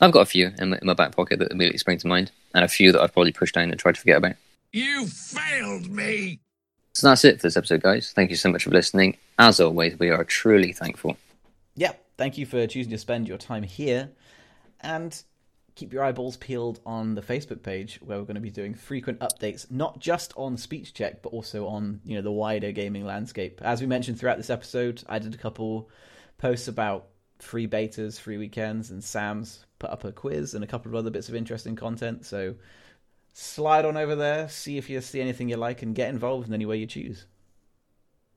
I've 0.01 0.13
got 0.13 0.21
a 0.21 0.27
few 0.27 0.53
in 0.59 0.71
my, 0.71 0.79
in 0.81 0.87
my 0.87 0.95
back 0.95 1.15
pocket 1.15 1.39
that 1.41 1.51
immediately 1.51 1.79
spring 1.79 1.99
to 1.99 2.07
mind, 2.07 2.31
and 2.55 2.65
a 2.65 2.69
few 2.69 2.91
that 2.93 3.01
I've 3.01 3.13
probably 3.13 3.33
pushed 3.33 3.55
down 3.55 3.71
and 3.71 3.79
tried 3.79 3.95
to 3.97 4.01
forget 4.01 4.17
about. 4.19 4.35
You 4.73 5.07
failed 5.07 5.91
me! 5.91 6.41
So 6.95 7.09
that's 7.09 7.25
it 7.25 7.41
for 7.41 7.49
this 7.49 7.57
episode, 7.57 7.83
guys. 7.83 8.13
Thank 8.13 8.31
you 8.31 8.37
so 8.37 8.51
much 8.51 8.65
for 8.65 8.71
listening. 8.71 9.17
As 9.39 9.59
always, 9.59 9.99
we 9.99 10.11
are 10.11 10.23
truly 10.23 10.73
thankful. 10.73 11.17
yeah, 11.75 11.93
thank 12.17 12.39
you 12.39 12.47
for 12.47 12.67
choosing 12.69 12.93
to 12.93 12.99
spend 12.99 13.27
your 13.27 13.39
time 13.39 13.65
here. 13.65 14.11
And 14.81 15.21
keep 15.75 15.93
your 15.93 16.05
eyeballs 16.05 16.37
peeled 16.37 16.79
on 16.87 17.17
the 17.17 17.23
Facebook 17.23 17.63
page 17.63 17.99
where 18.01 18.19
we're 18.19 18.25
going 18.25 18.37
to 18.37 18.41
be 18.41 18.51
doing 18.51 18.75
frequent 18.75 19.19
updates, 19.21 19.69
not 19.71 19.99
just 19.99 20.33
on 20.37 20.57
Speech 20.57 20.95
Check, 20.95 21.21
but 21.23 21.31
also 21.31 21.67
on 21.67 22.01
you 22.05 22.15
know 22.15 22.23
the 22.23 22.31
wider 22.31 22.71
gaming 22.71 23.05
landscape. 23.05 23.61
As 23.63 23.81
we 23.81 23.87
mentioned 23.87 24.21
throughout 24.21 24.37
this 24.37 24.51
episode, 24.51 25.03
I 25.09 25.19
did 25.19 25.35
a 25.35 25.39
couple 25.39 25.91
posts 26.39 26.69
about 26.69 27.07
free 27.41 27.67
betas, 27.67 28.21
free 28.21 28.39
weekends, 28.39 28.91
and 28.91 29.03
Sam's 29.03 29.67
put 29.81 29.91
up 29.91 30.05
a 30.05 30.13
quiz 30.13 30.55
and 30.55 30.63
a 30.63 30.69
couple 30.69 30.93
of 30.93 30.95
other 30.95 31.11
bits 31.11 31.29
of 31.29 31.35
interesting 31.35 31.75
content. 31.75 32.25
So 32.25 32.55
slide 33.35 33.85
on 33.85 33.97
over 33.99 34.15
there, 34.17 34.49
see 34.49 34.79
if 34.79 34.89
you 34.89 35.01
see 35.03 35.21
anything 35.21 35.51
you 35.51 35.57
like, 35.57 35.83
and 35.83 35.95
get 35.95 36.09
involved 36.09 36.49
in 36.49 36.55
any 36.55 36.65
way 36.65 36.79
you 36.79 36.87
choose. 36.87 37.27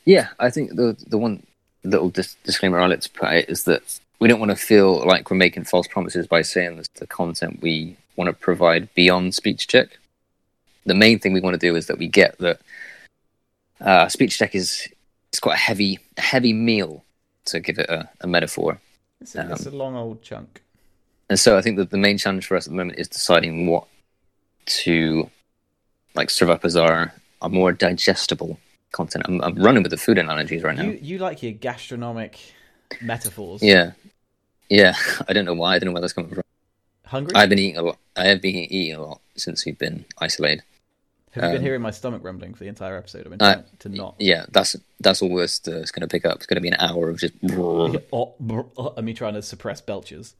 Yeah, 0.03 0.29
I 0.39 0.49
think 0.49 0.75
the 0.75 0.97
the 1.07 1.17
one 1.17 1.45
little 1.83 2.09
dis- 2.09 2.35
disclaimer 2.43 2.79
I'd 2.79 2.89
like 2.89 3.01
to 3.01 3.09
put 3.09 3.29
out 3.29 3.45
is 3.47 3.63
that 3.63 3.99
we 4.19 4.27
don't 4.27 4.39
want 4.39 4.51
to 4.51 4.57
feel 4.57 5.05
like 5.05 5.29
we're 5.29 5.37
making 5.37 5.63
false 5.63 5.87
promises 5.87 6.27
by 6.27 6.41
saying 6.41 6.77
this, 6.77 6.87
the 6.95 7.07
content 7.07 7.61
we 7.61 7.95
want 8.15 8.27
to 8.27 8.33
provide 8.33 8.93
beyond 8.95 9.35
speech 9.35 9.67
check. 9.67 9.99
The 10.85 10.95
main 10.95 11.19
thing 11.19 11.33
we 11.33 11.41
want 11.41 11.53
to 11.53 11.59
do 11.59 11.75
is 11.75 11.87
that 11.87 11.99
we 11.99 12.07
get 12.07 12.37
that 12.39 12.59
uh, 13.79 14.07
speech 14.07 14.37
check 14.37 14.55
is 14.55 14.87
it's 15.29 15.39
quite 15.39 15.55
a 15.55 15.59
heavy 15.59 15.99
heavy 16.17 16.53
meal 16.53 17.03
to 17.45 17.59
give 17.59 17.77
it 17.77 17.89
a, 17.89 18.09
a 18.21 18.27
metaphor. 18.27 18.79
It's 19.21 19.35
a, 19.35 19.51
it's 19.51 19.65
a 19.65 19.71
long 19.71 19.95
old 19.95 20.21
chunk. 20.21 20.61
And 21.29 21.39
so 21.39 21.57
I 21.57 21.61
think 21.61 21.77
that 21.77 21.89
the 21.89 21.97
main 21.97 22.17
challenge 22.17 22.45
for 22.45 22.55
us 22.55 22.67
at 22.67 22.71
the 22.71 22.77
moment 22.77 22.99
is 22.99 23.07
deciding 23.07 23.67
what 23.67 23.87
to 24.67 25.29
like 26.15 26.29
serve 26.29 26.49
up 26.49 26.65
as 26.65 26.75
our, 26.75 27.13
our 27.41 27.49
more 27.49 27.71
digestible 27.71 28.59
content. 28.91 29.25
I'm, 29.27 29.41
I'm 29.41 29.55
running 29.55 29.83
with 29.83 29.91
the 29.91 29.97
food 29.97 30.17
analogies 30.17 30.63
right 30.63 30.75
now. 30.77 30.83
You 30.83 30.99
you 31.01 31.17
like 31.19 31.43
your 31.43 31.51
gastronomic 31.53 32.39
metaphors? 33.01 33.61
Yeah, 33.63 33.91
yeah. 34.69 34.95
I 35.27 35.33
don't 35.33 35.45
know 35.45 35.53
why. 35.53 35.75
I 35.75 35.79
don't 35.79 35.87
know 35.87 35.93
where 35.93 36.01
that's 36.01 36.13
coming 36.13 36.33
from. 36.33 36.43
Hungry? 37.05 37.33
I've 37.35 37.49
been 37.49 37.59
eating 37.59 37.77
a 37.77 37.81
lot. 37.83 37.97
I 38.15 38.27
have 38.27 38.41
been 38.41 38.55
eating 38.55 38.95
a 38.95 39.01
lot 39.01 39.21
since 39.35 39.65
we've 39.65 39.77
been 39.77 40.05
isolated. 40.19 40.63
Have 41.31 41.43
you 41.43 41.49
been 41.51 41.57
um, 41.57 41.63
hearing 41.63 41.81
my 41.81 41.91
stomach 41.91 42.23
rumbling 42.23 42.53
for 42.55 42.63
the 42.63 42.67
entire 42.69 42.97
episode? 42.97 43.25
I've 43.25 43.31
been 43.37 43.41
Uh, 43.41 43.61
to 43.79 43.89
not. 43.89 44.15
Yeah, 44.17 44.45
that's 44.49 44.75
that's 44.99 45.21
all 45.21 45.29
worst 45.29 45.67
uh, 45.67 45.77
it's 45.77 45.91
going 45.91 46.01
to 46.01 46.07
pick 46.07 46.25
up. 46.25 46.37
It's 46.37 46.45
going 46.47 46.55
to 46.55 46.61
be 46.61 46.69
an 46.69 46.75
hour 46.79 47.09
of 47.09 47.19
just 47.19 47.33
Oh, 47.51 47.95
oh, 48.11 48.93
and 48.97 49.05
me 49.05 49.13
trying 49.13 49.35
to 49.35 49.41
suppress 49.41 49.79
belches. 49.79 50.33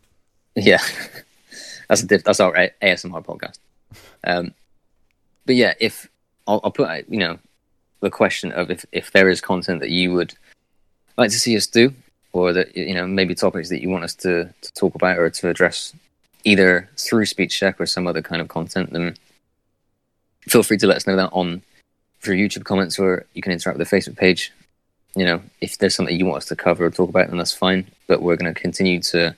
yeah. 0.56 0.82
that's 1.88 2.02
a 2.02 2.08
diff- 2.08 2.24
that's 2.24 2.40
our 2.40 2.54
ASMR 2.82 3.24
podcast. 3.24 3.60
Um, 4.24 4.54
but 5.46 5.56
yeah, 5.56 5.74
if 5.80 6.10
I'll, 6.48 6.62
I'll 6.64 6.72
put 6.72 7.06
you 7.10 7.20
know 7.20 7.40
the 8.02 8.10
question 8.10 8.52
of 8.52 8.70
if 8.70 8.86
if 8.92 9.12
there 9.12 9.30
is 9.30 9.42
content 9.42 9.80
that 9.82 9.90
you 9.90 10.14
would 10.14 10.34
like 11.18 11.32
to 11.32 11.40
see 11.40 11.56
us 11.58 11.68
do, 11.68 11.94
or 12.34 12.54
that 12.54 12.76
you 12.76 12.94
know 12.94 13.08
maybe 13.08 13.36
topics 13.36 13.70
that 13.70 13.82
you 13.82 13.90
want 13.90 14.04
us 14.04 14.14
to, 14.16 14.54
to 14.62 14.74
talk 14.74 14.96
about 14.96 15.18
or 15.18 15.30
to 15.30 15.50
address, 15.50 15.94
either 16.44 16.90
through 16.98 17.26
speech 17.26 17.58
check 17.58 17.80
or 17.80 17.86
some 17.86 18.08
other 18.08 18.22
kind 18.22 18.42
of 18.42 18.48
content, 18.48 18.92
then 18.92 19.16
feel 20.42 20.64
free 20.64 20.78
to 20.78 20.88
let 20.88 20.98
us 20.98 21.08
know 21.08 21.16
that 21.16 21.30
on 21.34 21.62
through 22.22 22.36
YouTube 22.36 22.64
comments 22.64 22.98
or 23.00 23.26
you 23.34 23.42
can 23.42 23.52
interact 23.52 23.78
with 23.78 23.90
the 23.90 23.96
Facebook 23.96 24.18
page. 24.18 24.52
You 25.16 25.26
know, 25.26 25.42
if 25.62 25.78
there's 25.78 25.96
something 25.96 26.18
you 26.18 26.26
want 26.26 26.38
us 26.38 26.46
to 26.50 26.56
cover 26.56 26.86
or 26.86 26.92
talk 26.92 27.10
about, 27.10 27.30
then 27.30 27.38
that's 27.38 27.54
fine. 27.54 27.88
But 28.08 28.22
we're 28.22 28.36
going 28.36 28.54
to 28.54 28.60
continue 28.60 29.02
to, 29.02 29.36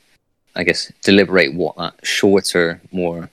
I 0.56 0.64
guess, 0.64 0.92
deliberate 1.04 1.54
what 1.54 1.78
that 1.78 1.96
shorter, 2.04 2.82
more 2.92 3.30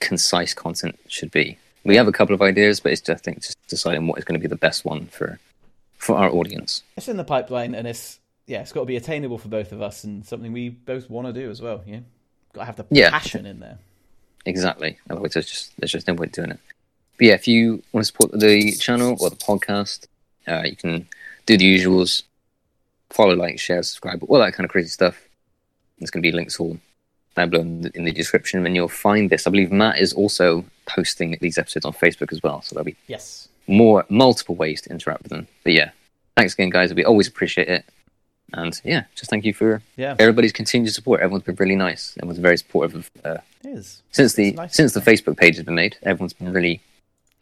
concise 0.00 0.54
content 0.54 0.98
should 1.08 1.30
be. 1.30 1.58
We 1.84 1.96
have 1.96 2.08
a 2.08 2.12
couple 2.12 2.34
of 2.34 2.42
ideas, 2.42 2.80
but 2.80 2.92
it's 2.92 3.00
just, 3.00 3.20
I 3.20 3.22
think 3.22 3.42
just 3.42 3.56
deciding 3.68 4.06
what 4.06 4.18
is 4.18 4.24
going 4.24 4.38
to 4.38 4.42
be 4.42 4.48
the 4.48 4.56
best 4.56 4.84
one 4.84 5.06
for 5.06 5.38
for 5.96 6.16
our 6.16 6.30
audience. 6.30 6.82
It's 6.96 7.08
in 7.08 7.16
the 7.16 7.24
pipeline, 7.24 7.74
and 7.74 7.86
it's 7.86 8.18
yeah, 8.46 8.60
it's 8.60 8.72
got 8.72 8.80
to 8.80 8.86
be 8.86 8.96
attainable 8.96 9.38
for 9.38 9.48
both 9.48 9.72
of 9.72 9.82
us, 9.82 10.04
and 10.04 10.24
something 10.26 10.52
we 10.52 10.68
both 10.70 11.08
want 11.10 11.26
to 11.26 11.32
do 11.32 11.50
as 11.50 11.60
well. 11.62 11.82
Yeah, 11.86 12.00
got 12.52 12.62
to 12.62 12.66
have 12.66 12.76
the 12.76 12.86
Yeah. 12.90 13.10
passion 13.10 13.46
in 13.46 13.60
there. 13.60 13.78
Exactly. 14.46 14.98
Otherwise, 15.10 15.34
there's 15.34 15.46
just 15.50 15.72
there's 15.78 15.92
just 15.92 16.08
no 16.08 16.14
point 16.14 16.32
doing 16.32 16.50
it. 16.50 16.60
But 17.18 17.26
yeah, 17.26 17.34
if 17.34 17.48
you 17.48 17.82
want 17.92 18.06
to 18.06 18.12
support 18.12 18.32
the 18.38 18.72
channel 18.72 19.16
or 19.20 19.30
the 19.30 19.36
podcast, 19.36 20.06
uh, 20.46 20.62
you 20.64 20.76
can 20.76 21.08
do 21.46 21.56
the 21.58 21.78
usuals: 21.78 22.22
follow, 23.10 23.34
like, 23.34 23.58
share, 23.58 23.82
subscribe, 23.82 24.22
all 24.28 24.38
that 24.38 24.52
kind 24.54 24.64
of 24.64 24.70
crazy 24.70 24.88
stuff. 24.88 25.18
There's 25.98 26.10
going 26.10 26.22
to 26.22 26.28
be 26.30 26.34
links 26.36 26.60
all 26.60 26.78
down 27.38 27.50
below 27.50 27.62
in 27.62 27.80
the, 27.82 27.96
in 27.96 28.04
the 28.04 28.12
description, 28.12 28.66
and 28.66 28.74
you'll 28.76 28.88
find 28.88 29.30
this. 29.30 29.46
I 29.46 29.50
believe 29.50 29.72
Matt 29.72 29.98
is 29.98 30.12
also 30.12 30.64
posting 30.86 31.36
these 31.40 31.58
episodes 31.58 31.84
on 31.84 31.92
Facebook 31.92 32.32
as 32.32 32.42
well, 32.42 32.62
so 32.62 32.74
there'll 32.74 32.84
be 32.84 32.96
Yes, 33.06 33.48
more 33.66 34.04
multiple 34.08 34.54
ways 34.54 34.80
to 34.82 34.90
interact 34.90 35.22
with 35.22 35.30
them. 35.30 35.46
But 35.64 35.72
yeah, 35.72 35.90
thanks 36.36 36.54
again, 36.54 36.70
guys. 36.70 36.92
We 36.94 37.04
always 37.04 37.28
appreciate 37.28 37.68
it. 37.68 37.84
And 38.54 38.80
yeah, 38.82 39.04
just 39.14 39.30
thank 39.30 39.44
you 39.44 39.52
for 39.52 39.82
yeah, 39.96 40.16
everybody's 40.18 40.52
continued 40.52 40.92
support. 40.94 41.20
Everyone's 41.20 41.44
been 41.44 41.56
really 41.56 41.76
nice. 41.76 42.14
Everyone's 42.18 42.38
very 42.38 42.56
supportive 42.56 42.94
of 42.96 43.10
uh, 43.24 43.40
it 43.62 43.68
is. 43.68 44.02
since 44.10 44.32
the 44.34 44.52
nice 44.52 44.74
since 44.74 44.94
the 44.94 45.00
Facebook 45.00 45.36
page 45.36 45.56
has 45.56 45.64
been 45.64 45.74
made. 45.74 45.96
Everyone's 46.02 46.32
been 46.32 46.52
really, 46.52 46.80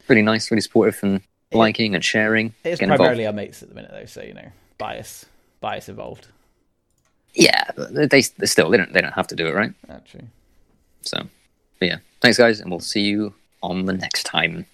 really 0.09 0.21
nice, 0.21 0.51
really 0.51 0.61
supportive, 0.61 0.99
and 1.03 1.21
liking 1.53 1.95
and 1.95 2.03
sharing. 2.03 2.47
It 2.65 2.71
is 2.71 2.79
getting 2.79 2.91
involved. 2.91 2.99
primarily 2.99 3.25
our 3.25 3.31
mates 3.31 3.63
at 3.63 3.69
the 3.69 3.75
minute, 3.75 3.91
though, 3.91 4.05
so 4.05 4.21
you 4.21 4.33
know, 4.33 4.51
bias, 4.77 5.25
bias 5.61 5.87
involved. 5.87 6.27
Yeah, 7.37 7.65
they, 7.77 8.07
they 8.07 8.21
still 8.21 8.71
they 8.71 8.77
don't 8.77 8.91
they 8.91 9.01
don't 9.01 9.13
have 9.13 9.27
to 9.27 9.35
do 9.35 9.45
it, 9.45 9.53
right? 9.53 9.71
Actually. 9.89 10.25
So, 11.03 11.19
but 11.79 11.87
yeah, 11.87 11.97
thanks 12.19 12.37
guys, 12.39 12.59
and 12.59 12.71
we'll 12.71 12.79
see 12.79 13.01
you 13.01 13.31
on 13.61 13.85
the 13.85 13.93
next 13.93 14.23
time. 14.23 14.65